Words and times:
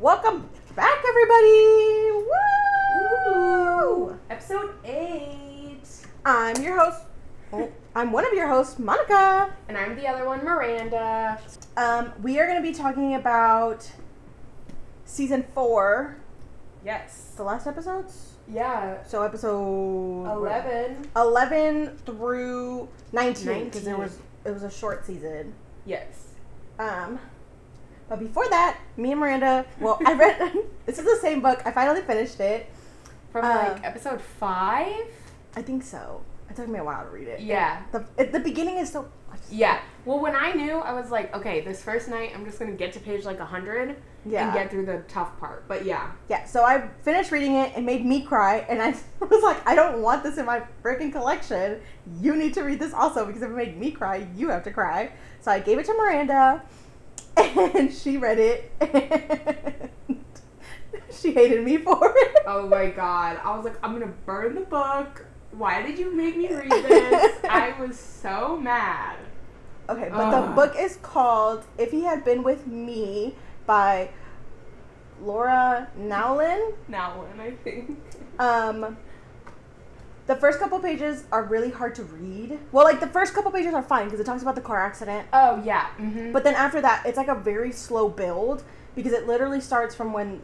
Welcome 0.00 0.48
back, 0.74 1.02
everybody! 1.06 2.10
Woo! 2.10 3.34
Ooh, 3.34 4.18
episode 4.30 4.74
eight. 4.84 5.82
I'm 6.24 6.56
your 6.62 6.78
host. 6.80 7.02
oh, 7.52 7.70
I'm 7.94 8.10
one 8.10 8.26
of 8.26 8.32
your 8.32 8.48
hosts, 8.48 8.78
Monica. 8.78 9.54
And 9.68 9.76
I'm 9.76 9.96
the 9.96 10.06
other 10.08 10.24
one, 10.24 10.42
Miranda. 10.42 11.38
Um, 11.76 12.12
we 12.22 12.40
are 12.40 12.46
going 12.46 12.56
to 12.62 12.66
be 12.66 12.74
talking 12.74 13.14
about 13.14 13.90
season 15.04 15.44
four, 15.54 16.16
Yes. 16.82 17.32
the 17.36 17.42
last 17.44 17.66
episodes. 17.66 18.36
Yeah. 18.48 19.02
So 19.04 19.22
episode 19.22 20.24
11. 20.26 21.10
11 21.14 21.98
through 22.06 22.88
19 23.12 23.64
because 23.64 23.84
there 23.84 23.98
was 23.98 24.18
it 24.46 24.50
was 24.50 24.62
a 24.62 24.70
short 24.70 25.04
season. 25.04 25.52
Yes. 25.84 26.28
Um, 26.78 27.20
but 28.10 28.18
before 28.18 28.46
that, 28.50 28.78
me 28.98 29.12
and 29.12 29.20
Miranda. 29.20 29.64
Well, 29.80 29.98
I 30.04 30.12
read. 30.12 30.52
this 30.86 30.98
is 30.98 31.04
the 31.06 31.18
same 31.22 31.40
book. 31.40 31.62
I 31.64 31.70
finally 31.70 32.02
finished 32.02 32.38
it. 32.40 32.66
From 33.32 33.44
Uh, 33.46 33.70
like 33.72 33.84
episode 33.84 34.20
five? 34.20 35.06
I 35.56 35.62
think 35.62 35.82
so. 35.84 36.22
It 36.50 36.56
took 36.56 36.68
me 36.68 36.80
a 36.80 36.84
while 36.84 37.04
to 37.04 37.10
read 37.10 37.28
it. 37.28 37.40
Yeah. 37.40 37.82
The 37.92 38.04
it, 38.18 38.32
the 38.32 38.40
beginning 38.40 38.76
is 38.78 38.90
so. 38.92 39.08
Yeah. 39.48 39.78
Well, 40.04 40.18
when 40.18 40.34
I 40.34 40.52
knew, 40.52 40.78
I 40.78 40.92
was 40.92 41.12
like, 41.12 41.32
okay, 41.36 41.60
this 41.60 41.80
first 41.82 42.08
night, 42.08 42.32
I'm 42.34 42.44
just 42.44 42.58
going 42.58 42.70
to 42.72 42.76
get 42.76 42.92
to 42.94 43.00
page 43.00 43.24
like 43.24 43.38
100 43.38 43.94
Yeah. 44.26 44.44
and 44.46 44.52
get 44.54 44.68
through 44.72 44.86
the 44.86 45.04
tough 45.06 45.38
part. 45.38 45.68
But 45.68 45.84
yeah. 45.84 46.10
Yeah. 46.28 46.44
So 46.46 46.64
I 46.64 46.88
finished 47.02 47.30
reading 47.30 47.54
it. 47.54 47.76
It 47.76 47.82
made 47.84 48.04
me 48.04 48.22
cry, 48.22 48.66
and 48.68 48.82
I 48.82 48.90
was 49.20 49.42
like, 49.44 49.64
I 49.68 49.76
don't 49.76 50.02
want 50.02 50.24
this 50.24 50.36
in 50.38 50.46
my 50.46 50.62
freaking 50.82 51.12
collection. 51.12 51.80
You 52.20 52.34
need 52.34 52.54
to 52.54 52.62
read 52.62 52.80
this 52.80 52.92
also 52.92 53.24
because 53.24 53.42
if 53.42 53.50
it 53.50 53.54
made 53.54 53.78
me 53.78 53.92
cry, 53.92 54.26
you 54.36 54.48
have 54.48 54.64
to 54.64 54.72
cry. 54.72 55.12
So 55.40 55.52
I 55.52 55.60
gave 55.60 55.78
it 55.78 55.86
to 55.86 55.94
Miranda, 55.94 56.60
and 57.74 57.92
she 57.92 58.16
read 58.16 58.38
it. 58.38 58.70
And 58.80 60.24
she 61.10 61.32
hated 61.32 61.64
me 61.64 61.78
for 61.78 62.12
it. 62.16 62.38
Oh 62.46 62.66
my 62.66 62.86
god. 62.86 63.40
I 63.42 63.56
was 63.56 63.64
like, 63.64 63.76
I'm 63.82 63.98
to 64.00 64.06
burn 64.06 64.54
the 64.54 64.62
book. 64.62 65.26
Why 65.52 65.82
did 65.82 65.98
you 65.98 66.14
make 66.14 66.36
me 66.36 66.48
read 66.52 66.70
this? 66.70 67.38
I 67.48 67.74
was 67.80 67.98
so 67.98 68.56
mad. 68.56 69.16
Okay, 69.88 70.08
but 70.08 70.30
the 70.30 70.52
book 70.52 70.74
is 70.78 70.98
called 71.02 71.64
"If 71.76 71.90
He 71.90 72.02
Had 72.02 72.24
Been 72.24 72.44
with 72.44 72.68
Me" 72.68 73.34
by 73.66 74.10
Laura 75.20 75.88
Nowlin. 75.96 76.74
Now 76.86 77.18
one, 77.18 77.40
I 77.40 77.50
think. 77.64 77.98
Um, 78.38 78.96
the 80.30 80.36
first 80.36 80.60
couple 80.60 80.78
pages 80.78 81.24
are 81.32 81.42
really 81.44 81.70
hard 81.70 81.92
to 81.96 82.04
read. 82.04 82.56
Well, 82.70 82.84
like 82.84 83.00
the 83.00 83.08
first 83.08 83.34
couple 83.34 83.50
pages 83.50 83.74
are 83.74 83.82
fine 83.82 84.04
because 84.04 84.20
it 84.20 84.24
talks 84.24 84.42
about 84.42 84.54
the 84.54 84.60
car 84.60 84.80
accident, 84.80 85.26
Oh, 85.32 85.60
yeah. 85.64 85.88
Mm-hmm. 85.98 86.30
but 86.32 86.44
then 86.44 86.54
after 86.54 86.80
that, 86.80 87.04
it's 87.04 87.16
like 87.16 87.26
a 87.28 87.34
very 87.34 87.72
slow 87.72 88.08
build 88.08 88.62
because 88.94 89.12
it 89.12 89.26
literally 89.26 89.60
starts 89.60 89.94
from 89.94 90.12
when 90.12 90.40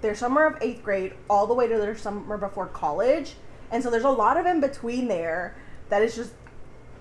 their 0.00 0.14
summer 0.14 0.46
of 0.46 0.56
eighth 0.62 0.82
grade 0.82 1.12
all 1.28 1.46
the 1.46 1.52
way 1.52 1.68
to 1.68 1.76
their 1.76 1.96
summer 1.96 2.38
before 2.38 2.66
college, 2.68 3.34
and 3.70 3.82
so 3.82 3.90
there's 3.90 4.04
a 4.04 4.10
lot 4.10 4.36
of 4.38 4.46
in 4.46 4.60
between 4.60 5.08
there 5.08 5.54
that 5.90 6.00
is 6.02 6.16
just 6.16 6.32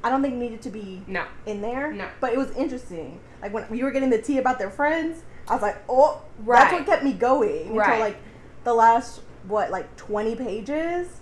I 0.03 0.09
don't 0.09 0.21
think 0.21 0.35
needed 0.35 0.61
to 0.63 0.69
be 0.69 1.01
no. 1.07 1.25
in 1.45 1.61
there. 1.61 1.91
No. 1.93 2.07
But 2.19 2.33
it 2.33 2.37
was 2.37 2.51
interesting. 2.51 3.19
Like 3.41 3.53
when 3.53 3.65
we 3.69 3.83
were 3.83 3.91
getting 3.91 4.09
the 4.09 4.21
tea 4.21 4.37
about 4.37 4.59
their 4.59 4.69
friends, 4.69 5.23
I 5.47 5.53
was 5.53 5.61
like, 5.61 5.77
oh, 5.87 6.21
that's 6.45 6.71
what 6.73 6.85
kept 6.85 7.03
me 7.03 7.13
going 7.13 7.73
Right. 7.73 7.87
until 7.89 7.99
like 8.01 8.17
the 8.63 8.73
last 8.73 9.21
what 9.47 9.71
like 9.71 9.95
twenty 9.95 10.35
pages. 10.35 11.21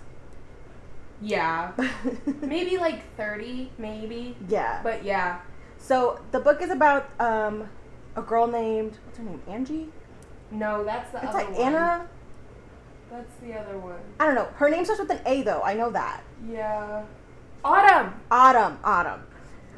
Yeah. 1.20 1.72
Maybe 2.42 2.76
like 2.78 3.02
30, 3.16 3.72
maybe. 3.78 4.36
yeah. 4.48 4.80
But 4.82 5.04
yeah. 5.04 5.40
so 5.78 6.20
the 6.32 6.40
book 6.40 6.60
is 6.62 6.70
about 6.70 7.08
um 7.20 7.68
a 8.16 8.22
girl 8.22 8.46
named 8.46 8.98
what's 9.04 9.18
her 9.18 9.24
name 9.24 9.42
Angie. 9.48 9.88
No, 10.50 10.84
that's 10.84 11.10
the 11.12 11.18
It's 11.18 11.26
other 11.28 11.38
like 11.38 11.50
one. 11.58 11.74
Anna. 11.74 12.08
That's 13.10 13.34
the 13.42 13.54
other 13.54 13.78
one. 13.78 13.98
I 14.20 14.26
don't 14.26 14.34
know. 14.34 14.48
Her 14.56 14.68
name 14.68 14.84
starts 14.84 15.00
with 15.00 15.10
an 15.10 15.20
A 15.26 15.42
though. 15.42 15.62
I 15.62 15.74
know 15.74 15.90
that. 15.90 16.22
Yeah. 16.48 17.04
Autumn. 17.64 18.14
Autumn. 18.30 18.78
Autumn. 18.84 19.22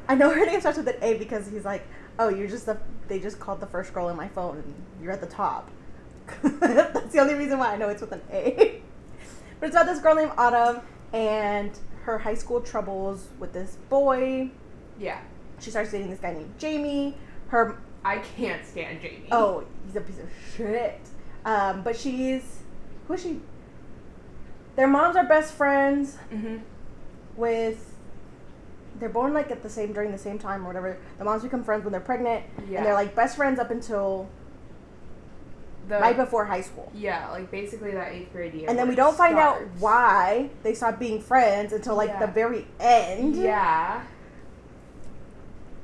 I 0.07 0.15
know 0.15 0.29
her 0.31 0.45
name 0.45 0.59
starts 0.59 0.77
with 0.77 0.87
an 0.87 0.95
A 1.01 1.17
because 1.17 1.47
he's 1.49 1.65
like, 1.65 1.87
oh, 2.17 2.29
you're 2.29 2.47
just 2.47 2.65
the. 2.65 2.77
They 3.07 3.19
just 3.19 3.39
called 3.39 3.59
the 3.59 3.65
first 3.67 3.93
girl 3.93 4.09
in 4.09 4.15
my 4.17 4.27
phone, 4.27 4.57
and 4.57 4.73
you're 5.01 5.11
at 5.11 5.21
the 5.21 5.27
top. 5.27 5.69
That's 6.43 7.11
the 7.11 7.19
only 7.19 7.33
reason 7.33 7.57
why 7.57 7.73
I 7.73 7.77
know 7.77 7.89
it's 7.89 8.01
with 8.01 8.11
an 8.11 8.21
A. 8.31 8.81
but 9.59 9.67
it's 9.67 9.75
about 9.75 9.87
this 9.87 9.99
girl 9.99 10.13
named 10.15 10.31
Autumn 10.37 10.81
and 11.13 11.71
her 12.03 12.17
high 12.19 12.33
school 12.35 12.61
troubles 12.61 13.27
with 13.39 13.53
this 13.53 13.77
boy. 13.89 14.49
Yeah. 14.99 15.19
She 15.59 15.69
starts 15.71 15.91
dating 15.91 16.09
this 16.09 16.19
guy 16.19 16.33
named 16.33 16.53
Jamie. 16.57 17.15
Her 17.49 17.77
I 18.03 18.19
can't 18.19 18.65
stand 18.65 19.01
Jamie. 19.01 19.27
oh, 19.31 19.63
he's 19.85 19.95
a 19.95 20.01
piece 20.01 20.19
of 20.19 20.29
shit. 20.55 20.99
Um, 21.45 21.83
but 21.83 21.97
she's 21.97 22.59
who 23.07 23.13
is 23.13 23.21
she? 23.23 23.39
Their 24.75 24.87
moms 24.87 25.15
are 25.15 25.25
best 25.25 25.53
friends 25.53 26.17
Mm-hmm. 26.31 26.57
with 27.35 27.85
they're 28.99 29.09
born 29.09 29.33
like 29.33 29.49
at 29.51 29.63
the 29.63 29.69
same 29.69 29.93
during 29.93 30.11
the 30.11 30.17
same 30.17 30.37
time 30.39 30.63
or 30.63 30.67
whatever. 30.67 30.97
The 31.17 31.23
moms 31.25 31.43
become 31.43 31.63
friends 31.63 31.83
when 31.85 31.91
they're 31.91 32.01
pregnant, 32.01 32.43
Yeah. 32.69 32.77
and 32.77 32.85
they're 32.85 32.93
like 32.93 33.15
best 33.15 33.35
friends 33.37 33.59
up 33.59 33.71
until 33.71 34.27
The, 35.89 35.99
right 35.99 36.15
before 36.15 36.45
high 36.45 36.61
school. 36.61 36.91
yeah, 36.95 37.29
like 37.31 37.49
basically 37.51 37.91
that 37.91 38.13
eighth 38.13 38.31
grade 38.31 38.53
year. 38.53 38.69
And 38.69 38.77
then 38.79 38.87
we 38.87 38.95
don't 38.95 39.17
find 39.17 39.37
out 39.37 39.59
why 39.79 40.49
they 40.63 40.73
stopped 40.75 40.99
being 40.99 41.19
friends 41.19 41.73
until 41.73 41.95
like 41.95 42.09
Yeah. 42.11 42.25
the 42.25 42.31
very 42.31 42.67
end. 42.79 43.35
Yeah. 43.35 44.03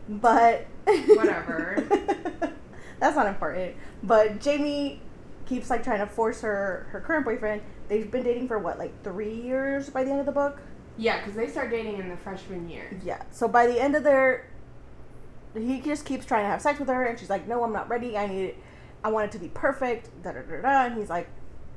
But 0.08 0.68
Whatever. 0.86 1.84
That's 3.00 3.16
not 3.16 3.26
important. 3.28 3.76
But 4.04 4.40
Jamie 4.40 5.02
keeps 5.48 5.70
like 5.70 5.84
trying 5.84 6.00
to 6.00 6.06
force 6.08 6.42
her 6.42 6.88
her 6.92 7.00
current 7.02 7.26
boyfriend. 7.26 7.62
They've 7.88 8.10
been 8.10 8.24
dating 8.24 8.48
for 8.48 8.60
what, 8.60 8.78
like 8.80 9.04
three 9.04 9.34
years 9.34 9.90
by 9.90 10.04
the 10.04 10.12
end 10.12 10.20
of 10.20 10.26
the 10.26 10.32
book? 10.32 10.60
Yeah, 10.98 11.20
because 11.20 11.36
they 11.36 11.48
start 11.48 11.70
dating 11.72 11.98
in 12.00 12.10
the 12.10 12.18
freshman 12.18 12.70
year. 12.70 12.90
Yeah. 13.04 13.22
So 13.32 13.48
by 13.48 13.68
the 13.68 13.80
end 13.82 13.96
of 13.96 14.04
their, 14.04 14.48
he 15.56 15.82
just 15.82 16.06
keeps 16.06 16.26
trying 16.26 16.44
to 16.44 16.48
have 16.50 16.62
sex 16.62 16.80
with 16.80 16.88
her, 16.90 17.04
and 17.06 17.20
she's 17.20 17.30
like, 17.30 17.48
"No, 17.48 17.64
I'm 17.64 17.74
not 17.74 17.90
ready. 17.90 18.18
I 18.18 18.28
need 18.28 18.44
it. 18.46 18.58
I 19.06 19.10
want 19.10 19.26
it 19.28 19.32
to 19.34 19.40
be 19.40 19.48
perfect." 19.50 20.10
Da 20.24 20.32
da 20.32 20.42
da 20.42 20.62
da. 20.62 20.86
And 20.86 20.98
he's 20.98 21.10
like, 21.10 21.28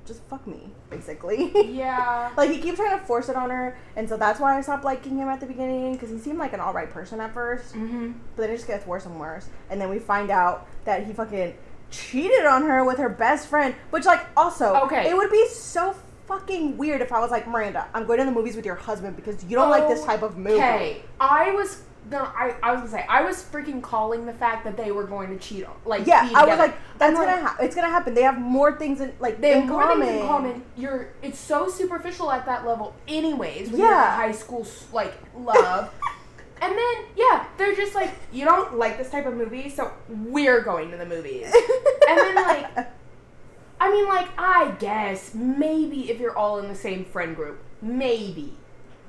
"Just 0.06 0.22
fuck 0.31 0.47
me," 0.47 0.71
basically. 0.91 1.53
Yeah. 1.75 2.31
like 2.37 2.50
he 2.50 2.59
keeps 2.59 2.78
trying 2.78 2.99
to 2.99 3.05
force 3.05 3.28
it 3.28 3.37
on 3.37 3.50
her, 3.50 3.77
and 3.97 4.09
so 4.09 4.16
that's 4.16 4.41
why 4.41 4.56
I 4.56 4.61
stopped 4.62 4.84
liking 4.84 5.16
him 5.19 5.28
at 5.28 5.41
the 5.41 5.47
beginning 5.47 5.93
because 5.93 6.11
he 6.11 6.19
seemed 6.19 6.39
like 6.39 6.53
an 6.55 6.61
all 6.61 6.72
right 6.72 6.91
person 6.91 7.21
at 7.21 7.33
first, 7.34 7.75
Mm-hmm. 7.75 8.12
but 8.34 8.43
then 8.43 8.50
it 8.50 8.56
just 8.56 8.66
gets 8.66 8.87
worse 8.87 9.05
and 9.06 9.21
worse. 9.21 9.49
And 9.71 9.81
then 9.81 9.89
we 9.91 9.99
find 9.99 10.31
out 10.31 10.66
that 10.84 11.06
he 11.06 11.12
fucking 11.12 11.55
cheated 11.91 12.44
on 12.47 12.62
her 12.62 12.84
with 12.84 12.99
her 12.99 13.09
best 13.09 13.49
friend, 13.49 13.75
which 13.91 14.05
like 14.06 14.25
also 14.37 14.75
Okay. 14.84 15.09
it 15.09 15.16
would 15.16 15.31
be 15.31 15.47
so 15.49 15.95
fucking 16.27 16.77
weird 16.77 17.00
if 17.00 17.10
I 17.12 17.21
was 17.21 17.31
like 17.31 17.49
Miranda, 17.49 17.87
I'm 17.95 18.05
going 18.06 18.19
to 18.19 18.27
the 18.27 18.31
movies 18.33 18.55
with 18.56 18.66
your 18.66 18.75
husband 18.75 19.16
because 19.16 19.43
you 19.45 19.56
don't 19.56 19.71
like 19.71 19.89
this 19.89 20.05
type 20.05 20.21
of 20.22 20.37
movie. 20.37 20.56
Okay, 20.56 21.03
I 21.19 21.53
was 21.53 21.83
gonna. 22.10 22.32
I, 22.36 22.54
I 22.62 22.72
was 22.72 22.80
gonna 22.80 22.91
say 22.92 23.06
I 23.08 23.22
was 23.22 23.42
freaking 23.42 23.82
calling 23.82 24.26
the 24.26 24.32
fact 24.32 24.64
that 24.64 24.76
they 24.76 24.92
were 24.92 25.04
going 25.04 25.28
to 25.30 25.38
cheat. 25.38 25.64
on 25.64 25.74
Like 25.84 26.06
Yeah, 26.06 26.28
I 26.34 26.44
was 26.46 26.58
like, 26.58 26.76
that's 26.98 27.14
gonna 27.14 27.26
like, 27.30 27.41
ha- 27.42 27.56
it's 27.60 27.74
gonna 27.74 27.88
happen. 27.88 28.14
They 28.14 28.22
have 28.22 28.38
more 28.38 28.76
things 28.78 29.00
in 29.00 29.12
like 29.20 29.41
They 29.41 29.52
in 29.54 29.60
have 29.62 29.69
more 29.70 29.82
common. 29.82 30.06
things 30.06 30.20
in 30.22 30.26
common. 30.26 30.62
You're. 30.76 31.08
It's 31.22 31.38
so 31.38 31.68
superficial 31.68 32.30
at 32.30 32.47
that 32.47 32.66
level, 32.66 32.94
anyways. 33.06 33.70
When 33.70 33.80
you're 33.80 33.91
Yeah. 33.91 34.16
high 34.16 34.32
school, 34.32 34.66
like 34.92 35.14
love. 35.36 35.92
And 36.60 36.72
then, 36.76 36.94
yeah, 37.14 37.47
they're 37.56 37.76
just 37.76 37.94
like, 37.94 38.10
you 38.32 38.44
don't 38.44 38.76
like 38.76 38.98
this 38.98 39.10
type 39.10 39.26
of 39.26 39.34
movie, 39.34 39.70
so 39.70 39.92
we're 40.08 40.60
going 40.60 40.91
to 40.91 40.97
the 40.97 41.06
movies. 41.06 41.44
and 42.08 42.18
then, 42.18 42.34
like, 42.34 42.88
I 43.80 43.92
mean, 43.92 44.08
like, 44.08 44.26
I 44.36 44.74
guess 44.80 45.34
maybe 45.34 46.10
if 46.10 46.18
you're 46.18 46.36
all 46.36 46.58
in 46.58 46.66
the 46.66 46.74
same 46.74 47.04
friend 47.04 47.36
group, 47.36 47.62
maybe. 47.80 48.54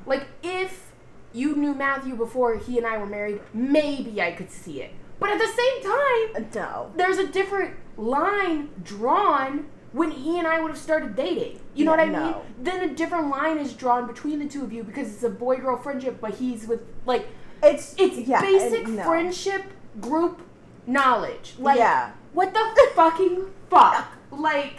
Like, 0.06 0.28
if 0.44 0.89
you 1.34 1.56
knew 1.56 1.74
Matthew 1.74 2.16
before 2.16 2.58
he 2.58 2.78
and 2.78 2.88
I 2.88 2.98
were 2.98 3.06
married, 3.06 3.42
maybe 3.54 4.22
I 4.22 4.32
could 4.32 4.52
see 4.52 4.82
it. 4.82 4.92
But 5.20 5.32
at 5.32 5.40
the 5.40 5.48
same 5.48 5.84
time, 5.84 6.46
uh, 6.46 6.56
no. 6.56 6.92
there's 6.96 7.18
a 7.18 7.28
different 7.28 7.76
line 7.98 8.70
drawn 8.84 9.66
when 9.92 10.12
he 10.12 10.38
and 10.40 10.48
I 10.48 10.60
would 10.62 10.70
have 10.72 10.78
started 10.78 11.16
dating. 11.16 11.60
You 11.76 11.86
know 11.86 11.96
Yeah, 11.96 11.98
what 11.98 12.08
I 12.08 12.12
no. 12.12 12.26
mean? 12.26 12.36
Then 12.62 12.90
a 12.90 12.94
different 12.94 13.30
line 13.30 13.58
is 13.58 13.74
drawn 13.74 14.08
between 14.08 14.40
the 14.40 14.48
two 14.48 14.64
of 14.64 14.72
you 14.72 14.84
because 14.84 15.14
it's 15.14 15.24
a 15.24 15.30
boy 15.30 15.58
girl 15.58 15.78
friendship, 15.78 16.20
but 16.22 16.36
he's 16.36 16.68
with, 16.68 16.82
like, 17.06 17.28
It's 17.62 17.96
it's 17.98 18.18
yeah, 18.18 18.40
basic 18.42 18.86
and 18.86 18.96
no. 18.98 19.04
friendship 19.04 19.64
group 20.00 20.42
knowledge. 20.88 21.56
Like, 21.60 21.78
Yeah. 21.80 22.12
what 22.34 22.54
the 22.54 22.88
fucking 22.96 23.46
fuck? 23.70 24.08
Like, 24.32 24.76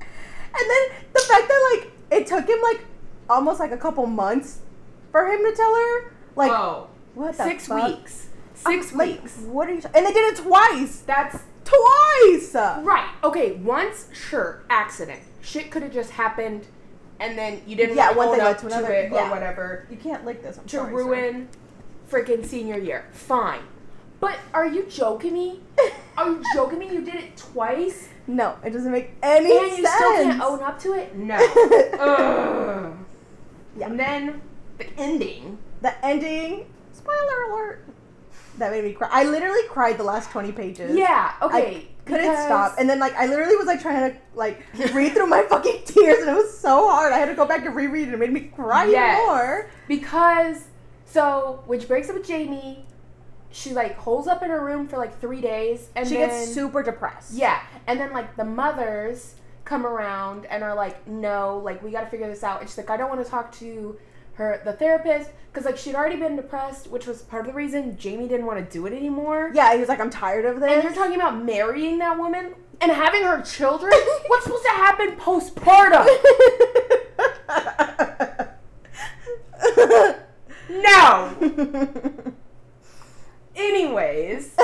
And 0.00 0.70
then 0.70 0.96
the 1.12 1.20
fact 1.20 1.48
that 1.48 1.70
like 1.80 1.92
it 2.10 2.26
took 2.26 2.48
him 2.48 2.58
like 2.62 2.80
almost 3.28 3.60
like 3.60 3.72
a 3.72 3.76
couple 3.76 4.06
months 4.06 4.60
for 5.16 5.26
him 5.32 5.42
to 5.44 5.52
tell 5.56 5.74
her 5.74 6.12
like 6.34 6.50
oh, 6.52 6.88
what 7.14 7.36
the 7.36 7.44
six 7.44 7.66
fuck? 7.66 7.88
weeks. 7.88 8.28
Six 8.54 8.92
I'm 8.92 8.98
like, 8.98 9.22
weeks. 9.22 9.38
What 9.38 9.68
are 9.68 9.74
you? 9.74 9.80
And 9.94 10.04
they 10.06 10.12
did 10.12 10.34
it 10.38 10.42
twice. 10.42 11.00
That's 11.06 11.38
Twice. 11.64 12.54
right. 12.54 13.10
Okay, 13.24 13.52
once, 13.52 14.08
sure, 14.12 14.62
accident. 14.70 15.20
Shit 15.40 15.70
could 15.70 15.82
have 15.82 15.92
just 15.92 16.12
happened, 16.12 16.66
and 17.18 17.36
then 17.36 17.60
you 17.66 17.76
didn't 17.76 17.96
Yeah, 17.96 18.12
one 18.12 18.30
thing 18.30 18.38
led 18.38 18.58
to 18.58 18.60
to, 18.60 18.66
another, 18.68 18.92
it 18.92 19.10
yeah. 19.12 19.26
or 19.26 19.30
whatever. 19.30 19.86
You 19.90 19.96
can't 19.96 20.24
lick 20.24 20.42
this. 20.42 20.58
I'm 20.58 20.64
to 20.66 20.76
sorry, 20.76 20.90
sir. 20.92 20.96
ruin 20.96 21.48
freaking 22.10 22.44
senior 22.44 22.78
year. 22.78 23.06
Fine. 23.12 23.62
But 24.20 24.38
are 24.54 24.66
you 24.66 24.84
joking 24.86 25.34
me? 25.34 25.60
Are 26.16 26.28
you 26.30 26.42
joking 26.54 26.78
me? 26.78 26.90
You 26.90 27.02
did 27.02 27.16
it 27.16 27.36
twice, 27.36 28.08
no, 28.26 28.56
it 28.64 28.70
doesn't 28.70 28.90
make 28.90 29.10
any 29.22 29.48
sense. 29.50 29.68
and 29.68 29.78
you 29.78 29.86
still 29.86 30.12
can't 30.12 30.40
own 30.42 30.62
up 30.62 30.78
to 30.80 30.92
it? 30.94 31.14
No. 31.16 31.36
Yeah. 33.78 33.88
And 33.88 34.00
then 34.00 34.40
the 34.78 34.86
ending. 34.98 35.58
the 35.82 36.04
ending. 36.04 36.66
Spoiler 36.92 37.42
alert. 37.50 37.84
That 38.58 38.70
made 38.72 38.84
me 38.84 38.92
cry. 38.92 39.08
I 39.12 39.24
literally 39.24 39.60
cried 39.68 39.98
the 39.98 40.02
last 40.04 40.30
twenty 40.30 40.50
pages. 40.52 40.96
Yeah. 40.96 41.34
Okay. 41.42 41.88
couldn't 42.06 42.22
because- 42.22 42.44
stop. 42.46 42.74
And 42.78 42.88
then 42.88 42.98
like 42.98 43.14
I 43.14 43.26
literally 43.26 43.56
was 43.56 43.66
like 43.66 43.82
trying 43.82 44.10
to 44.12 44.18
like 44.34 44.62
read 44.94 45.12
through 45.12 45.26
my 45.26 45.42
fucking 45.48 45.82
tears, 45.84 46.20
and 46.20 46.30
it 46.30 46.34
was 46.34 46.58
so 46.58 46.88
hard. 46.88 47.12
I 47.12 47.18
had 47.18 47.26
to 47.26 47.34
go 47.34 47.44
back 47.46 47.66
and 47.66 47.74
reread 47.76 48.08
it. 48.08 48.14
It 48.14 48.18
made 48.18 48.32
me 48.32 48.40
cry 48.54 48.86
Yes. 48.86 49.18
even 49.18 49.26
more. 49.26 49.70
Because 49.88 50.64
so 51.04 51.62
when 51.66 51.80
she 51.80 51.86
breaks 51.86 52.08
up 52.08 52.16
with 52.16 52.26
Jamie, 52.26 52.84
she 53.50 53.72
like 53.74 53.96
holds 53.98 54.26
up 54.26 54.42
in 54.42 54.48
her 54.50 54.64
room 54.64 54.88
for 54.88 54.96
like 54.96 55.20
three 55.20 55.40
days, 55.42 55.88
and 55.94 56.08
she 56.08 56.14
then, 56.14 56.28
gets 56.30 56.52
super 56.54 56.82
depressed. 56.82 57.34
Yeah, 57.34 57.60
and 57.86 58.00
then 58.00 58.12
like 58.14 58.36
the 58.36 58.44
mothers 58.44 59.34
come 59.66 59.84
around 59.84 60.46
and 60.46 60.62
are 60.62 60.74
like, 60.74 61.06
no, 61.06 61.58
like 61.62 61.82
we 61.82 61.90
got 61.90 62.02
to 62.02 62.06
figure 62.06 62.28
this 62.28 62.42
out. 62.44 62.60
And 62.60 62.70
she's 62.70 62.78
like, 62.78 62.88
I 62.88 62.96
don't 62.96 63.10
want 63.10 63.22
to 63.22 63.30
talk 63.30 63.52
to 63.56 63.98
her, 64.36 64.60
the 64.64 64.72
therapist, 64.72 65.30
because 65.52 65.64
like 65.66 65.76
she'd 65.76 65.94
already 65.94 66.16
been 66.16 66.36
depressed, 66.36 66.88
which 66.90 67.06
was 67.06 67.22
part 67.22 67.42
of 67.46 67.52
the 67.52 67.56
reason 67.56 67.96
Jamie 67.98 68.28
didn't 68.28 68.46
want 68.46 68.58
to 68.58 68.72
do 68.72 68.86
it 68.86 68.92
anymore. 68.92 69.50
Yeah, 69.54 69.72
he 69.74 69.80
was 69.80 69.88
like, 69.88 70.00
I'm 70.00 70.10
tired 70.10 70.44
of 70.44 70.60
this. 70.60 70.70
And 70.70 70.82
you're 70.82 70.92
talking 70.94 71.16
about 71.16 71.42
marrying 71.42 71.98
that 71.98 72.18
woman 72.18 72.54
and 72.80 72.92
having 72.92 73.22
her 73.22 73.40
children. 73.42 73.92
What's 74.28 74.44
supposed 74.44 74.64
to 74.64 74.70
happen 74.70 75.16
postpartum? 75.16 76.06
No. 80.68 81.34
Anyways, 83.56 84.54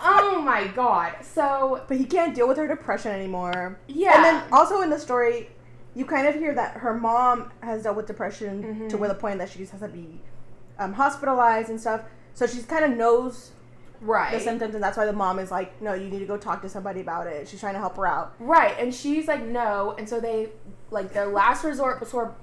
oh 0.00 0.42
my 0.42 0.66
god. 0.68 1.14
So 1.22 1.82
but 1.86 1.96
he 1.96 2.04
can't 2.04 2.34
deal 2.34 2.48
with 2.48 2.56
her 2.56 2.66
depression 2.66 3.12
anymore. 3.12 3.78
yeah, 3.86 4.16
And 4.16 4.24
then 4.24 4.42
also 4.52 4.80
in 4.82 4.90
the 4.90 4.98
story, 4.98 5.48
you 5.94 6.04
kind 6.04 6.26
of 6.28 6.34
hear 6.34 6.54
that 6.54 6.76
her 6.78 6.94
mom 6.94 7.50
has 7.62 7.82
dealt 7.82 7.96
with 7.96 8.06
depression 8.06 8.88
to 8.88 8.96
Mhm. 8.96 8.98
where 9.00 9.08
the 9.08 9.14
point 9.14 9.38
that 9.38 9.48
she 9.48 9.58
just 9.58 9.72
has 9.72 9.80
to 9.80 9.88
be 9.88 10.20
um, 10.78 10.94
hospitalized 10.94 11.68
and 11.68 11.78
stuff. 11.80 12.02
So 12.32 12.46
she's 12.46 12.64
kind 12.64 12.84
of 12.84 12.92
knows 12.92 13.50
right. 14.00 14.32
the 14.32 14.40
symptoms, 14.40 14.74
and 14.74 14.82
that's 14.82 14.96
why 14.96 15.04
the 15.04 15.12
mom 15.12 15.38
is 15.38 15.50
like, 15.50 15.82
"No, 15.82 15.92
you 15.92 16.08
need 16.08 16.20
to 16.20 16.24
go 16.26 16.36
talk 16.38 16.62
to 16.62 16.68
somebody 16.70 17.00
about 17.00 17.26
it." 17.26 17.46
She's 17.48 17.60
trying 17.60 17.74
to 17.74 17.80
help 17.80 17.96
her 17.96 18.06
out. 18.06 18.32
Right, 18.38 18.74
and 18.78 18.94
she's 18.94 19.28
like, 19.28 19.42
no, 19.44 19.94
and 19.98 20.08
so 20.08 20.20
they, 20.20 20.48
like, 20.90 21.12
their 21.12 21.26
last 21.26 21.64
resort 21.64 21.98
before 21.98 22.34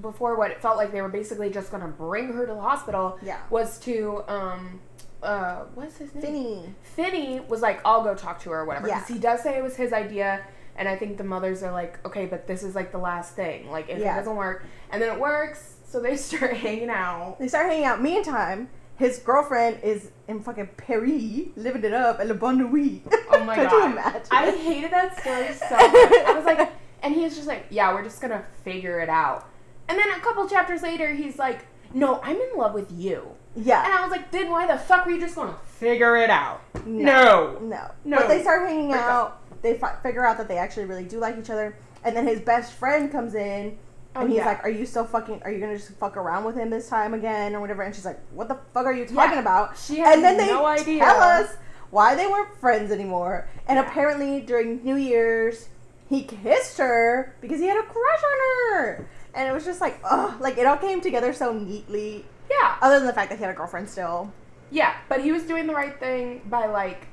before 0.00 0.36
what 0.36 0.50
it 0.50 0.62
felt 0.62 0.76
like 0.78 0.90
they 0.92 1.02
were 1.02 1.08
basically 1.10 1.50
just 1.50 1.70
gonna 1.70 1.88
bring 1.88 2.32
her 2.32 2.46
to 2.46 2.54
the 2.54 2.60
hospital 2.60 3.18
Yeah. 3.20 3.36
was 3.50 3.78
to, 3.80 4.22
um, 4.26 4.80
uh, 5.22 5.64
what's 5.74 5.98
his 5.98 6.14
name? 6.14 6.22
Finny. 6.22 6.74
Finney 6.82 7.40
was 7.46 7.60
like, 7.60 7.80
I'll 7.84 8.02
go 8.04 8.14
talk 8.14 8.40
to 8.44 8.50
her 8.50 8.60
or 8.60 8.64
whatever. 8.64 8.88
Yeah. 8.88 9.04
He 9.04 9.18
does 9.18 9.42
say 9.42 9.56
it 9.58 9.62
was 9.62 9.76
his 9.76 9.92
idea, 9.92 10.40
and 10.76 10.88
I 10.88 10.96
think 10.96 11.18
the 11.18 11.24
mothers 11.24 11.62
are 11.62 11.72
like, 11.72 12.04
okay, 12.06 12.26
but 12.26 12.46
this 12.46 12.62
is 12.62 12.74
like 12.74 12.92
the 12.92 12.98
last 12.98 13.34
thing. 13.34 13.70
Like, 13.70 13.88
if 13.88 13.98
Yeah. 13.98 14.14
it 14.14 14.18
doesn't 14.18 14.36
work, 14.36 14.64
and 14.90 15.00
then 15.02 15.14
it 15.14 15.20
works, 15.20 15.76
so 15.84 16.00
they 16.00 16.16
start 16.28 16.54
hanging 16.56 16.90
out. 16.90 17.36
They 17.38 17.48
start 17.48 17.66
hanging 17.66 17.84
out. 17.84 18.02
Meantime, 18.02 18.68
his 18.96 19.18
girlfriend 19.18 19.78
is 19.82 20.10
in 20.28 20.40
fucking 20.40 20.68
Paris, 20.76 21.48
living 21.56 21.84
it 21.84 21.92
up 21.92 22.20
at 22.20 22.28
La 22.28 22.34
Bonne 22.34 22.58
Nuit. 22.58 23.02
Oh 23.30 23.42
my 23.44 23.56
god. 23.64 24.22
I 24.30 24.50
hated 24.50 24.90
that 24.92 25.18
story 25.20 25.52
so 25.54 25.76
much. 25.76 26.26
I 26.26 26.32
was 26.36 26.44
like, 26.44 26.70
and 27.02 27.14
he's 27.14 27.34
just 27.34 27.48
like, 27.48 27.66
yeah, 27.70 27.92
we're 27.92 28.04
just 28.04 28.20
gonna 28.20 28.44
figure 28.64 29.00
it 29.00 29.08
out. 29.08 29.48
And 29.88 29.98
then 29.98 30.08
a 30.10 30.20
couple 30.20 30.48
chapters 30.48 30.82
later, 30.82 31.12
he's 31.12 31.38
like, 31.38 31.66
no, 31.92 32.20
I'm 32.22 32.36
in 32.36 32.56
love 32.56 32.72
with 32.74 32.90
you. 32.92 33.26
yeah. 33.56 33.84
And 33.84 33.92
I 33.92 34.00
was 34.02 34.10
like, 34.10 34.30
then 34.30 34.50
why 34.50 34.66
the 34.66 34.78
fuck 34.78 35.04
were 35.04 35.12
you 35.12 35.20
just 35.20 35.34
gonna 35.34 35.56
figure 35.64 36.16
it 36.16 36.30
out? 36.30 36.62
No. 36.86 37.58
No. 37.58 37.58
No. 37.60 37.90
No. 38.04 38.16
But 38.18 38.28
they 38.28 38.40
start 38.40 38.66
hanging 38.68 38.90
Break 38.90 39.00
out. 39.02 39.41
They 39.62 39.74
fi- 39.78 39.96
figure 40.02 40.26
out 40.26 40.38
that 40.38 40.48
they 40.48 40.58
actually 40.58 40.84
really 40.86 41.04
do 41.04 41.18
like 41.18 41.38
each 41.38 41.50
other. 41.50 41.76
And 42.04 42.16
then 42.16 42.26
his 42.26 42.40
best 42.40 42.72
friend 42.74 43.10
comes 43.12 43.34
in 43.34 43.78
oh, 44.16 44.20
and 44.20 44.24
Oh, 44.24 44.26
he's 44.26 44.36
yeah. 44.38 44.46
like, 44.46 44.64
Are 44.64 44.70
you 44.70 44.84
still 44.84 45.04
fucking, 45.04 45.42
are 45.44 45.50
you 45.52 45.58
going 45.60 45.72
to 45.72 45.78
just 45.78 45.96
fuck 45.98 46.16
around 46.16 46.44
with 46.44 46.56
him 46.56 46.68
this 46.70 46.88
time 46.88 47.14
again 47.14 47.54
or 47.54 47.60
whatever? 47.60 47.82
And 47.82 47.94
she's 47.94 48.04
like, 48.04 48.18
What 48.32 48.48
the 48.48 48.58
fuck 48.74 48.86
are 48.86 48.92
you 48.92 49.06
talking 49.06 49.34
Yeah. 49.34 49.40
about? 49.40 49.78
She 49.78 49.98
has 49.98 50.16
and 50.16 50.24
then 50.24 50.36
they 50.36 50.46
no 50.48 50.66
idea. 50.66 51.00
tell 51.04 51.20
us 51.20 51.56
why 51.90 52.14
they 52.14 52.26
weren't 52.26 52.56
friends 52.58 52.90
anymore. 52.90 53.48
And 53.68 53.76
Yeah. 53.76 53.86
apparently 53.88 54.40
during 54.40 54.82
New 54.84 54.96
Year's, 54.96 55.68
he 56.08 56.24
kissed 56.24 56.78
her 56.78 57.34
because 57.40 57.60
he 57.60 57.66
had 57.68 57.78
a 57.78 57.82
crush 57.82 58.22
on 58.24 58.38
her. 58.78 59.08
And 59.34 59.48
it 59.48 59.52
was 59.52 59.64
just 59.64 59.80
like, 59.80 59.98
ugh, 60.04 60.40
like 60.40 60.58
it 60.58 60.66
all 60.66 60.76
came 60.76 61.00
together 61.00 61.32
so 61.32 61.52
neatly. 61.52 62.26
Yeah. 62.50 62.76
Other 62.82 62.98
than 62.98 63.06
the 63.06 63.12
fact 63.14 63.30
that 63.30 63.38
he 63.38 63.44
had 63.44 63.54
a 63.54 63.56
girlfriend 63.56 63.88
still. 63.88 64.30
Yeah, 64.70 64.94
but 65.08 65.22
he 65.22 65.32
was 65.32 65.44
doing 65.44 65.66
the 65.66 65.72
right 65.74 65.98
thing 66.00 66.42
by 66.50 66.66
like 66.66 67.06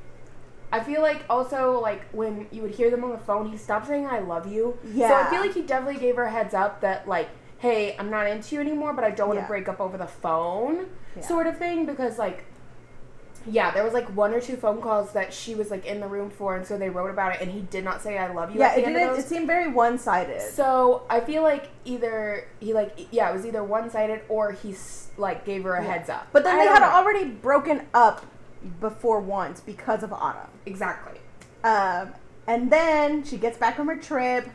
I 0.71 0.81
feel 0.81 1.01
like 1.01 1.24
also 1.30 1.80
like 1.81 2.07
when 2.12 2.48
you 2.51 2.62
would 2.62 2.71
hear 2.75 2.89
them 2.92 3.04
on 3.04 3.12
the 3.12 3.18
phone, 3.18 3.50
he 3.50 3.57
stopped 3.57 3.88
saying 3.88 4.06
I 4.06 4.19
love 4.19 4.45
you. 4.51 4.77
Yeah. 4.94 5.10
So 5.10 5.16
I 5.16 5.30
feel 5.31 5.42
like 5.42 5.54
he 5.54 5.62
definitely 5.63 6.00
gave 6.00 6.16
her 6.18 6.24
a 6.24 6.31
heads 6.31 6.54
up 6.54 6.81
that 6.81 7.07
like, 7.07 7.30
hey, 7.57 7.95
I'm 7.98 8.10
not 8.10 8.27
into 8.27 8.56
you 8.56 8.62
anymore, 8.62 8.94
but 8.94 9.04
I 9.04 9.10
don't 9.12 9.27
want 9.30 9.38
to 9.39 9.44
Yeah. 9.44 9.48
break 9.48 9.68
up 9.68 9.80
over 9.81 9.98
the 9.98 10.07
phone 10.07 10.88
Yeah. 11.16 11.24
sort 11.24 11.48
of 11.48 11.57
thing 11.57 11.86
because 11.86 12.18
like 12.19 12.45
yeah, 13.45 13.71
there 13.71 13.86
was 13.86 13.94
like 13.94 14.06
one 14.16 14.33
or 14.33 14.42
two 14.42 14.57
phone 14.57 14.81
calls 14.81 15.13
that 15.13 15.33
she 15.33 15.56
was 15.56 15.71
like 15.71 15.86
in 15.86 16.01
the 16.01 16.07
room 16.07 16.30
for 16.30 16.57
and 16.57 16.68
so 16.68 16.77
they 16.77 16.89
wrote 16.89 17.10
about 17.10 17.33
it 17.36 17.42
and 17.42 17.50
he 17.50 17.62
did 17.62 17.86
not 17.86 18.01
say 18.01 18.18
I 18.18 18.31
love 18.31 18.54
you 18.54 18.60
Yeah, 18.60 18.75
it 18.75 18.86
didn't. 18.86 19.18
It 19.18 19.25
seemed 19.25 19.48
very 19.48 19.72
one-sided. 19.72 20.42
So 20.42 21.04
I 21.10 21.22
feel 21.22 21.42
like 21.42 21.69
either 21.86 22.45
he 22.60 22.74
like 22.74 23.07
yeah, 23.12 23.30
it 23.30 23.33
was 23.33 23.45
either 23.45 23.63
one 23.63 23.89
sided 23.89 24.22
or 24.30 24.51
he 24.51 24.75
like 25.18 25.45
gave 25.45 25.63
her 25.63 25.75
a 25.75 25.83
Yeah. 25.83 25.92
heads 25.94 26.10
up. 26.10 26.27
But 26.33 26.44
then 26.44 26.60
I 26.60 26.65
they 26.65 26.69
had 26.69 26.80
know. 26.81 26.89
already 26.92 27.25
broken 27.25 27.88
up 27.94 28.25
before 28.80 29.20
once 29.20 29.60
because 29.60 30.04
of 30.04 30.14
Autumn. 30.14 30.50
exactly. 30.66 31.20
Um, 31.64 32.14
and 32.48 32.72
then 32.72 33.24
she 33.24 33.38
gets 33.38 33.58
back 33.58 33.76
from 33.76 33.88
her 33.88 33.98
trip. 33.98 34.50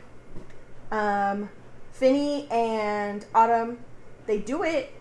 Um, 0.91 1.49
Finny 1.91 2.47
and 2.49 3.25
Autumn, 3.33 3.79
they 4.25 4.39
do 4.39 4.63
it. 4.63 4.93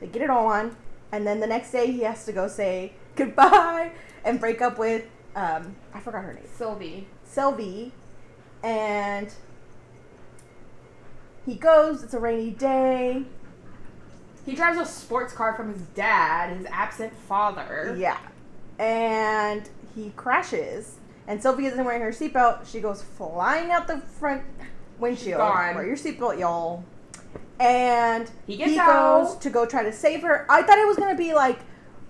They 0.00 0.06
get 0.06 0.22
it 0.22 0.30
on, 0.30 0.76
and 1.12 1.26
then 1.26 1.40
the 1.40 1.46
next 1.46 1.72
day 1.72 1.90
he 1.90 2.00
has 2.00 2.24
to 2.26 2.32
go 2.32 2.48
say 2.48 2.92
goodbye 3.16 3.92
and 4.24 4.38
break 4.38 4.60
up 4.60 4.78
with 4.78 5.06
um, 5.36 5.76
I 5.92 6.00
forgot 6.00 6.24
her 6.24 6.32
name, 6.32 6.44
Sylvie. 6.56 7.06
Sylvie, 7.22 7.92
and 8.62 9.32
he 11.44 11.54
goes. 11.54 12.02
It's 12.02 12.14
a 12.14 12.18
rainy 12.18 12.50
day. 12.50 13.24
He 14.46 14.54
drives 14.54 14.78
a 14.78 14.86
sports 14.86 15.32
car 15.34 15.54
from 15.54 15.72
his 15.72 15.82
dad, 15.94 16.56
his 16.56 16.66
absent 16.70 17.12
father. 17.28 17.94
Yeah. 17.98 18.16
And 18.78 19.68
he 19.94 20.12
crashes. 20.16 20.96
And 21.26 21.42
Sylvie 21.42 21.66
isn't 21.66 21.84
wearing 21.84 22.00
her 22.02 22.10
seatbelt. 22.12 22.70
She 22.70 22.80
goes 22.80 23.02
flying 23.02 23.70
out 23.72 23.88
the 23.88 23.98
front 23.98 24.42
windshield. 24.98 25.38
gone. 25.38 25.74
Wear 25.74 25.84
your 25.86 25.96
seatbelt, 25.96 26.38
y'all. 26.38 26.84
And 27.58 28.30
He 28.46 28.56
gets 28.56 28.76
out. 28.78 29.24
goes 29.24 29.36
to 29.38 29.50
go 29.50 29.66
try 29.66 29.82
to 29.82 29.92
save 29.92 30.22
her. 30.22 30.46
I 30.48 30.62
thought 30.62 30.78
it 30.78 30.86
was 30.86 30.96
gonna 30.96 31.16
be 31.16 31.34
like 31.34 31.58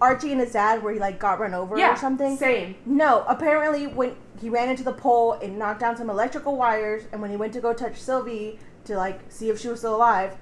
Archie 0.00 0.32
and 0.32 0.40
his 0.40 0.52
dad 0.52 0.82
where 0.82 0.92
he 0.92 0.98
like 1.00 1.18
got 1.18 1.38
run 1.40 1.54
over 1.54 1.78
Yeah, 1.78 1.94
or 1.94 1.96
something. 1.96 2.36
Same. 2.36 2.74
No, 2.84 3.24
apparently 3.28 3.86
when 3.86 4.16
he 4.40 4.50
ran 4.50 4.68
into 4.68 4.82
the 4.82 4.92
pole, 4.92 5.34
it 5.34 5.48
knocked 5.50 5.80
down 5.80 5.96
some 5.96 6.10
electrical 6.10 6.56
wires, 6.56 7.04
and 7.12 7.22
when 7.22 7.30
he 7.30 7.36
went 7.36 7.52
to 7.54 7.60
go 7.60 7.72
touch 7.72 7.96
Sylvie 7.96 8.58
to 8.84 8.96
like 8.96 9.20
see 9.30 9.48
if 9.48 9.58
she 9.60 9.68
was 9.68 9.78
still 9.78 9.94
alive, 9.96 10.36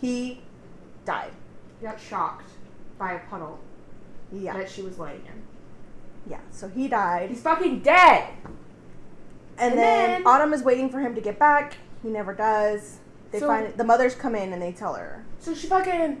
he 0.00 0.40
died. 1.08 1.32
He 1.80 1.86
got 1.86 1.98
shocked 1.98 2.50
by 2.98 3.12
a 3.14 3.18
puddle 3.30 3.58
Yeah. 4.30 4.52
that 4.56 4.70
she 4.70 4.82
was 4.82 4.98
laying 4.98 5.22
in. 5.26 5.42
Yeah. 6.30 6.40
So 6.50 6.68
he 6.68 6.86
died. 6.86 7.30
He's 7.30 7.40
fucking 7.40 7.80
dead. 7.80 8.28
And, 9.56 9.70
And 9.72 9.78
then, 9.78 10.10
then- 10.10 10.26
Autumn 10.26 10.52
is 10.52 10.62
waiting 10.62 10.90
for 10.90 11.00
him 11.00 11.14
to 11.14 11.20
get 11.20 11.38
back. 11.38 11.78
He 12.02 12.08
never 12.10 12.34
does. 12.34 12.98
They 13.30 13.40
So- 13.40 13.46
find 13.46 13.72
the 13.76 13.84
mothers 13.84 14.14
come 14.14 14.34
in 14.34 14.52
and 14.52 14.60
they 14.60 14.70
tell 14.72 14.94
her. 14.94 15.24
So 15.40 15.54
she 15.54 15.66
fucking 15.66 16.20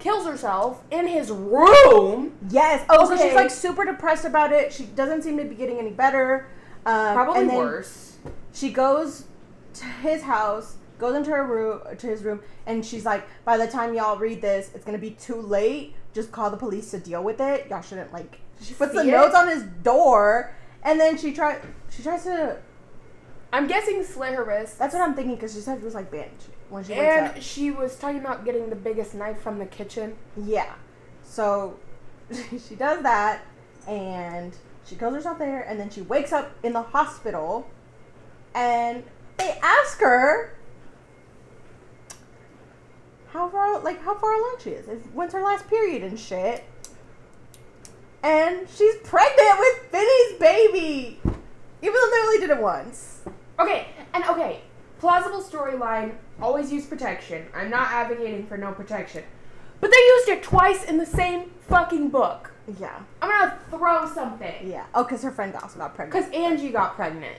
kills 0.00 0.26
herself 0.26 0.82
in 0.90 1.06
his 1.06 1.30
room. 1.30 2.32
Yes. 2.50 2.84
Oh, 2.90 3.08
so 3.08 3.16
she's 3.16 3.34
like 3.34 3.50
super 3.50 3.84
depressed 3.84 4.24
about 4.24 4.52
it. 4.52 4.72
She 4.72 4.84
doesn't 4.84 5.22
seem 5.22 5.36
to 5.38 5.44
be 5.44 5.54
getting 5.54 5.78
any 5.78 5.90
better. 5.90 6.46
Um, 6.84 7.14
Probably 7.14 7.46
worse. 7.46 8.16
She 8.52 8.70
goes 8.72 9.24
to 9.74 9.84
his 9.84 10.22
house, 10.22 10.76
goes 11.04 11.16
into 11.16 11.30
her 11.30 11.44
room, 11.44 11.80
to 11.98 12.06
his 12.06 12.22
room, 12.22 12.40
and 12.66 12.84
she's 12.84 13.04
like, 13.04 13.26
"By 13.44 13.58
the 13.58 13.66
time 13.66 13.94
y'all 13.94 14.16
read 14.16 14.40
this, 14.40 14.70
it's 14.74 14.84
gonna 14.84 14.98
be 14.98 15.10
too 15.10 15.40
late. 15.40 15.94
Just 16.14 16.32
call 16.32 16.50
the 16.50 16.56
police 16.56 16.90
to 16.92 16.98
deal 16.98 17.22
with 17.22 17.40
it. 17.40 17.68
Y'all 17.68 17.82
shouldn't 17.82 18.12
like." 18.12 18.40
She 18.60 18.74
puts 18.74 18.94
the 18.94 19.00
it? 19.00 19.06
notes 19.06 19.34
on 19.34 19.48
his 19.48 19.64
door, 19.82 20.54
and 20.82 20.98
then 20.98 21.18
she 21.18 21.32
try 21.32 21.58
she 21.90 22.02
tries 22.02 22.24
to. 22.24 22.56
I'm 23.52 23.66
guessing 23.66 24.02
slit 24.02 24.34
her 24.34 24.44
wrist. 24.44 24.78
That's 24.78 24.94
what 24.94 25.02
I'm 25.02 25.14
thinking 25.14 25.34
because 25.34 25.54
she 25.54 25.60
said 25.60 25.78
it 25.78 25.84
was 25.84 25.94
like 25.94 26.10
binge 26.10 26.30
when 26.70 26.84
she. 26.84 26.94
And 26.94 27.42
she 27.42 27.70
was 27.70 27.96
talking 27.96 28.20
about 28.20 28.44
getting 28.44 28.70
the 28.70 28.76
biggest 28.76 29.14
knife 29.14 29.40
from 29.40 29.58
the 29.58 29.66
kitchen. 29.66 30.16
Yeah. 30.36 30.72
So 31.22 31.78
she 32.68 32.74
does 32.74 33.02
that 33.02 33.42
and 33.86 34.56
she 34.86 34.96
kills 34.96 35.14
herself 35.14 35.38
there 35.38 35.62
and 35.62 35.78
then 35.78 35.90
she 35.90 36.02
wakes 36.02 36.32
up 36.32 36.52
in 36.62 36.72
the 36.72 36.82
hospital 36.82 37.66
and 38.54 39.04
they 39.36 39.58
ask 39.62 40.00
her 40.00 40.54
how 43.34 43.48
far 43.50 43.80
like 43.80 44.00
how 44.02 44.14
far 44.14 44.32
along 44.34 44.56
she 44.62 44.70
is. 44.70 44.88
It's 44.88 45.06
when's 45.08 45.32
her 45.34 45.42
last 45.42 45.68
period 45.68 46.02
and 46.02 46.18
shit. 46.18 46.64
and 48.22 48.66
she's 48.70 48.96
pregnant 49.04 49.58
with 49.58 49.78
Finny's 49.90 50.38
baby, 50.38 51.20
even 51.82 51.92
though 51.94 52.10
they 52.10 52.20
only 52.22 52.38
did 52.38 52.50
it 52.50 52.60
once. 52.62 53.22
Okay, 53.58 53.88
and 54.14 54.24
okay, 54.24 54.60
plausible 54.98 55.42
storyline. 55.42 56.14
Always 56.40 56.72
use 56.72 56.86
protection. 56.86 57.46
I'm 57.54 57.70
not 57.70 57.90
advocating 57.90 58.46
for 58.46 58.56
no 58.56 58.72
protection, 58.72 59.22
but 59.80 59.90
they 59.90 59.96
used 59.96 60.28
it 60.28 60.42
twice 60.42 60.84
in 60.84 60.96
the 60.98 61.06
same 61.06 61.50
fucking 61.68 62.08
book. 62.08 62.52
Yeah, 62.80 63.00
I'm 63.20 63.30
gonna 63.30 63.58
throw 63.70 64.08
something. 64.14 64.54
yeah. 64.70 64.86
Oh, 64.94 65.02
because 65.04 65.22
her 65.22 65.30
friend 65.30 65.54
also 65.54 65.78
got 65.78 65.94
pregnant. 65.94 66.24
Because 66.30 66.34
Angie 66.40 66.70
got 66.70 66.94
pregnant 66.94 67.38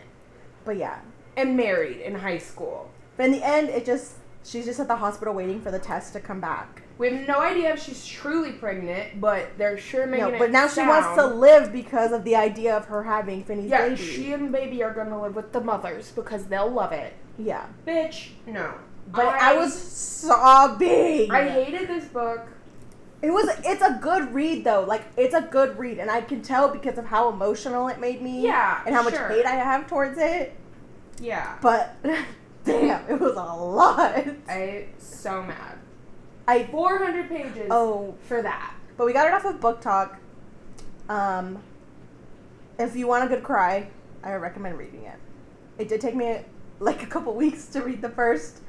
But 0.66 0.78
yeah, 0.78 1.00
and 1.36 1.58
married 1.58 1.98
in 2.02 2.16
high 2.16 2.38
school. 2.38 2.92
but 3.18 3.26
in 3.28 3.32
the 3.32 3.44
end, 3.44 3.70
it 3.70 3.86
just 3.86 4.16
she's 4.46 4.66
just 4.66 4.80
at 4.80 4.88
the 4.88 4.96
hospital 4.96 5.34
waiting 5.34 5.60
for 5.62 5.72
the 5.72 5.80
test 5.80 6.14
to 6.14 6.20
come 6.20 6.40
back. 6.40 6.84
We 6.98 7.10
have 7.10 7.28
no 7.28 7.40
idea 7.42 7.74
if 7.74 7.84
she's 7.84 8.06
truly 8.06 8.54
pregnant, 8.54 9.20
but 9.20 9.58
they're 9.58 9.78
sure 9.78 10.08
making 10.08 10.32
No, 10.32 10.40
but 10.40 10.52
now 10.52 10.68
she 10.70 10.80
wants 10.82 11.20
to 11.22 11.28
live 11.28 11.74
because 11.74 12.14
of 12.14 12.24
the 12.24 12.38
idea 12.38 12.78
of 12.78 12.86
her 12.86 13.04
having 13.04 13.44
Finny's 13.44 13.70
Yeah, 13.70 13.90
baby. 13.90 14.02
she 14.02 14.32
and 14.32 14.50
baby 14.52 14.82
are 14.82 14.94
gonna 14.94 15.22
live 15.22 15.36
with 15.36 15.52
the 15.52 15.60
mothers 15.60 16.12
because 16.12 16.46
they'll 16.46 16.72
love 16.72 16.94
it. 16.94 17.14
yeah, 17.38 17.66
Bitch, 17.86 18.30
no. 18.48 18.74
but 19.12 19.26
I, 19.26 19.58
was 19.58 19.74
sobbing. 19.74 21.32
I 21.32 21.50
hated 21.50 21.88
this 21.90 22.06
book. 22.06 22.42
It 23.22 23.32
was. 23.32 23.50
It's 23.66 23.82
a 23.82 23.98
good 24.02 24.34
read 24.34 24.64
though. 24.64 24.84
Like 24.88 25.04
it's 25.18 25.34
a 25.34 25.42
good 25.42 25.78
read, 25.80 26.00
and 26.00 26.12
I 26.12 26.22
can 26.22 26.42
tell 26.42 26.70
because 26.70 26.98
of 26.98 27.06
how 27.06 27.30
emotional 27.30 27.88
it 27.88 28.00
made 28.00 28.22
me. 28.22 28.42
Yeah, 28.42 28.82
And 28.86 28.94
how 28.94 29.04
much 29.04 29.18
hate 29.18 29.46
I 29.46 29.56
have 29.56 29.88
towards 29.88 30.18
it. 30.20 30.54
Yeah. 31.20 31.56
But 31.62 31.96
damn, 32.66 33.10
it 33.10 33.20
was 33.20 33.34
a 33.36 33.44
lot. 33.44 34.26
I 34.50 34.88
so 34.98 35.42
mad. 35.44 35.78
I 36.48 36.66
400 36.66 37.30
pages 37.30 37.68
oh, 37.72 38.16
for 38.28 38.42
that. 38.42 38.76
but 38.98 39.06
we 39.06 39.14
got 39.14 39.28
it 39.28 39.34
off 39.34 39.46
of 39.46 39.60
BookTok. 39.60 40.18
Um, 41.10 41.62
if 42.78 42.96
you 42.96 43.08
want 43.08 43.24
a 43.24 43.28
good 43.28 43.44
cry, 43.44 43.88
I 44.24 44.34
recommend 44.34 44.78
reading 44.78 45.04
it. 45.04 45.18
It 45.78 45.88
did 45.88 46.02
take 46.02 46.16
me 46.16 46.40
like 46.80 47.04
a 47.04 47.08
couple 47.08 47.34
weeks 47.34 47.68
to 47.68 47.82
read 47.82 48.02
the 48.02 48.10
first 48.10 48.60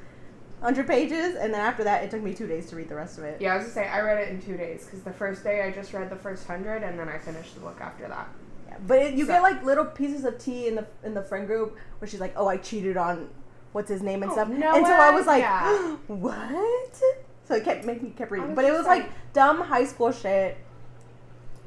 hundred 0.61 0.87
pages, 0.87 1.35
and 1.35 1.53
then 1.53 1.61
after 1.61 1.83
that, 1.83 2.03
it 2.03 2.09
took 2.09 2.21
me 2.21 2.33
two 2.33 2.47
days 2.47 2.67
to 2.69 2.75
read 2.75 2.89
the 2.89 2.95
rest 2.95 3.17
of 3.17 3.23
it. 3.25 3.39
Yeah, 3.41 3.53
I 3.53 3.57
was 3.57 3.65
gonna 3.65 3.73
say 3.73 3.87
I 3.87 4.01
read 4.01 4.17
it 4.27 4.29
in 4.29 4.41
two 4.41 4.57
days 4.57 4.85
because 4.85 5.01
the 5.03 5.13
first 5.13 5.43
day 5.43 5.61
I 5.61 5.71
just 5.71 5.93
read 5.93 6.09
the 6.09 6.15
first 6.15 6.47
hundred 6.47 6.83
and 6.83 6.97
then 6.97 7.09
I 7.09 7.17
finished 7.19 7.53
the 7.53 7.59
book 7.61 7.77
after 7.79 8.07
that. 8.07 8.27
Yeah, 8.67 8.77
But 8.87 8.99
it, 8.99 9.13
you 9.13 9.25
So- 9.25 9.33
get 9.33 9.41
like 9.43 9.63
little 9.63 9.85
pieces 9.85 10.25
of 10.25 10.39
tea 10.39 10.67
in 10.67 10.75
the 10.75 10.87
in 11.03 11.13
the 11.13 11.21
friend 11.21 11.45
group 11.45 11.77
where 11.99 12.07
she's 12.07 12.19
like, 12.19 12.33
"Oh, 12.35 12.47
I 12.47 12.57
cheated 12.57 12.97
on 12.97 13.29
what's 13.73 13.89
his 13.89 14.01
name 14.01 14.21
and 14.23 14.31
Oh, 14.31 14.35
stuff," 14.35 14.49
no 14.49 14.75
and 14.75 14.85
so 14.85 14.93
I 14.93 15.11
was 15.11 15.25
like, 15.25 15.41
yeah. 15.41 15.95
"What?" 16.07 17.01
So 17.45 17.55
it 17.55 17.63
kept 17.63 17.85
making 17.85 18.03
me 18.03 18.09
kept 18.11 18.31
reading, 18.31 18.55
but 18.55 18.65
it 18.65 18.71
was 18.71 18.85
like, 18.85 19.03
like- 19.03 19.33
dumb 19.33 19.61
high 19.61 19.85
school 19.85 20.11
shit. 20.11 20.57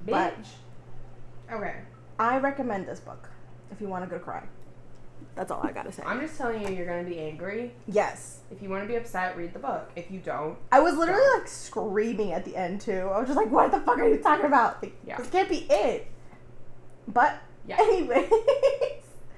But- 0.07 0.35
Bitch. 0.37 0.47
Okay. 1.53 1.75
I 2.19 2.39
recommend 2.39 2.87
this 2.87 3.01
book 3.01 3.29
if 3.73 3.81
you 3.81 3.89
want 3.89 4.05
a 4.05 4.07
good 4.07 4.23
cry. 4.23 4.43
That's 5.37 5.51
all 5.51 5.61
I 5.63 5.73
gotta 5.73 5.93
say. 5.93 6.03
I'm 6.05 6.21
just 6.21 6.37
telling 6.37 6.67
you, 6.67 6.75
you're 6.75 6.87
gonna 6.87 7.03
be 7.09 7.19
angry. 7.19 7.73
yes, 7.87 8.41
If 8.51 8.61
you 8.63 8.69
want 8.69 8.83
to 8.83 8.89
be 8.89 8.97
upset, 8.97 9.37
read 9.37 9.53
the 9.55 9.59
book. 9.59 9.91
If 9.97 10.11
you 10.11 10.19
don't, 10.19 10.59
I 10.73 10.81
was 10.81 10.97
literally 10.97 11.23
like 11.39 11.47
screaming 11.49 12.33
at 12.33 12.45
the 12.45 12.57
end 12.57 12.81
too. 12.81 13.09
I 13.13 13.19
was 13.19 13.29
just 13.29 13.37
like, 13.37 13.51
"What 13.51 13.71
the 13.71 13.81
fuck 13.81 13.99
are 13.99 14.09
you 14.09 14.19
talking 14.19 14.47
about? 14.47 14.83
Like, 14.83 14.95
Yeah. 15.07 15.17
This 15.19 15.29
can't 15.31 15.49
be 15.49 15.67
it." 15.71 16.07
But 17.09 17.39
Yeah. 17.67 17.77
anyways, 17.81 18.29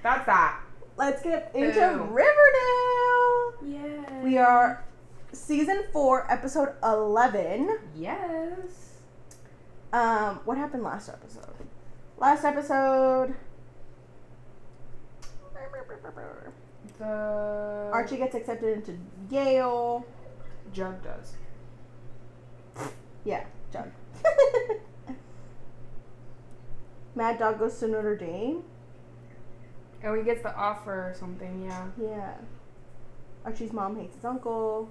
that's 0.03 0.27
that. 0.27 0.61
Let's 1.03 1.23
get 1.23 1.51
into. 1.55 1.81
Riverdale. 2.11 3.55
Yeah. 3.65 4.23
We 4.23 4.39
are 4.39 4.85
season 5.33 5.85
four, 5.93 6.31
episode 6.31 6.75
eleven. 6.83 7.79
Yes. 7.97 8.91
Um, 9.93 10.41
what 10.45 10.57
happened 10.57 10.85
last 10.85 11.09
episode? 11.09 11.55
Last 12.19 12.45
episode, 12.45 13.35
The 16.99 17.91
Archie 17.93 18.17
gets 18.17 18.35
accepted 18.37 18.79
into 18.79 18.97
Yale. 19.29 20.07
Jug 20.73 21.03
does. 21.03 21.35
Yeah, 23.25 23.45
Jug. 23.73 23.91
Mad 27.15 27.39
Dog 27.39 27.59
goes 27.59 27.79
to 27.81 27.89
Notre 27.89 28.17
Dame. 28.17 28.63
Oh, 30.05 30.15
he 30.15 30.23
gets 30.23 30.43
the 30.43 30.55
offer 30.55 31.11
or 31.11 31.15
something. 31.19 31.63
Yeah. 31.65 31.87
Yeah. 32.01 32.35
Archie's 33.45 33.73
mom 33.73 33.97
hates 33.97 34.15
his 34.17 34.25
uncle. 34.25 34.89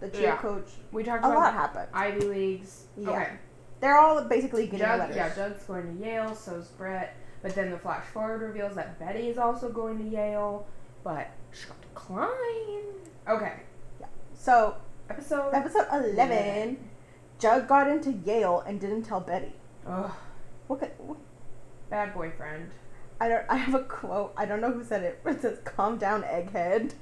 The 0.00 0.08
cheer 0.08 0.22
Yeah. 0.22 0.36
coach. 0.36 0.68
We 0.92 1.02
talked 1.04 1.24
A 1.24 1.28
about 1.28 1.38
lot 1.38 1.52
happened. 1.52 1.88
Ivy 1.92 2.20
leagues. 2.26 2.86
Yeah. 2.96 3.10
Okay. 3.10 3.28
They're 3.80 3.98
all 3.98 4.22
basically 4.24 4.64
getting 4.66 4.80
Jug, 4.80 4.98
letters. 4.98 5.16
yeah, 5.16 5.34
Jug's 5.34 5.62
going 5.64 5.96
to 5.98 6.04
Yale, 6.04 6.34
so's 6.34 6.68
Brett. 6.68 7.14
But 7.42 7.54
then 7.54 7.70
the 7.70 7.78
flash 7.78 8.04
forward 8.06 8.42
reveals 8.42 8.74
that 8.74 8.98
Betty 8.98 9.28
is 9.28 9.38
also 9.38 9.70
going 9.70 9.98
to 9.98 10.04
Yale, 10.04 10.66
but 11.02 11.28
she 11.52 11.66
got 11.66 11.80
declined. 11.80 12.30
Okay, 13.26 13.52
Yeah. 13.98 14.06
So 14.34 14.76
episode. 15.08 15.50
episode 15.54 15.86
eleven, 15.90 16.76
Jug 17.38 17.66
got 17.66 17.88
into 17.88 18.12
Yale 18.12 18.60
and 18.66 18.78
didn't 18.78 19.04
tell 19.04 19.20
Betty. 19.20 19.54
Ugh, 19.86 20.02
What? 20.02 20.10
Could, 20.10 20.10
what 20.10 20.29
bad 21.90 22.14
boyfriend. 22.14 22.70
I 23.20 23.28
don't. 23.28 23.44
I 23.50 23.56
have 23.56 23.74
a 23.74 23.82
quote. 23.82 24.32
I 24.36 24.46
don't 24.46 24.60
know 24.60 24.72
who 24.72 24.82
said 24.82 25.02
it, 25.02 25.20
it 25.26 25.42
says, 25.42 25.58
"Calm 25.64 25.98
down, 25.98 26.22
egghead." 26.22 26.92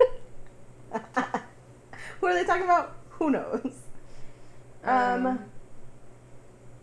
who 2.21 2.27
are 2.27 2.35
they 2.35 2.45
talking 2.45 2.65
about? 2.65 2.97
Who 3.11 3.31
knows? 3.31 3.83
Um, 4.85 5.45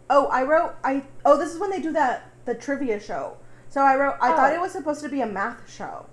Oh, 0.10 0.28
I 0.28 0.44
wrote. 0.44 0.76
I 0.84 1.04
oh, 1.26 1.38
this 1.38 1.52
is 1.54 1.60
when 1.60 1.72
they 1.72 1.82
do 1.82 1.92
that 1.94 2.32
the 2.46 2.54
trivia 2.54 3.00
show. 3.00 3.38
So 3.70 3.82
I 3.82 3.96
wrote. 3.96 4.16
I 4.22 4.30
thought 4.36 4.52
Oh. 4.52 4.56
it 4.56 4.62
was 4.62 4.72
supposed 4.72 5.02
to 5.02 5.10
be 5.10 5.22
a 5.22 5.26
math 5.26 5.70
show. 5.72 6.06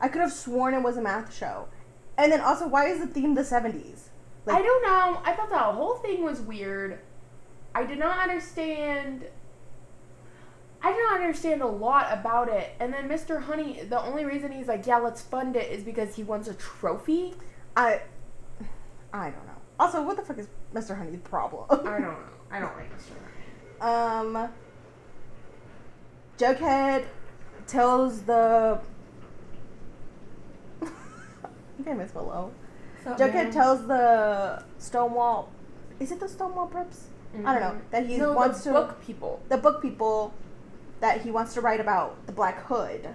I 0.00 0.08
could 0.08 0.22
have 0.22 0.32
sworn 0.32 0.72
it 0.74 0.82
was 0.82 0.96
a 0.96 1.02
math 1.02 1.36
show. 1.36 1.68
And 2.16 2.32
then 2.32 2.40
also, 2.40 2.66
why 2.66 2.86
is 2.86 3.00
the 3.00 3.06
theme 3.06 3.34
the 3.34 3.44
seventies? 3.44 4.08
I 4.48 4.62
don't 4.62 4.82
know. 4.82 5.20
I 5.24 5.34
thought 5.34 5.50
that 5.50 5.74
whole 5.74 5.96
thing 5.96 6.24
was 6.24 6.40
weird. 6.40 6.98
I 7.74 7.84
did 7.84 7.98
not 7.98 8.18
understand. 8.18 9.26
I 10.82 10.92
did 10.92 10.98
not 11.10 11.20
understand 11.20 11.60
a 11.62 11.66
lot 11.66 12.08
about 12.10 12.48
it. 12.48 12.74
And 12.80 12.92
then 12.92 13.08
Mr. 13.08 13.42
Honey, 13.42 13.82
the 13.88 14.00
only 14.00 14.24
reason 14.24 14.50
he's 14.52 14.66
like, 14.68 14.86
yeah, 14.86 14.96
let's 14.96 15.20
fund 15.20 15.54
it 15.56 15.70
is 15.70 15.82
because 15.84 16.14
he 16.16 16.22
wants 16.22 16.48
a 16.48 16.54
trophy. 16.54 17.34
I 17.76 18.00
I 19.12 19.24
don't 19.30 19.46
know. 19.46 19.52
Also, 19.78 20.02
what 20.02 20.16
the 20.16 20.22
fuck 20.22 20.38
is 20.38 20.48
Mr. 20.74 20.96
Honey's 20.96 21.18
problem? 21.20 21.66
I 21.70 21.76
don't 21.76 22.02
know. 22.02 22.16
I 22.50 22.60
don't 22.60 22.74
like 22.76 22.90
Mr. 22.96 23.12
Honey. 23.80 24.36
Um, 24.42 24.48
Jughead 26.38 27.04
tells 27.66 28.22
the. 28.22 28.80
I 30.82 30.86
think 31.76 31.88
I 31.88 31.92
missed 31.94 32.14
below. 32.14 32.52
Jughead 33.04 33.52
tells 33.52 33.86
the 33.86 34.62
Stonewall. 34.78 35.50
Is 35.98 36.12
it 36.12 36.20
the 36.20 36.28
Stonewall 36.28 36.68
Preps? 36.68 37.04
I 37.44 37.58
don't 37.58 37.60
know. 37.60 37.80
That 37.90 38.06
he 38.06 38.14
Mm-hmm. 38.14 38.22
no, 38.22 38.32
wants 38.32 38.64
the 38.64 38.72
to. 38.72 38.80
book 38.80 39.00
people. 39.04 39.40
The 39.48 39.56
book 39.56 39.80
people 39.80 40.34
that 41.00 41.22
he 41.22 41.30
wants 41.30 41.54
to 41.54 41.60
write 41.60 41.80
about 41.80 42.26
the 42.26 42.32
Black 42.32 42.64
Hood. 42.66 43.08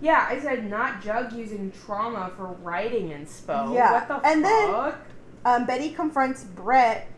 Yeah, 0.00 0.26
I 0.28 0.40
said 0.40 0.68
not 0.68 1.02
Jug 1.02 1.32
using 1.32 1.72
trauma 1.84 2.32
for 2.36 2.46
writing 2.62 3.10
inspo. 3.10 3.74
Yeah, 3.74 3.92
What 3.92 4.08
the 4.08 4.28
and 4.28 4.44
then- 4.44 4.72
fuck? 4.72 4.98
Um, 5.44 5.66
Betty 5.66 5.90
confronts 5.90 6.44
Brett, 6.44 7.08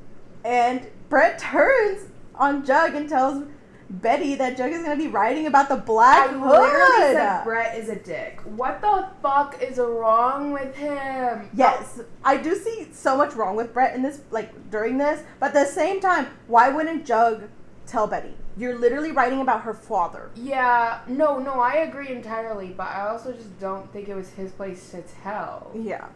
and 0.45 0.87
Brett 1.11 1.39
turns 1.53 2.09
on 2.35 2.65
Jug 2.65 2.95
and 2.95 3.07
tells 3.09 3.45
Betty 3.91 4.35
that 4.37 4.57
Jug 4.57 4.73
is 4.73 4.83
going 4.83 4.99
to 4.99 5.03
be 5.05 5.11
writing 5.11 5.47
about 5.47 5.69
the 5.69 5.77
Black 5.77 6.31
I 6.31 6.33
Hood. 6.33 6.41
literally 6.51 7.13
said 7.15 7.45
Brett 7.45 7.77
is 7.79 7.91
a 7.91 7.97
dick. 7.97 8.41
What 8.45 8.81
the 8.81 9.09
fuck 9.23 9.61
is 9.63 9.77
wrong 9.77 10.53
with 10.53 10.75
him? 10.75 11.51
Yes, 11.55 12.01
I 12.25 12.39
do 12.39 12.55
see 12.55 12.89
so 12.93 13.15
much 13.15 13.35
wrong 13.35 13.57
with 13.57 13.75
Brett 13.75 13.95
in 13.95 14.01
this, 14.03 14.23
like 14.31 14.71
during 14.71 14.97
this, 14.97 15.23
but 15.39 15.49
at 15.49 15.53
the 15.55 15.67
same 15.71 16.01
time, 16.01 16.29
why 16.47 16.71
wouldn't 16.71 17.05
Jug 17.05 17.45
tell 17.87 18.07
Betty? 18.07 18.35
You're 18.57 18.79
literally 18.79 19.11
writing 19.11 19.41
about 19.41 19.63
her 19.63 19.75
father. 19.75 20.31
Yeah, 20.37 21.01
no, 21.09 21.39
no, 21.39 21.55
I 21.61 21.77
agree 21.79 22.09
entirely, 22.09 22.69
but 22.69 22.87
I 22.87 23.09
also 23.09 23.33
just 23.33 23.59
don't 23.59 23.93
think 23.93 24.09
it 24.09 24.15
was 24.15 24.31
his 24.31 24.53
place 24.53 24.91
to 24.91 25.03
tell. 25.23 25.73
Yeah, 25.75 26.07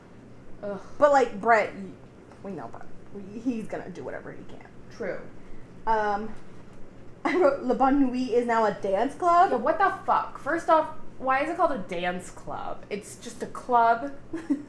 Ugh, 0.62 0.80
but 0.99 1.12
like 1.12 1.40
Brett, 1.40 1.73
we 2.42 2.52
know 2.52 2.68
Brett. 2.68 2.87
He's 3.45 3.66
gonna 3.66 3.90
do 3.90 4.04
whatever 4.04 4.30
he 4.33 4.42
can. 4.45 4.66
true. 4.97 5.21
Um, 5.87 6.28
I 7.25 7.37
wrote 7.37 7.62
La 7.62 7.75
Bonne 7.75 8.00
Nuit 8.00 8.30
is 8.30 8.47
now 8.47 8.66
a 8.66 8.73
dance 8.73 9.14
club. 9.14 9.50
Yeah, 9.50 9.57
what 9.57 9.78
the 9.78 9.92
fuck? 10.07 10.38
First 10.38 10.68
off, 10.68 10.88
why 11.18 11.42
is 11.42 11.50
it 11.50 11.57
called 11.57 11.73
a 11.73 11.78
dance 11.78 12.30
club? 12.30 12.85
It's 12.90 13.16
just 13.16 13.42
a 13.42 13.47
club. 13.47 14.12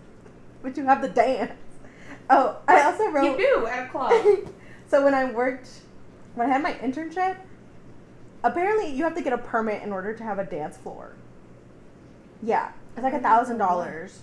but 0.64 0.76
you 0.76 0.86
have 0.86 1.02
the 1.02 1.10
dance. 1.10 1.54
Oh, 2.30 2.58
I 2.68 2.82
also 2.84 3.10
wrote. 3.10 3.26
You 3.26 3.38
do 3.38 3.68
at 3.68 3.88
a 3.88 3.90
club. 3.90 4.14
so 4.88 5.04
when 5.04 5.14
I 5.14 5.26
worked, 5.32 5.70
when 6.36 6.50
I 6.50 6.54
had 6.54 6.64
my 6.64 6.74
internship, 6.74 7.38
apparently 8.44 8.90
you 8.94 9.04
have 9.04 9.16
to 9.16 9.22
get 9.22 9.34
a 9.34 9.38
permit 9.38 9.84
in 9.84 9.92
order 9.92 10.14
to 10.14 10.24
have 10.24 10.40
a 10.40 10.44
dance 10.46 10.78
floor. 10.78 11.14
Yeah, 12.42 12.72
it's 12.96 13.04
like 13.04 13.14
a 13.14 13.20
thousand 13.20 13.58
dollars. 13.58 14.20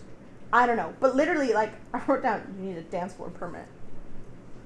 I 0.53 0.67
don't 0.67 0.77
know, 0.77 0.95
but 1.01 1.15
literally, 1.17 1.53
like 1.53 1.73
I 1.95 2.03
wrote 2.07 2.23
down, 2.23 2.55
you 2.59 2.71
need 2.71 2.79
a 2.79 2.83
dance 2.83 3.13
floor 3.15 3.31
permit. 3.31 3.67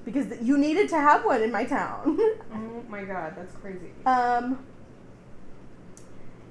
because 0.05 0.27
th- 0.27 0.41
you 0.41 0.57
needed 0.57 0.89
to 0.89 0.95
have 0.97 1.25
one 1.25 1.41
in 1.41 1.51
my 1.51 1.65
town. 1.65 2.17
Oh 2.53 2.83
my 2.89 3.03
god, 3.03 3.33
that's 3.37 3.55
crazy. 3.55 3.91
um, 4.05 4.59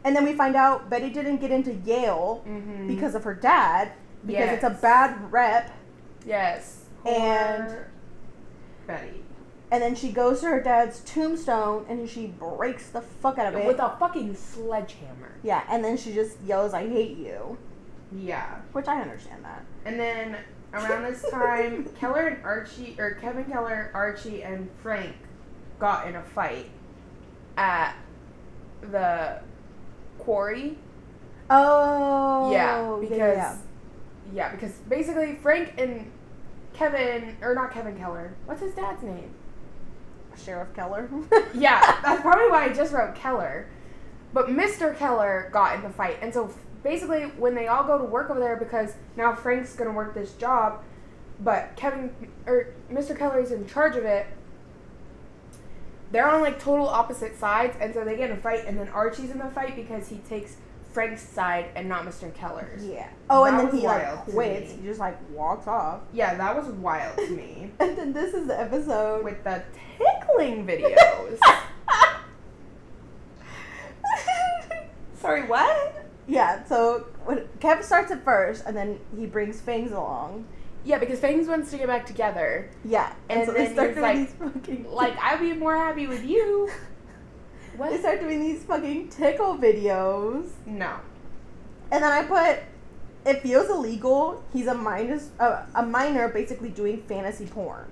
and 0.04 0.16
then 0.16 0.24
we 0.24 0.32
find 0.32 0.56
out 0.56 0.88
Betty 0.88 1.10
didn't 1.10 1.38
get 1.38 1.50
into 1.50 1.74
Yale 1.74 2.42
Mm-hmm. 2.48 2.88
because 2.88 3.14
of 3.14 3.24
her 3.24 3.34
dad 3.34 3.92
because 4.26 4.50
it's 4.50 4.64
a 4.64 4.70
bad 4.70 5.30
rep. 5.32 5.70
yes, 6.26 6.84
And- 7.06 7.76
Betty 8.86 9.22
And 9.72 9.80
then 9.82 9.94
she 9.94 10.10
goes 10.10 10.40
to 10.40 10.46
her 10.46 10.60
dad's 10.60 11.00
tombstone 11.00 11.86
and 11.88 12.08
she 12.10 12.26
breaks 12.26 12.88
the 12.88 13.00
fuck 13.00 13.38
out 13.38 13.54
of 13.54 13.60
it. 13.60 13.66
with 13.66 13.78
a 13.78 13.96
fucking 13.98 14.34
sledgehammer. 14.34 15.32
yeah, 15.42 15.62
and 15.68 15.84
then 15.84 15.96
she 15.96 16.12
just 16.12 16.40
yells, 16.42 16.74
"I 16.74 16.88
hate 16.88 17.16
you," 17.16 17.56
Yeah, 18.12 18.56
which 18.72 18.88
I 18.88 19.00
understand 19.00 19.44
that. 19.44 19.64
and 19.84 19.98
then 19.98 20.36
around 20.74 21.04
this 21.04 21.24
time, 21.30 21.84
Keller 22.00 22.26
and 22.28 22.44
Archie, 22.44 22.96
or 22.98 23.12
Kevin 23.20 23.44
Keller, 23.44 23.90
Archie, 23.94 24.42
and 24.42 24.68
Frank 24.82 25.14
got 25.78 26.08
in 26.08 26.16
a 26.16 26.22
fight 26.22 26.70
at 27.56 27.94
the 28.80 29.40
quarry. 30.18 30.78
Oh, 31.48 32.50
yeah, 32.52 32.96
because 33.00 33.18
yeah. 33.36 33.56
yeah, 34.32 34.48
because 34.52 34.72
basically 34.88 35.36
Frank 35.42 35.74
and 35.78 36.10
Kevin, 36.72 37.36
or 37.42 37.54
not 37.54 37.72
Kevin 37.72 37.96
Keller, 37.96 38.34
what's 38.46 38.60
his 38.60 38.74
dad's 38.74 39.02
name? 39.02 39.34
Sheriff 40.36 40.74
Keller. 40.74 41.08
Yeah, 41.54 41.98
that's 42.02 42.22
probably 42.22 42.48
why 42.48 42.66
I 42.66 42.72
just 42.72 42.92
wrote 42.92 43.14
Keller. 43.14 43.66
But 44.32 44.46
Mr. 44.46 44.96
Keller 44.96 45.50
got 45.52 45.74
in 45.74 45.82
the 45.82 45.90
fight. 45.90 46.18
And 46.22 46.32
so 46.32 46.52
basically, 46.82 47.22
when 47.22 47.54
they 47.54 47.66
all 47.66 47.84
go 47.84 47.98
to 47.98 48.04
work 48.04 48.30
over 48.30 48.38
there, 48.38 48.56
because 48.56 48.94
now 49.16 49.34
Frank's 49.34 49.74
going 49.74 49.90
to 49.90 49.96
work 49.96 50.14
this 50.14 50.34
job, 50.34 50.82
but 51.40 51.74
Kevin, 51.76 52.14
er, 52.46 52.72
or 52.90 52.94
Mr. 52.94 53.16
Keller 53.18 53.40
is 53.40 53.50
in 53.50 53.66
charge 53.66 53.96
of 53.96 54.04
it, 54.04 54.26
they're 56.12 56.28
on 56.28 56.40
like 56.40 56.60
total 56.60 56.88
opposite 56.88 57.36
sides. 57.38 57.76
And 57.80 57.92
so 57.92 58.04
they 58.04 58.16
get 58.16 58.30
in 58.30 58.36
a 58.36 58.40
fight, 58.40 58.64
and 58.66 58.78
then 58.78 58.88
Archie's 58.88 59.30
in 59.30 59.38
the 59.38 59.50
fight 59.50 59.74
because 59.74 60.08
he 60.08 60.18
takes 60.18 60.56
Frank's 60.92 61.22
side 61.22 61.66
and 61.76 61.88
not 61.88 62.04
Mr. 62.04 62.32
Keller's. 62.34 62.84
yeah. 62.84 63.08
Oh, 63.28 63.44
and 63.44 63.58
then 63.58 63.70
he 63.76 63.86
like 63.86 64.06
quits. 64.24 64.72
He 64.72 64.82
just 64.82 64.98
like 65.00 65.16
walks 65.30 65.66
off. 65.68 66.00
Yeah, 66.12 66.34
that 66.34 66.56
was 66.56 66.66
wild 66.74 67.16
to 67.18 67.30
me. 67.30 67.70
And 67.80 67.96
then 67.96 68.12
this 68.12 68.34
is 68.34 68.46
the 68.48 68.58
episode 68.60 69.24
With 69.24 69.42
the 69.44 69.62
tickling 69.98 70.66
videos. 70.66 71.38
Sorry, 75.14 75.42
what? 75.46 76.06
yeah. 76.26 76.64
So 76.64 77.06
when 77.24 77.46
Kev 77.60 77.82
starts 77.84 78.10
at 78.10 78.24
first, 78.24 78.64
and 78.66 78.76
then 78.76 78.98
he 79.16 79.26
brings 79.26 79.60
Fangs 79.60 79.92
along. 79.92 80.46
Yeah, 80.82 80.98
because 80.98 81.20
Fangs 81.20 81.46
wants 81.46 81.70
to 81.72 81.76
get 81.78 81.88
back 81.88 82.06
together. 82.06 82.70
Yeah, 82.86 83.12
and, 83.28 83.40
And 83.40 83.48
so 83.48 83.52
they 83.52 83.70
start 83.72 83.90
doing 83.94 84.02
like- 84.02 84.16
these 84.16 84.32
fucking 84.32 84.90
Like, 84.90 85.14
I'd 85.22 85.38
be 85.40 85.52
more 85.52 85.76
happy 85.76 86.06
with 86.06 86.24
you. 86.24 86.70
They 87.88 87.98
start 87.98 88.20
doing 88.20 88.40
these 88.40 88.62
fucking 88.64 89.08
tickle 89.08 89.56
videos. 89.56 90.48
No. 90.66 90.96
And 91.90 92.04
then 92.04 92.12
I 92.12 92.22
put, 92.24 92.58
it 93.24 93.42
feels 93.42 93.68
illegal. 93.70 94.42
He's 94.52 94.66
a 94.66 94.74
minus, 94.74 95.30
uh, 95.40 95.64
a 95.74 95.84
minor, 95.84 96.28
basically 96.28 96.68
doing 96.68 97.02
fantasy 97.08 97.46
porn 97.46 97.86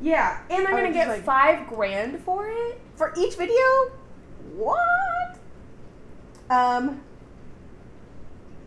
Yeah, 0.00 0.38
and 0.50 0.66
I'm 0.66 0.74
I 0.74 0.80
gonna 0.80 0.92
get 0.92 1.08
like- 1.08 1.22
five 1.24 1.68
grand 1.68 2.20
for 2.24 2.48
it. 2.48 2.80
for 2.96 3.12
each 3.16 3.34
video. 3.36 3.90
What? 4.56 5.38
Um. 6.50 7.00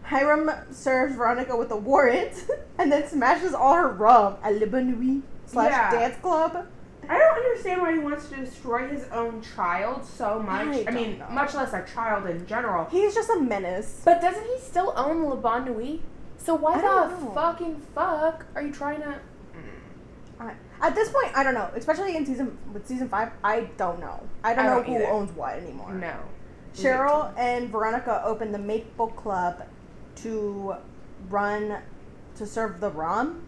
Hiram 0.03 0.50
serves 0.72 1.15
Veronica 1.15 1.55
with 1.57 1.69
a 1.72 1.75
warrant, 1.75 2.46
and 2.77 2.89
then 2.91 3.07
smashes 3.07 3.53
all 3.53 3.74
her 3.75 3.89
rum 3.89 4.38
at 4.41 4.55
La 4.60 4.65
Bonne 4.67 4.91
Nuit 4.98 5.22
slash 5.46 5.72
Yeah. 5.72 5.91
dance 5.91 6.15
club. 6.22 6.65
I 7.10 7.18
don't 7.18 7.38
understand 7.46 7.82
why 7.82 7.94
he 7.94 8.00
wants 8.00 8.28
to 8.30 8.36
destroy 8.38 8.88
his 8.88 9.06
own 9.12 9.42
child 9.56 10.06
so 10.06 10.40
much. 10.40 10.68
I 10.68 10.86
I, 10.88 10.92
mean, 10.92 11.20
know. 11.20 11.30
much 11.30 11.54
less 11.54 11.74
a 11.74 11.86
child 11.86 12.28
in 12.28 12.46
general. 12.46 12.86
He's 12.86 13.14
just 13.16 13.30
a 13.30 13.40
menace. 13.40 14.02
But 14.04 14.22
doesn't 14.22 14.44
he 14.46 14.60
still 14.60 14.94
own 14.96 15.24
La 15.24 15.36
Bonne 15.36 15.66
Nuit? 15.66 16.01
So 16.38 16.55
why 16.55 16.75
the 16.77 16.84
know. 16.84 17.31
fucking 17.34 17.81
fuck 17.96 18.46
are 18.55 18.62
you 18.62 18.72
trying 18.74 19.01
to? 19.01 19.20
I, 20.40 20.53
at 20.81 20.94
this 20.96 21.10
point, 21.10 21.36
I 21.36 21.44
don't 21.44 21.55
know. 21.55 21.72
Especially 21.75 22.16
in 22.16 22.25
season 22.25 22.58
with 22.72 22.88
season 22.88 23.10
five, 23.10 23.31
I 23.44 23.62
don't 23.77 24.00
know. 24.00 24.22
I 24.44 24.53
don't 24.53 24.66
I 24.66 24.70
know 24.70 24.75
don't 24.75 24.86
who 24.86 24.96
either. 24.96 25.08
owns 25.08 25.31
what 25.31 25.55
anymore. 25.58 25.94
No. 25.94 26.16
Cheryl 26.75 27.34
and 27.38 27.70
Veronica 27.70 28.22
opened 28.24 28.53
the 28.53 28.60
Maple 28.60 29.08
Club 29.08 29.64
to 30.18 30.75
run 31.29 31.79
to 32.36 32.46
serve 32.46 32.79
the 32.79 32.92
rum. 32.92 33.44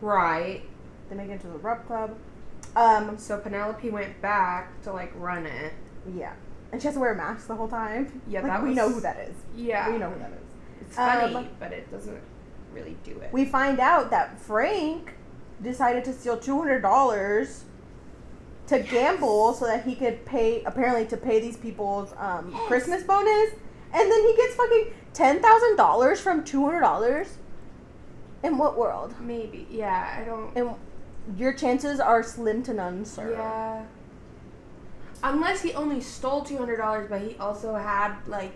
Right. 0.00 0.62
They 1.10 1.16
make 1.16 1.28
it 1.28 1.32
into 1.32 1.48
the 1.48 1.58
rum 1.58 1.80
club. 1.86 2.16
Um, 2.76 3.18
So 3.18 3.38
Penelope 3.38 3.88
went 3.90 4.20
back 4.22 4.80
to 4.82 4.92
like 4.92 5.12
run 5.16 5.46
it. 5.46 5.72
yeah, 6.14 6.32
and 6.72 6.80
she 6.80 6.86
has 6.86 6.94
to 6.94 7.00
wear 7.00 7.12
a 7.12 7.16
mask 7.16 7.48
the 7.48 7.54
whole 7.56 7.68
time. 7.68 8.20
Yeah, 8.28 8.42
like, 8.42 8.52
that 8.52 8.62
we 8.62 8.68
was- 8.68 8.76
know 8.76 8.88
who 8.90 9.00
that 9.00 9.18
is. 9.18 9.34
Yeah. 9.56 9.90
We 9.90 9.98
know 9.98 10.10
who 10.10 10.18
that 10.20 10.30
is. 10.30 10.46
It's 10.82 10.96
funny, 10.96 11.34
Um, 11.34 11.48
but 11.58 11.72
it 11.72 11.90
doesn't 11.90 12.20
really 12.74 12.96
do 13.02 13.18
it. 13.20 13.32
We 13.32 13.44
find 13.46 13.80
out 13.80 14.10
that 14.10 14.38
Frank 14.38 15.14
decided 15.62 16.04
to 16.04 16.12
steal 16.12 16.36
two 16.36 16.58
hundred 16.58 16.82
dollars 16.82 17.64
to 18.66 18.80
gamble 18.80 19.54
so 19.54 19.64
that 19.66 19.84
he 19.84 19.94
could 19.94 20.24
pay 20.26 20.62
apparently 20.64 21.06
to 21.06 21.16
pay 21.16 21.40
these 21.40 21.56
people's 21.56 22.12
um, 22.18 22.50
Yes. 22.52 22.60
Christmas 22.66 23.02
bonus, 23.04 23.50
and 23.92 24.10
then 24.12 24.20
he 24.22 24.36
gets 24.36 24.54
fucking 24.54 24.92
ten 25.14 25.40
thousand 25.40 25.76
dollars 25.76 26.20
from 26.20 26.44
two 26.44 26.64
hundred 26.66 26.80
dollars. 26.80 27.38
In 28.42 28.58
what 28.58 28.76
world? 28.76 29.14
Maybe. 29.20 29.66
Yeah, 29.70 30.18
I 30.20 30.24
don't. 30.24 30.54
And 30.54 30.76
your 31.36 31.52
chances 31.52 31.98
are 32.00 32.22
slim 32.22 32.62
to 32.64 32.72
none, 32.74 33.04
sir. 33.04 33.32
Yeah. 33.32 33.82
Unless 35.22 35.62
he 35.62 35.72
only 35.74 36.00
stole 36.00 36.42
two 36.44 36.56
hundred 36.58 36.76
dollars, 36.76 37.08
but 37.08 37.20
he 37.22 37.36
also 37.38 37.74
had 37.74 38.14
like 38.26 38.52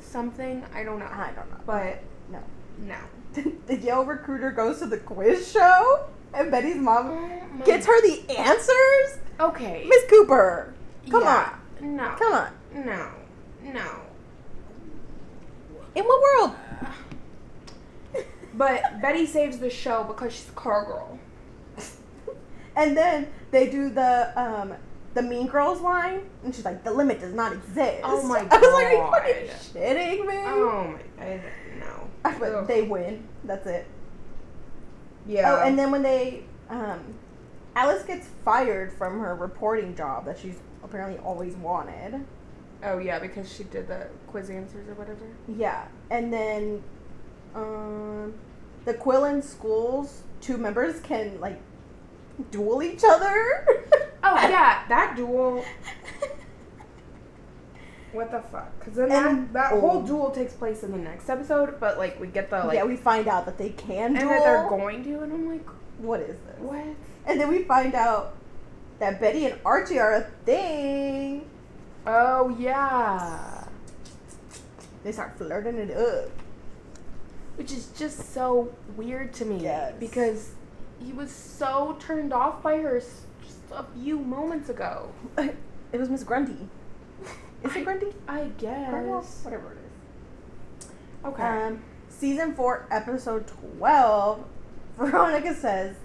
something. 0.00 0.64
I 0.74 0.84
don't 0.84 0.98
know. 0.98 1.06
I 1.06 1.32
don't 1.34 1.50
know. 1.50 1.56
But 1.66 2.00
No. 2.30 2.38
no. 2.78 2.96
the 3.66 3.76
Yale 3.76 4.04
recruiter 4.04 4.50
goes 4.52 4.78
to 4.80 4.86
the 4.86 4.98
quiz 4.98 5.50
show, 5.50 6.06
and 6.32 6.50
Betty's 6.50 6.76
mom 6.76 7.06
Oh 7.08 7.64
gets 7.64 7.86
her 7.86 8.00
the 8.02 8.38
answers. 8.38 9.18
Okay. 9.40 9.84
Miss 9.88 10.04
Cooper, 10.08 10.74
come 11.10 11.22
Yeah. 11.24 11.54
No. 11.80 12.14
come 12.18 12.32
on. 12.32 12.52
No. 12.74 13.10
No. 13.62 14.00
In 15.94 16.04
what 16.04 16.22
world? 16.22 16.56
But 18.56 19.00
Betty 19.02 19.26
saves 19.26 19.58
the 19.58 19.70
show 19.70 20.04
because 20.04 20.32
she's 20.32 20.48
a 20.48 20.52
car 20.52 20.84
girl. 20.84 21.18
And 22.76 22.96
then 22.96 23.28
they 23.50 23.70
do 23.70 23.90
the 23.90 24.32
um 24.40 24.74
the 25.14 25.22
Mean 25.22 25.46
Girls 25.46 25.80
line, 25.80 26.22
and 26.42 26.54
she's 26.54 26.64
like, 26.64 26.82
"The 26.82 26.90
limit 26.90 27.20
does 27.20 27.34
not 27.34 27.52
exist." 27.52 28.00
Oh 28.02 28.26
my 28.26 28.44
god! 28.44 28.52
I 28.52 28.58
was 28.58 28.74
like, 28.74 28.86
"Are 28.86 28.92
you 28.92 29.10
fucking 29.10 29.72
shitting 29.72 30.26
me?" 30.26 30.42
Oh 30.46 30.96
my. 31.18 31.24
I 31.24 31.40
no. 31.78 32.08
But 32.22 32.42
Ugh. 32.42 32.66
they 32.66 32.82
win. 32.82 33.28
That's 33.44 33.66
it. 33.66 33.86
Yeah. 35.26 35.52
Oh, 35.52 35.66
and 35.66 35.78
then 35.78 35.90
when 35.90 36.02
they 36.02 36.44
um, 36.68 37.14
Alice 37.76 38.02
gets 38.02 38.28
fired 38.44 38.92
from 38.92 39.20
her 39.20 39.34
reporting 39.34 39.94
job 39.94 40.24
that 40.26 40.38
she's 40.38 40.58
apparently 40.82 41.18
always 41.24 41.54
wanted. 41.56 42.24
Oh 42.82 42.98
yeah, 42.98 43.18
because 43.18 43.52
she 43.52 43.64
did 43.64 43.88
the 43.88 44.08
quiz 44.26 44.50
answers 44.50 44.88
or 44.88 44.94
whatever. 44.94 45.26
Yeah, 45.48 45.86
and 46.10 46.32
then 46.32 46.82
um, 47.54 48.34
the 48.84 48.94
Quill 48.94 49.24
and 49.24 49.42
Skull's 49.42 50.22
two 50.40 50.58
members 50.58 51.00
can 51.00 51.40
like 51.40 51.60
duel 52.50 52.82
each 52.82 53.02
other. 53.04 53.66
Oh 54.22 54.34
yeah, 54.48 54.84
that 54.88 55.14
duel. 55.16 55.64
What 58.12 58.30
the 58.30 58.40
fuck? 58.42 58.78
Because 58.78 58.94
then 58.94 59.10
And- 59.10 59.48
that, 59.48 59.52
that 59.54 59.72
oh. 59.72 59.80
whole 59.80 60.02
duel 60.02 60.30
takes 60.30 60.52
place 60.52 60.84
in 60.84 60.92
the 60.92 60.98
next 60.98 61.28
episode, 61.28 61.80
but 61.80 61.98
like 61.98 62.20
we 62.20 62.28
get 62.28 62.48
the 62.48 62.58
like, 62.64 62.76
yeah, 62.76 62.84
we 62.84 62.94
find 62.96 63.26
out 63.26 63.44
that 63.46 63.58
they 63.58 63.70
can 63.70 64.16
and 64.16 64.18
duel. 64.20 64.28
that 64.30 64.44
they're 64.44 64.68
going 64.68 65.02
to, 65.04 65.20
and 65.20 65.32
I'm 65.32 65.48
like, 65.50 65.66
what 65.98 66.20
is 66.20 66.36
this? 66.46 66.58
what? 66.60 66.84
And 67.26 67.40
then 67.40 67.48
we 67.48 67.64
find 67.64 67.92
out 67.94 68.36
that 69.00 69.20
Betty 69.20 69.46
and 69.46 69.58
Archie 69.64 69.98
are 69.98 70.14
a 70.14 70.20
thing. 70.44 71.48
Oh 72.06 72.54
yeah, 72.56 73.64
They 75.02 75.10
start 75.10 75.36
flirting 75.36 75.78
it 75.78 75.90
up. 75.90 76.30
which 77.56 77.72
is 77.72 77.88
just 77.98 78.32
so 78.32 78.72
weird 78.96 79.32
to 79.34 79.44
me 79.44 79.58
Yes. 79.60 79.94
because 79.98 80.50
he 81.04 81.12
was 81.12 81.30
so 81.30 81.96
turned 82.00 82.32
off 82.32 82.62
by 82.62 82.78
her 82.78 83.00
just 83.42 83.58
a 83.72 83.84
few 83.96 84.18
moments 84.18 84.68
ago. 84.68 85.10
It 85.38 86.00
was 86.00 86.08
Miss 86.08 86.24
Grundy. 86.24 86.68
Is 87.62 87.76
it 87.76 87.84
Grundy? 87.84 88.08
I 88.26 88.50
Grundle? 88.58 89.20
guess. 89.22 89.44
Whatever 89.44 89.72
it 89.72 89.78
is. 90.80 90.86
Okay. 91.24 91.42
Um, 91.42 91.82
season 92.08 92.54
four, 92.54 92.86
episode 92.90 93.46
twelve. 93.78 94.44
Veronica 94.98 95.54
says, 95.54 95.96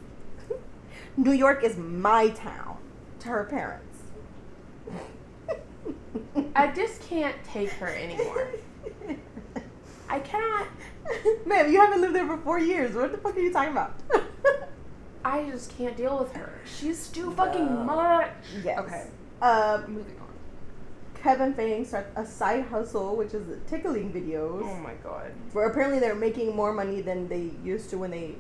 "New 1.17 1.31
York 1.33 1.63
is 1.63 1.77
my 1.77 2.29
town." 2.29 2.77
To 3.21 3.27
her 3.27 3.43
parents. 3.43 3.85
I 6.55 6.67
just 6.67 7.01
can't 7.01 7.35
take 7.43 7.69
her 7.71 7.87
anymore. 7.87 8.47
I 10.09 10.19
cannot. 10.21 10.67
Ma'am, 11.45 11.69
you 11.71 11.81
haven't 11.81 11.99
lived 11.99 12.15
there 12.15 12.25
for 12.25 12.37
four 12.37 12.59
years. 12.59 12.95
What 12.95 13.11
the 13.11 13.17
fuck 13.17 13.35
are 13.35 13.39
you 13.41 13.51
talking 13.51 13.71
about? 13.73 13.93
I 15.23 15.49
just 15.49 15.75
can't 15.77 15.97
deal 15.97 16.17
with 16.19 16.33
her. 16.33 16.53
She's 16.65 17.07
too 17.09 17.25
No. 17.25 17.31
fucking 17.31 17.85
much. 17.85 18.31
Yes. 18.63 18.79
Okay. 18.79 19.07
Um, 19.41 19.93
Moving 19.95 20.15
on. 20.21 20.27
Kevin 21.21 21.53
Feige 21.53 21.85
starts 21.85 22.09
a 22.15 22.25
side 22.25 22.65
hustle, 22.65 23.15
which 23.17 23.33
is 23.33 23.45
tickling 23.67 24.11
videos. 24.13 24.61
Oh 24.63 24.75
my 24.75 24.93
god. 25.03 25.31
Where 25.51 25.67
apparently 25.67 25.99
they're 25.99 26.15
making 26.15 26.55
more 26.55 26.71
money 26.73 27.01
than 27.01 27.27
they 27.27 27.51
used 27.63 27.89
to 27.89 27.97
when 27.97 28.11
they 28.11 28.35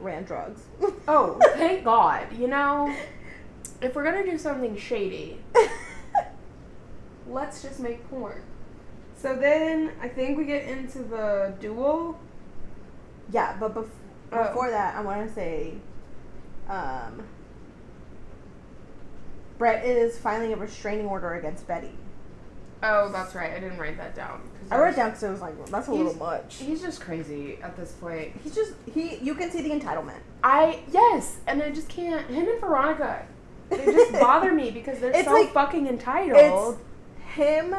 ran 0.00 0.24
drugs. 0.24 0.62
Oh, 1.06 1.38
thank 1.56 1.84
God. 1.84 2.26
You 2.36 2.48
know, 2.48 2.94
if 3.82 3.94
we're 3.94 4.04
gonna 4.04 4.24
do 4.24 4.38
something 4.38 4.76
shady, 4.76 5.38
let's 7.28 7.62
just 7.62 7.80
make 7.80 8.08
porn. 8.08 8.42
So 9.16 9.36
then 9.36 9.92
I 10.00 10.08
think 10.08 10.38
we 10.38 10.44
get 10.44 10.64
into 10.66 10.98
the 11.00 11.54
duel. 11.60 12.18
yeah, 13.30 13.56
but 13.60 13.74
bef- 13.74 13.88
Oh. 14.34 14.44
before 14.48 14.70
that, 14.70 14.96
I 14.96 15.02
want 15.02 15.28
to 15.28 15.34
say, 15.34 15.74
um, 16.72 17.22
Brett 19.58 19.84
is 19.84 20.18
filing 20.18 20.52
a 20.52 20.56
restraining 20.56 21.06
order 21.06 21.34
against 21.34 21.66
Betty. 21.68 21.90
Oh, 22.82 23.10
that's 23.12 23.34
right. 23.36 23.52
I 23.52 23.60
didn't 23.60 23.78
write 23.78 23.96
that 23.98 24.16
down. 24.16 24.40
I 24.70 24.76
wrote 24.78 24.94
it 24.94 24.96
down 24.96 25.10
because 25.10 25.22
it 25.22 25.30
was 25.30 25.40
like, 25.40 25.56
well, 25.56 25.68
that's 25.68 25.86
a 25.86 25.92
little 25.92 26.14
much. 26.16 26.56
He's 26.56 26.80
just 26.82 27.00
crazy 27.00 27.58
at 27.62 27.76
this 27.76 27.92
point. 27.92 28.32
He's 28.42 28.54
just 28.56 28.72
he. 28.92 29.18
You 29.18 29.34
can 29.36 29.50
see 29.52 29.62
the 29.62 29.70
entitlement. 29.70 30.18
I 30.42 30.80
yes, 30.90 31.36
and 31.46 31.62
I 31.62 31.70
just 31.70 31.88
can't. 31.88 32.26
Him 32.28 32.48
and 32.48 32.60
Veronica, 32.60 33.24
they 33.70 33.84
just 33.84 34.12
bother 34.20 34.50
me 34.52 34.72
because 34.72 34.98
they're 34.98 35.12
It's 35.12 35.26
so 35.28 35.32
like- 35.34 35.52
fucking 35.52 35.86
entitled. 35.86 36.76
It's 37.20 37.34
him, 37.36 37.76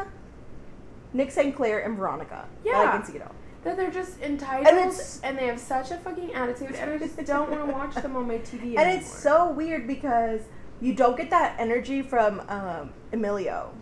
Nick 1.12 1.30
St. 1.30 1.54
Clair, 1.54 1.80
and 1.80 1.98
Veronica. 1.98 2.46
that 2.64 2.74
I 2.74 2.82
Yeah. 2.84 2.92
can 2.92 3.04
see 3.04 3.16
it 3.16 3.22
all. 3.22 3.34
That 3.64 3.76
they're 3.76 3.90
just 3.90 4.20
entitled 4.20 4.66
And 4.66 4.92
and, 5.24 5.38
they 5.38 5.46
have 5.46 5.58
such 5.58 5.90
a 5.90 5.96
fucking 5.96 6.32
attitude, 6.34 6.74
and 6.76 6.90
I 6.90 6.98
just 6.98 7.16
don't 7.24 7.50
want 7.50 7.66
to 7.66 7.72
watch 7.72 7.94
them 7.94 8.14
on 8.16 8.28
my 8.28 8.38
TV. 8.38 8.74
And 8.78 8.90
it's 8.98 9.10
so 9.12 9.50
weird 9.50 9.86
because 9.86 10.42
you 10.80 10.94
don't 10.94 11.16
get 11.16 11.30
that 11.30 11.56
energy 11.58 12.02
from 12.02 12.40
um, 12.48 12.92
Emilio. 13.12 13.72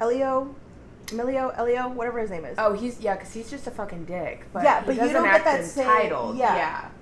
Elio, 0.00 0.54
Emilio, 1.12 1.50
Elio, 1.56 1.88
whatever 1.88 2.20
his 2.20 2.30
name 2.30 2.44
is. 2.44 2.56
Oh, 2.58 2.72
he's 2.72 3.00
yeah, 3.00 3.14
because 3.14 3.32
he's 3.32 3.50
just 3.50 3.66
a 3.66 3.70
fucking 3.70 4.04
dick. 4.04 4.46
But 4.52 4.64
Yeah, 4.64 4.80
he 4.80 4.86
but 4.86 4.94
you 4.96 5.12
don't 5.12 5.24
get 5.24 5.44
that 5.44 5.64
same- 5.64 5.86
entitled. 5.86 6.36
yeah. 6.36 6.56
yeah. 6.56 6.88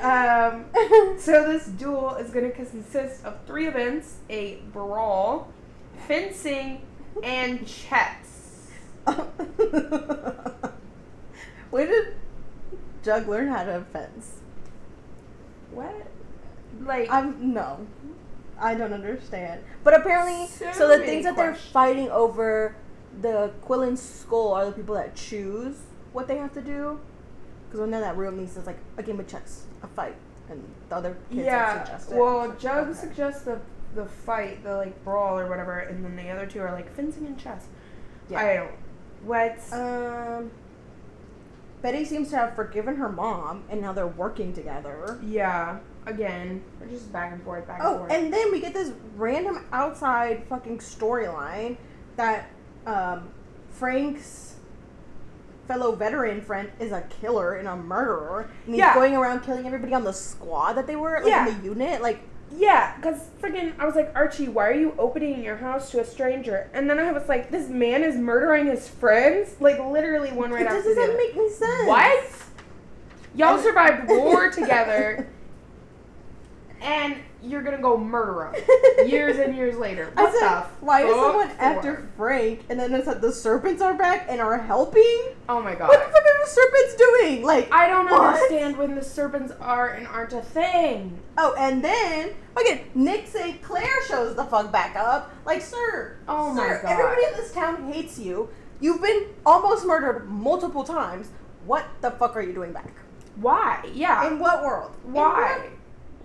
Um, 0.00 0.64
so 1.18 1.46
this 1.52 1.66
duel 1.66 2.14
is 2.14 2.30
going 2.30 2.46
to 2.50 2.56
consist 2.56 3.22
of 3.26 3.36
three 3.46 3.66
events: 3.66 4.16
a 4.30 4.60
brawl, 4.72 5.52
fencing, 6.06 6.80
and 7.22 7.66
chess. 7.66 8.27
Where 11.70 11.86
did 11.86 12.14
Jug 13.02 13.28
learn 13.28 13.48
how 13.48 13.64
to 13.64 13.84
fence? 13.92 14.40
What? 15.70 15.94
Like 16.82 17.10
I'm 17.10 17.52
no, 17.52 17.86
I 18.58 18.74
don't 18.74 18.92
understand. 18.92 19.62
But 19.84 19.94
apparently, 19.94 20.46
so, 20.46 20.72
So 20.72 20.88
the 20.88 21.04
things 21.04 21.24
that 21.24 21.36
they're 21.36 21.54
fighting 21.54 22.10
over, 22.10 22.76
the 23.20 23.52
Quill 23.62 23.82
and 23.82 23.98
Skull 23.98 24.52
are 24.54 24.66
the 24.66 24.72
people 24.72 24.94
that 24.94 25.14
choose 25.14 25.76
what 26.12 26.28
they 26.28 26.36
have 26.36 26.52
to 26.54 26.62
do. 26.62 27.00
Because 27.66 27.80
when 27.80 27.90
they're 27.90 28.00
in 28.00 28.06
that 28.06 28.16
room, 28.16 28.38
he 28.38 28.46
says 28.46 28.66
like 28.66 28.78
a 28.96 29.02
game 29.02 29.20
of 29.20 29.26
chess, 29.26 29.64
a 29.82 29.86
fight, 29.88 30.16
and 30.48 30.64
the 30.88 30.96
other 30.96 31.16
kids 31.30 31.44
yeah. 31.44 31.84
suggest 31.84 32.12
it. 32.12 32.16
Well, 32.16 32.52
Jug 32.58 32.88
Okay. 32.88 32.98
suggests 32.98 33.42
the 33.42 33.60
the 33.94 34.06
fight, 34.06 34.62
the 34.62 34.76
like 34.76 35.04
brawl 35.04 35.38
or 35.38 35.48
whatever, 35.48 35.78
and 35.80 36.04
then 36.04 36.16
the 36.16 36.30
other 36.30 36.46
two 36.46 36.60
are 36.60 36.72
like 36.72 36.94
fencing 36.94 37.26
and 37.26 37.38
chess. 37.38 37.66
Yeah. 38.30 38.40
I 38.40 38.54
don't. 38.54 38.70
What? 39.24 39.58
Um, 39.72 40.50
Betty 41.82 42.04
seems 42.04 42.30
to 42.30 42.36
have 42.36 42.54
forgiven 42.56 42.96
her 42.96 43.08
mom, 43.08 43.64
and 43.70 43.80
now 43.80 43.92
they're 43.92 44.06
working 44.06 44.52
together. 44.52 45.18
yeah. 45.22 45.78
Again, 46.06 46.62
they're 46.78 46.88
just 46.88 47.12
back 47.12 47.32
and 47.32 47.42
forth, 47.42 47.66
back 47.68 47.80
and 47.80 47.86
Oh, 47.88 47.98
forth. 47.98 48.10
and 48.12 48.32
then 48.32 48.50
we 48.50 48.60
get 48.60 48.72
this 48.72 48.92
random 49.16 49.66
outside 49.72 50.42
fucking 50.48 50.78
storyline 50.78 51.76
that 52.16 52.48
um, 52.86 53.28
Frank's 53.70 54.54
fellow 55.66 55.94
veteran 55.94 56.40
friend 56.40 56.70
is 56.80 56.92
a 56.92 57.02
killer 57.20 57.56
and 57.56 57.68
a 57.68 57.76
murderer, 57.76 58.48
and 58.64 58.74
he's 58.74 58.78
Yeah. 58.78 58.94
going 58.94 59.14
around 59.14 59.40
killing 59.42 59.66
everybody 59.66 59.92
on 59.92 60.02
the 60.04 60.14
squad 60.14 60.72
that 60.74 60.86
they 60.86 60.96
were, 60.96 61.16
like 61.20 61.26
Yeah. 61.26 61.46
in 61.48 61.58
the 61.58 61.64
unit. 61.64 62.00
Like, 62.00 62.20
Yeah, 62.56 62.96
because 62.96 63.28
friggin' 63.40 63.78
I 63.78 63.84
was 63.84 63.94
like, 63.94 64.10
Archie, 64.14 64.48
why 64.48 64.68
are 64.68 64.74
you 64.74 64.94
opening 64.98 65.44
your 65.44 65.56
house 65.56 65.90
to 65.90 66.00
a 66.00 66.04
stranger? 66.04 66.70
And 66.72 66.88
then 66.88 66.98
I 66.98 67.12
was 67.12 67.28
like, 67.28 67.50
this 67.50 67.68
man 67.68 68.02
is 68.02 68.16
murdering 68.16 68.66
his 68.66 68.88
friends? 68.88 69.56
Like, 69.60 69.78
literally 69.78 70.32
one 70.32 70.50
right 70.50 70.62
it 70.62 70.68
after 70.68 70.82
the 70.88 70.94
doesn't 70.94 71.16
make 71.16 71.36
any 71.36 71.50
sense. 71.50 71.86
What? 71.86 72.32
Y'all 73.34 73.58
survived 73.58 74.08
war 74.08 74.50
together, 74.52 75.28
and 76.80 77.16
you're 77.42 77.62
gonna 77.62 77.80
go 77.80 77.96
murder 77.96 78.46
him 78.56 78.64
years 79.08 79.38
and 79.38 79.54
years 79.56 79.76
later. 79.76 80.12
I 80.16 80.22
What 80.24 80.32
said, 80.34 80.48
the 80.48 80.66
why 80.84 81.02
is 81.04 81.14
someone 81.14 81.48
for? 81.50 81.60
after 81.62 82.08
Frank, 82.16 82.64
and 82.68 82.78
then 82.80 82.92
it 82.94 83.04
said 83.04 83.20
the 83.20 83.32
serpents 83.32 83.80
are 83.80 83.94
back 83.94 84.26
and 84.28 84.40
are 84.40 84.58
helping? 84.58 85.20
Oh 85.48 85.62
my 85.62 85.74
god! 85.74 85.88
What 85.88 85.98
the 86.04 86.12
fuck 86.12 86.22
are 86.22 86.44
the 86.44 86.50
serpents 86.50 86.94
doing? 86.96 87.42
Like, 87.44 87.72
I 87.72 87.86
don't 87.86 88.10
What? 88.10 88.34
understand 88.34 88.76
when 88.76 88.94
the 88.94 89.02
serpents 89.04 89.52
are 89.60 89.90
and 89.90 90.06
aren't 90.06 90.32
a 90.32 90.42
thing. 90.42 91.18
Oh, 91.36 91.54
and 91.58 91.82
then 91.84 92.30
again, 92.60 92.80
Nick 92.94 93.26
St. 93.28 93.62
Clair 93.62 93.88
shows 94.08 94.34
the 94.34 94.44
fuck 94.44 94.72
back 94.72 94.96
up. 94.96 95.32
Like, 95.44 95.60
sir, 95.62 96.16
Oh 96.26 96.52
my 96.52 96.60
sir, 96.62 96.80
God. 96.82 96.90
everybody 96.90 97.22
in 97.26 97.32
this 97.34 97.52
town 97.52 97.92
hates 97.92 98.18
you. 98.18 98.48
You've 98.80 99.00
been 99.02 99.26
almost 99.46 99.84
murdered 99.86 100.28
multiple 100.28 100.84
times. 100.84 101.30
What 101.66 101.84
the 102.00 102.10
fuck 102.12 102.36
are 102.36 102.40
you 102.42 102.52
doing 102.52 102.72
back? 102.72 102.92
Why? 103.36 103.88
Yeah. 103.92 104.26
In 104.26 104.38
what 104.38 104.64
world? 104.64 104.96
Why? 105.04 105.68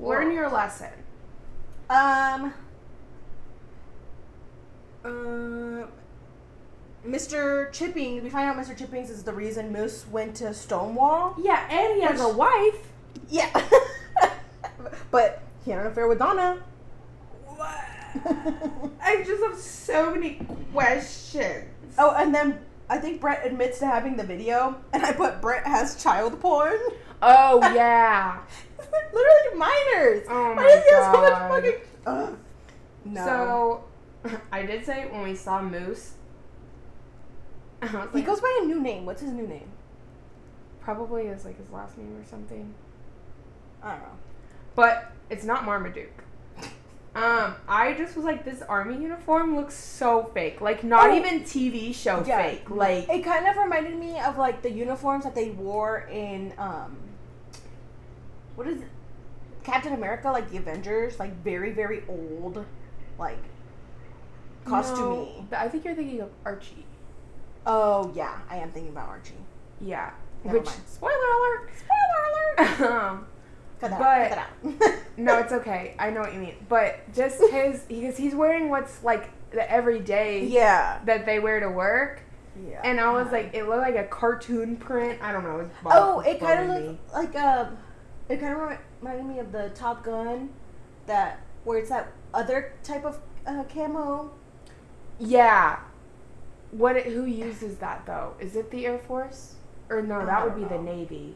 Learn 0.03 0.33
your 0.33 0.49
lesson. 0.49 0.89
Um. 1.89 2.53
Uh, 5.03 5.87
Mr. 7.07 7.71
Chippings. 7.71 8.23
We 8.23 8.29
find 8.29 8.49
out 8.49 8.57
Mr. 8.57 8.77
Chippings 8.77 9.09
is 9.09 9.23
the 9.23 9.33
reason 9.33 9.71
Moose 9.71 10.05
went 10.11 10.35
to 10.37 10.53
Stonewall. 10.53 11.35
Yeah, 11.41 11.67
and 11.69 11.95
he 11.95 12.01
has 12.01 12.21
a 12.21 12.29
wife. 12.29 12.91
Yeah. 13.29 13.49
but 15.11 15.41
he 15.63 15.71
had 15.71 15.81
an 15.81 15.87
affair 15.87 16.07
with 16.07 16.19
Donna. 16.19 16.61
What? 17.45 17.85
I 19.01 19.23
just 19.25 19.43
have 19.43 19.57
so 19.57 20.11
many 20.11 20.45
questions. 20.73 21.65
Oh, 21.97 22.13
and 22.15 22.33
then 22.33 22.59
I 22.89 22.97
think 22.97 23.21
Brett 23.21 23.45
admits 23.45 23.79
to 23.79 23.85
having 23.85 24.17
the 24.17 24.23
video, 24.23 24.75
and 24.93 25.05
I 25.05 25.13
put 25.13 25.41
Brett 25.41 25.65
has 25.65 26.01
child 26.01 26.39
porn. 26.39 26.79
Oh 27.25 27.59
yeah. 27.73 28.39
Literally 29.13 29.57
minors. 29.57 30.25
Oh 30.29 30.49
Why 30.49 30.53
my 30.55 30.63
does 30.63 30.83
he 30.83 30.93
have 30.95 31.15
so 31.15 31.21
much 31.21 31.33
fucking? 31.49 31.81
Ugh. 32.05 32.37
No. 33.05 33.25
So 33.25 33.83
I 34.51 34.63
did 34.65 34.85
say 34.85 35.07
when 35.09 35.23
we 35.23 35.35
saw 35.35 35.61
Moose, 35.61 36.13
was 37.81 38.09
he 38.13 38.21
goes 38.21 38.41
by 38.41 38.59
a 38.61 38.65
new 38.65 38.81
name. 38.81 39.05
What's 39.05 39.21
his 39.21 39.31
new 39.31 39.47
name? 39.47 39.69
probably 40.81 41.27
is 41.27 41.45
like 41.45 41.57
his 41.57 41.69
last 41.71 41.97
name 41.97 42.13
or 42.19 42.25
something, 42.29 42.73
I 43.81 43.91
don't 43.91 43.99
know. 44.01 44.07
but 44.75 45.13
it's 45.29 45.45
not 45.45 45.63
Marmaduke. 45.63 46.09
Um, 47.15 47.55
I 47.69 47.93
just 47.97 48.17
was 48.17 48.25
like, 48.25 48.43
this 48.43 48.61
army 48.63 49.01
uniform 49.01 49.55
looks 49.55 49.75
so 49.75 50.29
fake. 50.33 50.59
Like 50.59 50.83
not 50.83 51.09
Oh. 51.11 51.15
even 51.15 51.41
TV 51.43 51.93
show 51.95 52.21
Yeah. 52.27 52.41
fake. 52.41 52.69
Like 52.69 53.07
It 53.07 53.23
kind 53.23 53.47
of 53.47 53.55
reminded 53.55 53.95
me 53.97 54.19
of 54.19 54.37
like 54.37 54.61
the 54.61 54.71
uniforms 54.71 55.23
that 55.23 55.35
they 55.35 55.51
wore 55.51 55.99
in 56.11 56.53
um. 56.57 56.97
What 58.55 58.67
is 58.67 58.81
it? 58.81 58.87
Captain 59.63 59.93
America, 59.93 60.29
like 60.29 60.49
the 60.51 60.57
Avengers, 60.57 61.19
like 61.19 61.35
very 61.43 61.71
very 61.71 62.03
old, 62.07 62.65
like 63.17 63.43
costumey. 64.65 64.97
No, 64.97 65.45
but 65.49 65.59
I 65.59 65.69
think 65.69 65.85
you're 65.85 65.95
thinking 65.95 66.21
of 66.21 66.29
Archie. 66.45 66.85
Oh 67.65 68.11
yeah, 68.15 68.39
I 68.49 68.57
am 68.57 68.71
thinking 68.71 68.91
about 68.91 69.09
Archie. 69.09 69.33
Yeah. 69.79 70.11
Never 70.43 70.59
Which 70.59 70.67
mind. 70.67 70.81
spoiler 70.85 71.13
alert. 71.13 71.69
Spoiler 71.77 72.81
alert. 72.81 72.91
um, 73.03 73.25
Cut 73.79 73.89
that 73.91 73.99
But- 73.99 74.37
out. 74.37 74.47
Cut 74.63 74.79
that 74.79 74.93
out. 74.93 74.99
no, 75.17 75.39
it's 75.39 75.53
okay. 75.53 75.95
I 75.99 76.09
know 76.09 76.21
what 76.21 76.33
you 76.33 76.39
mean. 76.39 76.55
But 76.69 76.99
just 77.13 77.41
his 77.51 77.81
because 77.81 78.17
he's 78.17 78.35
wearing 78.35 78.69
what's 78.69 79.03
like 79.03 79.29
the 79.51 79.69
everyday 79.69 80.45
yeah. 80.45 80.99
that 81.05 81.25
they 81.25 81.39
wear 81.39 81.59
to 81.59 81.69
work. 81.69 82.21
Yeah. 82.69 82.81
And 82.83 82.99
I 82.99 83.11
was 83.11 83.31
like, 83.31 83.53
it 83.53 83.67
looked 83.67 83.81
like 83.81 83.95
a 83.95 84.03
cartoon 84.03 84.77
print. 84.77 85.19
I 85.21 85.31
don't 85.31 85.43
know. 85.43 85.59
It 85.59 85.69
was 85.83 85.93
oh, 85.95 86.19
it 86.19 86.39
kind 86.39 86.71
of 86.71 86.85
looked 86.85 87.13
like 87.13 87.35
um, 87.35 87.77
it 88.29 88.39
kind 88.39 88.53
of 88.53 88.77
reminded 89.01 89.25
me 89.25 89.39
of 89.39 89.51
the 89.51 89.69
Top 89.75 90.03
Gun, 90.03 90.49
that 91.07 91.39
where 91.63 91.77
it's 91.79 91.89
that 91.89 92.11
other 92.33 92.73
type 92.83 93.05
of 93.05 93.19
uh, 93.45 93.63
camo. 93.65 94.31
Yeah. 95.19 95.79
What? 96.71 96.97
It, 96.97 97.07
who 97.07 97.25
uses 97.25 97.77
that 97.77 98.05
though? 98.05 98.33
Is 98.39 98.55
it 98.55 98.71
the 98.71 98.85
Air 98.85 98.97
Force? 98.97 99.55
Or 99.89 100.01
no, 100.01 100.25
that 100.25 100.43
would 100.43 100.55
be 100.55 100.63
the. 100.63 100.81
Navy. 100.81 101.35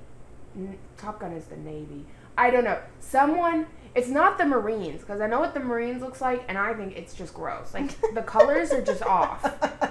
N- 0.56 0.78
Top 0.98 1.20
Gun 1.20 1.32
is 1.34 1.46
the 1.46 1.58
Navy. 1.58 2.06
I 2.38 2.50
don't 2.50 2.64
know. 2.64 2.80
Someone. 3.00 3.68
It's 3.98 4.08
not 4.08 4.38
the 4.38 4.46
Marines 4.46 5.02
because 5.02 5.20
I 5.22 5.28
know 5.28 5.40
what 5.40 5.54
the 5.54 5.60
Marines 5.60 6.02
looks 6.04 6.22
like, 6.22 6.44
and 6.48 6.58
I 6.58 6.74
think 6.74 6.96
it's 6.96 7.14
just 7.16 7.34
gross. 7.34 7.74
Like 7.74 8.00
the 8.14 8.22
colors 8.22 8.72
are 8.72 8.82
just 8.84 9.02
off. 9.04 9.44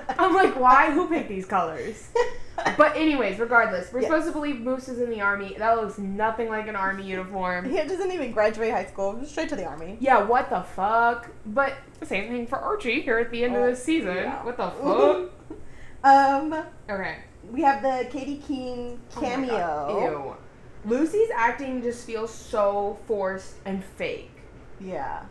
I'm 0.18 0.32
like, 0.34 0.58
why? 0.58 0.90
Who 0.92 1.08
picked 1.08 1.28
these 1.28 1.46
colors? 1.46 2.08
But 2.78 2.96
anyways, 2.96 3.38
regardless, 3.38 3.92
we're 3.92 4.00
Yes. 4.00 4.08
supposed 4.08 4.26
to 4.28 4.32
believe 4.32 4.60
Moose 4.60 4.88
is 4.88 4.98
in 4.98 5.10
the 5.10 5.20
army. 5.20 5.54
That 5.58 5.76
looks 5.76 5.98
nothing 5.98 6.48
like 6.48 6.66
an 6.68 6.74
army 6.74 7.04
uniform. 7.04 7.68
he 7.70 7.76
doesn't 7.76 8.10
even 8.10 8.32
graduate 8.32 8.70
high 8.72 8.86
school. 8.86 9.22
Straight 9.26 9.50
to 9.50 9.56
the 9.56 9.66
army. 9.66 9.98
Yeah, 10.00 10.22
what 10.24 10.48
the 10.48 10.62
fuck? 10.62 11.30
But 11.44 11.74
same 12.02 12.28
thing 12.30 12.46
for 12.46 12.58
Archie 12.58 13.02
here 13.02 13.18
at 13.18 13.30
the 13.30 13.44
end 13.44 13.54
Oh, 13.56 13.62
of 13.62 13.70
this 13.70 13.84
season. 13.84 14.16
yeah. 14.16 14.42
What 14.42 14.56
the 14.56 14.70
fuck? 14.82 15.30
Um, 16.02 16.64
okay. 16.88 17.18
we 17.52 17.60
have 17.60 17.82
the 17.82 18.08
Katy 18.10 18.38
Keene 18.38 19.00
Oh 19.16 19.20
cameo. 19.20 20.26
God. 20.28 20.36
Lucy's 20.86 21.30
acting 21.34 21.82
just 21.82 22.06
feels 22.06 22.32
so 22.32 22.98
forced 23.06 23.56
and 23.64 23.84
fake. 23.84 24.30
Yeah. 24.80 25.24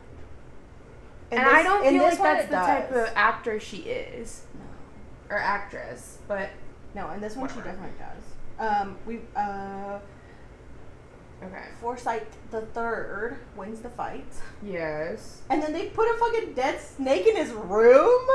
And, 1.32 1.40
In 1.42 1.46
I 1.48 1.64
don't 1.64 1.82
feel 1.84 2.04
this 2.04 2.20
like 2.20 2.50
that's 2.50 2.50
the 2.50 2.56
type 2.56 2.92
of 2.92 3.14
actor 3.16 3.60
she 3.60 3.78
is. 3.78 4.44
No. 4.54 5.36
Or 5.36 5.40
actress. 5.40 6.20
But 6.28 6.50
No, 6.94 7.08
and 7.10 7.22
this 7.24 7.36
one 7.36 7.50
she 7.50 7.56
definitely 7.56 7.90
does. 7.98 8.24
Um, 8.58 8.98
we 9.06 9.20
uh, 9.36 10.00
okay. 11.44 11.66
Forsythe 11.82 12.22
the 12.52 12.62
third 12.62 13.38
wins 13.58 13.82
the 13.82 13.90
fight, 13.90 14.26
Yes. 14.64 15.42
and 15.50 15.62
then 15.62 15.74
they 15.74 15.88
put 15.88 16.08
a 16.08 16.18
fucking 16.18 16.54
dead 16.54 16.80
snake 16.80 17.28
in 17.28 17.36
his 17.36 17.52
room. 17.52 18.26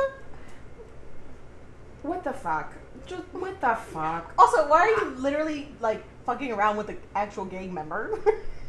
What 2.03 2.23
the 2.25 2.33
fuck? 2.33 2.75
Just 3.07 3.23
what 3.33 3.61
the 3.61 3.75
fuck? 3.75 4.33
Also, 4.39 4.69
why 4.69 4.81
are 4.81 4.89
you 4.89 5.17
literally 5.17 5.69
like 5.81 6.03
fucking 6.25 6.53
around 6.53 6.77
with 6.77 6.89
an 6.89 6.99
actual 7.15 7.45
gang 7.45 7.73
member? 7.73 8.19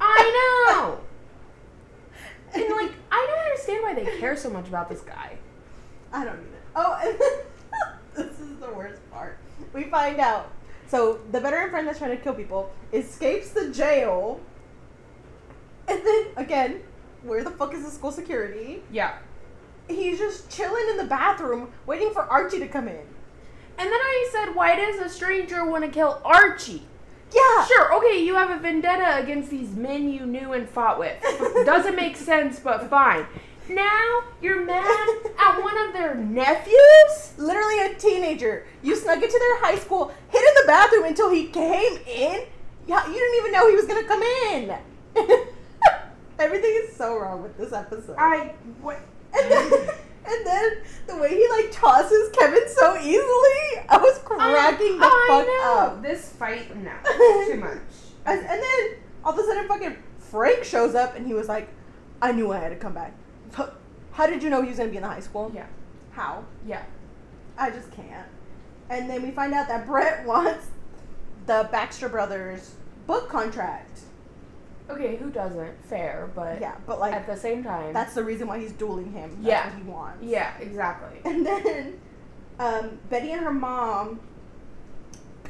I 0.01 0.75
know. 0.75 0.99
And 2.53 2.63
like, 2.63 2.91
I 3.09 3.27
don't 3.29 3.39
understand 3.45 3.81
why 3.81 3.93
they 3.93 4.19
care 4.19 4.35
so 4.35 4.49
much 4.49 4.67
about 4.67 4.89
this 4.89 4.99
guy. 4.99 5.37
I 6.11 6.25
don't 6.25 6.33
either. 6.33 6.61
Oh, 6.75 6.99
and 7.01 7.17
this 8.27 8.39
is 8.41 8.57
the 8.57 8.69
worst 8.73 8.99
part. 9.09 9.37
We 9.71 9.85
find 9.85 10.19
out. 10.19 10.51
So 10.87 11.21
the 11.31 11.39
veteran 11.39 11.69
friend 11.69 11.87
that's 11.87 11.99
trying 11.99 12.11
to 12.11 12.21
kill 12.21 12.33
people 12.33 12.69
escapes 12.91 13.51
the 13.51 13.69
jail, 13.71 14.41
and 15.87 16.05
then 16.05 16.25
again, 16.35 16.81
where 17.23 17.43
the 17.43 17.51
fuck 17.51 17.73
is 17.73 17.85
the 17.85 17.91
school 17.91 18.11
security? 18.11 18.83
Yeah. 18.91 19.17
He's 19.87 20.19
just 20.19 20.49
chilling 20.49 20.89
in 20.89 20.97
the 20.97 21.05
bathroom, 21.05 21.71
waiting 21.85 22.11
for 22.11 22.23
Archie 22.23 22.59
to 22.59 22.67
come 22.67 22.87
in. 22.87 23.05
And 23.77 23.87
then 23.87 23.99
I 23.99 24.29
said, 24.31 24.55
why 24.55 24.75
does 24.75 24.99
a 24.99 25.09
stranger 25.09 25.65
want 25.65 25.83
to 25.83 25.89
kill 25.89 26.21
Archie? 26.23 26.83
Yeah. 27.33 27.65
Sure, 27.65 27.95
okay, 27.97 28.23
you 28.23 28.35
have 28.35 28.49
a 28.49 28.59
vendetta 28.59 29.21
against 29.23 29.49
these 29.49 29.75
men 29.75 30.11
you 30.11 30.25
knew 30.25 30.53
and 30.53 30.69
fought 30.69 30.99
with. 30.99 31.21
Doesn't 31.65 31.95
make 31.95 32.17
sense, 32.17 32.59
but 32.59 32.89
fine. 32.89 33.25
Now 33.69 34.23
you're 34.41 34.65
mad 34.65 35.09
at 35.39 35.61
one 35.61 35.77
of 35.87 35.93
their 35.93 36.15
nephews? 36.15 37.33
Literally 37.37 37.79
a 37.85 37.95
teenager. 37.95 38.65
You 38.83 38.95
snuck 38.95 39.23
into 39.23 39.39
their 39.39 39.61
high 39.61 39.77
school, 39.77 40.13
hid 40.29 40.39
in 40.39 40.53
the 40.55 40.67
bathroom 40.67 41.05
until 41.05 41.31
he 41.31 41.47
came 41.47 41.97
in. 42.05 42.45
Yeah, 42.87 43.07
you 43.07 43.13
didn't 43.13 43.39
even 43.39 43.51
know 43.53 43.69
he 43.69 43.75
was 43.75 43.85
gonna 43.85 44.03
come 44.03 44.21
in. 44.21 44.75
Everything 46.39 46.81
is 46.83 46.95
so 46.95 47.17
wrong 47.17 47.43
with 47.43 47.57
this 47.57 47.71
episode. 47.71 48.15
I 48.17 48.53
what? 48.81 48.99
And 50.25 50.45
then, 50.45 50.71
the 51.07 51.17
way 51.17 51.29
he 51.29 51.47
like 51.49 51.71
tosses 51.71 52.29
Kevin 52.37 52.63
so 52.67 52.95
easily, 52.99 53.85
I 53.89 53.97
was 53.97 54.19
cracking 54.23 54.99
the 54.99 55.05
I 55.05 55.25
fuck 55.27 55.47
know. 55.47 55.79
up. 55.97 56.01
This 56.03 56.29
fight, 56.29 56.75
no, 56.77 56.91
too 57.47 57.57
much. 57.59 57.79
And, 58.25 58.39
and 58.39 58.61
then 58.61 58.89
all 59.25 59.33
of 59.33 59.39
a 59.39 59.43
sudden, 59.43 59.67
fucking 59.67 59.97
Frank 60.19 60.63
shows 60.63 60.93
up, 60.95 61.15
and 61.15 61.25
he 61.25 61.33
was 61.33 61.47
like, 61.47 61.69
"I 62.21 62.31
knew 62.31 62.51
I 62.51 62.59
had 62.59 62.69
to 62.69 62.75
come 62.75 62.93
back." 62.93 63.13
How 64.13 64.27
did 64.27 64.43
you 64.43 64.49
know 64.49 64.61
he 64.61 64.69
was 64.69 64.77
gonna 64.77 64.89
be 64.89 64.97
in 64.97 65.03
the 65.03 65.09
high 65.09 65.19
school? 65.21 65.51
Yeah, 65.55 65.65
How? 66.11 66.43
yeah. 66.67 66.83
I 67.57 67.69
just 67.71 67.91
can't. 67.91 68.27
And 68.89 69.09
then 69.09 69.21
we 69.23 69.31
find 69.31 69.53
out 69.53 69.67
that 69.69 69.85
Brett 69.87 70.25
wants 70.27 70.67
the 71.45 71.67
Baxter 71.71 72.09
Brothers 72.09 72.75
book 73.07 73.29
contract. 73.29 74.01
Okay, 74.91 75.15
who 75.15 75.29
doesn't? 75.29 75.85
Fair, 75.85 76.29
but 76.35 76.59
Yeah, 76.61 76.75
but 76.85 76.99
like 76.99 77.13
at 77.13 77.25
the 77.27 77.35
same 77.37 77.63
time, 77.63 77.93
that's 77.93 78.13
the 78.13 78.23
reason 78.23 78.47
why 78.47 78.59
he's 78.59 78.71
dueling 78.73 79.11
him. 79.11 79.29
That's 79.41 79.45
Yeah. 79.45 79.75
he 79.75 79.83
wants. 79.83 80.23
yeah, 80.23 80.57
exactly. 80.59 81.19
And 81.25 81.45
then 81.45 81.99
um, 82.59 82.99
Betty 83.09 83.31
and 83.31 83.41
her 83.41 83.51
mom 83.53 84.19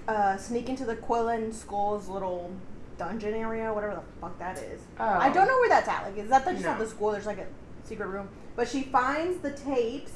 uh, 0.07 0.37
sneak 0.37 0.69
into 0.69 0.85
the 0.85 0.95
Quill 0.95 1.29
and 1.29 1.53
Skull's 1.53 2.07
little 2.07 2.51
dungeon 2.97 3.33
area, 3.33 3.73
whatever 3.73 3.95
the 3.95 4.01
fuck 4.21 4.37
that 4.39 4.57
is. 4.59 4.81
Oh, 4.99 5.03
I 5.05 5.29
don't 5.29 5.47
know 5.47 5.57
where 5.59 5.69
that's 5.69 5.87
at. 5.87 6.03
Like, 6.03 6.17
is 6.17 6.29
that 6.29 6.45
the, 6.45 6.53
just 6.53 6.65
at 6.65 6.79
the 6.79 6.87
school? 6.87 7.11
There's 7.11 7.25
like 7.25 7.39
a 7.39 7.47
secret 7.83 8.07
room. 8.07 8.29
But 8.55 8.67
she 8.67 8.83
finds 8.83 9.39
the 9.41 9.51
tapes. 9.51 10.11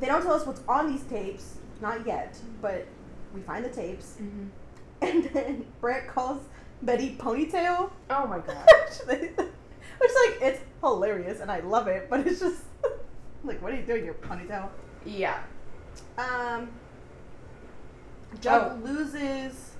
They 0.00 0.06
don't 0.06 0.22
tell 0.22 0.34
us 0.34 0.46
what's 0.46 0.60
on 0.68 0.90
these 0.92 1.02
tapes, 1.04 1.56
not 1.80 2.06
yet. 2.06 2.38
But 2.60 2.86
we 3.34 3.40
find 3.40 3.64
the 3.64 3.68
tapes, 3.70 4.16
Mhm. 4.20 4.48
and 5.02 5.24
then 5.24 5.66
Brett 5.80 6.06
calls 6.08 6.42
Betty 6.82 7.16
ponytail, 7.18 7.90
Oh 8.10 8.26
my 8.26 8.38
god. 8.38 8.66
which 9.06 10.10
like 10.28 10.42
it's 10.42 10.60
hilarious 10.80 11.40
and 11.40 11.50
I 11.50 11.60
love 11.60 11.88
it. 11.88 12.08
But 12.10 12.26
it's 12.26 12.40
just 12.40 12.62
like, 13.44 13.60
what 13.62 13.72
are 13.72 13.76
you 13.76 13.82
doing, 13.82 14.04
your 14.04 14.14
ponytail? 14.14 14.68
yeah. 15.04 15.38
Um, 16.18 16.68
Jug 18.40 18.72
Oh. 18.82 18.84
loses 18.84 19.72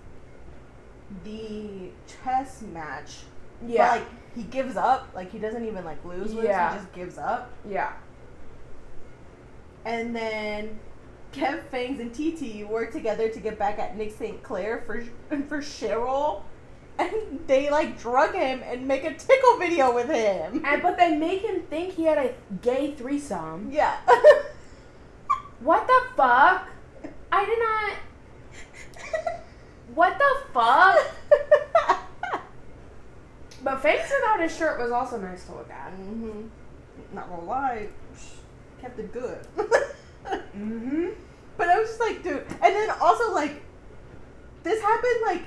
the 1.24 1.90
chess 2.06 2.62
match. 2.72 3.18
Yeah. 3.66 3.90
Like 3.92 4.04
he 4.34 4.42
gives 4.44 4.76
up. 4.76 5.08
Like 5.14 5.30
he 5.30 5.38
doesn't 5.38 5.64
even 5.66 5.84
like 5.84 6.02
lose. 6.04 6.32
lose, 6.34 6.44
Yeah. 6.44 6.72
He 6.72 6.78
just 6.78 6.92
gives 6.94 7.18
up. 7.18 7.50
yeah. 7.68 7.92
And 9.84 10.14
then 10.16 10.80
Kev 11.32 11.62
Fangs 11.68 12.00
and 12.00 12.12
TT 12.12 12.66
work 12.68 12.90
together 12.92 13.28
to 13.28 13.40
get 13.40 13.58
back 13.58 13.78
at 13.78 13.96
Nick 13.96 14.12
St. 14.16 14.42
Clair 14.42 14.82
for 14.86 15.02
for 15.48 15.58
Cheryl. 15.58 16.42
And 16.98 17.40
they 17.46 17.68
like 17.70 17.98
drug 18.00 18.34
him 18.34 18.62
and 18.64 18.86
make 18.88 19.04
a 19.04 19.14
tickle 19.14 19.58
video 19.58 19.94
with 19.94 20.08
him. 20.08 20.62
And 20.64 20.82
but 20.82 20.96
they 20.96 21.16
make 21.16 21.42
him 21.42 21.60
think 21.62 21.94
he 21.94 22.04
had 22.04 22.18
a 22.18 22.34
gay 22.62 22.94
threesome. 22.94 23.70
yeah. 23.72 23.96
What 25.60 25.86
the 25.86 26.00
fuck? 26.16 26.68
I 27.32 27.44
did 27.46 27.58
not. 27.58 27.92
What 29.94 30.18
the 30.18 30.52
fuck? 30.52 30.98
But 33.64 33.80
Fangs 33.82 34.10
without 34.20 34.40
his 34.40 34.56
shirt 34.56 34.78
was 34.78 34.92
also 34.92 35.18
nice 35.18 35.44
to 35.46 35.52
look 35.52 35.70
at. 35.70 35.92
hmm 35.92 36.42
Not 37.12 37.28
gonna 37.28 37.44
lie, 37.44 37.88
kept 38.80 38.98
it 38.98 39.12
good. 39.12 39.38
Mm-hmm. 40.26 41.08
But 41.56 41.68
I 41.68 41.78
was 41.80 41.88
just 41.88 42.00
like, 42.00 42.22
dude. 42.22 42.44
And 42.62 42.74
then 42.76 42.90
also 43.00 43.32
like, 43.32 43.62
this 44.62 44.80
happened 44.82 45.20
like 45.24 45.42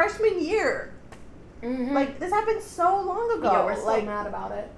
freshman 0.00 0.44
year. 0.44 0.92
mm-hmm. 1.62 1.94
Like 1.94 2.18
this 2.20 2.30
happened 2.30 2.62
so 2.62 3.00
long 3.00 3.38
ago. 3.38 3.50
yeah, 3.50 3.64
we're 3.64 3.74
still 3.74 3.86
like, 3.86 4.04
mad 4.04 4.26
about 4.26 4.52
it. 4.52 4.70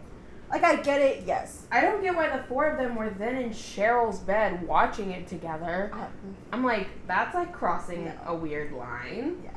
like 0.48 0.62
I 0.62 0.76
get 0.76 1.00
it. 1.00 1.24
Yes. 1.26 1.66
I 1.72 1.80
don't 1.80 2.00
get 2.02 2.14
why 2.14 2.28
the 2.36 2.42
four 2.44 2.66
of 2.66 2.78
them 2.78 2.94
were 2.94 3.10
then 3.10 3.34
in 3.36 3.50
Cheryl's 3.50 4.20
bed 4.20 4.66
watching 4.66 5.10
it 5.10 5.26
together. 5.26 5.90
Uh, 5.92 6.06
I'm 6.52 6.64
like, 6.64 6.86
that's 7.08 7.34
like 7.34 7.52
crossing 7.52 8.04
No. 8.04 8.12
a 8.26 8.34
weird 8.34 8.72
line. 8.72 9.40
Yeah. 9.44 9.50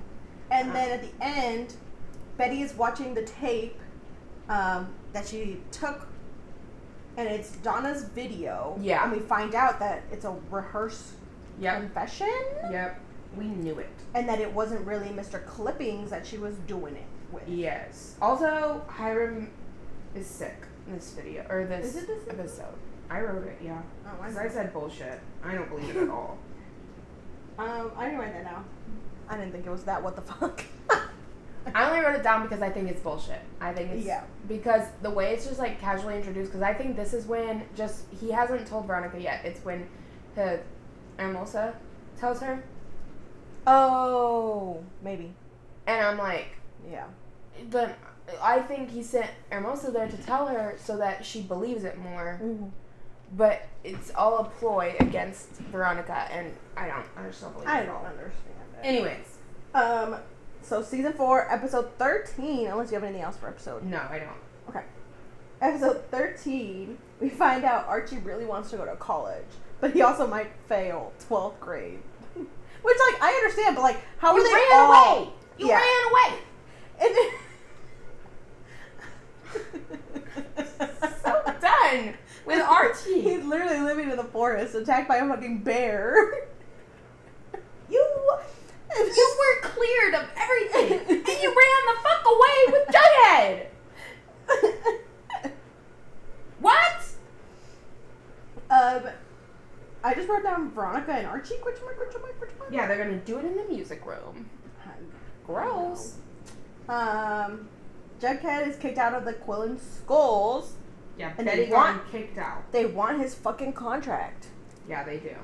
And 0.49 0.73
then 0.73 0.89
at 0.91 1.01
the 1.03 1.23
end, 1.23 1.75
Betty 2.37 2.63
is 2.63 2.73
watching 2.73 3.13
the 3.13 3.23
tape 3.23 3.77
um, 4.49 4.89
that 5.13 5.27
she 5.27 5.59
took, 5.71 6.07
and 7.17 7.27
it's 7.29 7.51
Donna's 7.57 8.03
video. 8.05 8.77
Yeah. 8.81 9.03
And 9.03 9.11
we 9.13 9.19
find 9.19 9.53
out 9.53 9.77
that 9.79 10.01
it's 10.11 10.25
a 10.25 10.35
rehearsed 10.49 11.13
Yep. 11.59 11.81
confession, 11.81 12.27
Yep. 12.71 12.99
We 13.37 13.45
knew 13.45 13.79
it. 13.79 13.89
and 14.13 14.27
that 14.27 14.39
it 14.41 14.51
wasn't 14.53 14.85
really 14.85 15.07
Mr. 15.09 15.41
Chippings 15.55 16.09
that 16.09 16.25
she 16.27 16.37
was 16.37 16.55
doing 16.67 16.95
it 16.95 17.05
with. 17.31 17.47
Yes. 17.47 18.15
Also, 18.21 18.81
Hiram 18.87 19.49
is 20.15 20.27
sick 20.27 20.57
in 20.87 20.95
this 20.95 21.13
video 21.13 21.45
or 21.49 21.65
this, 21.65 21.93
this- 21.93 22.09
episode. 22.29 22.73
I 23.09 23.21
wrote 23.21 23.45
it, 23.47 23.57
yeah. 23.63 23.81
Oh, 24.05 24.11
Because 24.21 24.37
I, 24.37 24.45
I 24.45 24.49
said 24.49 24.73
bullshit. 24.73 25.19
I 25.43 25.53
don't 25.55 25.69
believe 25.69 25.89
it 25.95 26.03
at 26.03 26.09
all. 26.09 26.37
um, 27.59 27.91
I 27.97 28.05
didn't 28.05 28.19
write 28.19 28.33
that 28.33 28.45
down. 28.45 28.65
I 29.29 29.37
didn't 29.37 29.51
think 29.51 29.65
it 29.65 29.69
was 29.69 29.83
that. 29.83 30.01
What 30.01 30.15
the 30.15 30.21
fuck? 30.21 30.63
I 31.75 31.89
only 31.89 32.03
wrote 32.03 32.15
it 32.15 32.23
down 32.23 32.41
because 32.43 32.61
I 32.61 32.69
think 32.69 32.89
it's 32.89 33.01
bullshit. 33.01 33.39
I 33.59 33.71
think 33.73 33.91
it's 33.91 34.05
Yeah. 34.05 34.23
because 34.47 34.87
the 35.01 35.09
way 35.09 35.33
it's 35.33 35.45
just 35.45 35.59
like 35.59 35.79
casually 35.79 36.15
introduced. 36.15 36.51
Because 36.51 36.63
I 36.63 36.73
think 36.73 36.95
this 36.95 37.13
is 37.13 37.25
when 37.27 37.63
just 37.75 38.03
he 38.19 38.31
hasn't 38.31 38.65
told 38.67 38.87
Veronica 38.87 39.19
yet. 39.21 39.45
It's 39.45 39.63
when 39.63 39.87
the 40.35 40.59
Hermosa 41.19 41.75
tells 42.17 42.39
her, 42.41 42.63
oh, 43.67 44.83
maybe. 45.03 45.33
and 45.87 46.05
I'm 46.05 46.17
like, 46.17 46.47
Yeah. 46.89 47.05
But 47.69 47.97
I 48.41 48.59
think 48.59 48.89
he 48.89 49.03
sent 49.03 49.29
Hermosa 49.51 49.91
there 49.91 50.07
to 50.07 50.17
tell 50.17 50.47
her 50.47 50.75
so 50.81 50.97
that 50.97 51.25
she 51.25 51.41
believes 51.41 51.83
it 51.83 51.97
more. 51.97 52.39
Mm-hmm. 52.41 52.67
But 53.33 53.63
it's 53.83 54.11
all 54.15 54.39
a 54.39 54.43
ploy 54.45 54.95
against 54.99 55.49
Veronica, 55.71 56.27
and 56.31 56.53
I 56.75 56.87
don't. 56.87 57.05
I 57.15 57.27
just 57.27 57.41
don't 57.41 57.53
believe 57.53 57.67
it 57.67 57.71
I 57.71 57.85
don't 57.85 58.05
understand 58.05 58.55
it. 58.81 58.85
Anyways, 58.85 59.37
Um, 59.73 60.17
so 60.61 60.81
season 60.81 61.13
four, 61.13 61.49
episode 61.51 61.91
thirteen. 61.97 62.67
Unless 62.67 62.89
you 62.91 62.95
have 62.95 63.03
anything 63.03 63.21
else 63.23 63.37
for 63.37 63.47
episode. 63.47 63.83
no, 63.83 63.99
I 64.09 64.19
don't. 64.19 64.75
Okay. 64.75 64.85
Episode 65.61 66.03
thirteen, 66.11 66.97
we 67.21 67.29
find 67.29 67.63
out 67.63 67.87
Archie 67.87 68.17
really 68.17 68.45
wants 68.45 68.69
to 68.71 68.77
go 68.77 68.85
to 68.85 68.95
college, 68.97 69.45
but 69.79 69.93
he 69.93 70.01
also 70.01 70.27
might 70.27 70.51
fail 70.67 71.13
twelfth 71.27 71.59
grade. 71.61 71.99
Which, 72.81 72.97
like, 73.11 73.21
I 73.21 73.31
understand, 73.33 73.75
but 73.75 73.81
like, 73.83 73.97
how 74.17 74.35
You 74.35 74.41
are 74.41 74.47
they 74.47 74.53
ran 74.53 74.73
all? 74.73 74.91
away. 75.21 75.29
You 75.57 75.67
Yeah. 75.67 75.79
ran 75.79 76.03
away. 76.11 76.39
And 77.01 77.15
So 81.23 81.31
done 81.61 82.13
with 82.45 82.61
Archie. 82.61 83.21
He's 83.29 83.43
literally 83.43 83.79
living 83.81 84.09
in 84.09 84.17
the 84.17 84.23
forest, 84.23 84.75
attacked 84.75 85.07
by 85.07 85.17
a 85.17 85.27
fucking 85.27 85.59
bear. 85.63 86.15
You, 87.89 87.99
You 88.97 89.35
were 89.37 89.67
cleared 89.67 90.13
of 90.15 90.25
everything, 90.37 90.99
and 91.09 91.27
you 91.27 91.49
ran 91.49 91.85
the 91.87 91.97
fuck 92.01 92.23
away 92.25 92.57
with 92.67 92.87
Jughead. 92.87 93.65
What? 96.61 97.01
um, 98.69 99.03
I 100.03 100.13
just 100.15 100.27
wrote 100.27 100.43
down 100.43 100.71
Veronica 100.71 101.11
and 101.13 101.27
Archie. 101.27 101.55
Question 101.61 101.85
mark? 101.85 101.97
Question 101.97 102.21
mark? 102.21 102.71
Yeah, 102.71 102.87
they're 102.87 102.97
gonna 102.97 103.17
do 103.19 103.37
it 103.39 103.45
in 103.45 103.55
the 103.55 103.63
music 103.65 104.05
room. 104.05 104.49
Gross. 105.45 106.15
Um, 106.87 107.67
Jughead 108.21 108.67
is 108.67 108.75
kicked 108.77 108.97
out 108.97 109.13
of 109.13 109.25
the 109.25 109.33
Quill 109.33 109.63
and 109.63 109.79
Skulls. 109.79 110.73
Yeah, 111.17 111.33
And 111.37 111.45
Betty 111.45 111.65
they 111.65 111.69
got 111.69 111.95
him 111.95 112.01
kicked 112.11 112.37
out. 112.37 112.71
They 112.71 112.85
want 112.85 113.19
his 113.19 113.35
fucking 113.35 113.73
contract. 113.73 114.47
Yeah, 114.87 115.03
they 115.03 115.17
do. 115.17 115.35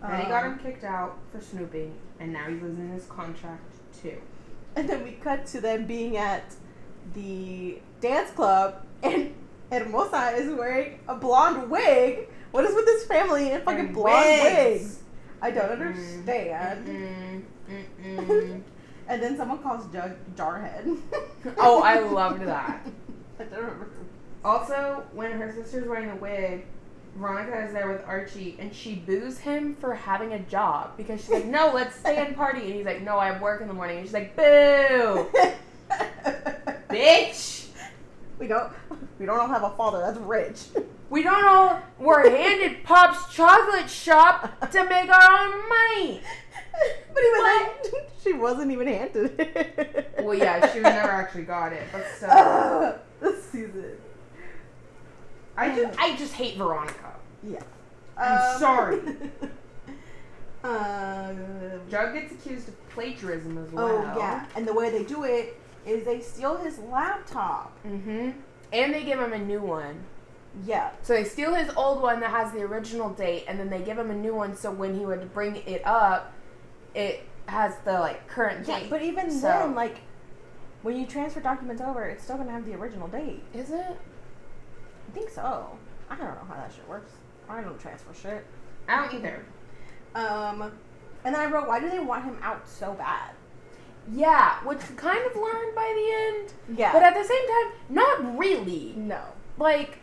Betty 0.00 0.28
got 0.28 0.44
Um, 0.44 0.52
him 0.52 0.58
kicked 0.60 0.84
out 0.84 1.18
for 1.32 1.40
snooping, 1.40 1.94
and 2.20 2.32
now 2.32 2.46
he's 2.48 2.62
losing 2.62 2.90
his 2.92 3.04
contract 3.06 3.74
too. 4.02 4.16
And 4.76 4.88
then 4.88 5.02
we 5.02 5.12
cut 5.12 5.46
to 5.48 5.60
them 5.60 5.86
being 5.86 6.16
at 6.16 6.54
the 7.14 7.80
dance 8.00 8.30
club, 8.30 8.86
and 9.02 9.34
Hermosa 9.72 10.30
is 10.36 10.54
wearing 10.54 11.00
a 11.08 11.14
blonde 11.16 11.68
wig. 11.70 12.28
What 12.50 12.64
is 12.64 12.74
with 12.74 12.84
this 12.86 13.04
family 13.06 13.52
in 13.52 13.60
fucking 13.62 13.86
And 13.86 13.94
blonde 13.94 14.24
wigs. 14.42 14.80
wigs? 14.82 14.98
I 15.42 15.50
don't 15.50 15.68
Mm-mm. 15.68 15.72
understand. 15.72 16.86
Mm-mm. 17.68 17.82
Mm-mm. 18.04 18.62
And 19.08 19.20
then 19.20 19.36
someone 19.36 19.58
calls 19.58 19.86
Jug 19.92 20.12
Jarhead. 20.36 20.96
Oh, 21.58 21.82
I 21.82 21.98
loved 21.98 22.42
that. 22.42 22.86
I 23.40 23.42
don't 23.44 23.58
remember. 23.60 23.90
Also, 24.44 25.02
when 25.12 25.32
her 25.32 25.52
sister's 25.52 25.88
wearing 25.88 26.10
a 26.10 26.16
wig, 26.16 26.64
Veronica 27.16 27.64
is 27.66 27.72
there 27.72 27.88
with 27.90 28.04
Archie, 28.06 28.56
and 28.60 28.72
she 28.72 28.94
boos 28.94 29.38
him 29.38 29.74
for 29.80 29.94
having 29.94 30.34
a 30.34 30.38
job 30.40 30.96
because 30.96 31.20
she's 31.20 31.30
like, 31.30 31.44
"No, 31.46 31.72
let's 31.74 31.96
stay 31.96 32.18
and 32.18 32.36
party," 32.36 32.60
and 32.66 32.74
he's 32.74 32.84
like, 32.86 33.02
"No, 33.02 33.18
I 33.18 33.26
have 33.32 33.42
work 33.42 33.60
in 33.62 33.66
the 33.68 33.74
morning," 33.74 33.98
and 33.98 34.06
she's 34.06 34.14
like, 34.14 34.36
"Boo, 34.36 35.26
bitch." 36.88 37.66
We 38.38 38.46
don't. 38.46 38.72
We 39.18 39.26
don't 39.26 39.38
all 39.40 39.48
have 39.48 39.64
a 39.64 39.70
father 39.70 39.98
that's 39.98 40.18
rich. 40.18 40.66
We 41.10 41.24
don't 41.24 41.44
all 41.44 41.82
were 41.98 42.30
handed 42.30 42.84
Pop's 42.84 43.34
chocolate 43.34 43.90
shop 43.90 44.70
to 44.70 44.84
make 44.88 45.10
our 45.10 45.40
own 45.40 45.68
money. 45.68 46.20
But 47.12 47.22
even 47.22 47.44
then, 47.44 48.02
she 48.22 48.32
wasn't 48.32 48.70
even 48.70 48.86
handed 48.86 49.38
it. 49.38 50.14
Well, 50.20 50.34
yeah, 50.34 50.72
she 50.72 50.78
never 50.78 51.10
actually 51.10 51.42
got 51.42 51.72
it, 51.72 51.82
but 51.92 52.06
still. 52.16 52.30
Ugh, 52.30 52.98
this 53.20 53.44
season. 53.44 53.96
I 55.56 55.74
just, 55.74 55.98
I 55.98 56.16
just 56.16 56.32
hate 56.32 56.56
Veronica. 56.56 57.12
Yeah. 57.42 57.62
I'm 58.16 58.58
sorry. 58.60 59.00
um, 60.64 61.36
Jug 61.90 62.14
gets 62.14 62.32
accused 62.32 62.68
of 62.68 62.88
plagiarism 62.90 63.58
as 63.58 63.72
well. 63.72 63.88
oh 63.88 64.18
yeah, 64.18 64.46
and 64.54 64.66
the 64.66 64.72
way 64.72 64.90
they 64.90 65.04
do 65.04 65.24
it 65.24 65.58
is 65.86 66.04
they 66.04 66.20
steal 66.20 66.56
his 66.56 66.78
laptop. 66.78 67.76
Mm-hmm. 67.84 68.30
And 68.72 68.94
they 68.94 69.02
give 69.02 69.18
him 69.18 69.32
a 69.32 69.38
new 69.38 69.60
one. 69.60 70.04
Yeah. 70.64 70.90
So 71.02 71.14
they 71.14 71.24
steal 71.24 71.54
his 71.54 71.70
old 71.76 72.02
one 72.02 72.20
that 72.20 72.30
has 72.30 72.52
the 72.52 72.62
original 72.62 73.10
date, 73.10 73.44
and 73.48 73.58
then 73.58 73.70
they 73.70 73.80
give 73.80 73.98
him 73.98 74.10
a 74.10 74.14
new 74.14 74.34
one. 74.34 74.56
So 74.56 74.70
when 74.70 74.98
he 74.98 75.04
would 75.06 75.32
bring 75.32 75.56
it 75.56 75.82
up, 75.86 76.32
it 76.94 77.22
has 77.46 77.76
the 77.84 77.92
like 77.92 78.26
current 78.28 78.66
Yeah, 78.66 78.80
date. 78.80 78.90
but 78.90 79.02
even 79.02 79.30
So- 79.30 79.46
then, 79.48 79.74
like 79.74 80.00
when 80.82 80.96
you 80.96 81.06
transfer 81.06 81.40
documents 81.40 81.82
over, 81.82 82.04
it's 82.06 82.22
still 82.24 82.36
gonna 82.36 82.50
have 82.52 82.64
the 82.66 82.74
original 82.74 83.06
date. 83.08 83.42
is 83.54 83.70
it? 83.70 83.96
I 85.08 85.12
think 85.12 85.30
so. 85.30 85.76
I 86.08 86.14
don't 86.16 86.26
know 86.26 86.44
how 86.48 86.54
that 86.54 86.72
shit 86.72 86.86
works. 86.88 87.12
I 87.48 87.60
don't 87.60 87.78
transfer 87.78 88.14
shit. 88.14 88.44
I 88.88 88.96
don't 89.08 89.14
either. 89.14 89.44
Um, 90.14 90.62
and 91.24 91.34
then 91.34 91.36
I 91.36 91.46
wrote, 91.46 91.68
why 91.68 91.80
do 91.80 91.90
they 91.90 91.98
want 92.00 92.24
him 92.24 92.38
out 92.42 92.68
so 92.68 92.92
bad? 92.94 93.32
Yeah, 94.12 94.56
which 94.64 94.78
we 94.88 94.96
kind 94.96 95.24
of 95.26 95.36
learned 95.36 95.74
by 95.74 95.92
the 95.94 96.38
end, 96.38 96.78
Yeah. 96.78 96.92
but 96.92 97.02
at 97.02 97.14
the 97.14 97.22
same 97.24 97.46
time, 97.48 97.72
not 97.88 98.38
really. 98.38 98.94
no. 98.96 99.20
Like, 99.58 99.98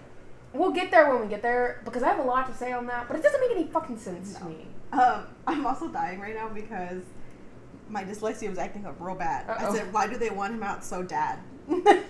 we'll 0.54 0.72
get 0.72 0.92
there 0.92 1.12
when 1.14 1.22
we 1.22 1.28
get 1.28 1.42
there 1.42 1.82
because 1.86 2.04
I 2.04 2.08
have 2.10 2.20
a 2.20 2.24
lot 2.24 2.48
to 2.52 2.58
say 2.58 2.72
on 2.72 2.86
that, 2.88 3.08
but 3.08 3.18
it 3.18 3.24
doesn't 3.24 3.40
make 3.42 3.52
any 3.52 3.68
fucking 3.68 3.98
sense 3.98 4.34
to 4.38 4.46
me. 4.46 4.68
Um, 4.92 5.26
I'm 5.48 5.66
also 5.66 5.88
dying 5.90 6.20
right 6.20 6.36
now 6.36 6.50
because 6.50 7.04
my 7.90 8.04
dyslexia 8.04 8.50
was 8.50 8.58
acting 8.58 8.86
up 8.86 8.96
real 9.00 9.16
bad. 9.16 9.50
Uh-oh. 9.50 9.72
I 9.72 9.76
said, 9.76 9.94
why 9.94 10.08
do 10.08 10.18
they 10.18 10.30
want 10.30 10.54
him 10.54 10.64
out 10.64 10.84
so 10.84 11.04
dad? 11.04 11.40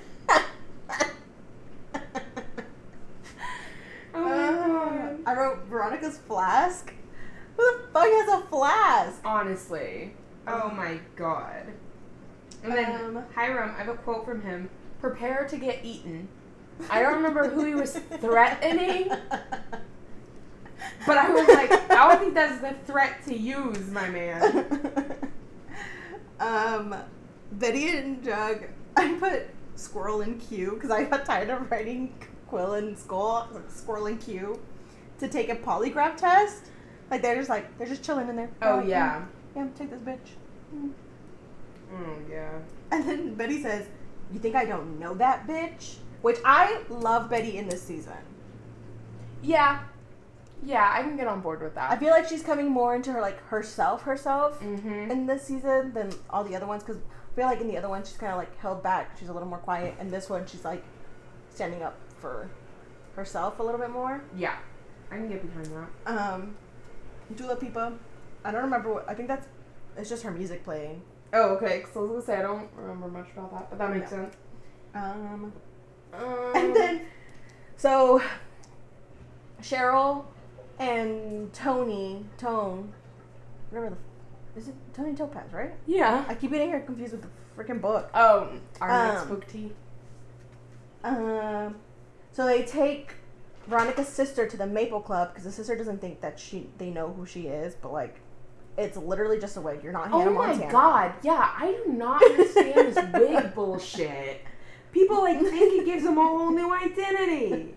Oh 4.13 5.17
my. 5.25 5.31
I 5.31 5.35
wrote 5.35 5.65
Veronica's 5.65 6.17
flask. 6.17 6.93
Who 7.57 7.63
the 7.63 7.87
fuck 7.93 8.05
has 8.07 8.39
a 8.41 8.45
flask? 8.47 9.21
Honestly. 9.25 10.13
Oh 10.47 10.69
my 10.69 10.99
god. 11.15 11.67
And 12.63 12.73
then 12.73 13.17
Um, 13.17 13.23
Hiram, 13.35 13.71
I 13.77 13.83
have 13.83 13.89
a 13.89 13.97
quote 13.97 14.25
from 14.25 14.41
him. 14.41 14.69
Prepare 15.01 15.45
to 15.49 15.57
get 15.57 15.83
eaten. 15.83 16.27
I 16.89 17.01
don't 17.01 17.15
remember 17.15 17.49
who 17.49 17.65
he 17.65 17.75
was 17.75 17.93
threatening, 18.19 19.09
but 21.05 21.17
I 21.17 21.29
was 21.29 21.47
like, 21.47 21.71
I 21.91 22.07
don't 22.09 22.19
think 22.19 22.33
that's 22.33 22.61
the 22.61 22.73
threat 22.85 23.23
to 23.25 23.37
use, 23.37 23.89
my 23.91 24.09
man. 24.09 25.31
um, 26.39 26.95
Betty 27.53 27.89
and 27.97 28.23
Jug. 28.23 28.65
I 28.95 29.13
put 29.19 29.47
squirrel 29.75 30.21
in 30.21 30.39
Q 30.39 30.71
because 30.73 30.91
I 30.91 31.03
got 31.05 31.25
tired 31.25 31.49
of 31.49 31.69
writing 31.69 32.13
Quill 32.47 32.73
and 32.75 32.97
Skull, 32.97 33.49
Squirrel 33.69 34.07
in 34.07 34.17
Q, 34.17 34.59
to 35.19 35.27
take 35.27 35.49
a 35.49 35.55
polygraph 35.55 36.17
test. 36.17 36.65
Like 37.11 37.21
they're 37.21 37.35
just 37.35 37.49
like 37.49 37.77
they're 37.77 37.87
just 37.87 38.03
chilling 38.03 38.27
in 38.29 38.35
there. 38.35 38.49
Oh 38.61 38.77
Like, 38.77 38.87
yeah. 38.87 39.25
yeah, 39.55 39.67
take 39.77 39.89
this 39.89 40.01
bitch. 40.01 40.35
Mm. 40.75 40.91
Oh 41.93 42.15
yeah. 42.29 42.59
And 42.91 43.07
then 43.07 43.35
Betty 43.35 43.61
says, 43.61 43.87
"You 44.31 44.39
think 44.39 44.55
I 44.55 44.65
don't 44.65 44.99
know 44.99 45.13
that 45.15 45.47
bitch?" 45.47 45.95
Which 46.21 46.37
I 46.43 46.81
love 46.89 47.29
Betty 47.29 47.57
in 47.57 47.67
this 47.69 47.81
season. 47.81 48.13
Yeah. 49.41 49.79
Yeah, 50.63 50.89
I 50.91 51.03
can 51.03 51.15
get 51.15 51.27
on 51.27 51.41
board 51.41 51.61
with 51.61 51.75
that. 51.75 51.91
I 51.91 51.97
feel 51.97 52.09
like 52.09 52.27
she's 52.27 52.41
coming 52.43 52.69
more 52.69 52.95
into 52.95 53.11
her 53.11 53.21
like 53.21 53.39
herself, 53.47 54.01
herself 54.03 54.59
Mm-hmm. 54.59 55.11
in 55.11 55.25
this 55.27 55.43
season 55.43 55.93
than 55.93 56.11
all 56.29 56.43
the 56.43 56.55
other 56.55 56.65
ones. 56.65 56.83
Because 56.83 56.97
I 57.01 57.35
feel 57.35 57.45
like 57.45 57.61
in 57.61 57.67
the 57.67 57.77
other 57.77 57.89
one 57.89 58.03
she's 58.03 58.17
kind 58.17 58.31
of 58.31 58.37
like 58.39 58.57
held 58.59 58.81
back. 58.81 59.17
She's 59.19 59.29
a 59.29 59.33
little 59.33 59.47
more 59.47 59.59
quiet. 59.59 59.95
And 59.99 60.09
this 60.09 60.29
one 60.29 60.45
she's 60.47 60.65
like 60.65 60.83
standing 61.53 61.83
up 61.83 61.95
for 62.19 62.49
herself 63.15 63.59
a 63.59 63.63
little 63.63 63.79
bit 63.79 63.91
more. 63.91 64.23
Yeah. 64.35 64.55
I 65.11 65.15
can 65.15 65.29
get 65.29 65.41
behind 65.41 65.67
that. 66.05 66.11
Um, 66.11 66.55
Dula 67.35 67.55
Pipa. 67.55 67.93
I 68.43 68.51
don't 68.51 68.63
remember 68.63 68.93
what. 68.93 69.09
I 69.09 69.13
think 69.13 69.27
that's. 69.27 69.47
It's 69.95 70.09
just 70.09 70.23
her 70.23 70.31
music 70.31 70.63
playing. 70.63 71.01
Oh, 71.33 71.55
okay. 71.55 71.77
Because 71.79 71.95
I 71.95 71.99
was 71.99 72.09
gonna 72.09 72.21
say 72.23 72.35
I 72.37 72.41
don't 72.41 72.69
remember 72.75 73.07
much 73.07 73.27
about 73.33 73.51
that, 73.51 73.69
but 73.69 73.79
that 73.79 73.93
makes 73.95 74.11
No. 74.11 74.17
sense. 74.17 74.35
Um, 74.95 75.53
Um, 76.17 76.51
and 76.55 76.75
then 76.75 77.01
so 77.75 78.21
Cheryl 79.61 80.25
and 80.79 81.51
Tony 81.53 82.25
Tone, 82.37 82.91
whatever 83.69 83.95
the 83.95 84.59
is 84.59 84.67
it 84.69 84.75
Toni 84.93 85.13
Topaz, 85.15 85.53
right? 85.53 85.73
yeah. 85.85 86.25
I 86.27 86.33
keep 86.35 86.51
getting 86.51 86.71
her 86.71 86.79
confused 86.79 87.13
with 87.13 87.21
the 87.23 87.29
freaking 87.55 87.79
book. 87.81 88.09
Oh, 88.13 88.49
our 88.81 89.07
next 89.07 89.21
Um, 89.23 89.27
book 89.29 89.47
tea. 89.47 89.71
Um, 91.03 91.75
so 92.31 92.45
they 92.45 92.63
take 92.63 93.13
Veronica's 93.67 94.07
sister 94.07 94.47
to 94.47 94.57
the 94.57 94.65
Maple 94.67 94.99
Club 95.01 95.29
because 95.29 95.43
the 95.43 95.51
sister 95.51 95.75
doesn't 95.75 96.01
think 96.01 96.21
that 96.21 96.39
she 96.39 96.69
they 96.77 96.89
know 96.89 97.11
who 97.13 97.25
she 97.25 97.47
is, 97.47 97.75
but 97.75 97.91
like 97.93 98.19
it's 98.77 98.97
literally 98.97 99.39
just 99.39 99.57
a 99.57 99.61
wig. 99.61 99.83
You're 99.83 99.93
not 99.93 100.09
Oh 100.11 100.25
my 100.31 100.47
Montana. 100.47 100.71
god, 100.71 101.13
yeah, 101.23 101.51
I 101.57 101.71
do 101.85 101.91
not 101.93 102.23
understand 102.23 102.93
this 102.93 103.05
wig 103.13 103.53
bullshit. 103.55 104.41
People 104.97 105.21
like 105.21 105.39
think 105.39 105.81
it 105.81 105.85
gives 105.85 106.03
them 106.03 106.17
a 106.17 106.21
whole 106.21 106.51
new 106.51 106.73
identity. 106.73 107.75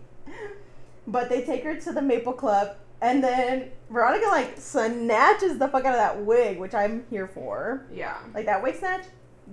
But 1.06 1.28
they 1.28 1.44
take 1.44 1.62
her 1.64 1.76
to 1.76 1.92
the 1.92 2.00
Maple 2.00 2.32
Club, 2.32 2.76
and 3.02 3.22
then 3.22 3.72
Veronica 3.90 4.26
like 4.28 4.58
snatches 4.58 5.58
the 5.58 5.68
fuck 5.68 5.84
out 5.84 5.92
of 5.92 6.00
that 6.00 6.24
wig, 6.24 6.58
which 6.58 6.72
I'm 6.72 7.04
here 7.10 7.28
for. 7.28 7.84
Yeah. 7.92 8.16
Like 8.32 8.46
that 8.46 8.62
wig 8.62 8.76
snatch, 8.76 9.04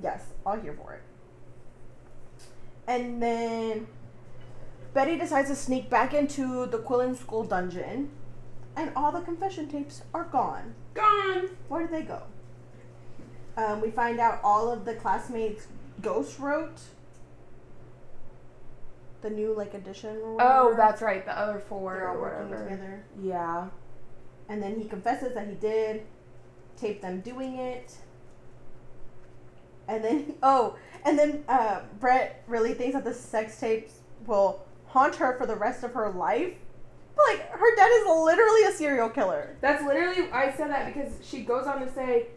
yes, 0.02 0.24
all 0.46 0.56
here 0.58 0.78
for 0.82 0.94
it. 0.94 1.02
And 2.88 3.22
then 3.22 3.88
Betty 4.94 5.18
decides 5.18 5.50
to 5.50 5.56
sneak 5.56 5.90
back 5.90 6.14
into 6.14 6.68
the 6.68 6.78
Quill 6.78 7.02
and 7.02 7.18
Skull 7.18 7.44
dungeon, 7.44 8.12
and 8.78 8.92
all 8.96 9.12
the 9.12 9.20
confession 9.20 9.68
tapes 9.68 10.04
are 10.14 10.24
gone. 10.24 10.74
Gone. 10.94 11.50
Where 11.68 11.86
did 11.86 11.92
they 11.92 12.04
go? 12.04 12.24
Um, 13.58 13.82
we 13.82 13.92
find 13.92 14.22
out 14.22 14.40
all 14.42 14.72
of 14.72 14.86
the 14.86 14.94
classmates 14.94 15.68
Ghost 16.02 16.40
wrote 16.40 16.80
the 19.22 19.30
new 19.30 19.54
like 19.54 19.74
edition. 19.74 20.18
Oh, 20.40 20.74
that's 20.78 21.02
right, 21.02 21.26
the 21.26 21.38
other 21.38 21.60
4 21.60 21.94
they're 21.94 22.10
all 22.10 22.18
working 22.18 22.50
whatever. 22.50 22.70
together. 22.70 23.06
Yeah. 23.22 23.68
And 24.50 24.62
then 24.62 24.80
he 24.80 24.88
confesses 24.88 25.34
that 25.34 25.48
he 25.48 25.56
did. 25.56 26.04
tape 26.78 27.02
them 27.02 27.22
doing 27.22 27.58
it. 27.58 27.96
And 29.88 30.04
then, 30.04 30.36
oh, 30.44 30.76
and 31.06 31.18
then 31.18 31.44
uh, 31.48 31.82
Brett 32.00 32.44
really 32.48 32.74
thinks 32.74 32.94
that 32.96 33.04
the 33.04 33.14
sex 33.14 33.60
tapes 33.60 34.00
will 34.26 34.66
haunt 34.86 35.16
her 35.16 35.38
for 35.38 35.46
the 35.46 35.56
rest 35.56 35.84
of 35.84 35.94
her 35.94 36.10
life. 36.12 36.54
But, 37.16 37.26
like, 37.30 37.50
her 37.52 37.76
dad 37.76 37.90
is 38.02 38.06
literally 38.08 38.64
a 38.66 38.72
serial 38.72 39.10
killer. 39.10 39.56
That's 39.60 39.84
literally 39.84 40.30
I 40.32 40.52
said 40.56 40.70
that 40.70 40.94
because 40.94 41.14
she 41.24 41.42
goes 41.42 41.66
on 41.66 41.80
to 41.82 41.92
say, 41.92 42.28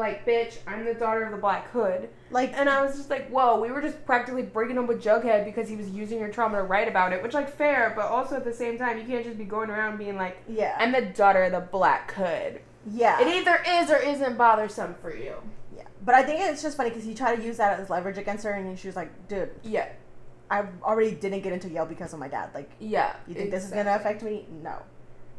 like, 0.00 0.26
bitch, 0.26 0.58
I'm 0.66 0.84
the 0.84 0.94
daughter 0.94 1.22
of 1.22 1.30
the 1.30 1.36
Black 1.36 1.70
Hood. 1.70 2.08
Like, 2.32 2.52
And 2.54 2.68
I 2.68 2.82
was 2.84 2.96
just 2.96 3.10
like, 3.10 3.28
whoa, 3.28 3.60
we 3.60 3.70
were 3.70 3.80
just 3.80 4.04
practically 4.04 4.42
breaking 4.42 4.78
up 4.78 4.88
with 4.88 5.02
Jughead 5.02 5.44
because 5.44 5.68
he 5.68 5.76
was 5.76 5.88
using 5.90 6.18
your 6.18 6.28
trauma 6.28 6.56
to 6.58 6.64
write 6.64 6.88
about 6.88 7.12
it, 7.12 7.22
which 7.22 7.34
like 7.34 7.48
fair, 7.54 7.92
but 7.94 8.06
also 8.06 8.36
at 8.36 8.44
the 8.44 8.52
same 8.52 8.78
time, 8.78 8.98
you 8.98 9.04
can't 9.04 9.24
just 9.24 9.38
be 9.38 9.44
going 9.44 9.70
around 9.70 9.98
being 9.98 10.16
like, 10.16 10.38
yeah. 10.48 10.76
I'm 10.78 10.90
the 10.92 11.02
daughter 11.02 11.44
of 11.44 11.52
the 11.52 11.60
Black 11.60 12.12
Hood. 12.12 12.60
yeah. 12.90 13.20
It 13.20 13.28
either 13.28 13.62
is 13.66 13.90
or 13.90 13.98
isn't 13.98 14.36
bothersome 14.36 14.94
for 15.00 15.14
you. 15.14 15.34
yeah. 15.76 15.84
But 16.04 16.14
I 16.16 16.22
think 16.22 16.40
it's 16.40 16.62
just 16.62 16.76
funny 16.76 16.90
because 16.90 17.04
he 17.04 17.14
tried 17.14 17.36
to 17.36 17.42
use 17.44 17.58
that 17.58 17.78
as 17.78 17.90
leverage 17.90 18.18
against 18.18 18.44
her, 18.44 18.52
and 18.52 18.78
she 18.78 18.88
was 18.88 18.96
like, 18.96 19.28
dude, 19.28 19.50
Yeah, 19.62 19.88
I 20.50 20.64
already 20.82 21.12
didn't 21.12 21.42
get 21.42 21.52
into 21.52 21.68
Yale 21.68 21.86
because 21.86 22.12
of 22.12 22.18
my 22.18 22.28
dad. 22.28 22.50
Like, 22.54 22.70
yeah. 22.80 23.14
you 23.28 23.34
think 23.34 23.50
this 23.50 23.64
is 23.64 23.70
going 23.70 23.86
to 23.86 23.94
affect 23.94 24.22
me? 24.22 24.46
No. 24.62 24.76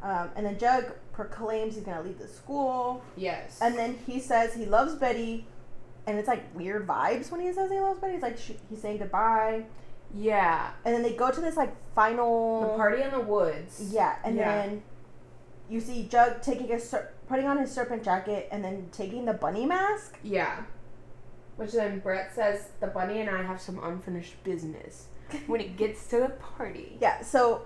Um, 0.03 0.29
and 0.35 0.45
then 0.45 0.57
Jug 0.57 0.91
proclaims 1.25 1.75
he's 1.75 1.83
to 1.85 2.01
leave 2.01 2.17
the 2.19 2.27
school. 2.27 3.03
Yes. 3.15 3.59
And 3.61 3.77
then 3.77 3.97
he 4.07 4.19
says 4.19 4.53
he 4.53 4.65
loves 4.65 4.95
Betty, 4.95 5.45
and 6.07 6.17
it's 6.17 6.27
like 6.27 6.43
weird 6.55 6.87
vibes 6.87 7.31
when 7.31 7.41
he 7.41 7.51
says 7.53 7.69
he 7.69 7.79
loves 7.79 7.99
Betty. 7.99 8.13
It's 8.13 8.23
like 8.23 8.37
sh- 8.37 8.51
he's 8.69 8.81
saying 8.81 8.97
goodbye, 8.97 9.65
yeah, 10.15 10.71
and 10.83 10.93
then 10.93 11.03
they 11.03 11.13
go 11.13 11.31
to 11.31 11.39
this 11.41 11.55
like 11.55 11.73
final 11.95 12.61
the 12.61 12.67
party 12.75 13.01
in 13.03 13.11
the 13.11 13.19
woods. 13.19 13.89
Yeah, 13.93 14.15
and 14.23 14.35
Yeah. 14.35 14.45
then 14.65 14.83
you 15.69 15.79
see 15.79 16.07
Jug 16.07 16.41
taking 16.41 16.71
a 16.71 16.79
ser- 16.79 17.13
putting 17.27 17.45
on 17.47 17.57
his 17.57 17.71
serpent 17.71 18.03
jacket, 18.03 18.47
and 18.51 18.63
then 18.63 18.89
taking 18.91 19.25
the 19.25 19.33
bunny 19.33 19.65
mask. 19.65 20.17
Yeah. 20.23 20.63
Which 21.57 21.73
then 21.73 21.99
Brett 21.99 22.33
says 22.33 22.69
the 22.79 22.87
bunny 22.87 23.19
and 23.21 23.29
I 23.29 23.43
have 23.43 23.61
some 23.61 23.79
unfinished 23.83 24.43
business 24.43 25.07
when 25.47 25.61
it 25.61 25.77
gets 25.77 26.07
to 26.07 26.19
the 26.19 26.29
party. 26.29 26.97
Yeah, 26.99 27.21
so 27.21 27.61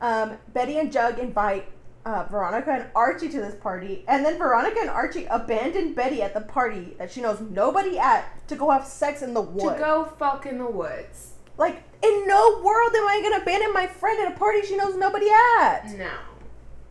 um, 0.00 0.36
Betty 0.52 0.78
and 0.78 0.92
Jug 0.92 1.18
invite 1.18 1.66
uh, 2.04 2.24
Veronica 2.30 2.70
and 2.72 2.86
Archie 2.94 3.28
to 3.28 3.40
this 3.40 3.54
party, 3.56 4.04
and 4.08 4.24
then 4.24 4.38
Veronica 4.38 4.78
and 4.80 4.90
Archie 4.90 5.26
abandon 5.26 5.92
Betty 5.94 6.22
at 6.22 6.32
the 6.34 6.40
party 6.40 6.94
that 6.98 7.10
she 7.12 7.20
knows 7.20 7.40
nobody 7.40 7.98
at 7.98 8.46
to 8.48 8.56
go 8.56 8.70
have 8.70 8.86
sex 8.86 9.22
in 9.22 9.34
the 9.34 9.40
woods. 9.42 9.74
To 9.74 9.78
go 9.78 10.04
fuck 10.18 10.46
in 10.46 10.58
the 10.58 10.70
woods. 10.70 11.32
Like, 11.58 11.82
in 12.02 12.26
no 12.28 12.60
world 12.62 12.94
am 12.94 13.06
I 13.08 13.20
gonna 13.22 13.42
abandon 13.42 13.72
my 13.72 13.86
friend 13.86 14.18
at 14.26 14.32
a 14.32 14.38
party 14.38 14.62
she 14.62 14.76
knows 14.76 14.96
nobody 14.96 15.26
at. 15.60 15.90
No. 15.96 16.10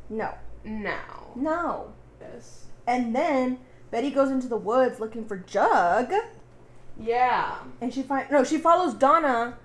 No, 0.09 0.33
No. 0.63 0.95
no. 1.35 1.93
Yes. 2.21 2.65
And 2.85 3.15
then 3.15 3.59
Betty 3.91 4.11
goes 4.11 4.29
into 4.29 4.47
the 4.47 4.57
woods 4.57 4.99
looking 4.99 5.25
for 5.25 5.37
Jug, 5.37 6.11
Yeah. 6.99 7.55
and 7.81 7.93
she 7.93 8.01
find 8.03 8.29
no, 8.29 8.43
she 8.43 8.57
follows 8.57 8.93
Donna 8.93 9.57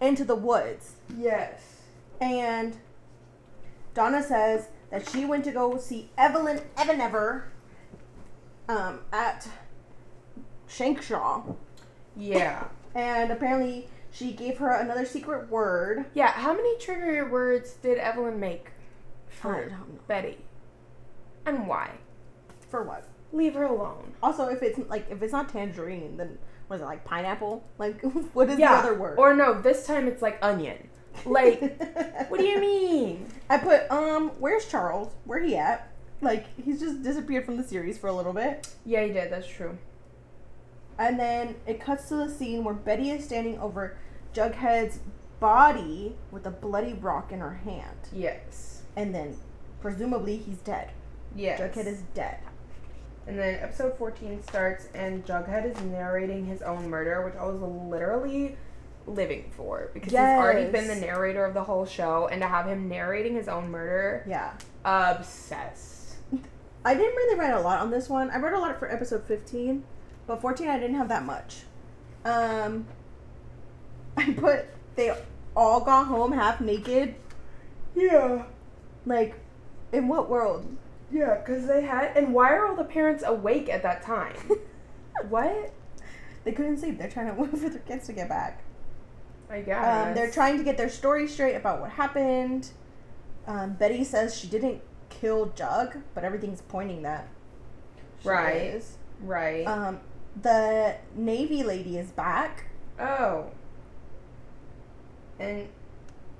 into 0.00 0.24
the 0.24 0.34
woods, 0.34 0.92
Yes. 1.16 1.60
and 2.20 2.76
Donna 3.94 4.22
says 4.22 4.68
that 4.90 5.08
she 5.08 5.24
went 5.24 5.44
to 5.44 5.52
go 5.52 5.76
see 5.78 6.10
Evelyn 6.16 6.60
Evernever 6.76 7.44
um, 8.68 9.00
at 9.12 9.48
Shankshaw, 10.68 11.42
Yeah. 12.16 12.68
and 12.94 13.30
apparently 13.30 13.88
she 14.10 14.32
gave 14.32 14.58
her 14.58 14.70
another 14.72 15.04
secret 15.04 15.50
word. 15.50 16.06
Yeah. 16.14 16.28
How 16.32 16.52
many 16.52 16.78
trigger 16.78 17.28
words 17.28 17.74
did 17.74 17.98
Evelyn 17.98 18.40
make 18.40 18.70
for 19.28 19.78
Betty? 20.06 20.38
And 21.46 21.66
why? 21.66 21.92
for 22.68 22.82
what. 22.82 23.04
Leave 23.32 23.54
her 23.54 23.64
alone. 23.64 24.14
Also, 24.22 24.48
if 24.48 24.62
it's 24.62 24.78
like 24.88 25.06
if 25.10 25.22
it's 25.22 25.32
not 25.32 25.48
tangerine, 25.48 26.16
then 26.16 26.38
was 26.68 26.80
it 26.80 26.84
like 26.84 27.04
pineapple? 27.04 27.62
Like 27.78 28.00
what 28.32 28.48
is 28.48 28.58
yeah. 28.58 28.80
the 28.80 28.88
other 28.88 28.94
word? 28.98 29.18
Or 29.18 29.34
no, 29.34 29.60
this 29.60 29.86
time 29.86 30.06
it's 30.06 30.22
like 30.22 30.38
onion. 30.42 30.87
Like, 31.26 31.60
what 32.28 32.40
do 32.40 32.46
you 32.46 32.60
mean? 32.60 33.26
I 33.50 33.58
put 33.58 33.90
um, 33.90 34.30
where's 34.38 34.66
Charles? 34.66 35.12
Where 35.24 35.40
he 35.40 35.56
at? 35.56 35.90
Like 36.20 36.46
he's 36.62 36.80
just 36.80 37.02
disappeared 37.02 37.44
from 37.44 37.56
the 37.56 37.62
series 37.62 37.98
for 37.98 38.08
a 38.08 38.12
little 38.12 38.32
bit. 38.32 38.68
Yeah, 38.84 39.04
he 39.04 39.12
did. 39.12 39.30
That's 39.30 39.46
true. 39.46 39.78
And 40.98 41.18
then 41.18 41.54
it 41.66 41.80
cuts 41.80 42.08
to 42.08 42.16
the 42.16 42.28
scene 42.28 42.64
where 42.64 42.74
Betty 42.74 43.10
is 43.10 43.24
standing 43.24 43.58
over 43.60 43.96
Jughead's 44.34 44.98
body 45.38 46.16
with 46.32 46.44
a 46.46 46.50
bloody 46.50 46.94
rock 46.94 47.30
in 47.30 47.38
her 47.38 47.54
hand. 47.54 48.08
Yes. 48.12 48.82
And 48.96 49.14
then 49.14 49.36
presumably 49.80 50.36
he's 50.38 50.58
dead. 50.58 50.90
Yes. 51.36 51.60
Jughead 51.60 51.86
is 51.86 52.02
dead. 52.14 52.38
And 53.28 53.38
then 53.38 53.58
episode 53.62 53.96
14 53.98 54.42
starts, 54.42 54.88
and 54.94 55.24
Jughead 55.24 55.70
is 55.70 55.80
narrating 55.82 56.46
his 56.46 56.62
own 56.62 56.88
murder, 56.88 57.24
which 57.24 57.34
I 57.34 57.44
was 57.44 57.60
literally 57.60 58.56
living 59.08 59.50
for 59.56 59.90
because 59.94 60.10
he's 60.12 60.18
already 60.20 60.70
been 60.70 60.86
the 60.88 60.94
narrator 60.96 61.44
of 61.44 61.54
the 61.54 61.64
whole 61.64 61.86
show, 61.86 62.28
and 62.30 62.40
to 62.42 62.48
have 62.48 62.66
him 62.66 62.88
narrating 62.88 63.34
his 63.34 63.48
own 63.48 63.70
murder, 63.70 64.24
Yeah. 64.26 64.52
obsessed. 64.84 66.16
I 66.84 66.94
didn't 66.94 67.14
really 67.16 67.38
write 67.38 67.52
a 67.52 67.60
lot 67.60 67.80
on 67.80 67.90
this 67.90 68.08
one. 68.08 68.30
I 68.30 68.38
wrote 68.38 68.54
a 68.54 68.58
lot 68.58 68.78
for 68.78 68.90
episode 68.90 69.24
15, 69.24 69.84
but 70.26 70.40
14 70.40 70.68
I 70.68 70.78
didn't 70.78 70.96
have 70.96 71.08
that 71.08 71.24
much. 71.24 71.62
Um 72.24 72.86
I 74.16 74.32
put 74.32 74.66
they 74.96 75.14
all 75.56 75.80
got 75.80 76.06
home 76.06 76.32
half 76.32 76.60
naked. 76.60 77.14
Yeah. 77.94 78.44
Like 79.06 79.34
in 79.92 80.08
what 80.08 80.28
world? 80.30 80.66
Yeah, 81.10 81.36
because 81.38 81.66
they 81.66 81.82
had. 81.82 82.16
And 82.16 82.34
why 82.34 82.52
are 82.52 82.66
all 82.66 82.76
the 82.76 82.84
parents 82.84 83.24
awake 83.26 83.68
at 83.68 83.82
that 83.82 84.02
time? 84.02 84.36
what? 85.28 85.72
They 86.44 86.52
couldn't 86.52 86.78
sleep. 86.78 86.98
They're 86.98 87.10
trying 87.10 87.34
to 87.34 87.34
wait 87.40 87.50
for 87.50 87.56
their 87.68 87.78
kids 87.80 88.06
to 88.06 88.12
get 88.12 88.28
back. 88.28 88.62
I 89.50 89.60
guess. 89.62 90.08
Um, 90.08 90.14
they're 90.14 90.30
trying 90.30 90.58
to 90.58 90.64
get 90.64 90.76
their 90.76 90.88
story 90.90 91.26
straight 91.28 91.54
about 91.54 91.80
what 91.80 91.90
happened. 91.90 92.68
Um, 93.46 93.72
Betty 93.74 94.04
says 94.04 94.36
she 94.38 94.46
didn't 94.46 94.82
kill 95.08 95.46
Jug, 95.56 95.98
but 96.14 96.22
everything's 96.24 96.60
pointing 96.62 97.02
that. 97.02 97.28
she 98.22 98.28
Right. 98.28 98.56
is. 98.56 98.98
Right. 99.22 99.64
Um, 99.66 100.00
the 100.40 100.96
Navy 101.14 101.62
lady 101.62 101.96
is 101.98 102.10
back. 102.10 102.66
oh. 103.00 103.46
And 105.40 105.68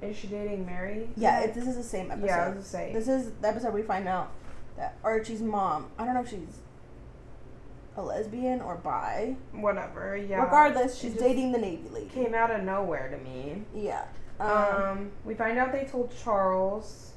is 0.02 0.16
she 0.16 0.26
dating 0.26 0.66
Mary? 0.66 1.08
Yeah, 1.16 1.40
it, 1.40 1.54
this 1.54 1.66
is 1.68 1.76
the 1.76 1.82
same 1.84 2.10
episode. 2.10 2.26
Yeah, 2.26 2.36
I 2.44 2.46
was 2.48 2.54
gonna 2.54 2.64
say. 2.64 2.92
This 2.92 3.06
is 3.08 3.30
the 3.40 3.48
episode 3.48 3.72
we 3.72 3.82
find 3.82 4.08
out 4.08 4.32
that 4.76 4.96
Archie's 5.04 5.40
mom, 5.40 5.86
I 5.98 6.04
don't 6.04 6.14
know 6.14 6.20
if 6.22 6.28
she's 6.30 6.58
a 7.98 8.02
lesbian 8.02 8.60
or 8.60 8.76
bi. 8.76 9.36
Whatever. 9.52 10.16
Yeah. 10.16 10.42
Regardless, 10.44 10.96
she's 10.98 11.14
dating 11.14 11.52
the 11.52 11.58
Navy 11.58 11.88
lady. 11.92 12.08
Came 12.08 12.32
out 12.34 12.50
of 12.50 12.62
nowhere 12.62 13.08
to 13.10 13.18
me. 13.18 13.64
Yeah. 13.74 14.04
Um, 14.40 14.50
Um, 14.50 15.10
we 15.24 15.34
find 15.34 15.58
out 15.58 15.72
they 15.72 15.84
told 15.84 16.14
Charles, 16.22 17.12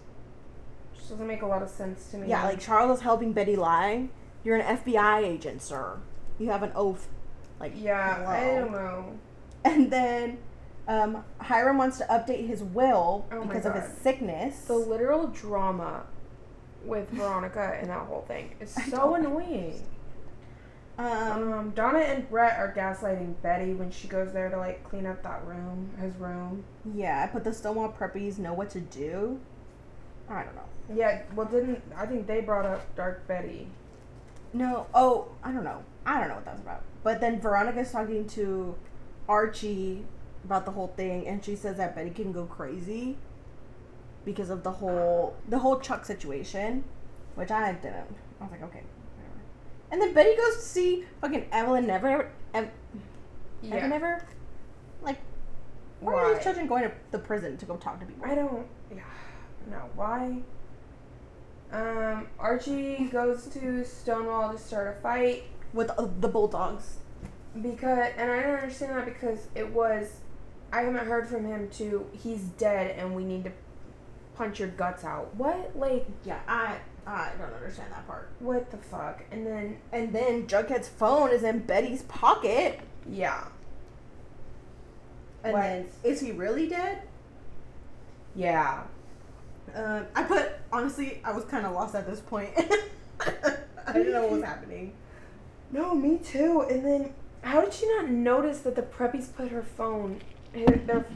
which 0.94 1.08
doesn't 1.08 1.28
make 1.28 1.44
a 1.44 1.46
lot 1.46 1.62
of 1.62 1.70
sense 1.70 2.10
to 2.12 2.18
me. 2.18 2.28
yeah, 2.28 2.44
like 2.44 2.60
Charles 2.60 2.98
is 2.98 3.04
helping 3.04 3.32
Betty 3.32 3.56
lie. 3.56 4.10
You're 4.44 4.58
an 4.58 4.78
FBI 4.78 5.24
agent, 5.24 5.62
sir. 5.62 6.00
You 6.40 6.50
have 6.50 6.64
an 6.64 6.72
oath. 6.76 7.08
Like, 7.60 7.74
yeah, 7.76 8.26
I 8.28 8.60
don't 8.60 8.72
know. 8.72 9.20
And 9.64 9.92
then 9.92 10.40
um, 10.88 11.24
Hiram 11.40 11.78
wants 11.78 12.00
to 12.00 12.06
update 12.06 12.48
his 12.48 12.64
will 12.64 13.28
Oh 13.32 13.46
because 13.46 13.68
of 13.68 13.76
his 13.76 13.86
sickness. 14.00 14.62
The 14.62 14.74
literal 14.74 15.28
drama 15.28 16.06
with 16.84 17.08
Veronica 17.12 17.78
and 17.80 17.92
that 17.92 18.08
whole 18.08 18.22
thing 18.28 18.56
is 18.60 18.76
so 18.90 19.14
annoying. 19.14 19.80
Um, 21.02 21.54
Um, 21.54 21.70
Donna 21.72 22.00
and 22.00 22.30
Brett 22.30 22.58
are 22.58 22.74
gaslighting 22.76 23.36
Betty 23.42 23.74
when 23.74 23.92
she 23.92 24.08
goes 24.08 24.32
there 24.34 24.50
to 24.50 24.58
like 24.58 24.84
clean 24.84 25.06
up 25.06 25.24
that 25.24 25.46
room, 25.46 25.90
his 26.00 26.16
room. 26.16 26.64
yeah, 26.94 27.24
I 27.24 27.28
put 27.28 27.44
the 27.44 27.54
Stonewall 27.54 27.92
preppies 27.98 28.38
know 28.38 28.54
what 28.54 28.70
to 28.72 28.80
do. 28.80 29.40
I 30.30 30.44
don't 30.44 30.56
know. 30.56 30.62
Yeah, 30.96 31.24
well, 31.36 31.48
didn't 31.48 31.82
I 31.96 32.06
think 32.06 32.28
they 32.28 32.42
brought 32.42 32.66
up 32.66 32.96
Dark 32.96 33.28
Betty? 33.28 33.68
No. 34.54 34.88
Oh, 34.94 35.30
I 35.44 35.52
don't 35.52 35.64
know. 35.64 35.84
I 36.06 36.20
don't 36.20 36.30
know 36.30 36.36
what 36.36 36.46
that's 36.46 36.62
about. 36.62 36.82
But 37.04 37.22
then 37.22 37.40
Veronica's 37.40 37.92
talking 37.92 38.28
to 38.30 38.76
Archie 39.30 40.06
about 40.44 40.66
the 40.66 40.72
whole 40.72 40.88
thing, 40.88 41.28
and 41.28 41.44
she 41.44 41.56
says 41.56 41.78
that 41.78 41.96
Betty 41.96 42.10
can 42.10 42.32
go 42.32 42.46
crazy 42.46 43.18
because 44.26 44.50
of 44.50 44.64
the 44.64 44.72
whole 44.72 45.36
the 45.48 45.60
whole 45.60 45.80
Chuck 45.80 46.06
situation, 46.06 46.84
which 47.36 47.52
I 47.52 47.74
didn't. 47.74 48.16
I 48.40 48.44
was 48.44 48.52
like, 48.52 48.64
okay. 48.64 48.84
And 49.92 50.02
then 50.02 50.14
Betty 50.14 50.36
goes 50.36 50.56
to 50.56 50.62
see 50.62 51.06
fucking 51.20 51.48
Evelyn 51.52 51.86
Never. 51.86 52.32
Ev- 52.54 52.70
Ever 53.72 53.88
Never. 53.88 54.26
Like, 55.02 55.18
why 56.00 56.14
are 56.14 56.16
Why? 56.30 56.34
these 56.34 56.44
children 56.44 56.68
going 56.68 56.84
to 56.84 56.92
the 57.12 57.20
prison 57.20 57.58
to 57.58 57.66
go 57.66 57.76
talk 57.78 58.00
to 58.00 58.06
people? 58.06 58.26
I 58.26 58.36
don't. 58.36 58.66
Yeah. 58.94 59.02
No. 59.70 59.90
Why? 59.96 60.42
Um, 61.72 62.28
Archie 62.40 63.06
goes 63.12 63.46
to 63.48 63.86
Stonewall 63.86 64.52
to 64.54 64.58
start 64.58 64.98
a 64.98 65.02
fight 65.02 65.44
With 65.74 65.90
uh, 65.92 66.08
the 66.20 66.28
bulldogs. 66.28 66.98
because, 67.62 68.12
and 68.18 68.30
I 68.32 68.42
don't 68.42 68.56
understand 68.56 68.98
that 68.98 69.06
because 69.06 69.48
it 69.56 69.70
was, 69.72 70.20
I 70.74 70.82
haven't 70.82 71.06
heard 71.08 71.28
from 71.30 71.46
him 71.46 71.70
to 71.74 72.06
he's 72.12 72.42
dead 72.58 72.96
and 72.98 73.16
we 73.16 73.24
need 73.24 73.46
to 73.46 73.52
punch 74.36 74.60
your 74.60 74.68
guts 74.70 75.06
out. 75.06 75.34
What? 75.36 75.72
Like, 75.78 76.08
Yeah, 76.26 76.40
I 76.48 76.78
I 77.08 77.32
don't 77.40 77.54
understand 77.54 77.92
that 77.92 78.06
part. 78.08 78.30
what 78.40 78.70
the 78.72 78.78
fuck? 78.78 79.24
And 79.32 79.46
then, 79.46 79.78
And 79.92 80.14
then 80.14 80.48
Jughead's 80.48 80.88
phone 80.88 81.32
is 81.32 81.44
in 81.44 81.60
Betty's 81.60 82.04
pocket. 82.04 82.80
yeah. 83.10 83.46
And 85.44 85.54
What? 85.54 85.62
then 85.62 85.88
is 86.04 86.22
he 86.22 86.32
really 86.32 86.68
dead? 86.68 87.02
Yeah. 88.36 88.84
Um, 89.74 90.06
I 90.16 90.24
put 90.24 90.52
honestly, 90.72 91.22
I 91.24 91.32
was 91.32 91.44
kind 91.46 91.66
of 91.66 91.72
lost 91.74 91.96
at 91.96 92.06
this 92.08 92.20
point. 92.20 92.50
I 93.20 93.94
didn't 93.94 94.12
know 94.14 94.22
what 94.24 94.32
was 94.32 94.44
happening. 94.44 94.94
No, 95.72 95.96
me 95.96 96.18
too. 96.20 96.62
And 96.70 96.86
then, 96.86 97.14
how 97.42 97.62
did 97.62 97.74
she 97.74 97.88
not 97.88 98.10
notice 98.10 98.60
that 98.60 98.76
the 98.76 98.82
preppies 98.84 99.34
put 99.34 99.50
her 99.50 99.64
phone, 99.64 100.22
his, 100.54 100.68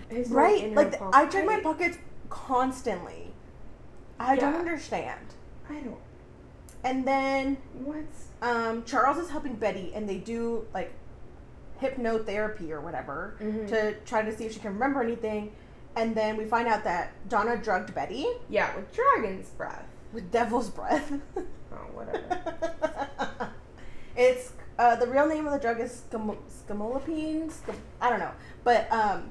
his 0.09 0.29
Right? 0.31 0.63
in 0.63 0.73
Like 0.75 0.85
her 0.87 0.91
the- 0.91 0.97
pocket? 0.97 1.15
I 1.15 1.25
check 1.27 1.45
my 1.45 1.59
pockets 1.59 1.97
constantly. 2.29 3.31
I 4.19 4.35
don't 4.37 4.55
understand. 4.55 5.34
I 5.69 5.79
don't. 5.79 5.97
And 6.83 7.05
then 7.07 7.57
What's 7.73 8.25
um, 8.41 8.83
Charles 8.85 9.17
is 9.17 9.29
helping 9.29 9.55
Betty, 9.55 9.91
and 9.95 10.07
they 10.07 10.17
do 10.17 10.65
like 10.73 10.93
hypnotherapy 11.81 12.69
or 12.71 12.79
whatever 12.81 13.35
Mhm. 13.41 13.67
to 13.69 13.93
try 14.05 14.21
to 14.21 14.35
see 14.35 14.45
if 14.45 14.53
she 14.53 14.59
can 14.59 14.73
remember 14.73 15.01
anything. 15.01 15.51
And 15.95 16.13
then 16.15 16.37
we 16.37 16.45
find 16.45 16.67
out 16.67 16.83
that 16.83 17.11
Donna 17.29 17.57
drugged 17.57 17.93
Betty 17.95 18.27
yeah 18.49 18.75
with 18.75 18.93
dragon's 18.93 19.49
breath? 19.49 19.85
with 20.13 20.31
devil's 20.31 20.69
breath. 20.69 21.11
Oh, 21.73 21.87
whatever. 21.93 23.51
it's 24.15 24.53
uh, 24.79 24.95
the 24.95 25.07
real 25.07 25.27
name 25.27 25.45
of 25.45 25.51
the 25.51 25.59
drug 25.59 25.81
is 25.81 26.03
scam- 26.09 26.37
scamolapine. 26.49 27.51
Scam- 27.51 27.75
I 27.99 28.09
don't 28.09 28.19
know, 28.19 28.31
but 28.63 28.89
um, 28.93 29.29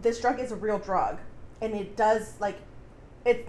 this 0.00 0.20
drug 0.20 0.38
is 0.38 0.52
a 0.52 0.56
real 0.56 0.78
drug, 0.78 1.18
and 1.60 1.74
it 1.74 1.96
does 1.96 2.34
like 2.38 2.58
it 3.24 3.48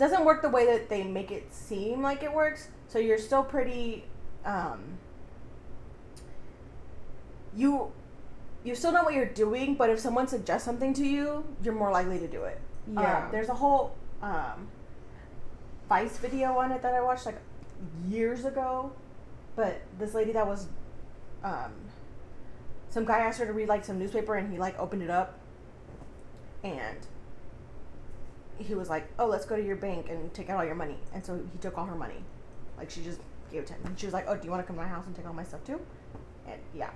doesn't 0.00 0.24
work 0.24 0.42
the 0.42 0.48
way 0.48 0.66
that 0.66 0.88
they 0.88 1.04
make 1.04 1.30
it 1.30 1.52
seem 1.54 2.02
like 2.02 2.24
it 2.24 2.32
works. 2.32 2.68
So 2.88 2.98
you're 2.98 3.18
still 3.18 3.44
pretty 3.44 4.04
um, 4.44 4.98
you 7.54 7.92
you 8.64 8.74
still 8.74 8.92
know 8.92 9.04
what 9.04 9.14
you're 9.14 9.24
doing, 9.26 9.74
but 9.74 9.88
if 9.90 9.98
someone 9.98 10.26
suggests 10.28 10.64
something 10.64 10.92
to 10.94 11.06
you, 11.06 11.44
you're 11.62 11.74
more 11.74 11.90
likely 11.90 12.18
to 12.18 12.28
do 12.28 12.44
it. 12.44 12.58
Yeah. 12.92 13.24
Um, 13.24 13.32
there's 13.32 13.48
a 13.48 13.54
whole 13.54 13.94
um, 14.22 14.68
Vice 15.88 16.18
video 16.18 16.58
on 16.58 16.70
it 16.72 16.82
that 16.82 16.94
I 16.94 17.00
watched 17.00 17.26
like 17.26 17.38
years 18.06 18.44
ago, 18.44 18.92
but 19.56 19.80
this 19.98 20.12
lady 20.12 20.32
that 20.32 20.46
was, 20.46 20.66
um, 21.42 21.72
some 22.90 23.06
guy 23.06 23.20
asked 23.20 23.38
her 23.38 23.46
to 23.46 23.52
read 23.54 23.68
like 23.68 23.84
some 23.84 23.98
newspaper 23.98 24.34
and 24.34 24.52
he 24.52 24.58
like 24.58 24.78
opened 24.78 25.02
it 25.02 25.10
up, 25.10 25.38
and 26.62 26.98
he 28.60 28.74
was 28.74 28.88
like, 28.88 29.08
"Oh, 29.18 29.26
let's 29.26 29.44
go 29.46 29.56
to 29.56 29.62
your 29.64 29.76
bank 29.76 30.08
and 30.08 30.32
take 30.34 30.48
out 30.50 30.58
all 30.58 30.64
your 30.64 30.74
money," 30.74 30.96
and 31.14 31.24
so 31.24 31.36
he 31.52 31.58
took 31.58 31.76
all 31.78 31.86
her 31.86 31.94
money, 31.94 32.22
like 32.78 32.90
she 32.90 33.02
just 33.02 33.20
gave 33.50 33.62
it 33.62 33.66
to 33.68 33.72
him, 33.74 33.80
and 33.86 33.98
she 33.98 34.06
was 34.06 34.12
like, 34.12 34.26
"Oh, 34.28 34.36
do 34.36 34.44
you 34.44 34.50
want 34.50 34.62
to 34.62 34.66
come 34.66 34.76
to 34.76 34.82
my 34.82 34.88
house 34.88 35.06
and 35.06 35.14
take 35.16 35.26
all 35.26 35.32
my 35.32 35.44
stuff 35.44 35.64
too?" 35.64 35.80
And 36.46 36.60
yeah, 36.74 36.90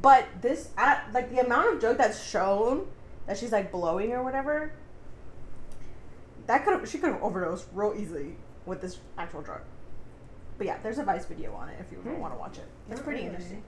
but 0.00 0.26
this 0.40 0.70
at 0.76 1.08
like 1.12 1.30
the 1.30 1.40
amount 1.44 1.74
of 1.74 1.80
joke 1.80 1.98
that's 1.98 2.22
shown 2.22 2.86
that 3.26 3.38
she's 3.38 3.52
like 3.52 3.70
blowing 3.72 4.12
or 4.12 4.22
whatever 4.22 4.72
that 6.46 6.64
could 6.64 6.72
have 6.78 6.88
she 6.88 6.98
could 6.98 7.12
have 7.12 7.22
overdosed 7.22 7.66
real 7.72 7.94
easily 7.96 8.36
with 8.66 8.80
this 8.80 8.98
actual 9.18 9.42
drug. 9.42 9.60
But 10.58 10.66
yeah, 10.66 10.78
there's 10.82 10.98
a 10.98 11.04
Vice 11.04 11.24
video 11.24 11.54
on 11.54 11.68
it 11.68 11.76
if 11.80 11.90
you 11.92 11.98
Hmm. 11.98 12.18
want 12.20 12.34
to 12.34 12.38
watch 12.38 12.58
it. 12.58 12.64
It's 12.88 12.96
Not 12.98 13.04
pretty 13.04 13.20
really. 13.22 13.30
interesting. 13.34 13.62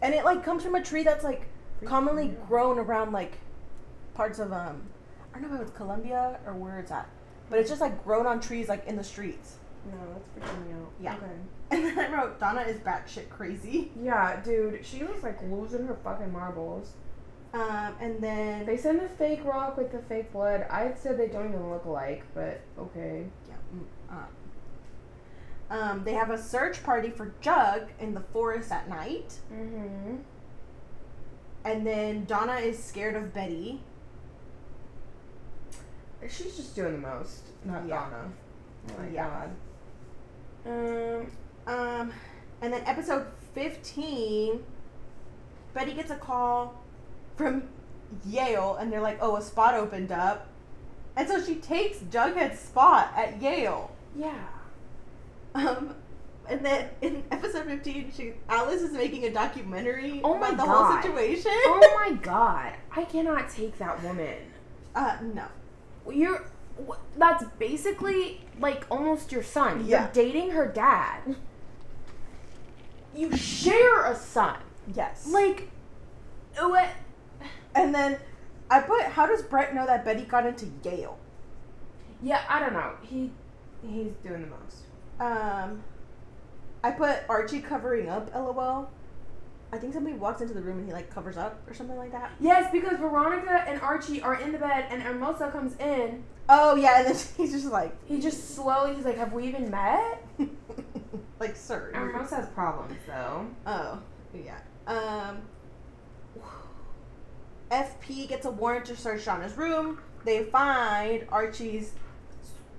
And 0.00 0.14
it 0.14 0.24
like 0.24 0.44
comes 0.44 0.62
from 0.62 0.74
a 0.74 0.82
tree 0.82 1.02
that's 1.02 1.24
like 1.24 1.46
commonly 1.84 2.26
yeah. 2.26 2.46
grown 2.48 2.78
around 2.78 3.12
like 3.12 3.38
parts 4.14 4.38
of 4.38 4.52
um 4.52 4.82
I 5.34 5.40
don't 5.40 5.50
know 5.50 5.56
if 5.56 5.62
it's 5.62 5.76
Colombia 5.76 6.38
or 6.46 6.54
where 6.54 6.78
it's 6.78 6.90
at. 6.90 7.08
But 7.50 7.58
it's 7.58 7.68
just 7.68 7.80
like 7.80 8.02
grown 8.04 8.26
on 8.26 8.40
trees 8.40 8.68
like 8.68 8.86
in 8.86 8.96
the 8.96 9.04
streets. 9.04 9.56
No, 9.86 9.98
that's 10.12 10.28
freaking 10.28 10.66
me 10.66 10.72
out. 10.74 10.92
Yeah. 11.00 11.16
Okay. 11.16 11.26
And 11.72 11.84
then 11.86 11.98
I 11.98 12.12
wrote 12.12 12.38
Donna 12.38 12.60
is 12.60 12.76
batshit 12.80 13.30
crazy. 13.30 13.90
Yeah, 13.98 14.38
dude, 14.42 14.84
she 14.84 15.04
was 15.04 15.22
like 15.22 15.40
losing 15.42 15.86
her 15.86 15.96
fucking 16.04 16.30
marbles. 16.30 16.92
Um 17.54 17.94
and 17.98 18.20
then 18.20 18.66
They 18.66 18.76
send 18.76 19.00
a 19.00 19.08
fake 19.08 19.42
rock 19.44 19.78
with 19.78 19.90
the 19.90 20.00
fake 20.00 20.32
blood. 20.32 20.66
I 20.70 20.92
said 20.94 21.18
they 21.18 21.28
don't 21.28 21.48
even 21.48 21.70
look 21.70 21.86
alike, 21.86 22.24
but 22.34 22.60
okay. 22.78 23.24
Yeah. 23.48 23.80
Um, 24.10 24.26
um, 25.72 26.04
they 26.04 26.12
have 26.12 26.30
a 26.30 26.36
search 26.36 26.82
party 26.82 27.08
for 27.08 27.32
Jug 27.40 27.88
in 27.98 28.12
the 28.12 28.20
forest 28.20 28.70
at 28.70 28.90
night. 28.90 29.38
Mm-hmm. 29.50 30.16
And 31.64 31.86
then 31.86 32.26
Donna 32.26 32.56
is 32.56 32.82
scared 32.82 33.16
of 33.16 33.32
Betty. 33.32 33.80
She's 36.28 36.56
just 36.56 36.74
doing 36.76 36.92
the 36.92 36.98
most. 37.08 37.42
Not 37.64 37.86
Yeah. 37.86 38.00
Donna. 38.10 38.30
Oh 38.90 39.02
my 39.02 39.08
Yeah. 39.08 39.28
god. 39.28 39.50
Um. 40.66 41.26
Um, 41.66 42.12
and 42.60 42.72
then 42.72 42.82
episode 42.86 43.26
15, 43.54 44.64
Betty 45.74 45.92
gets 45.94 46.10
a 46.10 46.16
call 46.16 46.74
from 47.36 47.64
Yale, 48.26 48.76
and 48.80 48.92
they're 48.92 49.00
like, 49.00 49.18
oh, 49.20 49.36
a 49.36 49.42
spot 49.42 49.74
opened 49.74 50.10
up. 50.12 50.48
And 51.16 51.28
so 51.28 51.40
she 51.42 51.56
takes 51.56 51.98
Jughead's 51.98 52.58
spot 52.58 53.12
at 53.16 53.40
Yale. 53.40 53.90
Yeah. 54.16 54.34
Um, 55.54 55.94
and 56.48 56.64
then 56.64 56.88
in 57.00 57.22
episode 57.30 57.66
15, 57.66 58.12
she 58.16 58.32
Alice 58.48 58.82
is 58.82 58.92
making 58.92 59.24
a 59.24 59.30
documentary 59.32 60.20
Oh 60.24 60.36
my 60.38 60.48
about 60.48 60.58
the 60.58 60.64
God. 60.64 60.92
whole 60.92 61.02
situation. 61.02 61.52
oh 61.54 62.00
my 62.04 62.12
god. 62.16 62.72
I 62.90 63.04
cannot 63.04 63.50
take 63.50 63.78
that 63.78 64.02
woman. 64.02 64.36
Uh, 64.94 65.16
no. 65.34 65.44
You're. 66.10 66.44
That's 67.16 67.44
basically 67.58 68.40
like 68.58 68.86
almost 68.90 69.30
your 69.30 69.42
son. 69.42 69.86
Yeah. 69.86 70.02
You're 70.04 70.12
dating 70.12 70.50
her 70.50 70.66
dad. 70.66 71.36
You 73.14 73.36
share 73.36 74.06
a 74.06 74.16
son. 74.16 74.56
Yes. 74.94 75.26
Like, 75.26 75.68
what? 76.58 76.88
and 77.74 77.94
then 77.94 78.18
I 78.70 78.80
put, 78.80 79.02
how 79.02 79.26
does 79.26 79.42
Brett 79.42 79.74
know 79.74 79.86
that 79.86 80.04
Betty 80.04 80.22
got 80.22 80.46
into 80.46 80.66
Yale? 80.82 81.18
Yeah, 82.22 82.42
I 82.48 82.60
don't 82.60 82.72
know. 82.72 82.92
He 83.02 83.30
he's 83.82 84.12
doing 84.24 84.42
the 84.42 84.48
most. 84.48 84.82
Um, 85.20 85.82
I 86.82 86.92
put 86.92 87.18
Archie 87.28 87.60
covering 87.60 88.08
up. 88.08 88.32
LOL. 88.34 88.90
I 89.72 89.78
think 89.78 89.94
somebody 89.94 90.16
walks 90.16 90.42
into 90.42 90.52
the 90.52 90.60
room 90.60 90.78
and 90.78 90.86
he 90.86 90.92
like 90.92 91.08
covers 91.10 91.36
up 91.38 91.62
or 91.66 91.72
something 91.74 91.96
like 91.96 92.12
that. 92.12 92.30
Yes, 92.40 92.70
because 92.70 92.98
Veronica 92.98 93.64
and 93.66 93.80
Archie 93.80 94.20
are 94.20 94.34
in 94.34 94.52
the 94.52 94.58
bed, 94.58 94.86
and 94.90 95.02
Hermosa 95.02 95.50
comes 95.50 95.76
in. 95.78 96.24
Oh 96.48 96.76
yeah, 96.76 96.98
and 96.98 97.06
then 97.06 97.16
he's 97.36 97.52
just 97.52 97.66
like, 97.72 97.94
He 98.06 98.20
just 98.20 98.54
slowly, 98.54 98.94
he's 98.94 99.04
like, 99.06 99.16
"Have 99.16 99.32
we 99.32 99.46
even 99.46 99.70
met?" 99.70 100.22
like 101.40 101.56
sir. 101.56 101.90
you're- 101.94 102.12
Hermosa 102.12 102.36
has 102.36 102.48
problems 102.48 102.96
though. 103.06 103.46
Oh 103.66 103.98
yeah. 104.34 104.58
Um. 104.86 105.38
FP 107.70 108.28
gets 108.28 108.44
a 108.44 108.50
warrant 108.50 108.84
to 108.86 108.96
search 108.96 109.24
Donna's 109.24 109.56
room. 109.56 109.98
They 110.24 110.44
find 110.44 111.24
Archie's 111.30 111.92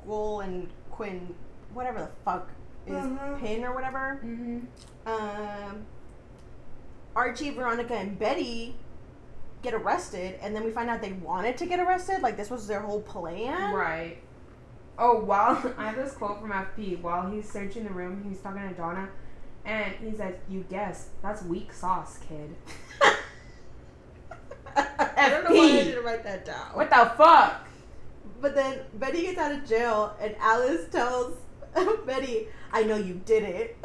skull 0.04 0.41
and 0.41 0.70
Quinn, 0.91 1.34
whatever 1.74 2.00
the 2.00 2.10
fuck 2.24 2.48
is 2.86 2.94
Mhm. 2.94 3.39
pin 3.39 3.64
or 3.64 3.74
whatever. 3.74 4.20
Mm-hmm. 4.24 4.60
um, 5.08 5.86
Archie, 7.16 7.51
Veronica, 7.51 7.93
and 7.95 8.18
Betty 8.18 8.76
get 9.61 9.74
arrested, 9.74 10.38
and 10.41 10.55
then 10.55 10.64
we 10.64 10.72
find 10.72 10.89
out 10.89 11.01
they 11.01 11.14
wanted 11.14 11.57
to 11.57 11.66
get 11.66 11.80
arrested. 11.80 12.22
Like 12.22 12.38
this 12.38 12.49
was 12.49 12.68
their 12.68 12.82
whole 12.82 13.01
plan. 13.01 13.74
Right. 13.74 14.18
Oh, 14.97 15.20
while 15.20 15.74
I 15.78 15.88
have 15.88 15.95
this 15.95 16.14
quote 16.14 16.41
from 16.41 16.51
FP 16.51 17.01
while 17.01 17.30
he's 17.30 17.49
searching 17.49 17.84
the 17.84 17.91
room, 17.91 18.26
he's 18.28 18.39
talking 18.39 18.68
to 18.68 18.76
Donna, 18.76 19.09
and 19.66 19.93
he 19.95 20.16
says, 20.16 20.36
"You 20.49 20.66
guessed, 20.70 21.09
that's 21.22 21.43
weak 21.43 21.74
sauce, 21.74 22.20
kid." 22.28 22.55
I 24.76 25.30
don't 25.30 25.43
know 25.43 25.55
why 25.55 25.66
I 25.66 25.84
didn't 25.84 26.03
write 26.03 26.24
that 26.24 26.45
down. 26.45 26.68
What 26.74 26.89
the 26.89 27.14
fuck? 27.18 27.68
But 28.41 28.55
then 28.55 28.80
Betty 28.95 29.22
gets 29.24 29.38
out 29.38 29.51
of 29.51 29.66
jail, 29.68 30.16
and 30.20 30.36
Alice 30.39 30.89
tells 30.91 31.38
Betty, 32.05 32.47
"I 32.72 32.84
know 32.84 32.97
you 32.97 33.22
did 33.26 33.43
it." 33.43 33.78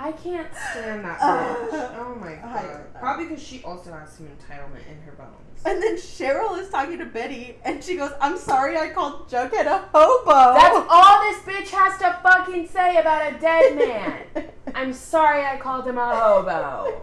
I 0.00 0.12
can't 0.12 0.46
stand 0.70 1.04
that 1.04 1.18
Uh, 1.20 1.54
bitch. 1.72 1.98
oh 1.98 2.14
my 2.20 2.34
god. 2.36 2.94
Probably 3.00 3.26
because 3.26 3.42
she 3.42 3.62
also 3.64 3.92
has 3.92 4.12
some 4.12 4.26
entitlement 4.26 4.86
in 4.90 5.00
her 5.02 5.12
bones. 5.12 5.60
and 5.64 5.82
then 5.82 5.96
Cheryl 5.96 6.56
is 6.58 6.68
talking 6.70 6.98
to 6.98 7.04
Betty, 7.06 7.56
and 7.64 7.82
she 7.82 7.96
goes, 7.96 8.12
"I'm 8.20 8.38
sorry, 8.38 8.78
I 8.78 8.90
called 8.90 9.28
Jughead 9.28 9.66
a 9.66 9.78
hobo." 9.92 10.54
That's 10.54 10.86
all 10.88 11.20
this 11.22 11.38
bitch 11.42 11.70
has 11.70 11.98
to 11.98 12.18
fucking 12.22 12.68
say 12.68 12.96
about 12.98 13.32
a 13.34 13.38
dead 13.38 13.76
man. 13.76 14.44
I'm 14.74 14.92
sorry 14.92 15.44
I 15.44 15.56
called 15.56 15.86
him 15.88 15.98
a 15.98 16.14
hobo. 16.14 17.02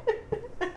and 0.62 0.72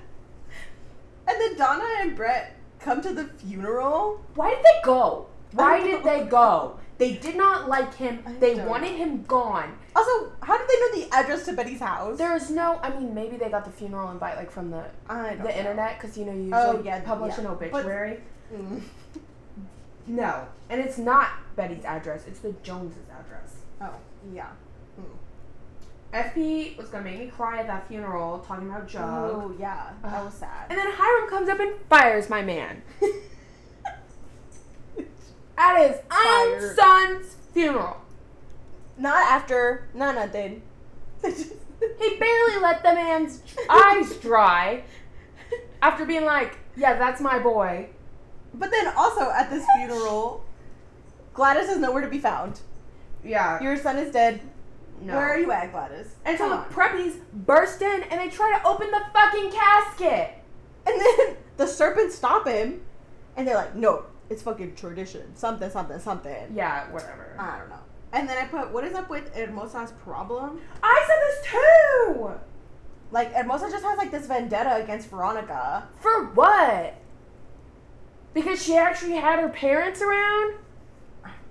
then 1.40 1.56
Donna 1.56 1.84
and 2.00 2.16
Brett 2.16 2.56
come 2.80 3.00
to 3.02 3.12
the 3.12 3.24
funeral. 3.24 4.20
Why 4.34 4.50
did 4.50 4.64
they 4.64 4.80
go? 4.84 5.26
Why 5.52 5.82
did 5.82 6.02
they 6.04 6.24
go? 6.24 6.78
They 6.98 7.14
did 7.14 7.36
not 7.36 7.68
like 7.68 7.94
him. 7.94 8.22
I 8.26 8.32
They 8.32 8.54
don't 8.56 8.68
wanted 8.68 8.96
him 8.96 9.22
gone. 9.22 9.78
Also, 9.94 10.32
how 10.42 10.58
did 10.58 10.66
they 10.68 10.80
know 10.80 11.06
the 11.08 11.14
address 11.16 11.44
to 11.46 11.52
Betty's 11.52 11.78
house? 11.80 12.18
There 12.18 12.34
is 12.36 12.50
no. 12.50 12.78
I 12.82 12.90
mean, 12.90 13.14
maybe 13.14 13.36
they 13.36 13.48
got 13.48 13.64
the 13.64 13.70
funeral 13.70 14.10
invite 14.10 14.36
like 14.36 14.50
from 14.50 14.70
the 14.70 14.84
the 15.06 15.34
know. 15.36 15.48
internet 15.48 16.00
because 16.00 16.18
you 16.18 16.24
know 16.24 16.32
you 16.32 16.42
usually 16.42 16.54
Oh, 16.60 16.82
yeah, 16.84 17.00
publish 17.00 17.34
yeah. 17.34 17.40
an 17.40 17.44
But- 17.44 17.52
obituary. 17.52 18.20
Mm. 18.52 18.80
No, 20.10 20.46
and 20.70 20.80
it's 20.80 20.96
not 20.96 21.28
Betty's 21.54 21.84
address. 21.84 22.24
It's 22.26 22.40
the 22.40 22.52
Joneses' 22.62 22.96
address. 23.10 23.56
Oh, 23.78 23.90
yeah. 24.32 24.48
FP 26.14 26.78
was 26.78 26.88
gonna 26.88 27.04
make 27.04 27.18
me 27.18 27.26
cry 27.26 27.58
at 27.60 27.66
that 27.66 27.86
funeral, 27.88 28.38
talking 28.38 28.66
about 28.70 28.88
Jug. 28.88 29.02
Oh, 29.04 29.54
yeah. 29.58 29.90
That 30.02 30.24
was 30.24 30.32
sad. 30.32 30.66
And 30.70 30.78
then 30.78 30.86
Hiram 30.90 31.28
comes 31.28 31.50
up 31.50 31.60
and 31.60 31.74
fires 31.90 32.30
my 32.30 32.40
man 32.40 32.80
at 35.58 35.88
his 35.88 35.96
own 36.10 36.74
son's 36.76 37.34
funeral. 37.52 37.96
Not 38.96 39.26
after. 39.26 39.88
Not 39.94 40.14
nothing. 40.14 40.62
He 41.24 42.16
barely 42.16 42.56
let 42.60 42.82
the 42.82 42.92
man's 42.94 43.40
eyes 43.70 44.16
dry 44.16 44.82
after 45.82 46.04
being 46.04 46.24
like, 46.24 46.58
"Yeah, 46.76 46.94
that's 46.98 47.20
my 47.20 47.38
boy." 47.38 47.88
But 48.54 48.70
then 48.70 48.88
also 48.96 49.30
at 49.30 49.48
this 49.50 49.64
funeral, 49.76 50.44
Gladys 51.34 51.68
is 51.68 51.78
nowhere 51.78 52.02
to 52.02 52.08
be 52.08 52.18
found. 52.18 52.60
Yeah. 53.22 53.62
Your 53.62 53.76
son 53.76 53.96
is 53.98 54.12
dead. 54.12 54.40
no. 55.00 55.14
Where 55.14 55.28
are 55.34 55.38
you 55.38 55.52
at, 55.52 55.70
Gladys? 55.70 56.08
And 56.24 56.36
so 56.36 56.48
Come 56.48 56.50
the 56.50 56.64
on. 56.66 56.70
preppies 56.90 57.20
burst 57.32 57.80
in 57.82 58.02
and 58.04 58.20
they 58.20 58.28
try 58.28 58.58
to 58.58 58.66
open 58.66 58.90
the 58.90 59.02
fucking 59.12 59.52
casket. 59.52 60.32
And 60.86 61.00
then 61.00 61.36
the 61.58 61.66
serpents 61.66 62.14
stop 62.16 62.48
him, 62.48 62.80
and 63.36 63.46
they're 63.46 63.54
like, 63.54 63.74
"No, 63.76 64.04
it's 64.30 64.42
fucking 64.42 64.74
tradition. 64.74 65.34
Something, 65.36 65.70
something, 65.70 65.98
something." 65.98 66.52
Yeah, 66.54 66.90
whatever. 66.90 67.36
I 67.38 67.58
don't 67.58 67.68
know. 67.68 67.76
And 68.12 68.28
then 68.28 68.38
I 68.38 68.46
put, 68.46 68.72
"What 68.72 68.84
is 68.84 68.94
up 68.94 69.10
with 69.10 69.34
Hermosa's 69.34 69.92
problem?" 69.92 70.60
I 70.82 71.04
said 71.06 71.18
this 71.26 71.50
too. 71.52 72.30
Like 73.10 73.32
Hermosa 73.32 73.70
just 73.70 73.84
has 73.84 73.96
like 73.96 74.10
this 74.10 74.26
vendetta 74.26 74.82
against 74.82 75.08
Veronica. 75.08 75.88
For 76.00 76.26
what? 76.26 76.94
Because 78.34 78.62
she 78.62 78.76
actually 78.76 79.14
had 79.14 79.38
her 79.40 79.48
parents 79.48 80.02
around? 80.02 80.54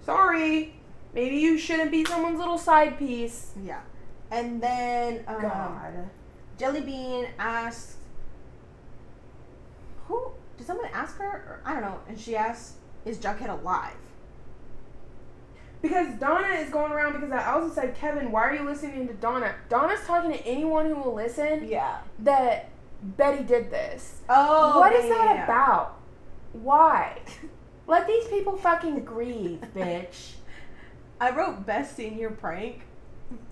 Sorry. 0.06 0.76
Maybe 1.14 1.38
you 1.38 1.58
shouldn't 1.58 1.92
be 1.92 2.06
someone's 2.06 2.38
little 2.38 2.58
side 2.58 2.98
piece. 2.98 3.52
Yeah. 3.64 3.82
And 4.30 4.62
then 4.62 5.24
um, 5.28 5.42
God. 5.42 6.10
Jellybean 6.60 7.30
asks, 7.40 7.98
"Who 10.08 10.32
did 10.58 10.66
someone 10.68 10.88
ask 10.94 11.18
her? 11.18 11.26
Or, 11.26 11.62
I 11.66 11.74
don't 11.74 11.82
know." 11.82 12.00
And 12.08 12.20
she 12.20 12.36
asks, 12.36 12.74
"Is 13.06 13.18
Jughead 13.18 13.50
alive?" 13.50 13.94
Because 15.82 16.20
Donna 16.20 16.48
is 16.56 16.70
going 16.72 16.92
around 16.92 17.14
because 17.14 17.32
I 17.32 17.52
also 17.52 17.74
said, 17.74 17.96
Kevin, 17.96 18.32
why 18.32 18.42
are 18.50 18.56
you 18.56 18.64
listening 18.64 19.08
to 19.08 19.14
Donna? 19.14 19.54
Donna's 19.70 20.00
talking 20.06 20.32
to 20.32 20.46
anyone 20.46 20.88
who 20.88 20.96
will 20.96 21.14
listen 21.14 21.68
Yeah. 21.68 22.00
that 22.20 22.70
Betty 23.02 23.44
did 23.44 23.70
this. 23.70 24.22
Oh, 24.28 24.80
what 24.80 24.92
is 24.94 25.08
that 25.08 25.36
yeah. 25.36 25.44
about? 25.44 26.00
Why? 26.54 27.20
Let 27.86 28.08
these 28.08 28.28
people 28.28 28.58
fucking 28.58 29.06
grieve, 29.06 29.62
bitch. 29.76 30.34
I 31.22 31.30
wrote 31.30 31.66
best 31.66 31.96
senior 31.96 32.32
prank. 32.32 32.82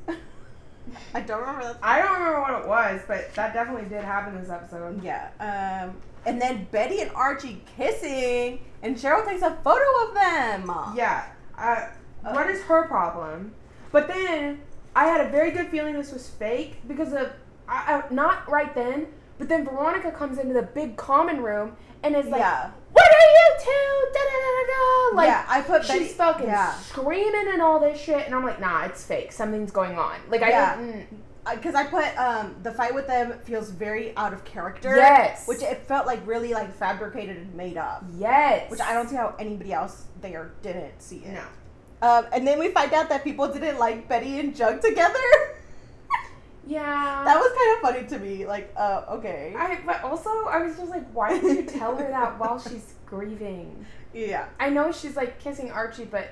I 1.14 1.22
don't 1.22 1.40
remember 1.42 1.64
that. 1.64 1.78
I 1.84 2.02
don't 2.02 2.14
remember 2.14 2.42
what 2.42 2.62
it 2.64 2.68
was, 2.68 3.02
but 3.08 3.34
that 3.36 3.54
definitely 3.54 3.88
did 3.88 4.04
happen 4.04 4.40
this 4.40 4.50
episode. 4.50 5.04
Yeah. 5.04 5.30
Um. 5.40 5.96
And 6.26 6.42
then 6.42 6.68
Betty 6.72 7.02
and 7.02 7.12
Archie 7.12 7.62
kissing, 7.78 8.60
and 8.82 8.96
Cheryl 8.96 9.26
takes 9.28 9.42
a 9.42 9.56
photo 9.64 10.08
of 10.10 10.14
them. 10.16 10.72
Yeah. 10.96 11.26
Uh, 11.58 11.88
what 12.22 12.50
is 12.50 12.62
her 12.64 12.88
problem? 12.88 13.54
But 13.92 14.08
then 14.08 14.62
I 14.96 15.06
had 15.06 15.26
a 15.26 15.30
very 15.30 15.52
good 15.52 15.68
feeling 15.68 15.94
this 15.94 16.12
was 16.12 16.28
fake 16.30 16.80
because 16.88 17.14
of 17.14 17.32
I, 17.68 18.02
I, 18.10 18.14
not 18.14 18.50
right 18.50 18.74
then, 18.76 19.08
but 19.38 19.50
then 19.50 19.66
Veronica 19.66 20.12
comes 20.12 20.38
into 20.38 20.54
the 20.54 20.62
big 20.64 20.98
common 20.98 21.42
room 21.42 21.76
and 22.04 22.16
is 22.16 22.26
like, 22.28 22.40
yeah. 22.42 22.70
"What 22.92 23.06
are 23.06 23.32
you 23.32 23.56
two? 23.60 24.12
Da 24.14 24.20
da 24.20 24.38
da 24.40 24.52
da 24.52 25.12
da!" 25.12 25.16
Like 25.18 25.28
yeah. 25.28 25.46
I 25.48 25.62
put 25.62 25.84
she's 25.86 25.94
Betty. 25.94 26.14
fucking 26.14 26.48
Yeah. 26.48 26.74
screaming 26.76 27.46
and 27.54 27.62
all 27.62 27.80
this 27.80 28.00
shit, 28.00 28.26
and 28.26 28.36
I'm 28.36 28.44
like, 28.44 28.60
"Nah, 28.60 28.86
it's 28.86 29.04
fake. 29.04 29.32
Something's 29.32 29.72
going 29.72 29.98
on." 29.98 30.16
Like 30.30 30.42
I 30.44 30.50
Yeah. 30.50 30.76
didn't. 30.78 31.08
Because 31.54 31.76
I 31.76 31.84
put 31.86 32.06
um 32.18 32.56
the 32.64 32.72
fight 32.72 32.94
with 32.96 33.08
them 33.08 33.38
feels 33.44 33.70
very 33.70 34.16
out 34.18 34.34
of 34.34 34.44
character. 34.46 34.96
Yes. 34.96 35.48
Which 35.48 35.62
it 35.62 35.84
felt 35.84 36.06
like 36.08 36.26
really 36.26 36.54
like 36.54 36.74
fabricated 36.74 37.38
and 37.38 37.54
made 37.54 37.78
up. 37.78 38.04
Yes. 38.18 38.70
Which 38.72 38.80
I 38.82 38.94
don't 38.94 39.08
see 39.10 39.16
how 39.16 39.36
anybody 39.40 39.72
else 39.74 40.06
there 40.22 40.52
didn't 40.64 41.02
see 41.02 41.18
it. 41.18 41.34
No. 41.34 41.44
Um, 42.02 42.26
and 42.34 42.46
then 42.48 42.60
we 42.60 42.70
find 42.70 42.92
out 42.94 43.10
that 43.10 43.24
people 43.24 43.48
didn't 43.52 43.78
like 43.80 44.08
Betty 44.10 44.40
and 44.40 44.56
Jug 44.56 44.82
together. 44.82 45.20
Yeah. 46.68 47.24
that 47.26 47.38
was 47.38 47.52
kind 47.56 47.76
of 47.76 47.82
funny 47.82 48.08
to 48.08 48.26
me. 48.38 48.46
Like, 48.48 48.74
uh, 48.76 49.04
okay. 49.10 49.54
I, 49.56 49.80
but 49.86 50.04
also, 50.04 50.30
I 50.46 50.64
was 50.66 50.76
just 50.76 50.90
like, 50.90 51.08
why 51.12 51.40
did 51.40 51.44
you 51.58 51.64
tell 51.64 51.96
her 51.96 52.10
that 52.10 52.40
while 52.40 52.60
she's 52.60 52.96
grieving? 53.06 53.86
yeah. 54.14 54.48
I 54.60 54.70
know 54.72 54.92
she's 54.92 55.16
like 55.16 55.40
kissing 55.40 55.70
Archie, 55.70 56.06
but 56.06 56.30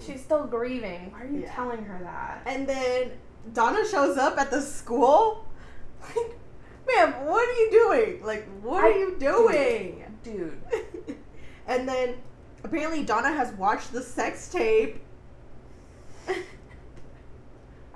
she's 0.00 0.22
still 0.22 0.44
grieving. 0.46 1.12
Why 1.12 1.22
are 1.22 1.26
you 1.26 1.40
Yeah. 1.40 1.54
telling 1.54 1.84
her 1.84 2.00
that? 2.04 2.40
And 2.46 2.66
then 2.66 3.10
Donna 3.52 3.86
shows 3.88 4.16
up 4.16 4.38
at 4.38 4.50
the 4.50 4.60
school. 4.60 5.46
Like, 6.00 6.38
ma'am, 6.86 7.26
what 7.26 7.48
are 7.48 7.52
you 7.52 7.70
doing? 7.70 8.24
Like, 8.24 8.46
what 8.62 8.84
are 8.84 8.90
you 8.90 9.16
doing? 9.18 10.04
Dude. 10.22 10.60
and 11.66 11.88
then 11.88 12.14
apparently 12.62 13.04
Donna 13.04 13.32
has 13.32 13.52
watched 13.54 13.92
the 13.92 14.02
sex 14.02 14.48
tape. 14.48 15.00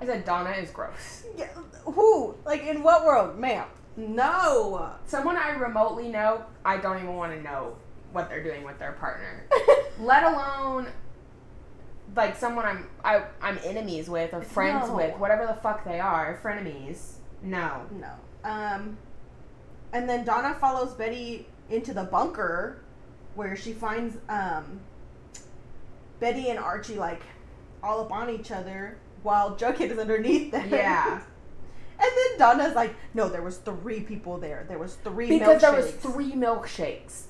I 0.01 0.05
said 0.05 0.23
Donna 0.23 0.51
is 0.51 0.71
gross. 0.71 1.25
Yeah, 1.35 1.47
who? 1.83 2.35
Like, 2.45 2.63
in 2.63 2.81
what 2.83 3.05
world, 3.05 3.37
ma'am? 3.37 3.67
No. 3.97 4.91
Someone 5.05 5.35
I 5.35 5.49
remotely 5.51 6.07
know, 6.07 6.45
I 6.63 6.77
don't 6.77 6.97
even 6.97 7.15
want 7.15 7.33
to 7.33 7.41
know 7.41 7.75
what 8.13 8.29
they're 8.29 8.43
doing 8.43 8.63
with 8.63 8.79
their 8.79 8.93
partner. 8.93 9.45
Let 9.99 10.23
alone 10.23 10.87
like 12.19 12.35
someone 12.35 12.65
I'm 12.65 12.87
I, 13.03 13.23
I'm 13.41 13.57
enemies 13.63 14.09
with 14.09 14.33
or 14.33 14.41
friends 14.41 14.89
No. 14.89 14.95
with, 14.97 15.17
whatever 15.17 15.47
the 15.47 15.53
fuck 15.55 15.83
they 15.85 15.99
are, 15.99 16.39
frenemies. 16.43 17.13
No. 17.41 17.85
No. 17.91 18.11
Um, 18.43 18.97
and 19.93 20.07
then 20.07 20.25
Donna 20.25 20.53
follows 20.59 20.93
Betty 20.93 21.47
into 21.69 21.93
the 21.93 22.03
bunker, 22.03 22.81
where 23.35 23.55
she 23.55 23.71
finds 23.73 24.17
um, 24.27 24.81
Betty 26.19 26.49
and 26.49 26.59
Archie 26.59 26.95
like 26.95 27.21
all 27.81 28.01
up 28.01 28.11
on 28.11 28.29
each 28.29 28.51
other 28.51 28.97
while 29.23 29.55
Jughead 29.55 29.89
is 29.91 29.97
underneath 29.97 30.51
them. 30.51 30.69
Yeah. 30.69 31.21
And 32.01 32.09
then 32.15 32.39
Donna's 32.39 32.75
like, 32.75 32.95
"No, 33.13 33.27
there 33.27 33.41
was 33.41 33.57
three 33.57 33.99
people 33.99 34.37
there. 34.37 34.63
There 34.69 34.79
was 34.79 34.95
three 35.03 35.27
Because 35.27 35.59
there 35.59 35.73
was 35.73 35.91
three 35.91 36.31
milkshakes. 36.31 37.23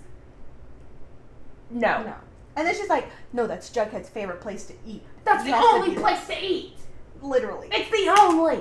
No. 1.71 2.03
No. 2.03 2.13
And 2.59 2.67
then 2.67 2.75
she's 2.75 2.89
like, 2.89 3.07
"No, 3.31 3.47
that's 3.47 3.69
Jughead's 3.69 4.09
favorite 4.09 4.41
place 4.41 4.65
to 4.65 4.73
eat. 4.85 5.01
That's 5.23 5.45
the 5.45 5.51
to 5.51 5.55
only 5.57 5.95
place 5.95 6.27
to 6.27 6.35
eat. 6.37 6.75
Literally. 7.21 7.69
It's 7.71 7.89
the 7.89 8.13
only. 8.21 8.59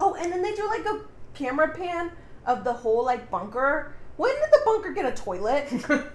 Oh, 0.00 0.14
and 0.14 0.32
then 0.32 0.40
they 0.40 0.54
do 0.54 0.66
like 0.66 0.86
a 0.86 1.02
camera 1.34 1.68
pan 1.68 2.10
of 2.46 2.64
the 2.64 2.72
whole 2.72 3.04
like 3.04 3.30
bunker. 3.30 3.94
When 4.16 4.34
did 4.34 4.50
the 4.50 4.60
bunker 4.64 4.92
get 4.92 5.04
a 5.04 5.12
toilet? 5.14 5.66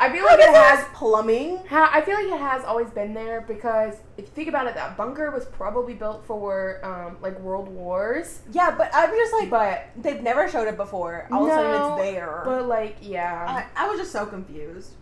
I 0.00 0.12
feel 0.12 0.24
like 0.24 0.40
it 0.40 0.54
has 0.54 0.84
plumbing? 0.94 1.58
Ha- 1.68 1.90
I 1.92 2.00
feel 2.02 2.14
like 2.14 2.26
it 2.26 2.40
has 2.40 2.64
always 2.64 2.88
been 2.90 3.14
there 3.14 3.40
because 3.40 3.94
if 4.16 4.24
you 4.26 4.30
think 4.30 4.48
about 4.48 4.66
it, 4.66 4.74
that 4.74 4.96
bunker 4.96 5.30
was 5.30 5.44
probably 5.46 5.94
built 5.94 6.24
for 6.24 6.84
um, 6.84 7.16
like 7.20 7.38
World 7.40 7.68
Wars. 7.68 8.40
Yeah, 8.52 8.74
but 8.76 8.90
I'm 8.92 9.10
just 9.10 9.32
like, 9.32 9.50
But 9.50 9.88
they've 9.96 10.22
never 10.22 10.48
showed 10.48 10.66
it 10.68 10.76
before. 10.76 11.28
All 11.32 11.44
of 11.44 11.50
a 11.50 11.54
sudden 11.54 12.00
it's 12.00 12.10
there. 12.12 12.42
but 12.44 12.66
like 12.66 12.96
yeah, 13.00 13.64
I, 13.76 13.84
I 13.84 13.88
was 13.88 13.98
just 13.98 14.12
so 14.12 14.26
confused. 14.26 14.92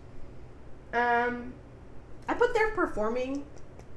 Um, 0.93 1.53
I 2.27 2.33
put 2.33 2.53
there 2.53 2.71
performing. 2.71 3.45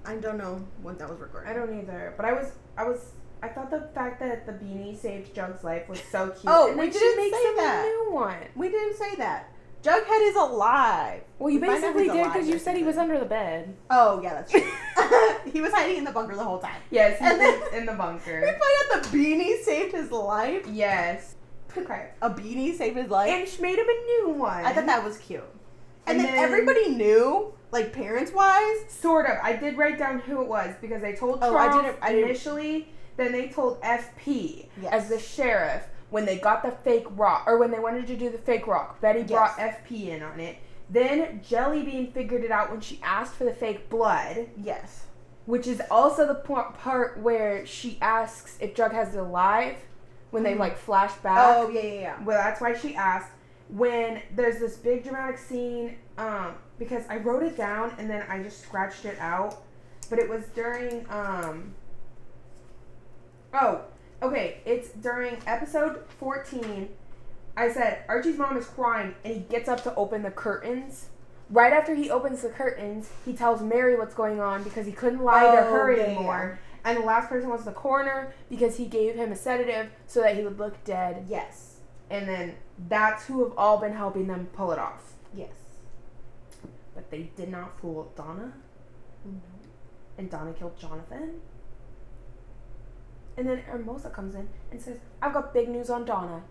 I 0.04 0.16
don't 0.16 0.38
know 0.38 0.64
what 0.82 0.98
that 0.98 1.08
was 1.10 1.18
recording. 1.20 1.50
I 1.50 1.54
don't 1.54 1.78
either. 1.78 2.14
But 2.16 2.26
I 2.26 2.32
was 2.32 2.52
I 2.76 2.84
was 2.84 3.12
I 3.42 3.48
thought 3.48 3.70
the 3.70 3.88
fact 3.94 4.20
that 4.20 4.46
the 4.46 4.52
beanie 4.52 4.96
saved 4.98 5.34
Jug's 5.34 5.62
life 5.64 5.88
was 5.88 6.00
so 6.10 6.28
cute. 6.30 6.44
Oh, 6.46 6.68
and 6.70 6.78
we 6.78 6.90
didn't 6.90 7.16
makes 7.16 7.36
say 7.36 7.54
that. 7.56 7.84
a 7.84 7.88
new 7.88 8.12
one. 8.14 8.36
We 8.54 8.68
didn't 8.68 8.96
say 8.96 9.14
that. 9.16 9.52
Jughead 9.82 10.28
is 10.28 10.36
alive. 10.36 11.22
Well, 11.38 11.48
you 11.50 11.58
We 11.58 11.66
basically 11.66 12.06
did 12.08 12.24
because 12.24 12.46
you 12.46 12.58
said 12.58 12.76
he 12.76 12.82
was 12.82 12.98
under 12.98 13.18
the 13.18 13.24
bed. 13.24 13.74
Oh 13.88 14.20
yeah, 14.22 14.34
that's 14.34 14.50
true. 14.52 14.60
he 15.52 15.60
was 15.62 15.72
hiding 15.72 15.96
in 15.96 16.04
the 16.04 16.12
bunker 16.12 16.34
the 16.34 16.44
whole 16.44 16.58
time. 16.58 16.80
Yes, 16.90 17.18
he 17.18 17.24
And 17.24 17.40
then- 17.40 17.60
in 17.74 17.86
the 17.86 17.94
bunker. 17.94 18.40
We 18.40 18.46
find 18.46 18.62
out 18.94 19.02
the 19.04 19.08
beanie 19.16 19.62
saved 19.62 19.92
his 19.94 20.10
life. 20.10 20.66
yes. 20.66 21.36
Okay. 21.76 22.08
A 22.20 22.28
beanie 22.28 22.74
saved 22.76 22.96
his 22.96 23.08
life. 23.08 23.30
And 23.30 23.48
she 23.48 23.62
made 23.62 23.78
him 23.78 23.86
a 23.88 24.04
new 24.06 24.30
one. 24.30 24.64
I 24.64 24.72
thought 24.72 24.86
that 24.86 25.04
was 25.04 25.18
cute. 25.18 25.44
And, 26.06 26.18
And 26.18 26.26
then, 26.26 26.34
then- 26.34 26.44
everybody 26.44 26.88
knew, 26.90 27.52
like 27.72 27.92
parents 27.92 28.32
wise. 28.32 28.76
Sort 28.88 29.26
of. 29.26 29.36
I 29.42 29.54
did 29.54 29.76
write 29.78 29.98
down 29.98 30.20
who 30.20 30.40
it 30.42 30.48
was 30.48 30.74
because 30.80 31.00
they 31.02 31.14
told 31.14 31.38
Oh, 31.42 31.56
I 31.56 31.68
Charles 31.68 31.82
didn't- 31.84 31.98
I 32.02 32.12
didn't- 32.12 32.24
initially. 32.30 32.88
Then 33.16 33.32
they 33.32 33.48
told 33.48 33.78
FP 33.82 34.68
Yes. 34.80 34.92
as 34.92 35.08
the 35.08 35.18
sheriff 35.18 35.82
when 36.10 36.24
they 36.24 36.38
got 36.38 36.62
the 36.62 36.70
fake 36.70 37.06
rock, 37.10 37.44
or 37.46 37.58
when 37.58 37.70
they 37.70 37.78
wanted 37.78 38.06
to 38.08 38.16
do 38.16 38.30
the 38.30 38.38
fake 38.38 38.66
rock. 38.66 39.00
Betty 39.00 39.22
brought 39.22 39.56
FP 39.58 40.10
in 40.10 40.22
on 40.22 40.40
it. 40.40 40.56
Then 40.88 41.40
Jellybean 41.48 42.12
figured 42.12 42.42
it 42.42 42.50
out 42.50 42.70
when 42.70 42.80
she 42.80 42.98
asked 43.04 43.34
for 43.34 43.44
the 43.44 43.52
fake 43.54 43.88
blood, 43.88 44.48
Yes. 44.56 45.04
which 45.46 45.68
is 45.68 45.80
also 45.90 46.26
the 46.26 46.34
part 46.34 47.18
where 47.18 47.64
she 47.64 47.96
asks 48.02 48.56
if 48.58 48.74
Jug 48.74 48.92
has 48.92 49.14
it 49.14 49.18
alive 49.20 49.76
when 50.32 50.42
they 50.42 50.54
Mhm. 50.54 50.58
like 50.58 50.76
flash 50.76 51.12
back. 51.18 51.38
Oh 51.56 51.68
yeah, 51.68 51.80
yeah, 51.82 52.00
yeah. 52.00 52.14
Well, 52.24 52.38
that's 52.42 52.60
why 52.60 52.72
she 52.72 52.96
asked. 52.96 53.30
When 53.72 54.20
there's 54.34 54.58
this 54.58 54.76
big 54.76 55.04
dramatic 55.04 55.38
scene 55.38 55.96
um, 56.18 56.54
because 56.78 57.04
I 57.08 57.16
wrote 57.18 57.42
it 57.42 57.56
down 57.56 57.94
and 57.98 58.10
then 58.10 58.24
I 58.28 58.42
just 58.42 58.60
scratched 58.62 59.04
it 59.04 59.18
out. 59.20 59.62
But 60.08 60.18
it 60.18 60.28
was 60.28 60.44
during 60.54 61.06
um 61.08 61.74
Oh, 63.54 63.82
okay. 64.22 64.58
It's 64.64 64.90
during 64.90 65.38
episode 65.46 66.04
14. 66.18 66.88
I 67.56 67.70
said 67.70 68.04
Archie's 68.08 68.38
mom 68.38 68.56
is 68.56 68.66
crying 68.66 69.14
and 69.24 69.34
he 69.34 69.40
gets 69.40 69.68
up 69.68 69.82
to 69.84 69.94
open 69.94 70.22
the 70.22 70.30
curtains. 70.30 71.06
Right 71.48 71.72
after 71.72 71.94
he 71.96 72.10
opens 72.10 72.42
the 72.42 72.48
curtains, 72.48 73.10
he 73.24 73.32
tells 73.32 73.60
Mary 73.60 73.96
what's 73.96 74.14
going 74.14 74.40
on 74.40 74.62
because 74.62 74.86
he 74.86 74.92
couldn't 74.92 75.22
lie 75.22 75.42
to 75.42 75.60
Oh, 75.60 75.70
her 75.72 75.92
yeah, 75.96 76.04
anymore. 76.04 76.60
And 76.84 76.98
the 76.98 77.02
last 77.02 77.28
person 77.28 77.50
was 77.50 77.64
the 77.64 77.72
coroner 77.72 78.32
because 78.48 78.76
he 78.76 78.86
gave 78.86 79.16
him 79.16 79.32
a 79.32 79.36
sedative 79.36 79.90
so 80.06 80.20
that 80.22 80.36
he 80.36 80.44
would 80.44 80.58
look 80.58 80.82
dead. 80.84 81.26
Yes. 81.28 81.80
And 82.08 82.28
then 82.28 82.54
that's 82.88 83.26
who 83.26 83.44
have 83.44 83.56
all 83.56 83.78
been 83.78 83.94
helping 83.94 84.26
them 84.26 84.48
pull 84.52 84.72
it 84.72 84.78
off. 84.78 85.14
Yes. 85.34 85.52
But 86.94 87.10
they 87.10 87.30
did 87.36 87.50
not 87.50 87.78
fool 87.80 88.12
Donna. 88.16 88.52
Mm-hmm. 89.26 89.38
And 90.18 90.30
Donna 90.30 90.52
killed 90.52 90.78
Jonathan. 90.78 91.40
And 93.36 93.48
then 93.48 93.58
Hermosa 93.58 94.10
comes 94.10 94.34
in 94.34 94.48
and 94.70 94.80
says, 94.80 94.98
I've 95.22 95.32
got 95.32 95.54
big 95.54 95.68
news 95.68 95.88
on 95.88 96.04
Donna. 96.04 96.42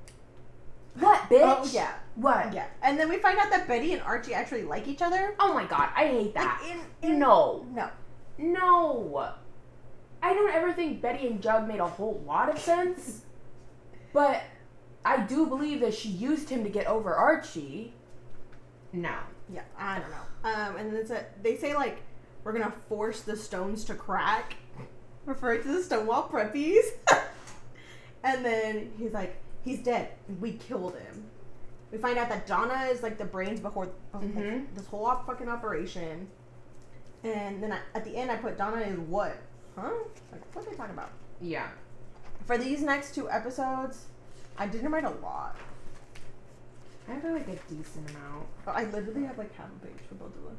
What, 1.00 1.22
oh, 1.32 1.34
bitch? 1.34 1.42
Oh 1.42 1.70
yeah. 1.72 1.94
What? 2.16 2.54
Yeah. 2.54 2.68
And 2.82 3.00
then 3.00 3.10
we 3.10 3.18
find 3.18 3.38
out 3.38 3.50
that 3.52 3.68
Betty 3.68 3.94
and 3.94 4.02
Archie 4.02 4.34
actually 4.34 4.64
like 4.64 4.88
each 4.88 5.02
other. 5.02 5.36
Oh 5.40 5.54
my 5.54 5.66
god, 5.66 5.90
I 5.96 6.08
hate 6.08 6.34
that. 6.34 6.62
Like 6.64 6.72
in, 7.04 7.12
in 7.12 7.20
no. 7.20 7.66
no. 7.74 7.90
No. 8.38 9.34
I 10.22 10.34
don't 10.34 10.54
ever 10.54 10.74
think 10.74 11.02
Betty 11.02 11.28
and 11.28 11.42
Jug 11.42 11.68
made 11.68 11.80
a 11.80 11.88
whole 11.88 12.22
lot 12.26 12.50
of 12.50 12.60
sense. 12.60 13.22
but 14.14 14.42
I 15.06 15.22
do 15.26 15.46
believe 15.46 15.80
that 15.82 15.94
she 15.94 16.10
used 16.10 16.50
him 16.50 16.64
to 16.64 16.70
get 16.70 16.88
over 16.88 17.14
Archie. 17.16 17.94
No. 18.94 19.16
Yeah, 19.52 19.62
I 19.78 20.00
don't 20.00 20.10
know. 20.12 20.50
Um, 20.50 20.76
and 20.78 20.92
then 20.92 21.00
it's 21.00 21.12
a, 21.12 21.26
they 21.42 21.56
say 21.58 21.74
like 21.76 22.00
we're 22.44 22.52
gonna 22.54 22.74
force 22.88 23.22
the 23.22 23.36
stones 23.36 23.84
to 23.86 23.96
crack, 23.96 24.56
referring 25.26 25.62
to 25.64 25.68
the 25.70 25.82
Stonewall 25.84 26.28
Preppies. 26.30 26.84
and 28.24 28.44
then 28.46 28.92
he's 28.98 29.14
like, 29.14 29.42
he's 29.64 29.80
dead. 29.80 30.10
We 30.40 30.54
killed 30.54 30.96
him. 30.96 31.26
We 31.92 31.98
find 31.98 32.18
out 32.20 32.30
that 32.30 32.46
Donna 32.46 32.88
is 32.92 33.02
like 33.02 33.18
the 33.18 33.26
brains 33.26 33.60
before 33.60 33.90
behind 34.12 34.36
Mhm. 34.36 34.66
this 34.76 34.86
whole 34.88 35.06
op- 35.06 35.26
fucking 35.26 35.50
operation. 35.50 36.28
And 37.24 37.62
then 37.64 37.72
I, 37.74 37.80
at 37.96 38.06
the 38.06 38.16
end, 38.16 38.30
I 38.32 38.36
put 38.38 38.58
Donna 38.58 38.82
is 38.82 39.00
what? 39.00 39.36
Huh? 39.76 39.90
Like 40.32 40.42
what 40.56 40.66
are 40.68 40.70
they 40.70 40.76
talking 40.78 40.94
about? 40.94 41.10
Yeah. 41.42 41.68
For 42.46 42.58
these 42.58 42.82
next 42.82 43.16
two 43.16 43.30
episodes, 43.30 44.06
I 44.60 44.68
didn't 44.68 44.92
write 44.92 45.06
a 45.06 45.10
lot. 45.10 45.56
I 47.08 47.14
have 47.14 47.24
like 47.24 47.48
a 47.48 47.56
decent 47.74 48.10
amount. 48.12 48.46
I 48.68 48.84
literally 48.86 49.24
have 49.26 49.38
like 49.38 49.56
half 49.56 49.68
a 49.82 49.86
page 49.86 49.96
for 50.08 50.16
both 50.16 50.34
of 50.36 50.44
them. 50.44 50.58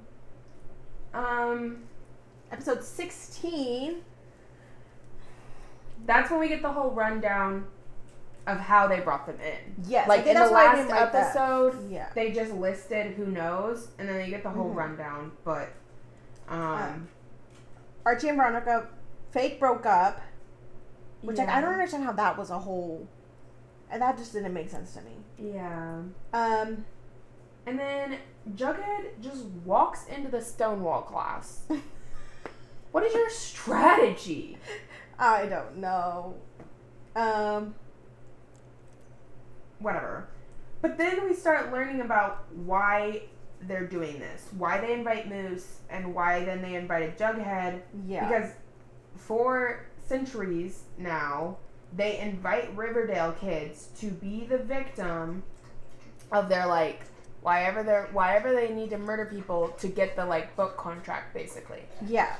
Um, 1.25 1.83
Episode 2.51 2.83
16 2.83 4.03
that's 6.07 6.31
when 6.31 6.41
we 6.41 6.49
get 6.49 6.63
the 6.63 6.73
whole 6.73 6.91
rundown 6.93 7.67
of 8.47 8.59
how 8.59 8.89
they 8.89 9.01
brought 9.01 9.27
them 9.27 9.37
in. 9.41 9.85
Yes, 9.87 10.09
Like 10.09 10.21
in 10.21 10.29
the 10.29 10.33
that's 10.35 10.51
why 10.51 10.63
I 10.63 10.67
last 10.69 10.77
didn't 10.77 10.91
that. 10.93 11.15
episode, 11.15 11.91
Yeah. 11.91 12.07
they 12.15 12.33
just 12.33 12.53
listed 12.55 13.13
who 13.17 13.27
knows, 13.27 13.89
and 13.99 14.09
then 14.09 14.25
you 14.25 14.31
get 14.31 14.43
the 14.43 14.49
whole 14.49 14.71
Mhm. 14.73 14.77
rundown. 14.77 15.33
But, 15.45 15.69
um, 16.49 17.09
Archie 18.07 18.29
and 18.29 18.39
Veronica 18.39 18.89
fake 19.31 19.61
broke 19.61 19.85
up, 19.85 20.21
which 21.21 21.37
like, 21.37 21.49
I 21.51 21.61
don't 21.61 21.75
understand 21.75 22.05
how 22.05 22.13
that 22.13 22.39
was 22.39 22.49
a 22.51 22.59
whole. 22.61 23.07
And 23.91 24.01
that 24.03 24.17
just 24.17 24.33
didn't 24.33 24.55
make 24.55 24.71
sense 24.71 24.95
to 24.95 25.01
me. 25.03 25.53
Yeah. 25.55 26.03
Um, 26.33 26.85
And 27.67 27.79
then 27.79 28.19
Jughead 28.55 29.21
just 29.21 29.45
walks 29.65 30.07
into 30.07 30.31
the 30.31 30.41
Stonewall 30.41 31.03
class. 31.03 31.63
what 32.93 33.05
is 33.05 33.13
your 33.15 33.31
strategy? 33.31 34.59
I 35.19 35.47
don't 35.47 35.77
know. 35.79 36.35
Um, 37.17 37.75
Whatever. 39.79 40.29
But 40.83 40.97
then 40.99 41.25
we 41.29 41.35
start 41.35 41.73
learning 41.73 42.01
about 42.01 42.45
why 42.55 43.23
they're 43.63 43.87
doing 43.87 44.19
this, 44.19 44.49
why 44.57 44.81
they 44.81 44.93
invite 44.95 45.29
Moose, 45.29 45.81
and 45.91 46.15
why 46.15 46.45
then 46.45 46.63
they 46.63 46.75
invited 46.75 47.19
Jughead. 47.19 47.81
yeah. 48.07 48.27
Because 48.29 48.53
for 49.17 49.87
centuries 50.07 50.85
now, 50.97 51.59
they 51.97 52.19
invite 52.19 52.75
Riverdale 52.77 53.33
kids 53.33 53.89
to 53.99 54.07
be 54.11 54.45
the 54.45 54.59
victim 54.59 55.43
of 56.33 56.49
their 56.49 56.67
like 56.67 57.03
why 57.43 57.65
ever 57.65 57.83
they're 57.83 58.09
why 58.13 58.37
ever 58.37 58.53
they 58.53 58.69
need 58.73 58.91
to 58.91 58.99
murder 58.99 59.25
people 59.27 59.69
to 59.79 59.89
get 59.89 60.15
the 60.15 60.25
like 60.25 60.55
book 60.57 60.77
contract 60.77 61.35
basically. 61.35 61.83
yeah. 62.07 62.37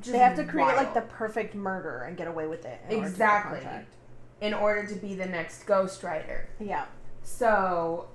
Just 0.00 0.12
They 0.12 0.18
have 0.18 0.36
to 0.36 0.44
create 0.44 0.74
like 0.76 0.94
the 0.94 1.02
perfect 1.02 1.54
murder 1.54 2.04
and 2.04 2.16
get 2.16 2.26
away 2.26 2.46
with 2.46 2.64
it. 2.64 2.80
in 2.88 2.96
order 2.96 3.08
Exactly. 3.08 3.60
contract. 3.60 3.94
in 4.40 4.54
order 4.54 4.86
to 4.86 4.94
be 4.94 5.14
the 5.14 5.26
next 5.26 5.64
Ghost 5.64 6.00
ghostwriter. 6.00 6.46
Yeah. 6.58 6.86
So 7.22 8.08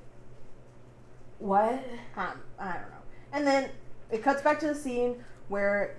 what? 1.40 1.84
Um, 2.16 2.42
I 2.60 2.74
don't 2.74 2.90
know. 2.90 3.04
And 3.32 3.46
then 3.46 3.70
it 4.12 4.24
cuts 4.24 4.42
back 4.42 4.60
to 4.62 4.68
the 4.68 4.76
scene 4.76 5.24
where 5.50 5.96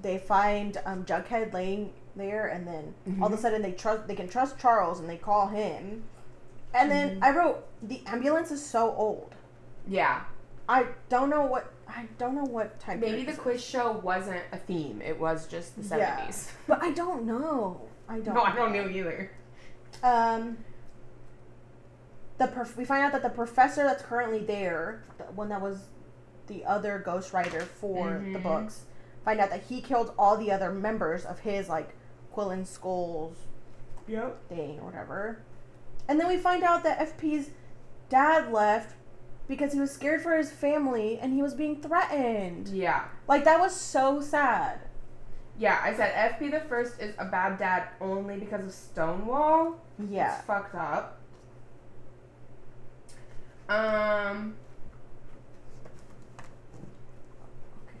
they 0.00 0.18
find 0.18 0.78
um, 0.86 1.04
Jughead 1.04 1.52
laying 1.52 1.92
there, 2.18 2.48
and 2.48 2.66
then 2.66 2.94
all 3.20 3.28
of 3.28 3.32
a 3.32 3.36
Mhm. 3.36 3.40
sudden 3.40 3.62
they 3.62 3.72
trust 3.72 4.06
they 4.06 4.14
can 4.14 4.28
trust 4.28 4.58
Charles, 4.58 5.00
and 5.00 5.08
they 5.08 5.16
call 5.16 5.46
him. 5.48 6.04
And 6.74 6.90
then 6.90 7.20
Mhm. 7.20 7.24
I 7.24 7.30
wrote 7.34 7.64
the 7.82 8.02
ambulance 8.06 8.50
is 8.50 8.64
so 8.64 8.92
old. 8.94 9.34
Yeah. 9.86 10.24
I 10.68 10.88
don't 11.08 11.30
know 11.30 11.46
what 11.46 11.72
I 11.88 12.06
don't 12.18 12.34
know 12.34 12.44
what 12.44 12.78
type. 12.80 12.98
Maybe 12.98 13.24
the 13.24 13.32
quiz 13.32 13.64
show 13.64 13.92
wasn't 13.92 14.42
a 14.52 14.58
theme. 14.58 15.00
It 15.00 15.18
was 15.18 15.46
just 15.46 15.74
the 15.76 15.96
Yeah. 15.96 16.16
70s. 16.26 16.52
but 16.66 16.82
I 16.82 16.90
don't 16.90 17.24
know. 17.24 17.80
I 18.08 18.20
don't. 18.20 18.34
No, 18.34 18.42
I 18.42 18.54
don't 18.54 18.72
know 18.74 18.86
either. 18.88 19.30
Um. 20.02 20.58
The 22.36 22.46
prof- 22.46 22.76
we 22.76 22.84
find 22.84 23.02
out 23.04 23.12
that 23.12 23.22
the 23.22 23.30
professor 23.30 23.82
that's 23.84 24.02
currently 24.02 24.40
there, 24.44 25.02
the 25.16 25.24
one 25.24 25.48
that 25.48 25.60
was 25.60 25.86
the 26.46 26.64
other 26.64 27.02
ghostwriter 27.04 27.62
for 27.62 28.10
the 28.10 28.38
Mhm. 28.38 28.42
books, 28.42 28.84
find 29.24 29.40
out 29.40 29.50
that 29.50 29.62
he 29.62 29.80
killed 29.80 30.14
all 30.18 30.36
the 30.36 30.52
other 30.52 30.70
members 30.70 31.24
of 31.24 31.40
his 31.40 31.68
like 31.68 31.94
Quill 32.38 32.50
and 32.50 32.68
Skulls 32.68 33.34
Yep. 34.06 34.48
thing 34.48 34.78
or 34.78 34.84
whatever. 34.84 35.40
And 36.06 36.20
then 36.20 36.28
we 36.28 36.36
find 36.36 36.62
out 36.62 36.84
that 36.84 37.00
FP's 37.18 37.50
dad 38.08 38.52
left 38.52 38.94
because 39.48 39.72
he 39.72 39.80
was 39.80 39.90
scared 39.90 40.22
for 40.22 40.36
his 40.36 40.52
family 40.52 41.18
and 41.18 41.32
he 41.34 41.42
was 41.42 41.52
being 41.54 41.82
threatened. 41.82 42.68
Yeah. 42.68 43.06
Like 43.26 43.42
that 43.42 43.58
was 43.58 43.74
so 43.74 44.20
sad. 44.20 44.78
Yeah, 45.58 45.80
I 45.82 45.92
said 45.94 46.38
FP 46.38 46.52
the 46.52 46.60
first 46.60 47.00
is 47.00 47.12
a 47.18 47.24
bad 47.24 47.58
dad 47.58 47.88
only 48.00 48.36
because 48.38 48.64
of 48.64 48.72
Stonewall. 48.72 49.80
Yeah. 50.08 50.36
It's 50.36 50.46
fucked 50.46 50.76
up. 50.76 51.18
Um 53.68 54.54
Okay. 57.88 57.98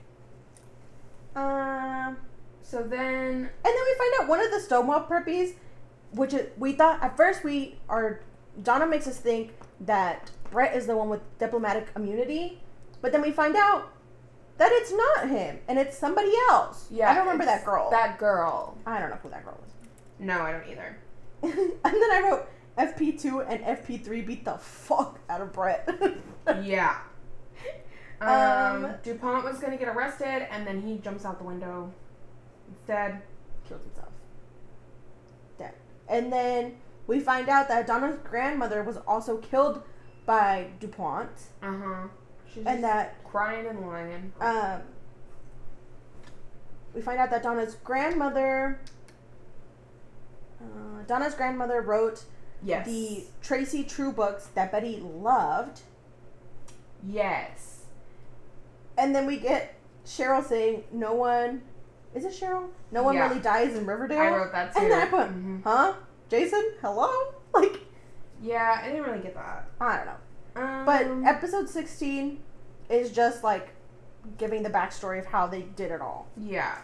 Um. 1.34 2.16
so 2.62 2.82
then 2.84 3.34
And 3.34 3.50
then 3.64 3.84
find 4.08 4.22
out 4.22 4.28
one 4.28 4.40
of 4.44 4.50
the 4.50 4.60
Stonewall 4.60 5.04
preppies, 5.04 5.54
which 6.12 6.34
is 6.34 6.48
we 6.56 6.72
thought 6.72 7.02
at 7.02 7.16
first 7.16 7.44
we 7.44 7.78
are 7.88 8.20
Donna 8.62 8.86
makes 8.86 9.06
us 9.06 9.18
think 9.18 9.52
that 9.80 10.30
Brett 10.50 10.74
is 10.74 10.86
the 10.86 10.96
one 10.96 11.08
with 11.08 11.20
diplomatic 11.38 11.88
immunity, 11.94 12.60
but 13.00 13.12
then 13.12 13.22
we 13.22 13.30
find 13.30 13.56
out 13.56 13.92
that 14.56 14.70
it's 14.72 14.92
not 14.92 15.28
him 15.28 15.60
and 15.68 15.78
it's 15.78 15.96
somebody 15.96 16.32
else. 16.50 16.88
yeah 16.90 17.10
I 17.10 17.14
don't 17.14 17.24
remember 17.24 17.44
that 17.44 17.64
girl. 17.64 17.90
That 17.90 18.18
girl. 18.18 18.76
I 18.86 18.98
don't 18.98 19.10
know 19.10 19.18
who 19.22 19.30
that 19.30 19.44
girl 19.44 19.58
was. 19.62 19.70
No, 20.18 20.40
I 20.40 20.52
don't 20.52 20.68
either. 20.68 20.98
and 21.42 21.52
then 21.84 22.10
I 22.10 22.20
wrote 22.28 22.48
FP2 22.76 23.46
and 23.48 23.78
FP3 23.78 24.26
beat 24.26 24.44
the 24.44 24.58
fuck 24.58 25.20
out 25.28 25.40
of 25.40 25.52
Brett. 25.52 25.88
yeah. 26.62 26.98
Um, 28.20 28.84
Um, 28.86 28.94
DuPont 29.04 29.44
was 29.44 29.60
gonna 29.60 29.76
get 29.76 29.86
arrested 29.86 30.48
and 30.50 30.66
then 30.66 30.82
he 30.82 30.98
jumps 30.98 31.24
out 31.24 31.38
the 31.38 31.44
window 31.44 31.92
instead. 32.68 33.22
Kills 33.68 33.82
himself. 33.82 34.08
Dead. 35.58 35.74
And 36.08 36.32
then 36.32 36.76
we 37.06 37.20
find 37.20 37.48
out 37.48 37.68
that 37.68 37.86
Donna's 37.86 38.18
grandmother 38.24 38.82
was 38.82 38.96
also 39.06 39.36
killed 39.38 39.82
by 40.26 40.68
DuPont. 40.80 41.30
Uh-huh. 41.62 42.08
She's 42.52 42.64
And 42.66 42.82
that 42.84 43.22
crying 43.24 43.66
and 43.66 43.80
lying. 43.86 44.32
um, 44.40 44.82
we 46.94 47.00
find 47.02 47.18
out 47.18 47.30
that 47.30 47.42
Donna's 47.42 47.74
grandmother, 47.84 48.80
uh, 50.60 51.02
Donna's 51.06 51.34
grandmother 51.34 51.80
wrote 51.82 52.24
Yes. 52.62 52.86
the 52.86 53.24
Tracy 53.42 53.84
True 53.84 54.10
books 54.12 54.46
that 54.54 54.72
Betty 54.72 54.98
loved, 55.00 55.82
Yes. 57.06 57.84
and 58.96 59.14
then 59.14 59.26
we 59.26 59.38
get 59.38 59.74
Cheryl 60.04 60.42
saying, 60.44 60.84
"No 60.90 61.12
one, 61.14 61.62
is 62.14 62.24
it 62.24 62.32
Cheryl? 62.32 62.68
No 62.90 63.02
one 63.02 63.14
Yeah. 63.14 63.28
really 63.28 63.40
dies 63.40 63.76
in 63.76 63.86
Riverdale." 63.86 64.20
I 64.20 64.28
wrote 64.36 64.52
that 64.52 64.74
too. 64.74 64.80
and 64.82 64.90
then 64.90 65.02
I 65.02 65.10
put, 65.10 65.28
Mhm. 65.30 65.62
"Huh, 65.64 65.94
Jason? 66.28 66.72
Hello?" 66.80 67.10
Like 67.54 67.80
Yeah, 68.40 68.80
I 68.82 68.88
didn't 68.88 69.02
really 69.04 69.18
get 69.20 69.34
that. 69.34 69.66
I 69.80 69.96
don't 69.96 70.06
know. 70.06 70.62
Um, 70.62 70.84
But 70.84 71.06
episode 71.28 71.68
sixteen 71.68 72.42
is 72.88 73.10
just 73.10 73.42
like 73.42 73.68
giving 74.36 74.62
the 74.62 74.70
backstory 74.70 75.18
of 75.18 75.26
how 75.26 75.46
they 75.46 75.62
did 75.62 75.90
it 75.90 76.00
all. 76.00 76.26
Yeah. 76.36 76.76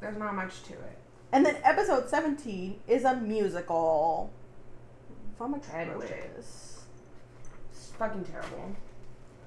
There's 0.00 0.16
not 0.16 0.34
much 0.34 0.62
to 0.64 0.72
it. 0.74 0.98
And 1.32 1.44
then 1.44 1.56
episode 1.64 2.08
17 2.08 2.80
is 2.86 3.04
a 3.04 3.16
musical. 3.16 4.30
From 5.36 5.60
Hedwig. 5.60 6.04
atrocious. 6.10 6.84
It's 7.72 7.90
fucking 7.98 8.24
terrible. 8.24 8.70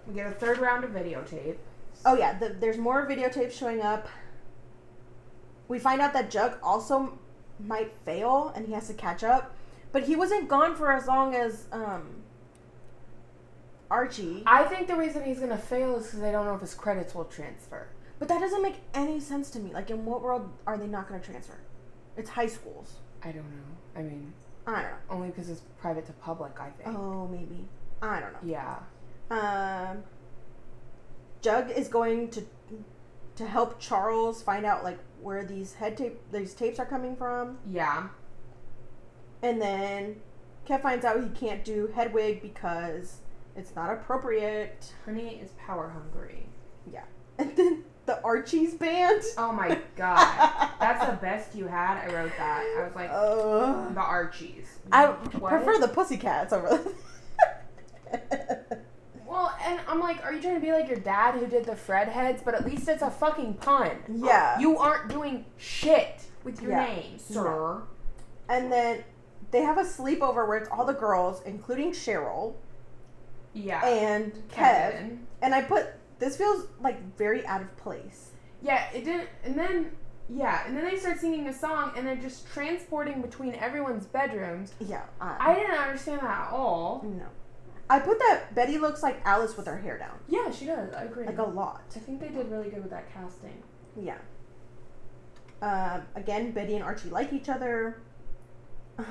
We 0.05 0.15
get 0.15 0.27
a 0.27 0.31
third 0.31 0.57
round 0.57 0.83
of 0.83 0.91
videotape. 0.91 1.55
Oh 2.05 2.15
yeah, 2.15 2.37
the, 2.37 2.49
there's 2.49 2.77
more 2.77 3.05
videotapes 3.05 3.53
showing 3.53 3.81
up. 3.81 4.07
We 5.67 5.79
find 5.79 6.01
out 6.01 6.13
that 6.13 6.29
Jug 6.29 6.57
also 6.63 7.17
might 7.59 7.91
fail 8.05 8.53
and 8.55 8.65
he 8.65 8.73
has 8.73 8.87
to 8.87 8.93
catch 8.93 9.23
up, 9.23 9.55
but 9.91 10.03
he 10.03 10.15
wasn't 10.15 10.47
gone 10.47 10.75
for 10.75 10.91
as 10.91 11.07
long 11.07 11.35
as 11.35 11.65
um 11.71 12.07
Archie. 13.89 14.43
I 14.45 14.63
think 14.63 14.87
the 14.87 14.95
reason 14.95 15.23
he's 15.23 15.39
gonna 15.39 15.57
fail 15.57 15.95
is 15.97 16.05
because 16.05 16.19
they 16.19 16.31
don't 16.31 16.45
know 16.45 16.55
if 16.55 16.61
his 16.61 16.73
credits 16.73 17.15
will 17.15 17.25
transfer. 17.25 17.87
But 18.19 18.27
that 18.29 18.39
doesn't 18.39 18.61
make 18.61 18.77
any 18.93 19.19
sense 19.19 19.49
to 19.51 19.59
me. 19.59 19.71
Like, 19.71 19.89
in 19.89 20.05
what 20.05 20.21
world 20.21 20.49
are 20.65 20.77
they 20.77 20.87
not 20.87 21.07
going 21.07 21.19
to 21.21 21.25
transfer? 21.25 21.57
It's 22.15 22.29
high 22.29 22.47
schools. 22.47 22.93
I 23.23 23.27
don't 23.31 23.43
know. 23.43 23.75
I 23.95 24.01
mean, 24.01 24.33
I 24.65 24.81
don't 24.81 24.83
know. 24.83 24.97
only 25.09 25.27
because 25.29 25.49
it's 25.49 25.61
private 25.79 26.05
to 26.07 26.13
public, 26.13 26.59
I 26.59 26.69
think. 26.71 26.97
Oh, 26.97 27.27
maybe. 27.27 27.65
I 28.01 28.19
don't 28.19 28.33
know. 28.33 28.39
Yeah. 28.43 28.77
Um, 29.29 30.03
Jug 31.41 31.69
is 31.71 31.87
going 31.87 32.29
to 32.31 32.43
to 33.35 33.45
help 33.45 33.79
Charles 33.79 34.41
find 34.41 34.65
out 34.65 34.83
like 34.83 34.97
where 35.21 35.43
these 35.43 35.73
head 35.75 35.97
tape 35.97 36.19
these 36.31 36.53
tapes 36.53 36.79
are 36.79 36.85
coming 36.85 37.15
from, 37.15 37.57
Yeah. 37.69 38.07
and 39.41 39.61
then 39.61 40.17
Kev 40.67 40.81
finds 40.81 41.05
out 41.05 41.23
he 41.23 41.29
can't 41.29 41.63
do 41.63 41.87
Hedwig 41.95 42.41
because 42.41 43.17
it's 43.55 43.75
not 43.75 43.91
appropriate. 43.91 44.93
Honey 45.05 45.39
is 45.41 45.51
power 45.57 45.89
hungry. 45.89 46.47
Yeah. 46.91 47.03
And 47.39 47.55
then 47.55 47.83
the 48.07 48.19
Archie's 48.23 48.73
band. 48.73 49.21
Oh 49.37 49.51
my 49.51 49.79
god. 49.95 50.69
That's 50.79 51.05
the 51.05 51.17
best 51.17 51.53
you 51.55 51.67
had. 51.67 51.97
I 52.09 52.13
wrote 52.13 52.31
that. 52.37 52.63
I 52.79 52.83
was 52.83 52.95
like, 52.95 53.09
Uh, 53.11 53.93
the 53.93 53.99
Archies. 54.01 54.79
I 54.91 55.07
What? 55.07 55.49
prefer 55.51 55.77
the 55.79 55.87
Pussycats 55.89 56.51
over. 56.53 56.79
Well, 59.37 59.55
and 59.63 59.79
I'm 59.87 59.99
like, 59.99 60.23
are 60.25 60.33
you 60.33 60.41
trying 60.41 60.55
to 60.55 60.59
be 60.61 60.71
like 60.71 60.87
your 60.87 60.97
dad 60.97 61.35
who 61.35 61.45
did 61.45 61.65
the 61.65 61.75
Fred 61.75 62.07
heads? 62.07 62.41
But 62.43 62.55
at 62.55 62.65
least 62.65 62.87
it's 62.87 63.03
a 63.03 63.11
fucking 63.11 63.53
pun. 63.55 63.91
Yeah. 64.11 64.59
You 64.59 64.79
aren't 64.79 65.09
doing 65.09 65.45
shit 65.57 66.23
with 66.43 66.59
your 66.59 66.71
Yeah. 66.71 66.85
name, 66.87 67.19
sir. 67.19 67.83
and 68.49 68.71
then 68.71 69.03
they 69.51 69.61
have 69.61 69.77
a 69.77 69.83
sleepover 69.83 70.47
where 70.47 70.57
it's 70.57 70.69
all 70.69 70.85
the 70.85 70.93
girls, 70.93 71.41
including 71.45 71.91
Cheryl 71.91 72.55
Yeah. 73.53 73.85
and 73.85 74.31
Kev. 74.49 74.53
Kevin. 74.55 75.27
And 75.43 75.53
I 75.53 75.61
put 75.61 75.85
this 76.17 76.35
feels 76.37 76.65
like 76.81 76.99
very 77.15 77.45
out 77.45 77.61
of 77.61 77.75
place. 77.77 78.31
Yeah, 78.63 78.89
it 78.91 79.03
didn't. 79.05 79.29
And 79.43 79.53
then, 79.55 79.91
yeah, 80.29 80.65
and 80.65 80.75
then 80.75 80.83
they 80.85 80.97
start 80.97 81.19
singing 81.19 81.45
a 81.47 81.53
song, 81.53 81.91
and 81.95 82.07
they're 82.07 82.15
just 82.15 82.47
transporting 82.51 83.21
between 83.21 83.53
everyone's 83.53 84.07
bedrooms. 84.07 84.73
Yeah, 84.79 85.03
I 85.21 85.53
didn't 85.53 85.75
understand 85.77 86.21
that 86.21 86.47
at 86.47 86.51
all. 86.53 87.03
no. 87.05 87.25
I 87.89 87.99
put 87.99 88.19
that 88.19 88.53
Betty 88.53 88.77
looks 88.77 89.01
like 89.01 89.21
Alice 89.25 89.55
with 89.55 89.65
her 89.67 89.77
hair 89.77 89.97
down, 89.97 90.17
Yeah, 90.27 90.51
she 90.51 90.65
does. 90.65 90.93
I 90.93 91.03
agree. 91.03 91.25
like 91.25 91.37
a 91.37 91.43
lot. 91.43 91.83
I 91.95 91.99
think 91.99 92.19
they 92.19 92.27
did 92.29 92.49
really 92.51 92.69
good 92.69 92.81
with 92.81 92.91
that 92.91 93.11
casting. 93.13 93.63
Yeah. 93.95 94.17
Um, 95.61 96.01
again, 96.15 96.51
Betty 96.51 96.75
and 96.75 96.83
Archie 96.83 97.09
like 97.09 97.31
each 97.33 97.49
other. 97.49 98.01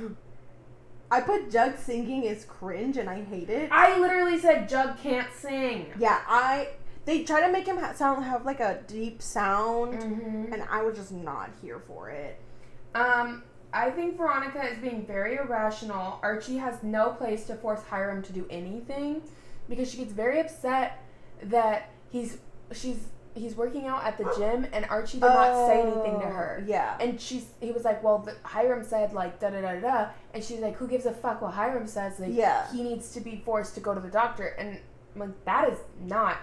I 1.11 1.21
put 1.21 1.51
Jug 1.51 1.77
singing 1.79 2.25
is 2.25 2.45
cringe, 2.45 2.97
and 2.97 3.09
I 3.09 3.23
hate 3.25 3.49
it. 3.49 3.71
I 3.73 3.99
literally 3.99 4.39
said 4.39 4.69
Jug 4.69 4.99
can't 4.99 5.33
sing. 5.33 5.87
Yeah, 5.99 6.21
I. 6.27 6.71
They 7.05 7.23
try 7.23 7.41
to 7.47 7.53
make 7.53 7.67
him 7.67 7.79
ha- 7.79 7.93
sound 7.95 8.25
have 8.25 8.45
like 8.45 8.59
a 8.61 8.81
deep 8.89 9.23
sound, 9.23 9.95
Mm-hmm. 10.01 10.53
and 10.53 10.65
I 10.69 10.83
was 10.83 10.97
just 10.97 11.13
not 11.13 11.51
here 11.63 11.79
for 11.79 12.11
it. 12.11 12.41
Um, 12.97 13.45
I 13.73 13.91
think 13.91 14.17
Veronica 14.17 14.65
is 14.65 14.79
being 14.79 15.05
very 15.07 15.37
irrational. 15.37 16.19
Archie 16.23 16.57
has 16.57 16.83
no 16.83 17.11
place 17.11 17.47
to 17.47 17.55
force 17.57 17.83
Hiram 17.83 18.23
to 18.23 18.33
do 18.33 18.47
anything 18.51 19.23
because 19.69 19.91
she 19.91 19.99
gets 19.99 20.13
very 20.13 20.41
upset 20.41 21.03
that 21.43 21.91
he's 22.11 22.39
she's 22.73 23.09
he's 23.35 23.55
working 23.55 23.87
out 23.87 24.03
at 24.03 24.17
the 24.17 24.25
gym 24.39 24.67
and 24.73 24.87
Archie 24.87 25.19
did 25.19 25.27
not 25.27 25.67
say 25.67 25.83
anything 25.83 26.21
to 26.21 26.27
her. 26.27 26.61
Oh, 26.63 26.65
Yeah. 26.67 26.97
And 27.01 27.21
she's 27.21 27.47
he 27.61 27.71
was 27.73 27.85
like, 27.85 28.03
well, 28.03 28.19
the, 28.19 28.35
Hiram 28.45 28.83
said 28.83 29.13
like 29.13 29.39
da 29.41 29.51
da 29.51 29.61
da 29.61 29.79
da, 29.81 30.09
and 30.33 30.43
she's 30.43 30.61
like, 30.61 30.77
who 30.77 30.89
gives 30.89 31.05
a 31.05 31.13
fuck 31.13 31.43
what 31.43 31.53
Hiram 31.53 31.87
says? 31.87 32.19
Like, 32.19 32.31
Yeah. 32.33 32.71
he 32.73 32.83
needs 32.83 33.11
to 33.13 33.21
be 33.21 33.43
forced 33.45 33.75
to 33.75 33.81
go 33.81 33.93
to 33.95 34.01
the 34.01 34.09
doctor, 34.09 34.47
and 34.59 34.79
like 35.17 35.45
that 35.45 35.69
is 35.71 35.79
not 36.03 36.39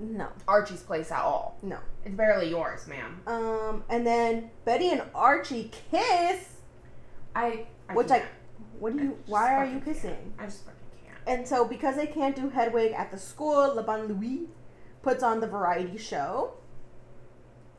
No. 0.00 0.28
Archie's 0.46 0.82
place 0.82 1.10
at 1.12 1.20
all. 1.22 1.58
No. 1.62 1.78
It's 2.04 2.14
barely 2.14 2.48
yours, 2.50 2.86
ma'am. 2.86 3.20
Um, 3.26 3.84
and 3.90 4.06
then 4.06 4.50
Betty 4.64 4.88
and 4.90 5.02
Archie 5.14 5.70
kiss. 5.90 6.54
I, 7.34 7.66
I 7.88 7.94
Which 7.94 8.10
I- 8.10 8.18
can't. 8.20 8.30
What 8.78 8.96
do 8.96 9.02
you? 9.02 9.18
Why 9.26 9.54
are 9.54 9.64
you 9.64 9.72
can't. 9.80 9.84
kissing? 9.84 10.32
I 10.38 10.44
just 10.44 10.64
fucking 10.64 10.78
can't. 11.04 11.18
And 11.38 11.46
so, 11.48 11.64
because 11.64 11.96
they 11.96 12.06
can't 12.06 12.36
do 12.36 12.48
Hedwig 12.48 12.92
at 12.92 13.10
the 13.10 13.18
school, 13.18 13.74
La 13.74 13.82
Bonne 13.82 14.06
Nuit 14.08 14.48
puts 15.02 15.22
on 15.22 15.40
the 15.40 15.46
variety 15.48 15.98
show. 15.98 16.52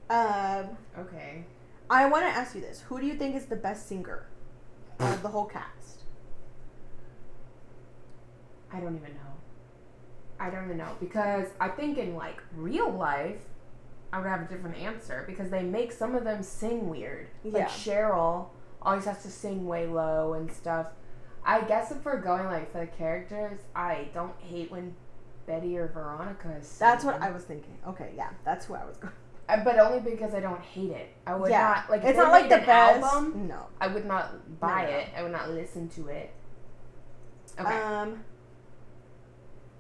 Um, 0.10 0.78
Okay. 0.98 1.46
I 1.90 2.06
want 2.08 2.24
to 2.26 2.30
ask 2.30 2.54
you 2.54 2.62
this: 2.62 2.82
Who 2.90 3.00
do 3.00 3.06
you 3.06 3.14
think 3.16 3.36
is 3.36 3.46
the 3.46 3.56
best 3.56 3.88
singer 3.88 4.28
of 5.00 5.22
the 5.22 5.30
whole 5.30 5.46
cast? 5.46 6.02
I 8.72 8.80
don't 8.80 8.96
even 8.96 9.14
know. 9.14 9.20
I 10.40 10.50
don't 10.50 10.66
even 10.66 10.78
know 10.78 10.96
because 11.00 11.48
I 11.60 11.70
think 11.70 11.98
in 11.98 12.16
like 12.16 12.42
real 12.56 12.90
life, 12.92 13.42
I 14.14 14.20
would 14.20 14.28
have 14.28 14.42
a 14.42 14.46
different 14.46 14.78
answer 14.78 15.24
because 15.28 15.50
they 15.50 15.64
make 15.64 15.92
some 15.92 16.16
of 16.16 16.24
them 16.24 16.44
sing 16.44 16.88
weird. 16.90 17.28
Yeah. 17.44 17.52
Like 17.60 17.70
Cheryl 17.70 18.48
always 18.82 19.06
has 19.06 19.22
to 19.24 19.30
sing 19.30 19.66
way 19.66 19.86
low 19.88 20.34
and 20.34 20.52
stuff. 20.52 20.88
I 21.46 21.62
guess 21.62 21.92
if 21.92 22.04
we're 22.04 22.20
going 22.22 22.46
like 22.46 22.72
for 22.72 22.80
the 22.80 22.88
characters, 22.88 23.60
I 23.76 24.10
don't 24.14 24.36
hate 24.40 24.72
when 24.72 24.96
Betty 25.48 25.78
or 25.78 25.88
Veronica 25.88 26.56
is. 26.60 26.78
That's 26.78 27.04
what. 27.04 27.22
I 27.22 27.32
was 27.32 27.44
thinking. 27.44 27.78
Okay, 27.88 28.12
yeah, 28.16 28.30
that's 28.46 28.66
who 28.66 28.76
I 28.76 28.86
was 28.86 28.98
going. 28.98 29.14
Uh, 29.50 29.64
But 29.64 29.80
only 29.80 30.00
because 30.00 30.36
I 30.36 30.42
don't 30.42 30.62
hate 30.62 30.92
it. 30.92 31.10
I 31.26 31.34
would 31.34 31.50
yeah, 31.50 31.82
not 31.88 31.90
like. 31.90 32.04
it's 32.04 32.18
not 32.20 32.32
like 32.32 32.50
the 32.50 32.58
best. 32.60 33.04
Album, 33.04 33.48
No. 33.48 33.66
I 33.82 33.88
would 33.88 34.06
not 34.06 34.60
buy 34.60 34.84
No, 34.84 34.92
no. 34.92 34.98
it. 34.98 35.08
I 35.18 35.24
would 35.24 35.32
not 35.32 35.50
listen 35.50 35.90
to 35.90 36.08
it. 36.08 36.32
Okay. 37.60 37.76
Um. 37.76 38.24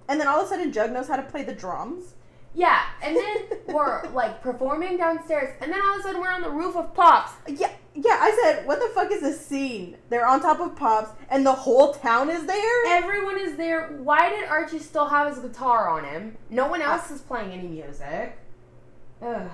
And 0.07 0.19
then 0.19 0.27
all 0.27 0.39
of 0.39 0.47
a 0.47 0.49
sudden, 0.49 0.71
Jug 0.71 0.91
knows 0.91 1.07
how 1.07 1.17
to 1.17 1.21
play 1.21 1.43
the 1.43 1.53
drums. 1.53 2.15
Yeah, 2.55 2.81
and 3.03 3.15
then 3.15 3.59
we're 3.67 4.09
like 4.09 4.41
performing 4.41 4.97
downstairs, 4.97 5.55
and 5.61 5.71
then 5.71 5.79
all 5.83 5.93
of 5.93 5.99
a 5.99 6.01
sudden 6.01 6.19
we're 6.19 6.31
on 6.31 6.41
the 6.41 6.49
roof 6.49 6.75
of 6.75 6.91
Pops. 6.95 7.33
Yeah, 7.47 7.69
yeah. 7.95 8.17
I 8.21 8.37
said, 8.43 8.65
what 8.67 8.79
the 8.79 8.87
fuck 8.93 9.11
is 9.11 9.21
this 9.21 9.43
scene? 9.45 9.97
They're 10.09 10.25
on 10.25 10.41
top 10.41 10.59
of 10.59 10.75
Pops, 10.75 11.11
and 11.29 11.45
the 11.45 11.53
whole 11.53 11.93
town 11.93 12.29
is 12.29 12.45
there. 12.45 12.85
Everyone 12.87 13.39
is 13.39 13.55
there. 13.57 13.87
Why 14.01 14.29
did 14.29 14.47
Archie 14.49 14.79
still 14.79 15.07
have 15.07 15.27
his 15.33 15.39
guitar 15.39 15.89
on 15.89 16.03
him? 16.05 16.37
No 16.49 16.67
one 16.67 16.81
else 16.81 17.11
is 17.11 17.21
playing 17.21 17.51
any 17.51 17.67
music. 17.67 18.37
Ugh. 19.21 19.49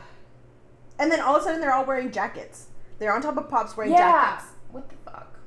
And 1.00 1.12
then 1.12 1.20
all 1.20 1.36
of 1.36 1.42
a 1.42 1.46
sudden, 1.46 1.60
they're 1.62 1.74
all 1.74 1.86
wearing 1.86 2.12
jackets. 2.12 2.68
They're 3.00 3.14
on 3.14 3.22
top 3.22 3.38
of 3.38 3.50
Pops 3.50 3.76
wearing 3.76 3.92
Yeah. 3.92 3.98
jackets. 4.12 4.52
What 4.72 4.90
the 4.90 4.96
fuck? 5.10 5.40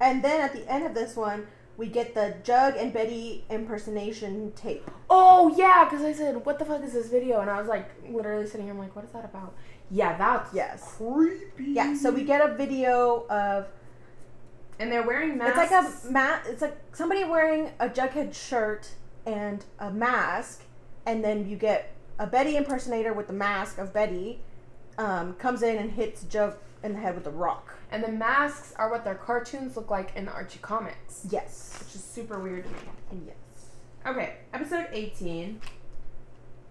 And 0.00 0.22
then 0.22 0.40
at 0.40 0.52
the 0.52 0.68
end 0.70 0.86
of 0.86 0.94
this 0.94 1.14
one, 1.16 1.46
we 1.76 1.86
get 1.86 2.14
the 2.14 2.34
Jug 2.42 2.76
and 2.76 2.92
Betty 2.92 3.44
impersonation 3.50 4.52
tape. 4.52 4.90
Oh 5.08 5.54
yeah, 5.56 5.84
because 5.84 6.04
I 6.04 6.12
said, 6.12 6.44
"What 6.44 6.58
the 6.58 6.64
fuck 6.64 6.82
is 6.82 6.92
this 6.92 7.08
video?" 7.08 7.40
And 7.40 7.50
I 7.50 7.58
was 7.58 7.68
like, 7.68 7.88
literally 8.10 8.46
sitting 8.46 8.66
here, 8.66 8.74
I'm 8.74 8.78
like, 8.78 8.94
"What 8.94 9.04
is 9.04 9.10
that 9.12 9.24
about?" 9.24 9.54
Yeah, 9.94 10.16
that's 10.16 10.54
Yes. 10.54 10.94
creepy. 10.96 11.64
Yeah, 11.72 11.94
so 11.94 12.10
we 12.10 12.24
get 12.24 12.40
a 12.40 12.54
video 12.54 13.26
of 13.28 13.66
and 14.78 14.90
they're 14.90 15.06
wearing 15.06 15.36
masks. 15.36 15.58
it's 15.62 15.70
like 15.70 15.84
a 16.08 16.10
mat. 16.12 16.42
It's 16.48 16.62
like 16.62 16.76
somebody 16.92 17.22
wearing 17.24 17.70
a 17.78 17.88
Jughead 17.90 18.34
shirt 18.34 18.88
and 19.26 19.64
a 19.78 19.90
mask, 19.92 20.62
and 21.06 21.22
then 21.22 21.46
you 21.46 21.56
get 21.56 21.92
a 22.18 22.26
Betty 22.26 22.56
impersonator 22.56 23.12
with 23.12 23.26
the 23.26 23.32
mask 23.34 23.76
of 23.78 23.92
Betty, 23.92 24.40
um, 24.98 25.34
comes 25.34 25.62
in 25.62 25.76
and 25.76 25.92
hits 25.92 26.24
Jug 26.24 26.56
in 26.82 26.94
the 26.94 26.98
head 26.98 27.14
with 27.14 27.26
a 27.26 27.30
rock. 27.30 27.74
and 27.92 28.02
the 28.02 28.08
masks 28.10 28.72
are 28.78 28.90
what 28.90 29.04
their 29.04 29.14
cartoons 29.14 29.76
look 29.76 29.90
like 29.90 30.16
in 30.16 30.24
the 30.24 30.32
Archie 30.32 30.58
comics, 30.62 31.26
Yes. 31.28 31.76
which 31.78 31.94
is 31.94 32.02
super 32.02 32.38
weird 32.38 32.64
to 32.64 32.70
me. 32.70 33.26
Yes. 33.26 33.36
Okay, 34.06 34.36
episode 34.54 34.86
18. 34.92 35.60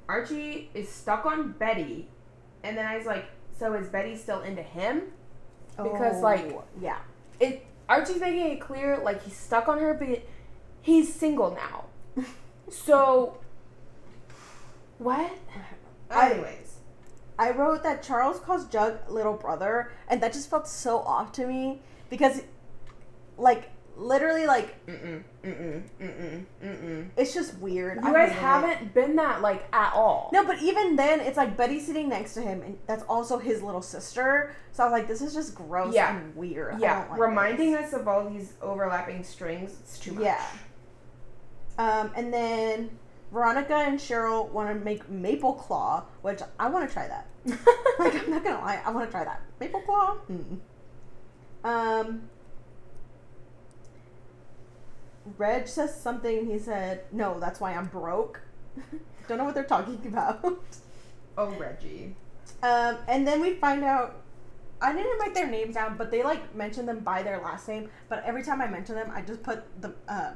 Archie 0.10 0.72
is 0.74 0.90
stuck 0.90 1.26
on 1.28 1.52
Betty, 1.54 2.10
and 2.64 2.78
then 2.78 2.86
I 2.86 2.98
was 2.98 3.06
like, 3.06 3.26
so 3.58 3.74
is 3.74 3.88
Betty 3.90 4.16
still 4.16 4.42
into 4.42 4.62
him? 4.62 5.04
Because, 5.78 6.18
oh, 6.18 6.22
like- 6.22 6.52
Oh, 6.54 6.64
yeah. 6.80 7.00
It 7.40 7.66
Archie's 7.90 8.20
making 8.22 8.52
it 8.52 8.62
clear 8.62 9.00
like 9.04 9.24
he's 9.24 9.36
stuck 9.36 9.68
on 9.68 9.80
her, 9.80 9.94
but 9.94 10.22
he's 10.82 11.14
single 11.14 11.52
now. 11.56 11.86
So 12.70 13.38
what? 14.98 15.32
Anyways, 16.12 16.76
I 17.40 17.52
wrote 17.52 17.84
that 17.84 18.04
Charles 18.04 18.40
calls 18.40 18.66
Jug 18.68 18.98
little 19.10 19.34
brother, 19.34 19.92
and 20.08 20.22
that 20.22 20.32
just 20.34 20.50
felt 20.50 20.68
so 20.68 21.00
off 21.00 21.32
to 21.34 21.48
me 21.48 21.82
because, 22.10 22.44
like, 23.38 23.71
literally 23.98 24.46
like 24.46 24.84
Mm-mm, 24.88 25.24
mm-mm, 25.44 25.84
mm-mm, 26.00 26.46
mm-mm. 26.64 27.10
it's 27.18 27.34
just 27.34 27.58
weird. 27.60 28.00
You 28.04 28.10
I 28.10 28.14
guys 28.14 28.32
haven't 28.32 28.94
been 28.94 29.16
that 29.18 29.42
like 29.42 29.66
at 29.74 29.94
all. 29.94 30.30
No, 30.34 30.46
but 30.46 30.62
even 30.62 30.96
then, 30.96 31.20
it's 31.20 31.38
like 31.38 31.56
Betty 31.58 31.80
sitting 31.80 32.10
next 32.10 32.34
to 32.36 32.42
him, 32.42 32.62
and 32.62 32.78
that's 32.88 33.04
also 33.04 33.38
his 33.38 33.62
little 33.62 33.82
sister. 33.82 34.56
So 34.72 34.84
I 34.84 34.86
was 34.88 34.92
like, 34.94 35.08
this 35.08 35.22
is 35.22 35.34
just 35.34 35.56
gross 35.56 35.94
Yeah. 35.94 36.16
and 36.18 36.36
weird. 36.36 36.76
I 36.76 36.78
Yeah, 36.80 37.02
don't 37.02 37.12
like 37.12 37.20
reminding 37.20 37.72
this. 37.74 37.94
us 37.94 38.00
of 38.00 38.08
all 38.08 38.30
these 38.30 38.54
overlapping 38.62 39.24
strings. 39.24 39.78
It's 39.82 40.00
too 40.00 40.14
much. 40.14 40.24
Yeah. 40.24 40.44
Um, 41.78 42.12
and 42.16 42.34
then 42.34 42.90
Veronica 43.32 43.76
and 43.76 43.98
Cheryl 44.00 44.50
want 44.50 44.70
to 44.70 44.76
make 44.86 45.10
Maple 45.10 45.54
Claw, 45.54 46.04
which 46.22 46.42
I 46.60 46.70
want 46.70 46.88
to 46.88 46.94
try 46.94 47.08
that. 47.08 47.28
like, 48.00 48.16
I'm 48.22 48.30
not 48.30 48.44
gonna 48.44 48.60
lie, 48.60 48.82
I 48.86 48.92
want 48.92 49.08
to 49.08 49.12
try 49.12 49.24
that. 49.24 49.42
Maple 49.60 49.82
Claw? 49.82 50.18
Mm. 50.30 50.60
Um, 51.64 52.30
Reg 55.38 55.68
says 55.68 56.00
something. 56.00 56.48
He 56.48 56.58
said, 56.60 57.06
"No, 57.12 57.40
that's 57.40 57.60
why 57.60 57.74
I'm 57.74 57.88
broke." 57.88 58.42
Don't 59.28 59.38
know 59.38 59.46
what 59.46 59.54
they're 59.54 59.64
talking 59.64 60.02
about. 60.06 60.44
oh, 61.38 61.50
Reggie. 61.52 62.16
Um, 62.64 62.98
and 63.08 63.28
then 63.28 63.42
we 63.42 63.54
find 63.56 63.84
out. 63.84 64.18
I 64.84 64.94
didn't 64.94 65.20
write 65.20 65.36
their 65.36 65.46
names 65.46 65.76
down, 65.76 65.96
but 65.96 66.10
they 66.10 66.24
like 66.24 66.56
mention 66.56 66.88
them 66.88 67.02
by 67.02 67.22
their 67.22 67.40
last 67.40 67.68
name. 67.68 67.90
But 68.10 68.24
every 68.26 68.44
time 68.44 68.62
I 68.62 68.68
mention 68.68 68.96
them, 68.96 69.12
I 69.14 69.22
just 69.22 69.44
put 69.44 69.64
the 69.80 69.94
uh, 70.08 70.32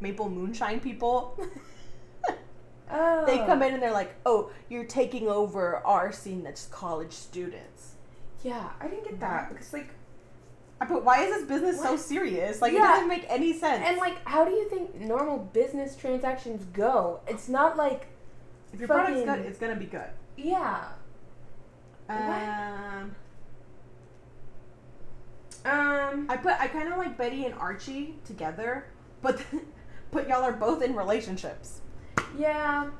Maple 0.00 0.28
Moonshine 0.28 0.80
people. 0.80 1.38
Oh. 2.90 3.24
they 3.26 3.38
come 3.38 3.62
in 3.62 3.74
and 3.74 3.82
they're 3.82 3.92
like, 3.92 4.16
"Oh, 4.26 4.50
you're 4.68 4.84
taking 4.84 5.28
over 5.28 5.76
our 5.86 6.10
scene 6.10 6.42
that's 6.42 6.66
college 6.66 7.12
students." 7.12 7.94
Yeah, 8.42 8.70
I 8.80 8.88
didn't 8.88 9.04
get 9.04 9.20
that 9.20 9.50
because 9.50 9.72
like, 9.72 9.90
I 10.80 10.86
put, 10.86 11.04
"Why 11.04 11.22
is 11.24 11.30
this 11.34 11.44
business 11.46 11.80
so 11.80 11.96
serious? 11.96 12.60
Like, 12.60 12.72
it 12.72 12.78
doesn't 12.78 13.08
make 13.08 13.24
any 13.28 13.52
sense." 13.52 13.84
and 13.86 13.96
like, 13.98 14.16
how 14.26 14.44
do 14.44 14.50
you 14.50 14.68
think 14.68 14.94
normal 14.96 15.38
business 15.38 15.96
transactions 15.96 16.64
go? 16.72 17.20
It's 17.28 17.48
not 17.48 17.76
like, 17.76 18.06
if 18.72 18.80
your 18.80 18.88
product's 18.88 19.22
good, 19.24 19.46
it's 19.46 19.58
gonna 19.58 19.76
be 19.76 19.86
good. 19.86 20.10
yeah. 20.36 20.88
Um, 22.08 23.14
Um. 25.64 26.26
I 26.28 26.36
put 26.36 26.60
I 26.60 26.68
kind 26.68 26.92
of 26.92 26.98
like 26.98 27.16
Betty 27.16 27.46
and 27.46 27.54
Archie 27.54 28.16
together, 28.26 28.86
but 29.22 29.42
but 30.10 30.28
y'all 30.28 30.42
are 30.42 30.52
both 30.52 30.82
in 30.82 30.94
relationships. 30.94 31.80
Yeah. 32.36 32.90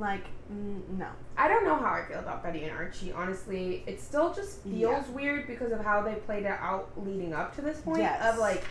Like, 0.00 0.24
mm, 0.52 0.80
no. 0.98 1.06
I 1.36 1.46
don't 1.46 1.64
know 1.64 1.76
how 1.76 1.92
I 1.92 2.04
feel 2.08 2.18
about 2.20 2.42
Betty 2.42 2.64
and 2.64 2.72
Archie. 2.76 3.12
Honestly, 3.12 3.84
it 3.86 4.00
still 4.00 4.32
just 4.32 4.62
feels 4.62 5.06
Yeah. 5.06 5.12
weird 5.14 5.46
because 5.46 5.72
of 5.72 5.80
how 5.84 6.00
they 6.00 6.14
played 6.14 6.44
it 6.44 6.56
out 6.58 6.88
leading 6.96 7.34
up 7.34 7.54
to 7.56 7.60
this 7.60 7.80
point. 7.82 8.00
Yes. 8.00 8.32
Of 8.32 8.38
like, 8.40 8.64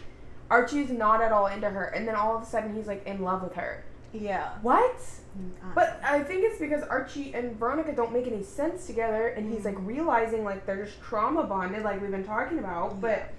Archie's 0.50 0.90
not 0.90 1.22
at 1.22 1.32
all 1.32 1.46
into 1.48 1.70
her, 1.70 1.86
and 1.86 2.08
then 2.08 2.16
all 2.16 2.36
of 2.36 2.42
a 2.42 2.46
sudden 2.46 2.74
he's 2.76 2.88
like 2.88 3.06
in 3.06 3.22
love 3.22 3.44
with 3.44 3.54
her. 3.54 3.84
Yeah. 4.12 4.50
What? 4.64 4.96
Mm, 5.38 5.52
But 5.76 6.02
I 6.04 6.24
think 6.24 6.44
it's 6.44 6.60
because 6.60 6.82
Archie 6.84 7.32
and 7.36 7.56
Veronica 7.58 7.92
don't 7.96 8.12
make 8.12 8.26
any 8.26 8.42
sense 8.42 8.88
together, 8.88 9.28
and 9.28 9.54
he's 9.54 9.64
like 9.66 9.76
Mm. 9.76 9.86
realizing 9.86 10.44
like 10.44 10.66
they're 10.66 10.84
just 10.84 11.00
trauma 11.04 11.44
bonded, 11.44 11.84
like 11.84 12.02
we've 12.02 12.10
been 12.10 12.24
talking 12.26 12.58
about. 12.58 13.00
But 13.00 13.30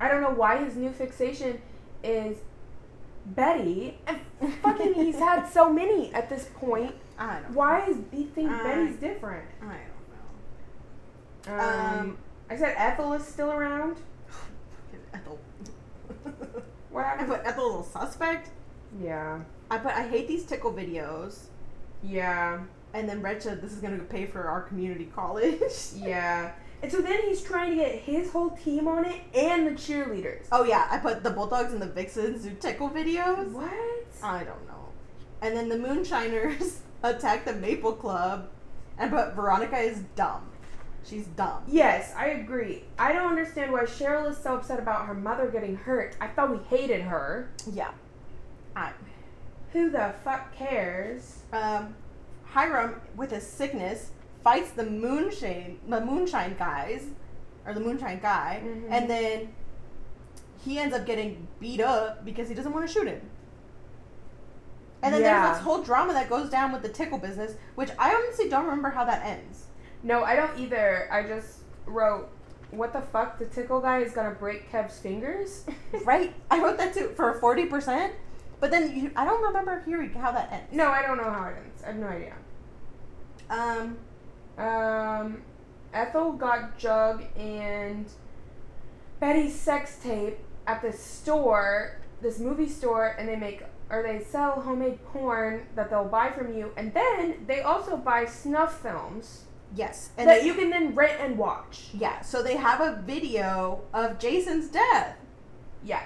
I 0.00 0.08
don't 0.08 0.20
know 0.22 0.30
why 0.30 0.56
his 0.56 0.74
new 0.74 0.90
fixation 0.90 1.62
is 2.02 2.38
Betty. 3.26 3.98
And 4.06 4.54
fucking, 4.62 4.94
he's 4.94 5.18
had 5.18 5.46
so 5.46 5.72
many 5.72 6.12
at 6.14 6.28
this 6.28 6.48
point. 6.54 6.94
I 7.18 7.34
don't. 7.34 7.42
Know. 7.42 7.48
Why 7.58 7.86
is 7.86 7.96
he 8.12 8.24
think 8.24 8.50
I- 8.50 8.62
Betty's 8.62 8.96
different? 8.96 9.44
I 9.62 9.76
don't 11.46 11.58
know. 11.58 11.64
Um, 11.64 11.98
Um, 12.00 12.18
I 12.48 12.56
said 12.56 12.74
Ethel 12.76 13.12
is 13.12 13.24
still 13.24 13.52
around. 13.52 13.96
Ethel. 15.14 15.38
What 16.90 17.06
I 17.06 17.22
put 17.24 17.42
Ethel 17.44 17.64
a 17.64 17.68
little 17.68 17.82
suspect. 17.84 18.50
Yeah, 19.00 19.40
I 19.70 19.78
put 19.78 19.92
I 19.92 20.08
hate 20.08 20.26
these 20.26 20.44
tickle 20.44 20.72
videos. 20.72 21.44
yeah, 22.02 22.60
And 22.94 23.08
then 23.08 23.22
Red 23.22 23.40
said 23.42 23.62
this 23.62 23.72
is 23.72 23.78
gonna 23.80 23.98
pay 23.98 24.26
for 24.26 24.42
our 24.48 24.62
community 24.62 25.08
college. 25.14 25.60
yeah. 25.94 26.52
And 26.82 26.90
so 26.90 27.00
then 27.02 27.20
he's 27.28 27.42
trying 27.42 27.70
to 27.70 27.76
get 27.76 27.94
his 27.96 28.30
whole 28.30 28.50
team 28.50 28.88
on 28.88 29.04
it 29.04 29.20
and 29.34 29.66
the 29.66 29.72
cheerleaders. 29.72 30.46
oh 30.50 30.64
yeah, 30.64 30.88
I 30.90 30.98
put 30.98 31.22
the 31.22 31.30
Bulldogs 31.30 31.72
and 31.72 31.82
the 31.82 31.86
Vixens 31.86 32.42
do 32.44 32.50
tickle 32.54 32.88
videos. 32.88 33.50
What? 33.52 33.70
I 34.22 34.44
don't 34.44 34.66
know. 34.66 34.88
And 35.42 35.56
then 35.56 35.68
the 35.68 35.76
Moonshiners 35.78 36.80
attack 37.02 37.44
the 37.44 37.52
Maple 37.54 37.92
Club, 37.92 38.48
and 38.98 39.10
but 39.10 39.34
Veronica 39.34 39.78
is 39.78 40.00
dumb. 40.16 40.46
She's 41.04 41.26
dumb. 41.28 41.62
Yes, 41.66 42.14
I 42.16 42.26
agree. 42.28 42.84
I 42.98 43.12
don't 43.14 43.28
understand 43.30 43.72
why 43.72 43.84
Cheryl 43.84 44.30
is 44.30 44.36
so 44.36 44.56
upset 44.56 44.78
about 44.78 45.06
her 45.06 45.14
mother 45.14 45.48
getting 45.48 45.76
hurt. 45.76 46.14
I 46.20 46.28
thought 46.28 46.50
we 46.50 46.58
hated 46.76 47.00
her. 47.02 47.50
Yeah. 47.72 47.90
I 48.76 48.92
Who 49.72 49.90
the 49.90 50.14
fuck 50.24 50.54
cares? 50.54 51.38
um, 51.52 51.94
Hiram 52.44 53.00
with 53.16 53.30
his 53.30 53.46
sickness 53.46 54.10
fights 54.42 54.70
the 54.72 54.84
moonshine 54.84 55.78
the 55.88 56.00
moonshine 56.00 56.56
guys 56.58 57.06
or 57.66 57.74
the 57.74 57.80
moonshine 57.80 58.18
guy 58.20 58.62
Mhm. 58.64 58.86
and 58.90 59.10
then 59.10 59.52
he 60.64 60.78
ends 60.78 60.94
up 60.94 61.04
getting 61.06 61.46
beat 61.58 61.80
up 61.80 62.24
because 62.24 62.48
he 62.48 62.54
doesn't 62.54 62.72
want 62.72 62.86
to 62.86 62.92
shoot 62.92 63.06
him 63.06 63.20
and 65.02 65.14
then 65.14 65.22
Yeah. 65.22 65.42
there's 65.46 65.56
this 65.58 65.64
whole 65.64 65.82
drama 65.82 66.12
that 66.12 66.28
goes 66.28 66.50
down 66.50 66.72
with 66.72 66.82
the 66.82 66.88
tickle 66.88 67.18
business 67.18 67.54
which 67.74 67.90
i 67.98 68.14
honestly 68.14 68.48
don't 68.48 68.64
remember 68.64 68.90
how 68.90 69.04
that 69.04 69.24
ends 69.24 69.66
No, 70.02 70.24
I 70.24 70.34
don't 70.34 70.58
either. 70.58 71.08
I 71.12 71.24
just 71.24 71.58
wrote, 71.84 72.30
what 72.70 72.94
the 72.94 73.02
fuck? 73.02 73.38
The 73.38 73.44
tickle 73.44 73.80
guy 73.82 73.98
is 73.98 74.12
gonna 74.14 74.30
break 74.30 74.70
Kev's 74.72 74.98
fingers? 74.98 75.66
right 76.06 76.32
i 76.50 76.58
wrote 76.62 76.78
that 76.78 76.94
too 76.94 77.12
for 77.16 77.38
40% 77.38 78.10
but 78.60 78.70
then 78.70 78.94
you, 78.96 79.10
i 79.16 79.24
don't 79.26 79.42
remember 79.42 79.82
hearing 79.84 80.12
how 80.14 80.30
that 80.32 80.50
ends 80.52 80.72
no, 80.72 80.88
I 80.88 81.02
don't 81.02 81.18
know 81.18 81.24
how 81.30 81.48
it 81.48 81.56
ends. 81.62 81.82
I 81.82 81.86
have 81.88 81.96
no 81.96 82.06
idea. 82.06 82.34
um 83.50 83.98
Um, 84.60 85.42
Ethel 85.94 86.32
got 86.32 86.78
Jug 86.78 87.24
and 87.36 88.06
Betty's 89.18 89.54
sex 89.58 89.98
tape 90.02 90.38
at 90.66 90.82
this 90.82 91.00
store, 91.00 91.98
this 92.20 92.38
movie 92.38 92.68
store, 92.68 93.16
and 93.18 93.28
they 93.28 93.36
make 93.36 93.62
or 93.90 94.02
they 94.04 94.22
sell 94.22 94.60
homemade 94.60 95.04
porn 95.06 95.66
that 95.74 95.90
they'll 95.90 96.04
buy 96.04 96.30
from 96.30 96.54
you, 96.56 96.70
and 96.76 96.94
then 96.94 97.44
they 97.48 97.60
also 97.62 97.96
buy 97.96 98.24
snuff 98.24 98.80
films 98.80 99.44
yes 99.74 100.10
and 100.18 100.28
that 100.28 100.40
they- 100.40 100.46
you 100.46 100.54
can 100.54 100.68
then 100.70 100.94
rent 100.94 101.20
and 101.20 101.36
watch. 101.38 101.90
yeah 101.94 102.20
so 102.22 102.42
they 102.42 102.56
have 102.56 102.80
a 102.80 103.00
video 103.06 103.80
of 103.94 104.18
jason's 104.18 104.68
death 104.68 105.16
Yeah. 105.84 106.02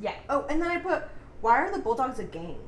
Yeah. 0.00 0.14
Oh, 0.28 0.44
and 0.50 0.60
then 0.60 0.70
I 0.70 0.78
put, 0.78 1.04
why 1.40 1.56
are 1.58 1.72
the 1.72 1.78
Bulldogs 1.78 2.18
a 2.18 2.24
gang? 2.24 2.58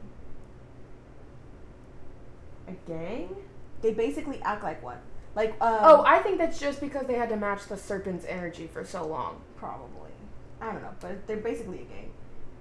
A 2.66 2.72
gang? 2.90 3.36
They 3.82 3.92
basically 3.92 4.40
act 4.42 4.62
like 4.62 4.82
one. 4.82 4.98
Like, 5.34 5.50
um, 5.60 5.78
oh, 5.82 6.04
I 6.04 6.18
think 6.18 6.38
that's 6.38 6.58
just 6.58 6.80
because 6.80 7.06
they 7.06 7.14
had 7.14 7.28
to 7.28 7.36
match 7.36 7.66
the 7.66 7.76
serpent's 7.76 8.24
energy 8.26 8.66
for 8.66 8.84
so 8.84 9.06
long. 9.06 9.40
probably. 9.56 10.10
I 10.60 10.72
don't 10.72 10.82
know, 10.82 10.94
but 11.00 11.26
they're 11.26 11.36
basically 11.36 11.82
a 11.82 11.84
gang. 11.84 12.10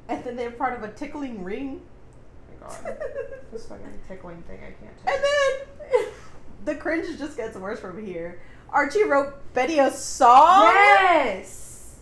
And 0.07 0.23
then 0.23 0.35
they're 0.35 0.51
part 0.51 0.77
of 0.77 0.83
a 0.83 0.93
tickling 0.93 1.43
ring. 1.43 1.81
Oh 2.61 2.67
my 2.67 2.67
god. 2.67 2.97
this 3.51 3.65
fucking 3.65 3.99
tickling 4.07 4.43
thing, 4.43 4.59
I 4.59 4.71
can't 4.71 4.97
Take. 5.03 5.15
And 5.15 5.23
then 5.23 6.05
the 6.65 6.75
cringe 6.75 7.17
just 7.17 7.37
gets 7.37 7.57
worse 7.57 7.79
from 7.79 8.05
here. 8.05 8.39
Archie 8.69 9.05
wrote 9.05 9.33
Betty 9.53 9.79
a 9.79 9.89
song. 9.89 10.65
Yes! 10.65 11.95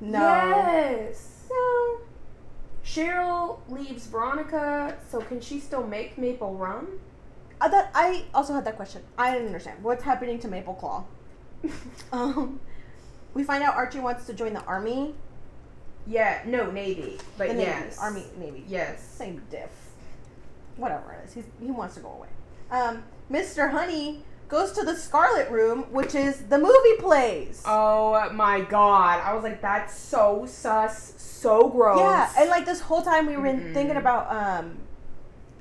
No. 0.00 0.18
Yes! 0.18 1.44
No. 1.50 2.00
Cheryl 2.84 3.60
leaves 3.68 4.06
Veronica, 4.06 4.96
so 5.08 5.20
can 5.20 5.40
she 5.40 5.60
still 5.60 5.86
make 5.86 6.18
maple 6.18 6.54
rum? 6.54 6.98
Uh, 7.60 7.68
that 7.68 7.90
I 7.94 8.24
also 8.34 8.52
had 8.52 8.64
that 8.66 8.76
question. 8.76 9.02
I 9.16 9.32
didn't 9.32 9.46
understand 9.46 9.82
what's 9.82 10.02
happening 10.04 10.38
to 10.40 10.48
Maple 10.48 10.74
Club. 10.74 11.06
um, 12.12 12.60
we 13.34 13.44
find 13.44 13.62
out 13.62 13.74
Archie 13.74 14.00
wants 14.00 14.26
to 14.26 14.34
join 14.34 14.52
the 14.52 14.62
army. 14.64 15.14
Yeah, 16.06 16.42
no, 16.46 16.70
Navy. 16.70 17.18
But 17.36 17.48
the 17.48 17.54
Navy, 17.54 17.70
yes. 17.70 17.98
army, 17.98 18.24
navy. 18.38 18.64
Yes. 18.68 19.02
same 19.02 19.42
diff. 19.50 19.70
Whatever 20.76 21.12
it 21.14 21.26
is, 21.28 21.34
He's, 21.34 21.44
he 21.60 21.70
wants 21.70 21.94
to 21.94 22.00
go 22.00 22.12
away. 22.12 22.28
Um, 22.70 23.02
Mr. 23.30 23.70
Honey 23.70 24.22
goes 24.48 24.72
to 24.72 24.84
the 24.84 24.94
Scarlet 24.94 25.50
Room, 25.50 25.84
which 25.90 26.14
is 26.14 26.42
the 26.44 26.58
movie 26.58 26.96
plays. 27.00 27.62
Oh 27.66 28.30
my 28.32 28.60
god. 28.60 29.20
I 29.24 29.34
was 29.34 29.42
like, 29.42 29.60
that's 29.60 29.98
so 29.98 30.44
sus, 30.46 31.14
so 31.16 31.68
gross. 31.68 31.98
yeah, 31.98 32.30
and 32.38 32.50
like 32.50 32.64
this 32.66 32.80
whole 32.80 33.02
time 33.02 33.26
we 33.26 33.36
were 33.36 33.48
Mm-mm. 33.48 33.74
thinking 33.74 33.96
about 33.96 34.30
um, 34.30 34.76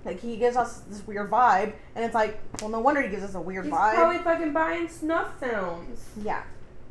like 0.05 0.19
he 0.21 0.37
gives 0.37 0.55
us 0.55 0.79
this 0.87 1.05
weird 1.07 1.29
vibe, 1.31 1.73
and 1.95 2.05
it's 2.05 2.13
like, 2.15 2.39
well, 2.61 2.69
no 2.69 2.79
wonder 2.79 3.01
he 3.01 3.09
gives 3.09 3.23
us 3.23 3.35
a 3.35 3.41
weird 3.41 3.65
vibe. 3.65 3.69
He's 3.69 3.73
vibe. 3.73 3.93
probably 3.95 4.17
fucking 4.19 4.53
buying 4.53 4.87
snuff 4.87 5.39
films. 5.39 6.05
yeah. 6.23 6.43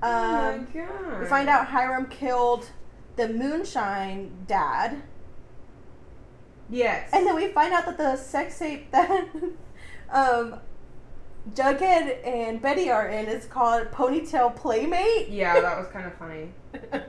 oh 0.02 0.08
Um, 0.08 0.68
my 0.74 0.80
god. 0.80 1.20
we 1.20 1.26
find 1.26 1.48
out 1.48 1.68
Hiram 1.68 2.06
killed 2.06 2.68
the 3.16 3.28
Moonshine 3.28 4.30
dad, 4.48 5.02
Yes. 6.70 7.10
and 7.12 7.26
then 7.26 7.34
we 7.36 7.48
find 7.48 7.72
out 7.72 7.84
that 7.86 7.98
the 7.98 8.16
sex 8.16 8.58
tape 8.58 8.90
that 8.92 9.26
um, 10.10 10.56
Jughead 11.52 12.26
and 12.26 12.60
Betty 12.60 12.90
are 12.90 13.06
in 13.08 13.26
is 13.26 13.44
called 13.46 13.90
Ponytail 13.92 14.56
Playmate. 14.56 15.28
yeah, 15.28 15.60
that 15.60 15.78
was 15.78 15.86
kind 15.88 16.06
of 16.06 16.14
funny. 16.14 16.52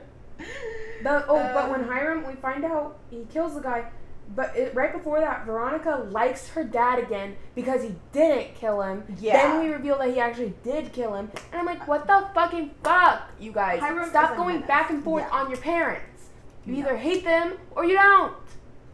The, 1.02 1.24
oh, 1.28 1.36
but 1.54 1.70
when 1.70 1.82
Um, 1.82 1.88
Hiram, 1.88 2.26
we 2.26 2.34
find 2.36 2.64
out 2.64 2.98
he 3.10 3.26
kills 3.32 3.54
the 3.54 3.60
guy. 3.60 3.90
But 4.34 4.56
it, 4.56 4.74
right 4.74 4.92
before 4.92 5.20
that, 5.20 5.46
Veronica 5.46 6.06
likes 6.10 6.48
her 6.48 6.64
dad 6.64 6.98
again 6.98 7.36
because 7.54 7.82
he 7.82 7.94
didn't 8.12 8.54
kill 8.56 8.82
him. 8.82 9.04
Yeah. 9.20 9.50
Then 9.52 9.62
we 9.62 9.72
reveal 9.72 9.98
that 9.98 10.08
he 10.12 10.18
actually 10.20 10.52
did 10.64 10.92
kill 10.92 11.14
him, 11.14 11.30
and 11.52 11.60
I'm 11.60 11.64
like, 11.66 11.86
what 11.86 12.06
the 12.06 12.28
fucking 12.34 12.72
fuck, 12.82 13.30
you 13.38 13.52
guys? 13.52 13.80
Hiram 13.80 14.08
Stop 14.10 14.36
going 14.36 14.60
back 14.62 14.90
and 14.90 15.02
forth 15.04 15.24
Yeah. 15.30 15.38
on 15.38 15.48
your 15.50 15.58
parents. 15.60 16.24
You 16.64 16.74
No. 16.74 16.78
either 16.80 16.96
hate 16.96 17.24
them 17.24 17.54
or 17.70 17.84
you 17.84 17.94
don't. 17.94 18.34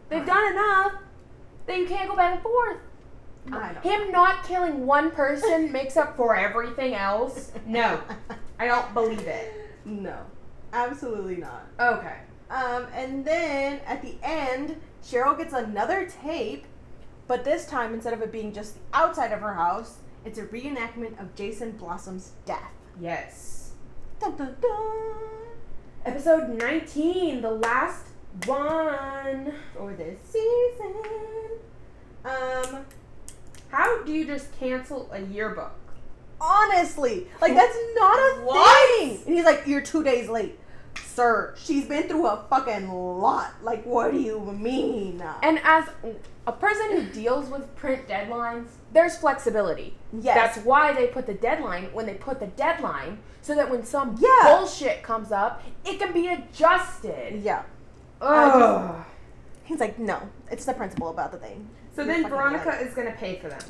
They've 0.09 0.25
done 0.25 0.51
enough 0.53 0.93
that 1.65 1.77
you 1.77 1.87
can't 1.87 2.07
go 2.09 2.15
back 2.15 2.33
and 2.35 2.41
forth. 2.43 2.77
Him 3.81 4.11
not 4.11 4.43
killing 4.45 4.85
one 4.85 5.11
person 5.11 5.71
makes 5.73 5.97
up 5.97 6.15
for 6.15 6.35
everything 6.35 6.93
else. 6.93 7.51
No, 7.65 7.99
I 8.59 8.67
don't 8.67 8.93
believe 8.93 9.19
it. 9.27 9.51
No, 9.83 10.15
absolutely 10.71 11.37
not. 11.37 11.65
Okay. 11.79 12.15
Um, 12.53 12.85
and 12.93 13.25
then 13.25 13.79
at 13.87 14.01
the 14.03 14.15
end, 14.21 14.75
Cheryl 15.03 15.35
gets 15.37 15.53
another 15.53 16.05
tape, 16.23 16.65
but 17.27 17.43
this 17.43 17.65
time 17.65 17.93
instead 17.95 18.13
of 18.13 18.21
it 18.21 18.31
being 18.31 18.53
just 18.53 18.75
the 18.75 18.81
outside 18.97 19.31
of 19.31 19.39
her 19.41 19.55
house, 19.55 19.97
it's 20.23 20.37
a 20.37 20.43
reenactment 20.45 21.19
of 21.19 21.33
Jason 21.35 21.71
Blossom's 21.71 22.31
death. 22.45 22.71
Yes. 23.01 23.71
Dun, 24.19 24.35
dun, 24.37 24.55
dun. 24.61 25.13
Episode 26.05 26.49
19, 26.59 27.41
the 27.41 27.49
last 27.51 28.05
one. 28.45 29.53
For 29.75 29.93
this 29.93 30.19
season. 30.23 30.93
Um, 32.23 32.85
How 33.69 34.03
do 34.03 34.11
you 34.13 34.25
just 34.25 34.55
cancel 34.59 35.09
a 35.11 35.19
yearbook? 35.21 35.71
honestly, 36.45 37.25
like 37.41 37.55
that's 37.55 37.77
not 37.95 38.17
a 38.19 38.41
What? 38.43 38.99
thing. 38.99 39.21
And 39.25 39.33
he's 39.35 39.45
like, 39.45 39.63
"You're 39.65 39.79
two 39.81 40.03
days 40.03 40.27
late." 40.27 40.59
Sir, 41.03 41.53
she's 41.57 41.85
been 41.85 42.07
through 42.07 42.25
a 42.27 42.45
fucking 42.49 42.89
lot. 42.89 43.53
Like, 43.61 43.85
what 43.85 44.11
do 44.11 44.19
you 44.19 44.39
mean? 44.51 45.23
And 45.43 45.59
as 45.63 45.87
a 46.47 46.51
person 46.51 46.91
who 46.91 47.03
deals 47.13 47.49
with 47.49 47.73
print 47.75 48.07
deadlines, 48.07 48.67
there's 48.91 49.15
flexibility. 49.17 49.95
yes. 50.11 50.35
That's 50.35 50.65
why 50.65 50.93
they 50.93 51.07
put 51.07 51.25
the 51.27 51.33
deadline 51.33 51.85
when 51.93 52.05
they 52.05 52.15
put 52.15 52.39
the 52.39 52.47
deadline, 52.47 53.19
so 53.41 53.53
that 53.55 53.69
when 53.69 53.83
some 53.85 54.15
Yeah. 54.19 54.29
bullshit 54.57 55.03
comes 55.03 55.31
up, 55.31 55.61
it 55.85 55.99
can 55.99 56.13
be 56.13 56.27
adjusted. 56.27 57.41
yeah. 57.43 57.63
Ugh. 58.21 59.03
He's 59.65 59.79
like, 59.79 59.97
no, 59.99 60.19
it's 60.51 60.65
the 60.65 60.73
principle 60.73 61.09
about 61.09 61.31
the 61.31 61.37
thing. 61.37 61.69
So 61.95 62.03
You're 62.03 62.13
then 62.21 62.29
Veronica 62.29 62.69
right. 62.69 62.81
is 62.81 62.93
gonna 62.93 63.11
pay 63.11 63.37
for 63.39 63.49
them. 63.49 63.61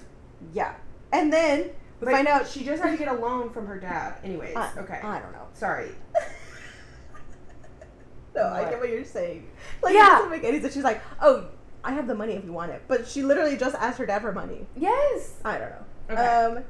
Yeah. 0.53 0.73
And 1.11 1.31
then 1.31 1.71
we 1.99 2.05
But 2.05 2.11
find 2.11 2.27
out. 2.27 2.47
she 2.47 2.63
just 2.63 2.81
had 2.81 2.91
to 2.91 2.97
get 2.97 3.07
a 3.07 3.13
loan 3.13 3.49
from 3.51 3.67
her 3.67 3.77
dad. 3.79 4.15
Anyways, 4.23 4.55
I, 4.55 4.71
okay. 4.77 4.99
I 5.03 5.19
don't 5.19 5.31
know. 5.33 5.47
Sorry. 5.53 5.89
no, 8.35 8.47
I 8.47 8.63
get 8.69 8.79
what 8.79 8.89
you're 8.89 9.05
saying. 9.05 9.47
Like, 9.81 9.93
Yeah. 9.93 10.07
it 10.07 10.11
doesn't 10.11 10.31
make 10.31 10.43
any 10.43 10.59
sense. 10.61 10.73
She's 10.73 10.83
like, 10.83 11.01
oh, 11.21 11.45
I 11.83 11.91
have 11.93 12.07
the 12.07 12.15
money 12.15 12.33
if 12.33 12.45
you 12.45 12.53
want 12.53 12.71
it. 12.71 12.81
But 12.87 13.07
she 13.07 13.23
literally 13.23 13.57
just 13.57 13.75
asked 13.75 13.97
her 13.99 14.05
dad 14.05 14.21
for 14.21 14.31
money. 14.31 14.65
Yes. 14.75 15.33
I 15.43 15.57
don't 15.57 15.69
know. 15.69 15.85
Okay. 16.11 16.21
Um, 16.57 16.63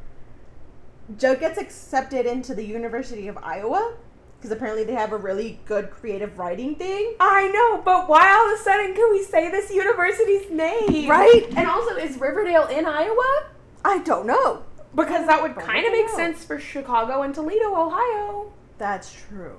Joe 1.18 1.36
gets 1.36 1.58
accepted 1.58 2.26
into 2.26 2.56
the 2.56 2.64
University 2.66 3.28
of 3.28 3.38
Iowa 3.38 3.96
because 4.38 4.52
apparently 4.52 4.84
they 4.84 4.94
have 4.94 5.12
a 5.12 5.18
really 5.18 5.60
good 5.66 5.90
creative 5.92 6.38
writing 6.38 6.76
thing. 6.76 7.16
I 7.20 7.48
know, 7.50 7.82
but 7.82 8.10
why 8.10 8.32
all 8.34 8.54
of 8.54 8.60
a 8.60 8.64
sudden 8.64 8.94
can 8.96 9.10
we 9.12 9.24
say 9.24 9.50
this 9.50 9.70
university's 9.72 10.50
name? 10.52 11.10
Right? 11.10 11.46
And 11.56 11.68
also, 11.68 11.96
is 11.96 12.18
Riverdale 12.20 12.68
in 12.68 12.86
Iowa? 12.86 13.46
I 13.86 14.00
don't 14.00 14.26
know. 14.26 14.64
Because 14.96 15.26
that 15.28 15.42
would 15.42 15.56
kind 15.56 15.86
of 15.86 15.92
make 15.92 16.08
know. 16.08 16.16
sense 16.16 16.44
for 16.46 16.60
Chicago 16.60 17.22
and 17.24 17.34
Toledo, 17.34 17.74
Ohio. 17.76 18.52
That's 18.78 19.12
true. 19.28 19.58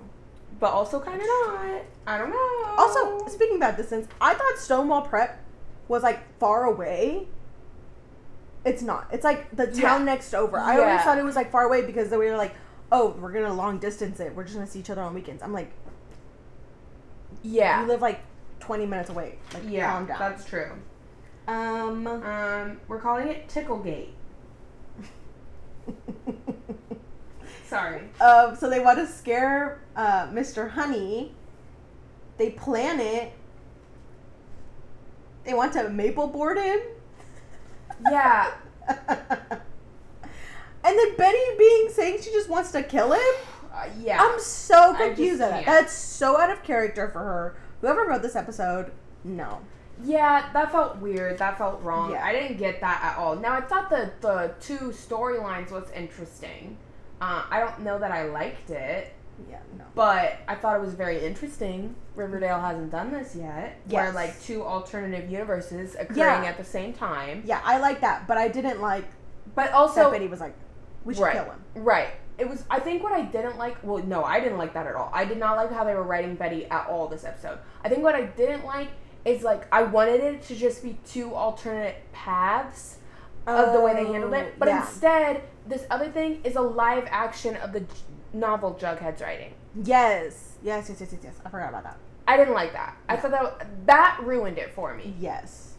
But 0.60 0.72
also 0.72 1.00
kind 1.00 1.20
of 1.20 1.26
not. 1.26 1.82
I 2.06 2.18
don't 2.18 2.30
know. 2.30 2.74
Also, 2.78 3.26
speaking 3.28 3.56
about 3.56 3.76
distance, 3.76 4.06
I 4.20 4.34
thought 4.34 4.56
Stonewall 4.58 5.02
Prep 5.02 5.42
was 5.88 6.02
like 6.02 6.20
far 6.38 6.64
away. 6.64 7.26
It's 8.64 8.82
not. 8.82 9.08
It's 9.12 9.24
like 9.24 9.54
the 9.54 9.66
town 9.66 10.00
Yeah. 10.00 10.04
next 10.04 10.32
over. 10.34 10.58
I 10.58 10.78
always 10.78 11.02
thought 11.02 11.18
it 11.18 11.24
was 11.24 11.36
like 11.36 11.50
far 11.50 11.64
away 11.64 11.82
because 11.84 12.10
we 12.10 12.16
were 12.18 12.36
like, 12.36 12.54
oh, 12.92 13.10
we're 13.20 13.32
gonna 13.32 13.52
long 13.52 13.78
distance 13.78 14.20
it. 14.20 14.34
We're 14.34 14.44
just 14.44 14.54
gonna 14.54 14.66
see 14.66 14.78
each 14.80 14.90
other 14.90 15.02
on 15.02 15.12
weekends. 15.14 15.42
I'm 15.42 15.52
like, 15.52 15.70
yeah. 17.42 17.82
you 17.82 17.88
live 17.88 18.00
like 18.00 18.20
20 18.60 18.86
minutes 18.86 19.10
away. 19.10 19.38
Like, 19.52 19.64
yeah, 19.68 20.04
that's 20.06 20.44
true. 20.44 20.72
um. 21.48 22.06
Um, 22.06 22.80
we're 22.88 23.00
calling 23.00 23.28
it 23.28 23.48
Ticklegate. 23.48 24.08
Sorry. 27.68 28.02
um. 28.20 28.56
So 28.56 28.68
they 28.68 28.80
want 28.80 28.98
to 28.98 29.06
scare 29.06 29.80
uh, 29.96 30.26
Mr. 30.28 30.70
Honey. 30.70 31.32
They 32.36 32.50
plan 32.50 33.00
it. 33.00 33.32
They 35.44 35.54
want 35.54 35.72
to 35.74 35.88
maple 35.88 36.26
board 36.26 36.58
him. 36.58 36.80
Yeah. 38.10 38.52
and 38.88 38.98
then 40.82 41.16
Betty 41.16 41.38
being 41.58 41.88
saying 41.90 42.22
she 42.22 42.32
just 42.32 42.48
wants 42.48 42.72
to 42.72 42.82
kill 42.82 43.12
him. 43.12 43.20
Uh, 43.72 43.86
yeah. 44.00 44.18
I'm 44.20 44.40
so 44.40 44.94
confused 44.94 45.40
at 45.40 45.50
that. 45.50 45.66
That's 45.66 45.92
so 45.92 46.40
out 46.40 46.50
of 46.50 46.62
character 46.62 47.08
for 47.08 47.20
her. 47.20 47.56
Whoever 47.80 48.06
wrote 48.06 48.22
this 48.22 48.36
episode, 48.36 48.92
no. 49.24 49.60
Yeah, 50.02 50.50
that 50.52 50.72
felt 50.72 50.96
weird. 50.98 51.38
That 51.38 51.58
felt 51.58 51.82
wrong. 51.82 52.12
Yeah. 52.12 52.24
I 52.24 52.32
didn't 52.32 52.56
get 52.56 52.80
that 52.80 53.00
at 53.02 53.18
all. 53.18 53.36
Now 53.36 53.52
I 53.52 53.60
thought 53.60 53.90
the 53.90 54.12
the 54.20 54.54
two 54.60 54.90
storylines 54.90 55.70
was 55.70 55.90
interesting. 55.94 56.76
Uh, 57.20 57.44
I 57.50 57.60
don't 57.60 57.80
know 57.80 57.98
that 57.98 58.10
I 58.10 58.24
liked 58.24 58.70
it, 58.70 59.12
Yeah, 59.48 59.58
no. 59.78 59.84
but 59.94 60.38
I 60.48 60.54
thought 60.56 60.76
it 60.76 60.82
was 60.82 60.94
very 60.94 61.24
interesting. 61.24 61.94
Riverdale 62.16 62.60
hasn't 62.60 62.90
done 62.90 63.10
this 63.12 63.34
yet, 63.34 63.78
where 63.88 64.12
like 64.12 64.40
two 64.42 64.62
alternative 64.62 65.30
universes 65.30 65.94
occurring 65.94 66.18
Yeah. 66.18 66.44
at 66.44 66.58
the 66.58 66.64
same 66.64 66.92
time. 66.92 67.42
Yeah, 67.46 67.60
I 67.64 67.78
like 67.78 68.00
that, 68.02 68.26
but 68.26 68.36
I 68.36 68.48
didn't 68.48 68.80
like 68.80 69.04
But 69.54 69.66
that 69.66 69.74
also, 69.74 70.10
Betty 70.10 70.26
was 70.28 70.40
like, 70.40 70.54
we 71.04 71.14
should 71.14 71.22
right, 71.22 71.34
kill 71.34 71.44
him. 71.44 71.60
right. 71.76 72.08
It 72.36 72.48
was. 72.48 72.64
I 72.68 72.80
think 72.80 73.00
what 73.02 73.12
I 73.12 73.22
didn't 73.22 73.58
like. 73.58 73.76
Well, 73.84 74.02
no, 74.02 74.24
I 74.24 74.40
didn't 74.40 74.58
like 74.58 74.74
that 74.74 74.88
at 74.88 74.96
all. 74.96 75.08
I 75.12 75.24
did 75.24 75.38
not 75.38 75.56
like 75.56 75.70
how 75.70 75.84
they 75.84 75.94
were 75.94 76.02
writing 76.02 76.34
Betty 76.34 76.66
at 76.66 76.88
all 76.88 77.06
this 77.06 77.22
episode. 77.24 77.58
I 77.84 77.88
think 77.88 78.02
what 78.02 78.16
I 78.16 78.22
didn't 78.22 78.64
like 78.64 78.88
is 79.24 79.44
like 79.44 79.66
I 79.72 79.84
wanted 79.84 80.20
it 80.20 80.42
to 80.46 80.56
just 80.56 80.82
be 80.82 80.98
two 81.06 81.32
alternate 81.32 81.94
paths 82.12 82.98
of 83.46 83.72
the 83.72 83.80
way 83.80 83.94
they 83.94 84.06
handled 84.06 84.32
it. 84.34 84.58
But 84.58 84.68
Oh, 84.68 84.70
yeah. 84.72 84.80
instead, 84.80 85.42
this 85.66 85.84
other 85.90 86.08
thing 86.10 86.40
is 86.44 86.56
a 86.56 86.60
live 86.62 87.06
action 87.10 87.56
of 87.56 87.72
the 87.72 87.80
j- 87.80 87.86
novel 88.32 88.74
Jughead's 88.80 89.20
writing. 89.20 89.54
Yes. 89.82 90.56
Yes, 90.62 90.88
yes, 90.88 91.00
yes, 91.00 91.12
yes, 91.12 91.20
yes. 91.24 91.34
I 91.44 91.48
forgot 91.50 91.68
about 91.70 91.84
that. 91.84 91.96
I 92.26 92.36
didn't 92.38 92.54
like 92.54 92.72
that. 92.72 92.96
I 93.08 93.16
thought 93.16 93.32
that 93.32 93.86
that 93.86 94.18
ruined 94.22 94.56
it 94.58 94.72
for 94.74 94.94
me. 94.94 95.14
Yes. 95.20 95.74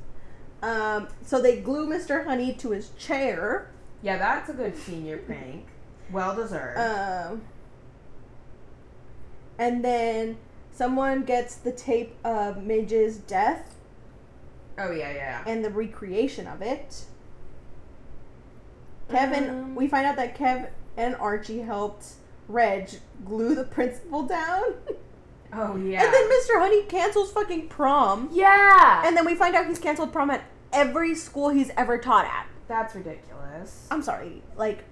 Um, 0.61 1.07
so 1.24 1.41
they 1.41 1.59
glue 1.59 1.88
Mr. 1.88 2.24
Honey 2.26 2.53
to 2.53 2.72
his 2.72 2.89
chair. 2.91 3.72
Yeah, 4.03 4.18
that's 4.18 4.49
a 4.49 4.53
good 4.53 4.78
senior 4.78 5.18
prank. 5.18 5.66
Well 6.11 6.36
deserved. 6.36 6.77
Um, 6.80 7.41
and 9.57 9.84
then 9.84 10.38
someone 10.72 11.23
gets 11.23 11.56
the 11.56 11.72
tape 11.72 12.15
of 12.23 12.57
Midge's 12.64 13.18
death 13.18 13.76
oh 14.77 14.91
yeah, 14.91 15.11
yeah. 15.14 15.44
and 15.48 15.64
the 15.64 15.69
recreation 15.69 16.45
of 16.48 16.61
it. 16.61 17.06
Kevin, 19.10 19.49
Um. 19.49 19.76
we 19.76 19.88
find 19.88 20.06
out 20.06 20.15
that 20.18 20.38
Kev 20.38 20.69
and 20.98 21.15
Archie 21.15 21.60
helped 21.61 22.06
Reg 22.48 22.90
glue 23.26 23.56
the 23.56 23.64
principal 23.64 24.23
down. 24.23 24.64
Oh 25.57 25.77
yeah. 25.77 26.03
And 26.03 26.14
then 26.14 26.23
Mr. 26.30 26.60
Honey 26.60 26.84
cancels 26.84 27.32
fucking 27.32 27.69
prom. 27.69 28.27
yeah. 28.34 29.03
And 29.06 29.15
then 29.15 29.26
we 29.26 29.36
find 29.36 29.56
out 29.56 29.68
he's 29.68 29.80
canceled 29.80 30.11
prom 30.11 30.30
at 30.30 30.44
every 30.73 31.15
school 31.15 31.48
he's 31.49 31.72
ever 31.77 31.98
taught 31.98 32.26
at. 32.26 32.48
that's 32.68 32.94
ridiculous. 32.94 33.88
I'm 33.90 34.02
sorry. 34.02 34.41
Like, 34.57 34.84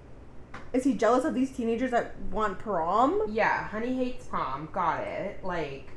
is 0.72 0.86
he 0.86 0.94
jealous 0.94 1.26
of 1.26 1.34
these 1.36 1.52
teenagers 1.52 1.92
that 1.92 2.16
want 2.32 2.60
prom? 2.60 3.24
Yeah, 3.30 3.68
Honey 3.68 3.94
hates 3.96 4.26
prom. 4.26 4.70
Got 4.72 5.02
it. 5.02 5.44
Like, 5.44 5.90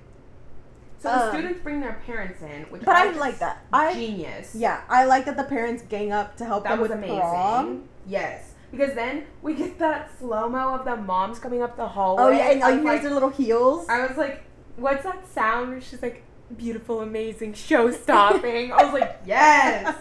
so 1.06 1.16
the 1.18 1.24
Um, 1.24 1.30
students 1.32 1.60
bring 1.62 1.80
their 1.80 2.00
parents 2.06 2.42
in, 2.42 2.62
which 2.70 2.82
is 2.82 2.86
But 2.86 2.96
I 2.96 3.10
like 3.12 3.38
that. 3.38 3.62
I 3.72 3.94
genius. 3.94 4.54
yeah, 4.54 4.80
I 4.88 5.04
like 5.04 5.24
that 5.26 5.36
the 5.36 5.44
parents 5.44 5.82
gang 5.88 6.12
up 6.12 6.36
to 6.36 6.44
help 6.44 6.64
that 6.64 6.70
them 6.70 6.80
was 6.80 6.88
with 6.90 6.98
amazing. 6.98 7.18
prom. 7.20 7.88
Yes, 8.06 8.54
because 8.70 8.94
then 8.94 9.24
we 9.42 9.54
get 9.54 9.78
that 9.86 10.10
slow 10.18 10.48
mo 10.48 10.74
of 10.74 10.84
the 10.84 10.96
moms 10.96 11.38
coming 11.38 11.62
up 11.62 11.76
the 11.76 11.88
hallway. 11.88 12.22
Oh 12.22 12.30
yeah, 12.30 12.50
and 12.50 12.62
all 12.62 12.70
you 12.70 12.76
hear 12.78 12.84
like- 12.92 13.02
their 13.02 13.12
little 13.14 13.30
heels. 13.30 13.88
I 13.88 14.06
was 14.06 14.16
like, 14.16 14.42
"What's 14.76 15.04
that 15.04 15.26
sound?" 15.28 15.82
She's 15.82 16.02
like, 16.02 16.22
"Beautiful, 16.56 17.00
amazing, 17.00 17.54
show 17.54 17.90
stopping." 17.90 18.72
I 18.72 18.84
was 18.84 18.92
like, 18.92 19.18
"Yes, 19.26 19.94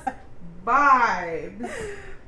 vibes." 0.66 1.70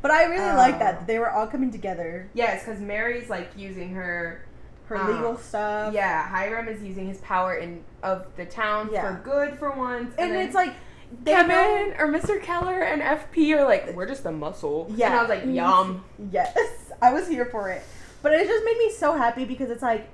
But 0.01 0.11
I 0.11 0.25
really 0.25 0.55
like 0.55 0.75
Oh. 0.75 0.79
that 0.79 0.99
that 0.99 1.07
they 1.07 1.17
were 1.19 1.29
all 1.29 1.47
coming 1.47 1.71
together. 1.71 2.29
Yes, 2.33 2.63
because 2.63 2.79
Mary's 2.79 3.29
like 3.29 3.49
using 3.57 3.93
her 3.95 4.45
Her 4.88 4.97
Um, 4.97 5.07
legal 5.15 5.38
stuff. 5.38 5.93
Yeah, 5.93 6.27
Hiram 6.27 6.68
is 6.68 6.81
using 6.81 7.07
his 7.07 7.18
power 7.19 7.55
in 7.55 7.84
of 8.03 8.26
the 8.38 8.45
town 8.45 8.89
Yeah. 8.91 9.01
for 9.01 9.22
good 9.23 9.57
for 9.59 9.72
once, 9.72 10.14
and 10.18 10.31
then 10.31 10.45
it's 10.45 10.55
like 10.55 10.73
Kevin 11.26 11.93
or 11.99 12.07
Mr. 12.07 12.41
Keller 12.41 12.81
and 12.81 13.01
FP 13.01 13.57
are 13.57 13.64
like, 13.65 13.93
we're 13.95 14.07
just 14.07 14.23
the 14.23 14.31
muscle. 14.31 14.88
Yeah. 14.95 15.07
and 15.07 15.15
I 15.15 15.22
was 15.22 15.30
like, 15.30 15.45
yum. 15.45 16.03
Yes, 16.31 16.91
I 17.01 17.11
was 17.14 17.27
here 17.27 17.45
for 17.45 17.69
it. 17.69 17.81
But 18.22 18.34
it 18.34 18.47
just 18.47 18.65
made 18.65 18.77
me 18.77 18.91
so 18.91 19.14
happy 19.14 19.45
because 19.45 19.69
it's 19.69 19.81
like 19.84 20.09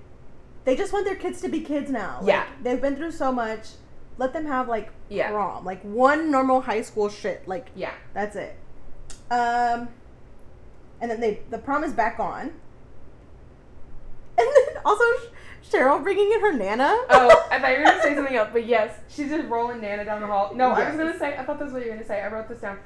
they 0.65 0.75
just 0.75 0.93
want 0.93 1.05
their 1.05 1.15
kids 1.15 1.41
to 1.41 1.49
be 1.49 1.59
kids 1.61 1.89
now. 1.91 2.17
Like, 2.21 2.27
Yeah. 2.27 2.45
they've 2.61 2.81
been 2.81 2.95
through 2.95 3.11
so 3.11 3.31
much. 3.31 3.69
Let 4.17 4.33
them 4.33 4.45
have 4.45 4.67
like 4.67 4.89
Yeah. 5.09 5.31
prom, 5.31 5.65
like 5.65 5.81
one 5.83 6.29
normal 6.31 6.61
high 6.61 6.81
school 6.81 7.09
shit. 7.09 7.47
Like 7.47 7.67
Yeah. 7.75 7.91
that's 8.13 8.35
it. 8.35 8.55
Um, 9.31 9.89
and 11.01 11.09
then 11.11 11.19
they 11.19 11.41
the 11.49 11.57
prom 11.57 11.83
is 11.83 11.93
back 11.93 12.19
on. 12.19 12.53
And 14.37 14.47
then 14.47 14.81
also 14.83 15.03
Cheryl 15.71 16.01
bringing 16.03 16.31
in 16.31 16.41
her 16.41 16.53
nana. 16.53 16.95
Oh, 17.09 17.47
I 17.51 17.59
thought 17.59 17.71
you 17.71 17.79
were 17.79 17.83
gonna 17.85 18.01
say 18.01 18.15
something 18.15 18.35
else, 18.35 18.49
but 18.51 18.65
yes, 18.65 18.97
she's 19.09 19.29
just 19.29 19.47
rolling 19.47 19.81
Nana 19.81 20.05
down 20.05 20.21
the 20.21 20.27
hall. 20.27 20.53
No, 20.55 20.71
I 20.71 20.89
was 20.89 20.97
gonna 20.97 21.17
say. 21.17 21.35
I 21.37 21.43
thought 21.43 21.59
that's 21.59 21.71
what 21.71 21.83
you 21.83 21.89
were 21.89 21.95
gonna 21.95 22.07
say. 22.07 22.21
I 22.21 22.27
wrote 22.31 22.47
this 22.47 22.59
down. 22.59 22.77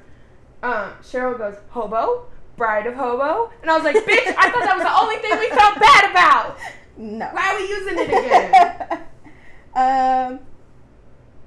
Um, 0.62 0.92
Cheryl 1.02 1.36
goes 1.38 1.56
hobo, 1.70 2.26
bride 2.56 2.86
of 2.86 2.94
hobo, 2.94 3.50
and 3.62 3.70
I 3.70 3.74
was 3.76 3.84
like, 3.84 3.96
bitch, 3.96 4.34
I 4.36 4.50
thought 4.50 4.64
that 4.64 4.76
was 4.76 4.84
the 4.84 5.00
only 5.00 5.16
thing 5.16 5.38
we 5.38 5.48
felt 5.48 5.78
bad 5.78 6.10
about. 6.10 6.58
no. 6.96 7.28
Why 7.32 7.52
are 7.52 7.56
we 7.56 7.68
using 7.68 7.98
it 7.98 8.08
again? 8.08 9.02
um, 9.74 10.40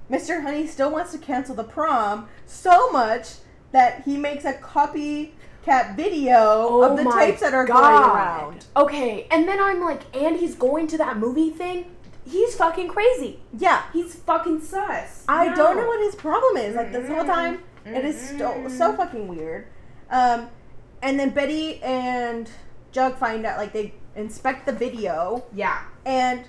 Mr. 0.09 0.41
Honey 0.41 0.67
still 0.67 0.91
wants 0.91 1.11
to 1.11 1.17
cancel 1.17 1.55
the 1.55 1.63
prom 1.63 2.27
so 2.45 2.91
much 2.91 3.35
that 3.71 4.03
he 4.03 4.17
makes 4.17 4.45
a 4.45 4.53
copycat 5.65 5.95
video 5.95 6.81
of 6.81 6.97
the 6.97 7.03
Oh 7.07 7.17
tapes 7.19 7.41
that 7.41 7.53
are 7.53 7.65
God. 7.65 7.81
going 7.81 8.15
around. 8.15 8.65
Okay, 8.75 9.27
and 9.31 9.47
then 9.47 9.59
I'm 9.61 9.81
like, 9.81 10.01
and 10.15 10.37
he's 10.37 10.55
going 10.55 10.87
to 10.87 10.97
that 10.97 11.17
movie 11.17 11.49
thing. 11.49 11.85
He's 12.25 12.55
fucking 12.55 12.87
crazy. 12.87 13.39
Yeah. 13.57 13.83
He's 13.93 14.15
fucking 14.15 14.61
sus. 14.61 15.23
I 15.27 15.47
No. 15.47 15.55
don't 15.55 15.77
know 15.77 15.87
what 15.87 15.99
his 16.01 16.15
problem 16.15 16.57
is. 16.57 16.75
Like 16.75 16.91
this 16.91 17.07
whole 17.09 17.25
time, 17.25 17.63
it 17.85 18.05
is 18.05 18.29
so, 18.37 18.67
so 18.69 18.93
fucking 18.93 19.27
weird. 19.27 19.67
Um, 20.09 20.49
and 21.01 21.19
then 21.19 21.31
Betty 21.31 21.81
and 21.81 22.49
Jug 22.91 23.17
find 23.17 23.45
out, 23.45 23.57
like 23.57 23.73
they 23.73 23.93
inspect 24.15 24.65
the 24.65 24.71
video, 24.73 25.43
Yeah. 25.53 25.79
and 26.05 26.43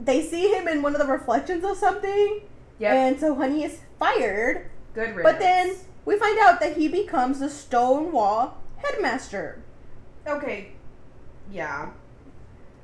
they 0.00 0.22
see 0.22 0.48
him 0.52 0.66
in 0.66 0.82
one 0.82 0.94
of 0.94 1.00
the 1.00 1.06
reflections 1.12 1.64
of 1.64 1.76
something, 1.76 2.40
Yeah, 2.78 2.94
and 2.94 3.20
so 3.20 3.34
Honey 3.34 3.64
is 3.64 3.80
fired. 3.98 4.70
Good 4.94 5.14
riddance. 5.14 5.22
But 5.22 5.38
then 5.38 5.76
we 6.08 6.18
find 6.18 6.38
out 6.38 6.58
that 6.60 6.78
he 6.78 6.88
becomes 6.88 7.38
the 7.40 7.50
Stonewall 7.50 8.56
headmaster. 8.78 9.60
Okay. 10.26 10.72
Yeah. 11.52 11.90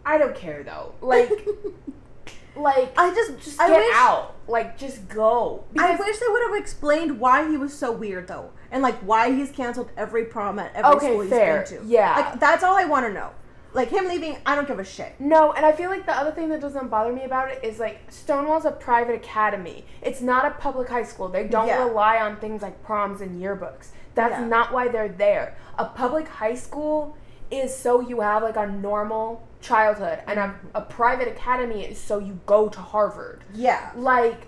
I 0.04 0.18
don't 0.18 0.34
care 0.36 0.62
though. 0.62 0.92
Like, 1.00 1.30
like, 2.56 2.92
I 2.98 3.14
just, 3.14 3.42
just 3.42 3.58
I 3.58 3.68
get 3.68 3.78
wish, 3.78 3.94
out. 3.94 4.34
Like, 4.46 4.76
just 4.76 5.08
go. 5.08 5.64
I 5.78 5.96
wish 5.96 6.18
they 6.18 6.26
would 6.28 6.42
have 6.48 6.54
explained 6.54 7.18
why 7.18 7.48
he 7.48 7.56
was 7.56 7.72
so 7.72 7.90
weird 7.92 8.28
though, 8.28 8.50
and 8.70 8.82
like 8.82 8.96
why 8.96 9.32
he's 9.32 9.50
canceled 9.50 9.88
every 9.96 10.26
prom 10.26 10.58
at 10.58 10.74
every 10.74 10.96
Okay, 10.96 11.06
school 11.06 11.20
he's 11.22 11.30
fair. 11.30 11.64
been 11.66 11.78
to. 11.78 11.86
Yeah. 11.86 12.16
like 12.16 12.40
that's 12.40 12.62
all 12.62 12.76
I 12.76 12.84
want 12.84 13.06
to 13.06 13.12
know. 13.14 13.30
Like 13.74 13.90
him 13.90 14.06
leaving, 14.06 14.36
I 14.46 14.54
don't 14.54 14.68
give 14.68 14.78
a 14.78 14.84
shit. 14.84 15.14
No, 15.18 15.52
and 15.52 15.66
I 15.66 15.72
feel 15.72 15.90
like 15.90 16.06
the 16.06 16.16
other 16.16 16.30
thing 16.30 16.48
that 16.50 16.60
doesn't 16.60 16.88
bother 16.88 17.12
me 17.12 17.24
about 17.24 17.50
it 17.50 17.62
is 17.64 17.80
like 17.80 18.10
Stonewall's 18.10 18.64
a 18.64 18.70
private 18.70 19.16
academy. 19.16 19.84
It's 20.00 20.20
not 20.20 20.46
a 20.46 20.50
public 20.52 20.88
high 20.88 21.02
school. 21.02 21.28
They 21.28 21.48
don't 21.48 21.66
Yeah. 21.66 21.82
rely 21.84 22.18
on 22.18 22.36
things 22.36 22.62
like 22.62 22.82
proms 22.84 23.20
and 23.20 23.42
yearbooks. 23.42 23.88
That's 24.14 24.38
Yeah. 24.38 24.46
not 24.46 24.72
why 24.72 24.86
they're 24.88 25.08
there. 25.08 25.56
A 25.76 25.86
public 25.86 26.28
high 26.28 26.54
school 26.54 27.16
is 27.50 27.76
so 27.76 28.00
you 28.00 28.20
have 28.20 28.42
like 28.44 28.56
a 28.56 28.66
normal 28.66 29.42
childhood, 29.60 30.20
and 30.26 30.38
a, 30.38 30.54
a 30.74 30.80
private 30.80 31.26
academy 31.26 31.84
is 31.84 31.98
so 31.98 32.18
you 32.18 32.38
go 32.46 32.68
to 32.68 32.78
Harvard. 32.80 33.42
Yeah, 33.54 33.90
Like, 33.96 34.46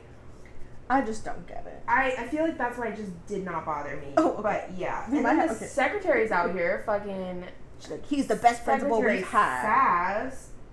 I 0.88 1.00
just 1.00 1.24
don't 1.24 1.46
get 1.48 1.64
it. 1.66 1.82
I, 1.88 2.14
I 2.18 2.28
feel 2.28 2.44
like 2.44 2.56
that's 2.58 2.78
why 2.78 2.88
it 2.88 2.96
just 2.96 3.26
did 3.26 3.44
not 3.44 3.64
bother 3.66 3.96
me. 3.96 4.12
Oh, 4.16 4.32
okay. 4.34 4.42
But 4.42 4.70
yeah. 4.76 5.04
And 5.06 5.24
then 5.24 5.38
the 5.38 5.52
okay. 5.54 5.64
secretary's 5.66 6.30
out 6.30 6.52
here 6.52 6.82
fucking 6.86 7.44
She's 7.78 7.90
like, 7.90 8.06
he's 8.06 8.26
the 8.26 8.36
best 8.36 8.64
principal 8.64 9.02
we've 9.02 9.26
had. 9.26 9.62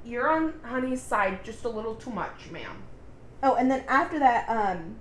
You're 0.05 0.30
on 0.30 0.53
Honey's 0.63 1.01
side 1.01 1.43
just 1.43 1.63
a 1.63 1.69
little 1.69 1.95
too 1.95 2.11
much, 2.11 2.49
ma'am. 2.51 2.84
Oh, 3.41 3.55
and 3.55 3.69
then 3.69 3.84
after 3.88 4.19
that, 4.19 4.47
um, 4.49 4.97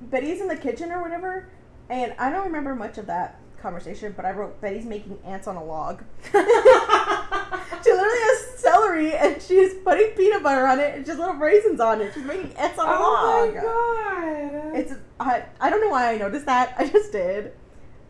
Betty's 0.00 0.40
in 0.40 0.48
the 0.48 0.56
kitchen 0.56 0.90
or 0.90 1.02
whatever, 1.02 1.48
and 1.88 2.14
I 2.18 2.30
don't 2.30 2.44
remember 2.44 2.74
much 2.74 2.98
of 2.98 3.06
that 3.06 3.38
conversation, 3.64 4.12
but 4.14 4.26
I 4.26 4.32
wrote 4.32 4.60
Betty's 4.60 4.84
making 4.84 5.18
ants 5.24 5.46
on 5.46 5.56
a 5.56 5.64
log. 5.64 6.02
she 6.32 6.38
literally 6.38 8.20
has 8.20 8.58
celery 8.58 9.14
and 9.14 9.40
she's 9.40 9.74
putting 9.74 10.10
peanut 10.10 10.42
butter 10.42 10.66
on 10.66 10.78
it 10.80 10.94
and 10.94 11.06
just 11.06 11.18
little 11.18 11.34
raisins 11.34 11.80
on 11.80 12.02
it. 12.02 12.12
She's 12.12 12.24
making 12.24 12.52
ants 12.56 12.78
on 12.78 12.88
a 12.88 12.92
oh 12.92 13.00
log. 13.00 13.56
Oh 13.56 14.50
my 14.52 14.60
god. 14.60 14.78
It's 14.78 14.92
I, 15.18 15.44
I 15.60 15.70
don't 15.70 15.80
know 15.80 15.88
why 15.88 16.12
I 16.12 16.18
noticed 16.18 16.44
that. 16.46 16.74
I 16.78 16.88
just 16.88 17.10
did. 17.10 17.52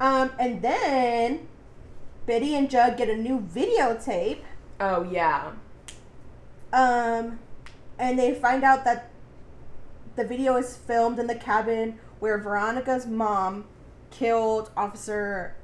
Um, 0.01 0.33
and 0.41 0.61
then 0.61 1.47
Betty 2.27 2.55
and 2.55 2.71
Jug 2.71 2.97
get 2.97 3.09
a 3.09 3.17
new 3.17 3.41
videotape. 3.41 4.41
oh 4.81 5.03
yeah. 5.11 5.53
Um, 6.73 7.39
and 7.99 8.19
they 8.19 8.35
find 8.35 8.65
out 8.65 8.85
that 8.85 9.11
the 10.17 10.25
video 10.25 10.57
is 10.57 10.77
filmed 10.77 11.19
in 11.19 11.27
the 11.27 11.35
cabin 11.35 11.99
where 12.19 12.39
Veronica's 12.39 13.07
mom 13.07 13.67
killed 14.11 14.71
Officer 14.77 15.57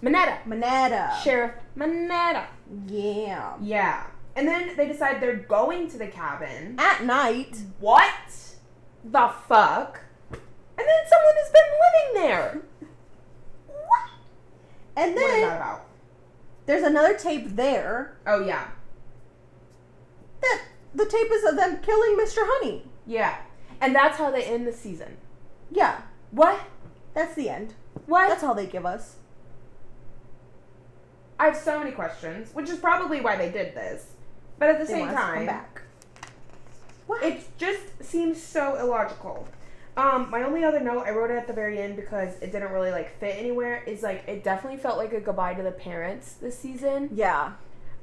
Minetta. 0.00 0.38
Manetta. 0.46 1.20
Sheriff 1.22 1.54
Minetta. 1.74 2.46
Yeah. 2.86 3.54
Yeah. 3.60 4.06
And 4.36 4.46
then 4.46 4.76
they 4.76 4.86
decide 4.86 5.20
they're 5.20 5.34
going 5.36 5.90
to 5.90 5.98
the 5.98 6.06
cabin. 6.06 6.76
At 6.78 7.04
night. 7.04 7.58
What 7.80 8.12
the 9.04 9.32
fuck? 9.48 10.00
And 10.30 10.86
then 10.86 11.02
someone 11.08 11.34
has 11.36 11.50
been 11.50 11.70
living 11.82 12.22
there. 12.28 12.62
And 14.98 15.14
What 15.14 15.24
is 15.24 15.30
then 15.30 15.40
that 15.42 15.56
about? 15.56 15.84
there's 16.66 16.82
another 16.82 17.14
tape 17.16 17.54
there. 17.56 18.16
Oh 18.26 18.40
yeah. 18.44 18.68
That 20.42 20.62
the 20.94 21.06
tape 21.06 21.30
is 21.32 21.44
of 21.44 21.56
them 21.56 21.78
killing 21.82 22.16
Mr. 22.18 22.38
Honey. 22.40 22.82
Yeah. 23.06 23.36
And 23.80 23.94
that's 23.94 24.18
how 24.18 24.30
they 24.30 24.42
end 24.44 24.66
the 24.66 24.72
season. 24.72 25.16
Yeah. 25.70 26.02
What? 26.32 26.60
That's 27.14 27.34
the 27.34 27.48
end. 27.48 27.74
What? 28.06 28.28
That's 28.28 28.42
all 28.42 28.54
they 28.54 28.66
give 28.66 28.84
us. 28.84 29.16
I 31.38 31.44
have 31.46 31.56
so 31.56 31.78
many 31.78 31.92
questions, 31.92 32.52
which 32.52 32.68
is 32.68 32.78
probably 32.78 33.20
why 33.20 33.36
they 33.36 33.50
did 33.50 33.74
this. 33.74 34.06
But 34.58 34.70
at 34.70 34.78
the 34.80 34.84
They 34.86 34.92
same 34.94 35.06
want 35.06 35.12
us 35.12 35.16
to 35.16 35.22
time, 35.26 35.36
come 35.36 35.46
back. 35.46 35.82
What? 37.06 37.22
it 37.22 37.44
just 37.56 37.82
seems 38.02 38.42
so 38.42 38.74
illogical. 38.76 39.46
Um, 39.98 40.30
my 40.30 40.44
only 40.44 40.62
other 40.62 40.78
note, 40.78 41.04
I 41.06 41.10
wrote 41.10 41.32
it 41.32 41.36
at 41.36 41.48
the 41.48 41.52
very 41.52 41.80
end 41.80 41.96
because 41.96 42.34
it 42.40 42.52
didn't 42.52 42.70
really 42.70 42.92
like 42.92 43.18
fit 43.18 43.36
anywhere. 43.36 43.82
Is 43.84 44.02
like 44.04 44.22
it 44.28 44.44
definitely 44.44 44.78
felt 44.78 44.96
like 44.96 45.12
a 45.12 45.20
goodbye 45.20 45.54
to 45.54 45.62
the 45.62 45.72
parents 45.72 46.34
this 46.34 46.56
season. 46.56 47.10
yeah. 47.12 47.52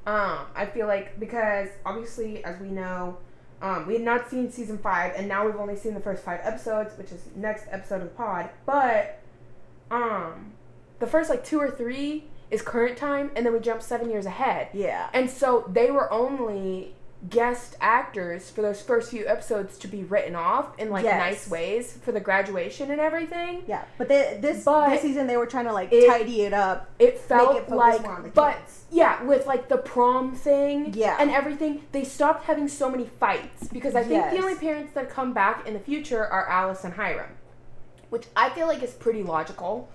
Um, 0.05 0.39
I 0.55 0.67
feel 0.67 0.85
like 0.85 1.19
because 1.19 1.69
obviously, 1.85 2.43
as 2.43 2.59
we 2.59 2.67
know, 2.67 3.17
um, 3.61 3.87
we 3.87 3.93
had 3.93 4.03
not 4.03 4.29
seen 4.29 4.51
season 4.51 4.77
five, 4.77 5.13
and 5.15 5.27
now 5.27 5.45
we've 5.45 5.55
only 5.55 5.75
seen 5.75 5.93
the 5.95 5.99
first 6.01 6.23
five 6.23 6.41
episodes, 6.43 6.95
which 6.97 7.11
is 7.11 7.21
next 7.35 7.65
episode 7.71 8.01
of 8.01 8.09
the 8.09 8.15
pod. 8.15 8.49
But, 8.67 9.19
um, 9.89 10.51
the 10.99 11.07
first 11.07 11.29
like 11.29 11.43
two 11.43 11.59
or 11.59 11.71
three 11.71 12.25
is 12.51 12.61
current 12.61 12.97
time, 12.97 13.31
and 13.35 13.45
then 13.45 13.53
we 13.53 13.59
jump 13.59 13.81
seven 13.81 14.11
years 14.11 14.27
ahead. 14.27 14.67
Yeah. 14.73 15.09
And 15.13 15.27
so 15.29 15.67
they 15.71 15.89
were 15.89 16.11
only 16.13 16.93
guest 17.29 17.75
actors 17.81 18.49
for 18.49 18.61
those 18.61 18.81
first 18.81 19.09
few 19.11 19.25
episodes 19.27 19.77
to 19.79 19.87
be 19.87 20.03
written 20.03 20.35
off 20.35 20.77
in 20.77 20.89
like 20.89 21.03
Yes. 21.05 21.19
nice 21.19 21.49
ways 21.49 21.93
for 22.03 22.11
the 22.11 22.19
graduation 22.19 22.91
and 22.91 22.99
everything. 22.99 23.63
Yeah. 23.67 23.83
But 23.97 24.09
they, 24.09 24.37
this 24.41 24.63
But 24.65 24.89
this 24.89 25.01
season 25.01 25.27
they 25.27 25.37
were 25.37 25.45
trying 25.45 25.65
to 25.65 25.73
like 25.73 25.91
it- 25.91 26.07
tidy 26.07 26.41
it 26.41 26.53
up. 26.53 26.89
It 26.99 27.17
felt 27.17 27.57
it 27.57 27.69
like, 27.69 28.01
more 28.01 28.11
on 28.17 28.23
the 28.23 28.29
but 28.29 28.57
yeah, 28.91 29.23
with 29.23 29.47
like 29.47 29.69
the 29.69 29.77
prom 29.77 30.35
thing, 30.35 30.93
Yeah. 30.93 31.17
and 31.19 31.31
everything, 31.31 31.83
they 31.91 32.03
stopped 32.03 32.45
having 32.45 32.67
so 32.67 32.89
many 32.89 33.05
fights 33.19 33.67
because 33.69 33.95
I 33.95 34.01
think 34.03 34.13
Yes. 34.23 34.33
the 34.35 34.41
only 34.43 34.55
parents 34.55 34.93
that 34.93 35.09
come 35.09 35.33
back 35.33 35.65
in 35.67 35.73
the 35.73 35.79
future 35.79 36.25
are 36.25 36.47
Alice 36.47 36.83
and 36.83 36.93
Hiram, 36.93 37.31
which 38.09 38.27
I 38.35 38.49
feel 38.51 38.67
like 38.67 38.83
is 38.83 38.91
pretty 38.93 39.23
logical, 39.23 39.89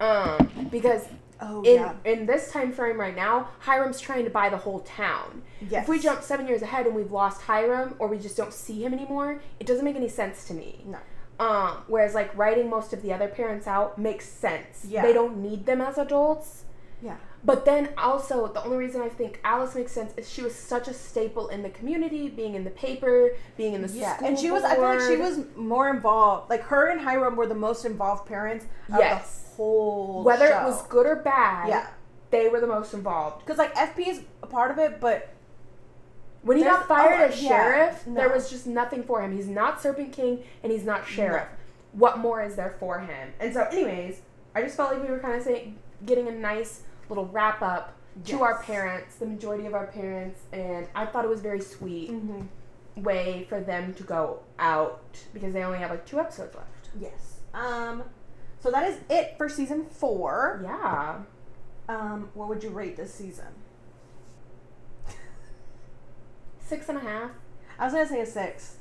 um, 0.00 0.68
because 0.70 1.04
Oh 1.40 1.62
in 1.62 1.74
yeah. 1.74 1.94
in 2.04 2.26
this 2.26 2.50
time 2.50 2.72
frame 2.72 2.98
right 2.98 3.14
now, 3.14 3.48
Hiram's 3.60 4.00
trying 4.00 4.24
to 4.24 4.30
buy 4.30 4.48
the 4.48 4.56
whole 4.56 4.80
town. 4.80 5.42
Yes. 5.68 5.82
If 5.84 5.88
we 5.88 5.98
jump 5.98 6.22
seven 6.22 6.46
years 6.48 6.62
ahead 6.62 6.86
and 6.86 6.94
we've 6.94 7.12
lost 7.12 7.42
Hiram 7.42 7.94
or 7.98 8.08
we 8.08 8.18
just 8.18 8.36
don't 8.36 8.52
see 8.52 8.84
him 8.84 8.94
anymore, 8.94 9.40
it 9.60 9.66
doesn't 9.66 9.84
make 9.84 9.96
any 9.96 10.08
sense 10.08 10.46
to 10.48 10.54
me. 10.54 10.84
No. 10.86 10.98
Um, 11.38 11.84
whereas 11.88 12.14
like 12.14 12.34
writing 12.36 12.70
most 12.70 12.92
of 12.94 13.02
the 13.02 13.12
other 13.12 13.28
parents 13.28 13.66
out 13.66 13.98
makes 13.98 14.24
sense. 14.26 14.86
Yeah. 14.88 15.02
They 15.02 15.12
don't 15.12 15.36
need 15.38 15.66
them 15.66 15.80
as 15.82 15.98
adults. 15.98 16.64
Yeah. 17.02 17.16
But 17.44 17.64
then 17.64 17.90
also 17.98 18.48
the 18.48 18.64
only 18.64 18.78
reason 18.78 19.02
I 19.02 19.08
think 19.10 19.40
Alice 19.44 19.74
makes 19.74 19.92
sense 19.92 20.12
is 20.16 20.28
she 20.28 20.42
was 20.42 20.54
such 20.54 20.88
a 20.88 20.94
staple 20.94 21.48
in 21.48 21.62
the 21.62 21.68
community, 21.70 22.28
being 22.28 22.54
in 22.54 22.64
the 22.64 22.70
paper, 22.70 23.32
being 23.56 23.74
in 23.74 23.82
the 23.82 23.88
Yeah, 23.88 24.16
school 24.16 24.28
and 24.28 24.38
she 24.38 24.50
was. 24.50 24.64
I 24.64 24.74
feel 24.74 24.84
like 24.84 25.00
she 25.00 25.16
was 25.16 25.40
more 25.54 25.90
involved. 25.90 26.50
Like 26.50 26.62
her 26.62 26.88
and 26.88 27.00
Hiram 27.02 27.36
were 27.36 27.46
the 27.46 27.54
most 27.54 27.84
involved 27.84 28.26
parents 28.26 28.64
of 28.90 28.98
Yes. 28.98 29.45
Whole 29.56 30.22
whether 30.22 30.48
show. 30.48 30.60
it 30.60 30.64
was 30.64 30.82
good 30.88 31.06
or 31.06 31.16
bad. 31.16 31.68
Yeah, 31.68 31.86
they 32.30 32.48
were 32.48 32.60
the 32.60 32.66
most 32.66 32.94
involved. 32.94 33.44
because 33.44 33.58
like 33.58 33.74
FP 33.74 34.06
is 34.08 34.22
a 34.42 34.46
part 34.46 34.70
of 34.70 34.78
it, 34.78 35.00
but 35.00 35.28
When 36.42 36.56
he 36.58 36.62
There's- 36.62 36.78
got 36.78 36.88
fired 36.88 37.20
oh, 37.20 37.24
as 37.24 37.42
yeah, 37.42 37.48
sheriff, 37.48 38.04
there 38.06 38.28
was 38.28 38.48
just 38.50 38.66
nothing 38.68 39.02
for 39.02 39.20
him. 39.20 39.32
He's 39.34 39.48
not 39.48 39.82
Serpent 39.82 40.12
King 40.12 40.44
and 40.62 40.70
he's 40.70 40.84
not 40.84 41.04
sheriff. 41.06 41.48
What 41.92 42.18
more 42.18 42.40
is 42.42 42.54
there 42.54 42.76
for 42.78 43.00
him? 43.00 43.32
And 43.40 43.52
so, 43.52 43.62
anyways, 43.64 44.20
I 44.54 44.62
just 44.62 44.76
felt 44.76 44.92
like 44.92 45.02
we 45.02 45.08
were 45.08 45.18
kind 45.18 45.34
of 45.34 45.42
saying, 45.42 45.76
getting 46.04 46.28
a 46.28 46.32
nice 46.32 46.82
little 47.08 47.26
wrap 47.26 47.62
up 47.62 47.94
to 48.26 48.42
our 48.42 48.62
parents, 48.62 49.16
the 49.16 49.26
majority 49.26 49.66
of 49.66 49.74
our 49.74 49.86
parents, 49.88 50.40
and 50.52 50.86
I 50.94 51.06
thought 51.06 51.24
it 51.24 51.28
was 51.28 51.40
very 51.40 51.60
sweet 51.60 52.10
Mm-hmm. 52.12 53.02
way 53.02 53.44
for 53.48 53.60
them 53.60 53.92
to 53.94 54.02
go 54.04 54.40
out 54.58 55.02
because 55.34 55.52
they 55.52 55.62
only 55.64 55.78
have 55.78 55.90
like 55.90 56.06
two 56.06 56.20
episodes 56.20 56.54
left. 56.54 56.90
Yes. 57.00 57.40
Um. 57.54 58.04
So 58.60 58.70
that 58.70 58.88
is 58.88 58.98
it 59.08 59.34
for 59.36 59.48
season 59.48 59.84
four. 59.86 60.60
Yeah. 60.64 61.18
Um. 61.88 62.30
What 62.34 62.48
would 62.48 62.62
you 62.62 62.70
rate 62.70 62.96
this 62.96 63.14
season? 63.14 63.46
Six 66.58 66.88
and 66.88 66.98
a 66.98 67.00
half. 67.00 67.30
I 67.78 67.84
was 67.84 67.92
gonna 67.92 68.08
say 68.08 68.20
a 68.20 68.26
six. 68.26 68.76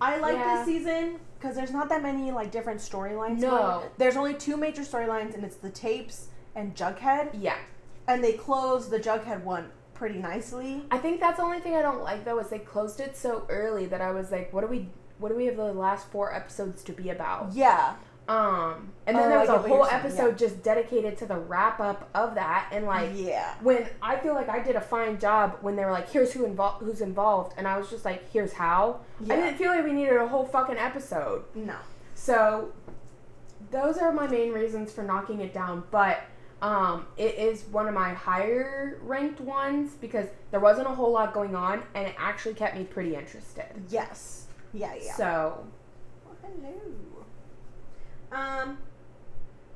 I 0.00 0.18
like 0.18 0.36
Yeah. 0.36 0.56
this 0.58 0.66
season 0.66 1.20
because 1.38 1.54
there's 1.54 1.70
not 1.70 1.88
that 1.90 2.02
many 2.02 2.32
like 2.32 2.50
different 2.50 2.80
storylines. 2.80 3.38
No. 3.38 3.84
There's 3.96 4.16
only 4.16 4.34
two 4.34 4.56
major 4.56 4.82
storylines, 4.82 5.34
and 5.34 5.44
it's 5.44 5.56
the 5.56 5.70
tapes 5.70 6.28
and 6.54 6.74
Jughead, 6.74 7.30
Yeah. 7.34 7.56
and 8.08 8.22
they 8.24 8.32
closed 8.32 8.90
the 8.90 8.98
Jughead 8.98 9.44
one 9.44 9.70
pretty 9.94 10.18
nicely. 10.18 10.84
I 10.90 10.98
think 10.98 11.20
that's 11.20 11.36
the 11.38 11.42
only 11.44 11.60
thing 11.60 11.74
I 11.76 11.82
don't 11.82 12.02
like 12.02 12.24
though 12.24 12.38
is 12.40 12.48
they 12.48 12.58
closed 12.58 12.98
it 13.00 13.16
so 13.16 13.44
early 13.48 13.86
that 13.86 14.00
I 14.00 14.10
was 14.10 14.32
like, 14.32 14.52
what 14.52 14.62
do 14.62 14.66
we 14.66 14.90
what 15.18 15.30
do 15.30 15.34
we 15.36 15.46
have 15.46 15.56
the 15.56 15.72
last 15.72 16.06
four 16.08 16.32
episodes 16.32 16.82
to 16.84 16.92
be 16.92 17.10
about? 17.10 17.52
Yeah. 17.52 17.94
Um 18.28 18.92
and 19.06 19.16
then 19.16 19.24
Oh, 19.24 19.28
there 19.30 19.38
was 19.38 19.48
a 19.48 19.58
whole 19.58 19.86
episode 19.86 20.32
yeah. 20.32 20.46
just 20.46 20.62
dedicated 20.62 21.16
to 21.18 21.26
the 21.26 21.36
wrap 21.36 21.80
up 21.80 22.10
of 22.14 22.34
that 22.34 22.68
and 22.72 22.84
like 22.84 23.10
yeah. 23.14 23.54
when 23.62 23.88
I 24.02 24.16
feel 24.18 24.34
like 24.34 24.50
I 24.50 24.62
did 24.62 24.76
a 24.76 24.80
fine 24.82 25.18
job 25.18 25.56
when 25.62 25.76
they 25.76 25.84
were 25.84 25.92
like, 25.92 26.10
here's 26.10 26.32
who 26.32 26.44
involved 26.44 26.84
who's 26.84 27.00
involved 27.00 27.54
and 27.56 27.66
I 27.66 27.78
was 27.78 27.88
just 27.88 28.04
like, 28.04 28.30
here's 28.30 28.52
how. 28.52 29.00
Yeah. 29.20 29.34
I 29.34 29.36
didn't 29.36 29.56
feel 29.56 29.70
like 29.70 29.82
we 29.84 29.92
needed 29.92 30.16
a 30.16 30.28
whole 30.28 30.44
fucking 30.44 30.76
episode. 30.76 31.44
No. 31.54 31.76
So 32.14 32.72
those 33.70 33.96
are 33.98 34.12
my 34.12 34.26
main 34.26 34.52
reasons 34.52 34.92
for 34.92 35.02
knocking 35.02 35.40
it 35.40 35.54
down, 35.54 35.84
but 35.90 36.20
um, 36.60 37.06
it 37.16 37.36
is 37.36 37.64
one 37.70 37.86
of 37.88 37.94
my 37.94 38.12
higher 38.12 38.98
ranked 39.02 39.40
ones 39.40 39.92
because 39.94 40.26
there 40.50 40.60
wasn't 40.60 40.86
a 40.88 40.90
whole 40.90 41.12
lot 41.12 41.32
going 41.32 41.54
on 41.54 41.82
and 41.94 42.06
it 42.08 42.14
actually 42.18 42.54
kept 42.54 42.76
me 42.76 42.84
pretty 42.84 43.14
interested. 43.14 43.66
Yes. 43.88 44.46
Yeah. 44.74 44.94
Yeah. 45.00 45.14
So 45.14 45.66
Well, 46.26 46.36
hello. 46.42 46.74
Um, 48.32 48.78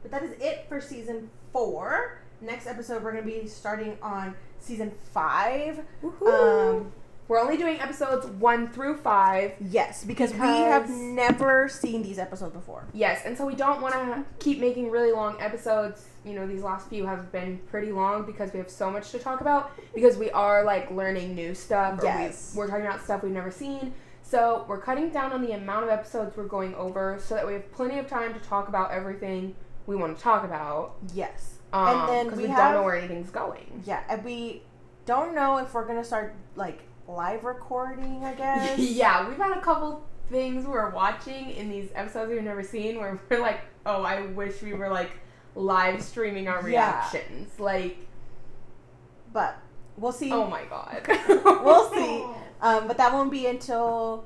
but 0.03 0.11
that 0.11 0.23
is 0.23 0.33
it 0.41 0.67
for 0.69 0.81
season 0.81 1.31
four. 1.53 2.19
Next 2.41 2.67
episode, 2.67 3.03
we're 3.03 3.13
gonna 3.13 3.25
be 3.25 3.47
starting 3.47 3.97
on 4.03 4.35
season 4.59 4.93
five. 5.13 5.81
Um, 6.27 6.93
we're 7.29 7.41
only 7.41 7.57
doing 7.57 7.81
episodes 7.81 8.27
one 8.27 8.69
through 8.69 8.97
five. 8.99 9.53
yes, 9.61 10.05
because, 10.05 10.33
we 10.33 10.39
have 10.39 10.91
never 10.91 11.69
seen 11.69 12.03
these 12.03 12.19
episodes 12.19 12.53
before. 12.53 12.85
Yes, 12.93 13.23
and 13.25 13.39
so 13.39 13.47
we 13.47 13.55
don't 13.55 13.81
want 13.81 13.95
to 13.95 14.25
keep 14.39 14.59
making 14.59 14.91
really 14.91 15.13
long 15.13 15.41
episodes. 15.41 16.07
You 16.25 16.35
know, 16.35 16.47
these 16.47 16.63
last 16.63 16.89
few 16.89 17.07
have 17.07 17.33
been 17.33 17.59
pretty 17.71 17.91
long 17.93 18.25
because 18.25 18.53
we 18.53 18.59
have 18.59 18.71
so 18.71 18.91
much 18.91 19.11
to 19.13 19.19
talk 19.19 19.41
about 19.41 19.73
because 19.95 20.17
we 20.17 20.31
are 20.31 20.65
like 20.65 20.91
learning 20.91 21.35
new 21.35 21.55
stuff. 21.55 22.01
Yes. 22.03 22.53
we, 22.55 22.59
we're 22.59 22.69
talking 22.69 22.87
about 22.87 23.03
stuff 23.03 23.23
we've 23.23 23.33
never 23.33 23.51
seen. 23.51 23.95
So 24.33 24.65
we're 24.67 24.81
cutting 24.81 25.11
down 25.11 25.31
on 25.33 25.43
the 25.43 25.53
amount 25.53 25.85
of 25.85 25.91
episodes 25.91 26.35
we're 26.39 26.47
going 26.47 26.75
over 26.77 27.19
so 27.23 27.35
that 27.35 27.47
we 27.47 27.53
have 27.53 27.71
plenty 27.71 27.99
of 27.99 28.07
time 28.09 28.33
to 28.33 28.41
talk 28.41 28.67
about 28.69 28.91
everything 28.91 29.55
we 29.87 29.95
want 29.95 30.17
to 30.17 30.23
talk 30.23 30.43
about. 30.43 30.95
Yes. 31.13 31.57
Um, 31.75 31.87
And 31.87 32.09
then 32.09 32.37
we 32.39 32.45
we, 32.45 32.49
have- 32.49 32.57
don't 32.73 32.73
know 32.81 32.83
where 32.83 32.97
anything's 32.97 33.29
going. 33.29 33.83
Yeah, 33.85 34.03
and 34.09 34.25
we 34.25 34.63
don't 35.05 35.35
know 35.35 35.59
if 35.59 35.75
we're 35.75 35.85
gonna 35.87 36.03
start 36.03 36.35
like 36.57 36.81
live 37.07 37.45
recording. 37.45 38.25
I 38.25 38.33
guess. 38.33 38.79
yeah, 38.79 39.29
we've 39.29 39.37
had 39.37 39.55
a 39.55 39.61
couple 39.61 40.03
things 40.31 40.65
we're 40.65 40.89
watching 40.89 41.51
in 41.51 41.69
these 41.69 41.91
episodes 41.95 42.31
we've 42.33 42.43
never 42.43 42.63
seen 42.63 43.01
where 43.01 43.21
we're 43.29 43.39
like, 43.39 43.61
oh, 43.85 44.03
I 44.03 44.23
wish 44.29 44.63
we 44.63 44.73
were 44.73 44.89
like 44.89 45.11
live 45.55 46.03
streaming 46.03 46.49
our 46.49 46.67
Yeah. 46.67 47.01
reactions. 47.03 47.61
Like, 47.61 47.99
But 49.31 49.59
we'll 49.99 50.11
see. 50.13 50.33
oh 50.33 50.47
my 50.47 50.65
god. 50.65 51.07
We'll 51.63 51.91
see. 51.91 52.25
Um, 52.63 52.87
but 52.87 52.97
that 52.97 53.13
won't 53.13 53.31
be 53.31 53.47
until 53.47 54.25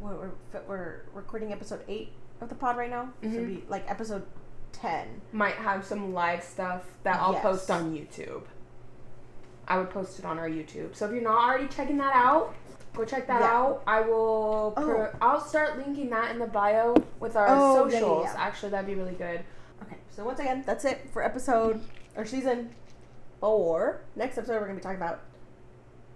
we're, 0.00 0.14
we're, 0.16 0.30
we're 0.66 1.00
recording 1.14 1.52
episode 1.52 1.80
eight 1.88 2.12
of 2.40 2.48
the 2.48 2.54
pod 2.54 2.76
right 2.76 2.90
now. 2.90 3.10
So 3.22 3.28
it'll 3.28 3.40
Mhm. 3.44 3.46
be 3.60 3.64
like 3.68 3.88
episode 3.90 4.24
ten. 4.72 5.20
Might 5.32 5.54
have 5.54 5.84
some 5.84 6.12
live 6.12 6.42
stuff 6.42 6.84
that 7.04 7.20
I'll 7.20 7.32
Yes. 7.34 7.42
post 7.42 7.70
on 7.70 7.92
YouTube. 7.94 8.42
I 9.66 9.78
would 9.78 9.90
post 9.90 10.18
it 10.18 10.24
on 10.24 10.38
our 10.38 10.48
YouTube. 10.48 10.94
So 10.96 11.06
if 11.06 11.12
you're 11.12 11.22
not 11.22 11.44
already 11.44 11.68
checking 11.68 11.98
that 11.98 12.14
out, 12.14 12.54
go 12.94 13.04
check 13.04 13.26
that 13.28 13.40
Yeah. 13.42 13.52
out. 13.56 13.82
I 13.86 14.00
will. 14.00 14.74
Oh. 14.76 15.08
I'll 15.20 15.40
start 15.40 15.76
linking 15.78 16.10
that 16.10 16.30
in 16.32 16.38
the 16.38 16.46
bio 16.46 16.94
with 17.20 17.36
our 17.36 17.46
Oh, 17.48 17.86
yeah, 17.86 17.92
yeah, 17.94 18.00
socials. 18.00 18.24
yeah. 18.24 18.34
Actually, 18.42 18.70
that'd 18.70 18.86
be 18.86 18.94
really 18.94 19.14
good. 19.14 19.44
Okay, 19.82 19.96
so 20.10 20.24
once 20.24 20.40
again, 20.40 20.64
that's 20.66 20.84
it 20.84 21.08
for 21.12 21.22
episode 21.22 21.80
or 22.16 22.24
season 22.24 22.74
four. 23.40 24.00
Next 24.16 24.38
episode, 24.38 24.54
we're 24.54 24.66
gonna 24.66 24.74
be 24.74 24.80
talking 24.80 24.96
about 24.96 25.20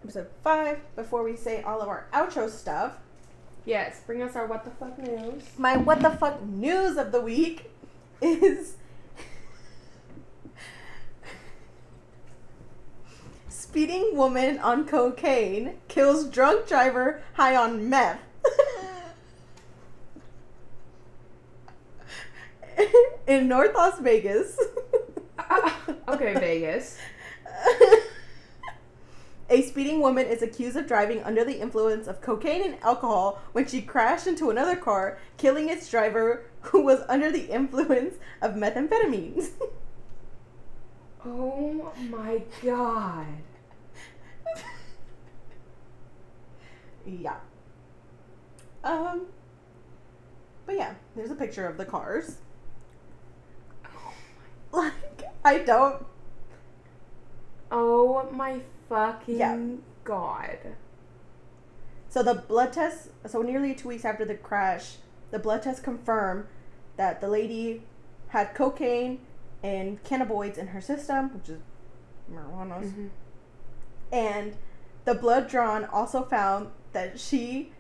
episode 0.03 0.29
five. 0.43 0.79
Before 0.97 1.23
we 1.23 1.37
say 1.37 1.63
all 1.63 1.81
of 1.81 1.89
our 1.89 2.07
outro 2.13 2.51
stuff, 2.51 2.95
Yes, 3.65 4.01
bring 4.05 4.23
us 4.23 4.35
our 4.35 4.47
what 4.47 4.65
the 4.65 4.73
fuck 4.73 4.99
news. 4.99 5.45
my 5.57 5.77
what 5.77 6.01
the 6.03 6.11
fuck 6.11 6.43
news 6.43 6.97
of 6.97 7.13
the 7.13 7.21
week 7.21 7.71
is 8.21 8.75
speeding 13.49 14.17
woman 14.17 14.59
on 14.59 14.85
cocaine 14.87 15.75
kills 15.89 16.29
drunk 16.29 16.67
driver 16.67 17.23
high 17.35 17.55
on 17.55 17.89
meth. 17.89 18.19
In 23.29 23.47
North 23.49 23.75
Las 23.75 24.01
Vegas. 24.01 24.59
okay, 26.09 26.35
Vegas. 26.35 26.99
A 29.53 29.61
speeding 29.61 30.01
woman 30.01 30.27
is 30.27 30.41
accused 30.41 30.79
of 30.79 30.87
driving 30.87 31.23
under 31.25 31.45
the 31.45 31.61
influence 31.61 32.09
of 32.09 32.23
cocaine 32.23 32.63
and 32.65 32.83
alcohol 32.83 33.39
when 33.53 33.67
she 33.67 33.83
crashed 33.83 34.27
into 34.27 34.49
another 34.49 34.77
car, 34.77 35.19
killing 35.37 35.69
its 35.69 35.91
driver 35.91 36.47
who 36.63 36.81
was 36.81 37.03
under 37.07 37.31
the 37.31 37.51
influence 37.51 38.15
of 38.41 38.55
methamphetamines. 38.55 39.51
Oh 41.25 41.93
my 42.11 42.43
god. 42.65 43.27
yeah. 47.07 47.37
Um 48.83 49.27
But 50.67 50.75
yeah, 50.79 50.95
there's 51.15 51.31
a 51.31 51.37
picture 51.37 51.65
of 51.65 51.77
the 51.77 51.85
cars. 51.85 52.39
Like 54.73 55.23
I 55.45 55.59
don't 55.59 56.05
Oh 57.71 58.29
my 58.33 58.63
fucking 58.93 59.39
Yeah. 59.39 59.59
god. 60.05 60.59
So 62.09 62.23
the 62.23 62.35
blood 62.35 62.73
test. 62.75 63.09
So 63.27 63.43
nearly 63.43 63.75
two 63.75 63.89
weeks 63.89 64.05
after 64.05 64.25
the 64.25 64.35
crash, 64.35 64.97
the 65.31 65.39
blood 65.39 65.63
test 65.63 65.83
confirmed 65.83 66.47
that 66.97 67.21
the 67.21 67.29
lady 67.29 67.85
had 68.29 68.55
cocaine 68.55 69.21
and 69.63 70.03
cannabinoids 70.05 70.59
in 70.59 70.69
her 70.69 70.81
system, 70.81 71.33
which 71.35 71.49
is 71.49 71.61
marijuana. 72.31 72.83
Mm-hmm. 72.83 73.07
And 74.13 74.57
the 75.05 75.15
blood 75.15 75.49
drawn 75.49 75.85
also 75.87 76.23
found 76.25 76.69
that 76.93 77.19
she. 77.19 77.73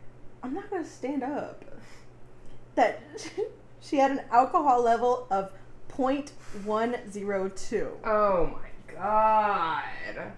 I'm 0.43 0.55
not 0.55 0.71
gonna 0.71 0.85
stand 0.85 1.23
up. 1.23 1.65
That 2.75 3.03
she 3.81 3.99
had 3.99 4.11
an 4.13 4.23
alcohol 4.31 4.83
level 4.83 5.27
of 5.31 5.53
0.102. 5.91 7.91
Oh 8.05 8.47
my 8.47 8.95
god. 8.95 10.33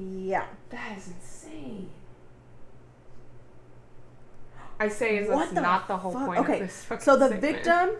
Yeah. 0.00 0.46
That 0.70 0.96
is 0.96 1.08
insane. 1.08 1.90
I 4.78 4.88
say 4.88 5.18
is 5.18 5.28
that's 5.28 5.52
the 5.52 5.60
not 5.60 5.88
the 5.88 5.96
whole 5.98 6.12
fuck? 6.12 6.26
point 6.26 6.40
Okay, 6.40 6.54
of 6.54 6.60
this 6.60 6.84
fucking 6.86 7.04
So 7.04 7.16
the 7.16 7.28
segment. 7.28 7.42
victim 7.42 7.90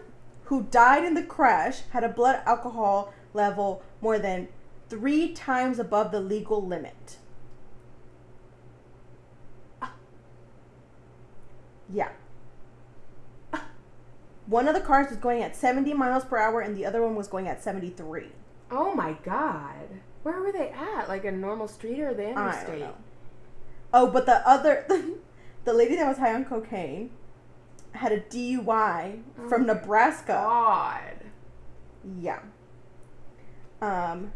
who 0.45 0.63
died 0.63 1.03
in 1.05 1.13
the 1.13 1.21
crash 1.23 1.81
had 1.91 2.03
a 2.03 2.09
blood 2.09 2.41
alcohol 2.45 3.13
level 3.33 3.83
more 4.01 4.17
than 4.17 4.47
three 4.89 5.31
times 5.33 5.77
above 5.79 6.11
the 6.11 6.19
legal 6.19 6.65
limit. 6.65 7.17
Yeah. 11.93 12.09
One 14.47 14.67
of 14.67 14.73
the 14.73 14.81
cars 14.81 15.09
was 15.09 15.17
going 15.17 15.41
at 15.43 15.55
70 15.55 15.93
miles 15.93 16.25
per 16.25 16.37
hour 16.37 16.61
and 16.61 16.75
the 16.75 16.85
other 16.85 17.01
one 17.01 17.15
was 17.15 17.27
going 17.27 17.47
at 17.47 17.63
73. 17.63 18.27
Oh 18.71 18.93
my 18.93 19.13
god. 19.23 19.87
Where 20.23 20.39
were 20.41 20.51
they 20.51 20.69
at? 20.69 21.07
Like 21.07 21.25
a 21.25 21.31
normal 21.31 21.67
street 21.67 21.99
or 21.99 22.13
the 22.13 22.29
interstate? 22.29 22.85
Oh, 23.93 24.07
but 24.09 24.25
the 24.25 24.47
other, 24.47 24.85
the 25.65 25.73
lady 25.73 25.95
that 25.95 26.07
was 26.07 26.17
high 26.17 26.33
on 26.33 26.45
cocaine 26.45 27.11
had 27.93 28.11
a 28.11 28.21
DUI 28.21 29.21
Oh 29.39 29.49
from 29.49 29.65
Nebraska. 29.65 30.33
God. 30.33 31.15
Yeah. 32.19 32.39
Um 33.81 34.31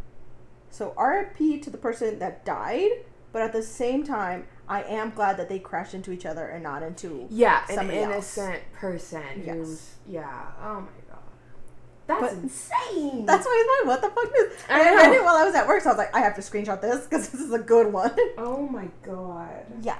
so 0.70 0.94
RIP 1.00 1.62
to 1.64 1.70
the 1.70 1.78
person 1.78 2.20
that 2.20 2.44
died, 2.44 2.90
but 3.32 3.42
at 3.42 3.54
the 3.54 3.64
same 3.64 4.04
time, 4.04 4.46
I 4.68 4.84
am 4.84 5.12
glad 5.12 5.38
that 5.38 5.48
they 5.48 5.60
crashed 5.60 5.94
into 5.94 6.12
each 6.12 6.26
other 6.26 6.48
and 6.48 6.64
not 6.64 6.84
into 6.84 7.28
Yeah, 7.30 7.64
an 7.70 7.76
Somebody 7.76 8.00
else. 8.00 8.38
innocent 8.38 8.64
person 8.74 9.24
Yes. 9.46 9.56
who's 9.56 9.92
yeah. 10.08 10.48
Oh 10.62 10.82
my 10.82 10.88
god. 11.05 11.05
That's 12.08 12.22
But- 12.22 12.34
insane. 12.34 13.26
That's 13.26 13.46
why 13.46 13.64
it's 13.66 13.88
my 13.88 13.92
what 13.94 14.02
the 14.02 14.10
fuck 14.10 14.26
is 14.26 14.32
this. 14.56 14.64
I 14.70 14.80
And 14.80 14.90
I 14.90 14.96
read 15.08 15.16
it 15.16 15.24
while 15.24 15.36
I 15.36 15.44
was 15.44 15.56
at 15.56 15.68
work, 15.68 15.82
so 15.82 15.90
I 15.90 15.94
was 15.94 15.98
like, 15.98 16.16
I 16.16 16.20
have 16.20 16.36
to 16.36 16.42
screenshot 16.42 16.80
this 16.82 17.06
because 17.06 17.30
this 17.30 17.42
is 17.42 17.52
a 17.52 17.60
good 17.60 17.92
one. 17.92 18.16
oh 18.38 18.68
my 18.68 18.88
god. 19.04 19.66
yeah. 19.82 20.00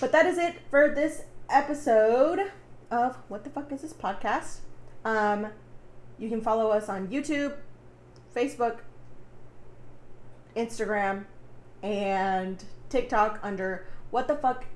But 0.00 0.12
that 0.12 0.26
is 0.26 0.38
it 0.38 0.54
for 0.70 0.88
this 0.94 1.22
episode 1.50 2.52
of 2.90 3.16
What 3.28 3.42
the 3.42 3.50
Fuck 3.50 3.72
Is 3.72 3.82
This 3.82 3.92
Podcast. 3.92 4.58
Um, 5.04 5.48
you 6.18 6.28
can 6.28 6.40
follow 6.40 6.70
us 6.70 6.88
on 6.88 7.08
YouTube, 7.08 7.54
Facebook, 8.34 8.78
Instagram, 10.56 11.24
and 11.82 12.62
TikTok 12.90 13.40
under 13.42 13.86
What 14.10 14.28
the 14.28 14.36
Fuck 14.36 14.66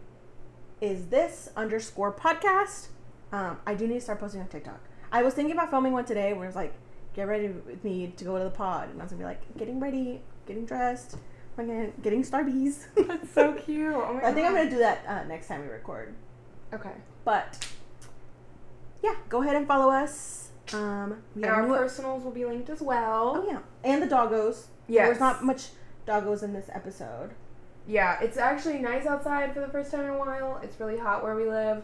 Is 0.81 1.07
This 1.07 1.51
underscore 1.57 2.13
podcast. 2.13 2.89
Um, 3.33 3.59
I 3.67 3.75
do 3.75 3.87
need 3.87 3.95
to 3.95 4.01
start 4.01 4.21
posting 4.21 4.41
on 4.41 4.49
TikTok. 4.49 4.81
I 5.13 5.23
was 5.23 5.35
thinking 5.35 5.53
about 5.53 5.71
filming 5.71 5.93
one 5.93 6.05
today 6.05 6.33
where 6.33 6.47
it's 6.47 6.57
like, 6.57 6.73
get 7.15 7.29
ready 7.29 7.49
with 7.49 7.85
me 7.85 8.13
to 8.17 8.25
go 8.25 8.39
to 8.39 8.45
the 8.45 8.51
pod. 8.51 8.89
And 8.91 9.01
I 9.01 9.05
was 9.05 9.13
gonna 9.13 9.23
be 9.23 9.27
like, 9.27 9.57
getting 9.59 9.79
ready, 9.79 10.23
getting 10.47 10.65
dressed, 10.65 11.17
fucking 11.57 11.93
getting 12.03 12.23
Starbies. 12.25 12.87
That's 12.97 13.31
so 13.33 13.53
cute. 13.65 13.95
Oh 13.95 14.15
my 14.15 14.29
I 14.29 14.33
think 14.33 14.47
I'm 14.47 14.55
gonna 14.55 14.71
do 14.71 14.79
that 14.79 15.05
uh, 15.07 15.25
next 15.25 15.49
time 15.49 15.61
we 15.63 15.69
record. 15.69 16.15
Okay. 16.73 16.93
But 17.25 17.67
yeah, 19.03 19.15
go 19.29 19.43
ahead 19.43 19.57
and 19.57 19.67
follow 19.67 19.93
us. 19.93 20.51
Um, 20.73 21.23
And 21.35 21.45
our 21.45 21.67
new- 21.67 21.75
personals 21.77 22.25
will 22.25 22.31
be 22.31 22.45
linked 22.47 22.71
as 22.71 22.81
well. 22.81 23.35
oh 23.37 23.47
yeah, 23.47 23.59
and 23.85 24.03
the 24.03 24.07
doggos. 24.07 24.67
Yeah. 24.89 25.07
There's 25.07 25.21
not 25.21 25.45
much 25.45 25.69
doggos 26.07 26.43
in 26.43 26.53
this 26.55 26.69
episode. 26.73 27.31
Yeah, 27.87 28.19
it's 28.21 28.37
actually 28.37 28.79
nice 28.79 29.07
outside 29.07 29.53
for 29.53 29.61
the 29.61 29.69
first 29.69 29.91
time 29.91 30.05
in 30.05 30.11
a 30.11 30.19
while. 30.19 30.61
It's 30.63 30.79
really 30.81 30.97
hot 30.99 31.23
where 31.23 31.35
we 31.35 31.45
live. 31.49 31.83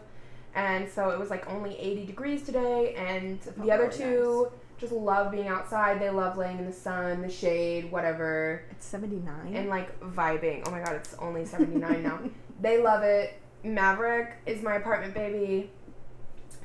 And 0.55 0.89
so 0.89 1.09
it 1.09 1.19
was 1.19 1.29
like 1.29 1.49
only 1.49 1.77
80 1.77 2.05
degrees 2.05 2.43
today. 2.43 2.95
And 2.95 3.39
the 3.57 3.71
other 3.71 3.85
really 3.85 3.97
two 3.97 4.51
just 4.79 4.93
love 4.93 5.31
being 5.31 5.47
outside. 5.47 6.01
They 6.01 6.09
love 6.09 6.37
laying 6.37 6.59
in 6.59 6.65
the 6.65 6.73
sun, 6.73 7.21
the 7.21 7.29
shade, 7.29 7.91
whatever. 7.91 8.63
It's 8.71 8.85
79. 8.85 9.55
And 9.55 9.69
like 9.69 9.99
vibing. 9.99 10.63
Oh 10.65 10.71
my 10.71 10.79
god, 10.79 10.95
it's 10.95 11.15
only 11.19 11.45
79 11.45 12.03
now. 12.03 12.19
They 12.61 12.81
love 12.83 13.03
it. 13.03 13.39
Maverick 13.63 14.33
is 14.45 14.61
my 14.61 14.75
apartment 14.75 15.13
baby. 15.13 15.71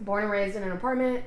Born 0.00 0.24
and 0.24 0.32
raised 0.32 0.56
in 0.56 0.64
an 0.64 0.72
apartment. 0.72 1.24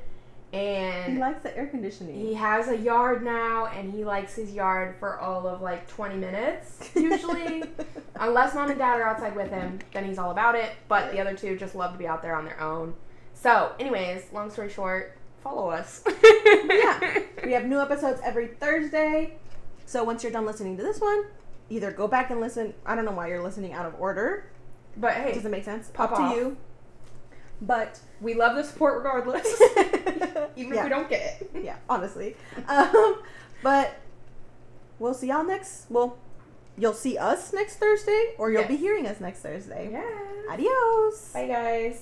He 0.51 1.17
likes 1.19 1.43
the 1.43 1.55
air 1.57 1.67
conditioning. 1.67 2.15
he 2.15 2.33
has 2.33 2.67
a 2.69 2.77
yard 2.77 3.23
now, 3.23 3.65
and 3.67 3.91
he 3.91 4.03
likes 4.05 4.35
his 4.35 4.53
yard 4.53 4.95
for 4.99 5.19
all 5.19 5.47
of 5.47 5.61
like 5.61 5.87
20 5.87 6.15
minutes, 6.15 6.89
usually. 6.95 7.63
Unless 8.19 8.55
mom 8.55 8.69
and 8.69 8.79
dad 8.79 8.99
are 8.99 9.03
outside 9.03 9.35
with 9.35 9.49
him, 9.49 9.79
then 9.93 10.05
he's 10.05 10.17
all 10.17 10.31
about 10.31 10.55
it. 10.55 10.71
But 10.87 11.11
the 11.11 11.19
other 11.19 11.35
two 11.35 11.57
just 11.57 11.75
love 11.75 11.91
to 11.91 11.97
be 11.97 12.07
out 12.07 12.21
there 12.21 12.35
on 12.35 12.45
their 12.45 12.59
own. 12.61 12.93
So, 13.33 13.73
anyways, 13.79 14.31
long 14.33 14.49
story 14.49 14.69
short, 14.69 15.17
follow 15.43 15.69
us. 15.69 16.03
yeah, 16.23 17.19
we 17.43 17.51
have 17.51 17.65
new 17.65 17.79
episodes 17.79 18.19
every 18.23 18.47
Thursday. 18.47 19.35
So 19.85 20.03
once 20.03 20.23
you're 20.23 20.31
done 20.31 20.45
listening 20.45 20.75
to 20.77 20.83
this 20.83 20.99
one, 20.99 21.25
either 21.69 21.91
go 21.91 22.07
back 22.07 22.29
and 22.31 22.41
listen. 22.41 22.73
I 22.85 22.95
don't 22.95 23.05
know 23.05 23.11
why 23.11 23.27
you're 23.27 23.43
listening 23.43 23.73
out 23.73 23.85
of 23.85 23.93
order. 23.99 24.49
But 24.97 25.13
hey, 25.13 25.33
does 25.33 25.45
it 25.45 25.51
make 25.51 25.63
sense. 25.63 25.89
Pop 25.93 26.11
Up 26.13 26.19
off. 26.19 26.33
to 26.33 26.39
you. 26.39 26.57
But 27.61 27.99
we 28.21 28.33
love 28.33 28.55
the 28.55 28.63
support 28.63 28.97
regardless, 28.97 29.45
even 30.55 30.73
yeah. 30.73 30.79
if 30.79 30.83
we 30.83 30.89
don't 30.89 31.09
get 31.09 31.41
it. 31.41 31.63
yeah, 31.63 31.77
honestly. 31.89 32.35
Um, 32.67 33.21
but 33.63 33.99
we'll 34.99 35.13
see 35.13 35.27
y'all 35.27 35.43
next. 35.43 35.85
Well, 35.89 36.17
you'll 36.77 36.93
see 36.93 37.17
us 37.17 37.53
next 37.53 37.77
Thursday, 37.77 38.33
or 38.37 38.51
you'll 38.51 38.67
be 38.67 38.75
hearing 38.77 39.07
us 39.07 39.19
next 39.19 39.39
Thursday. 39.39 39.89
Yeah. 39.91 40.51
Adios. 40.51 41.31
Bye, 41.33 41.47
guys. 41.47 42.01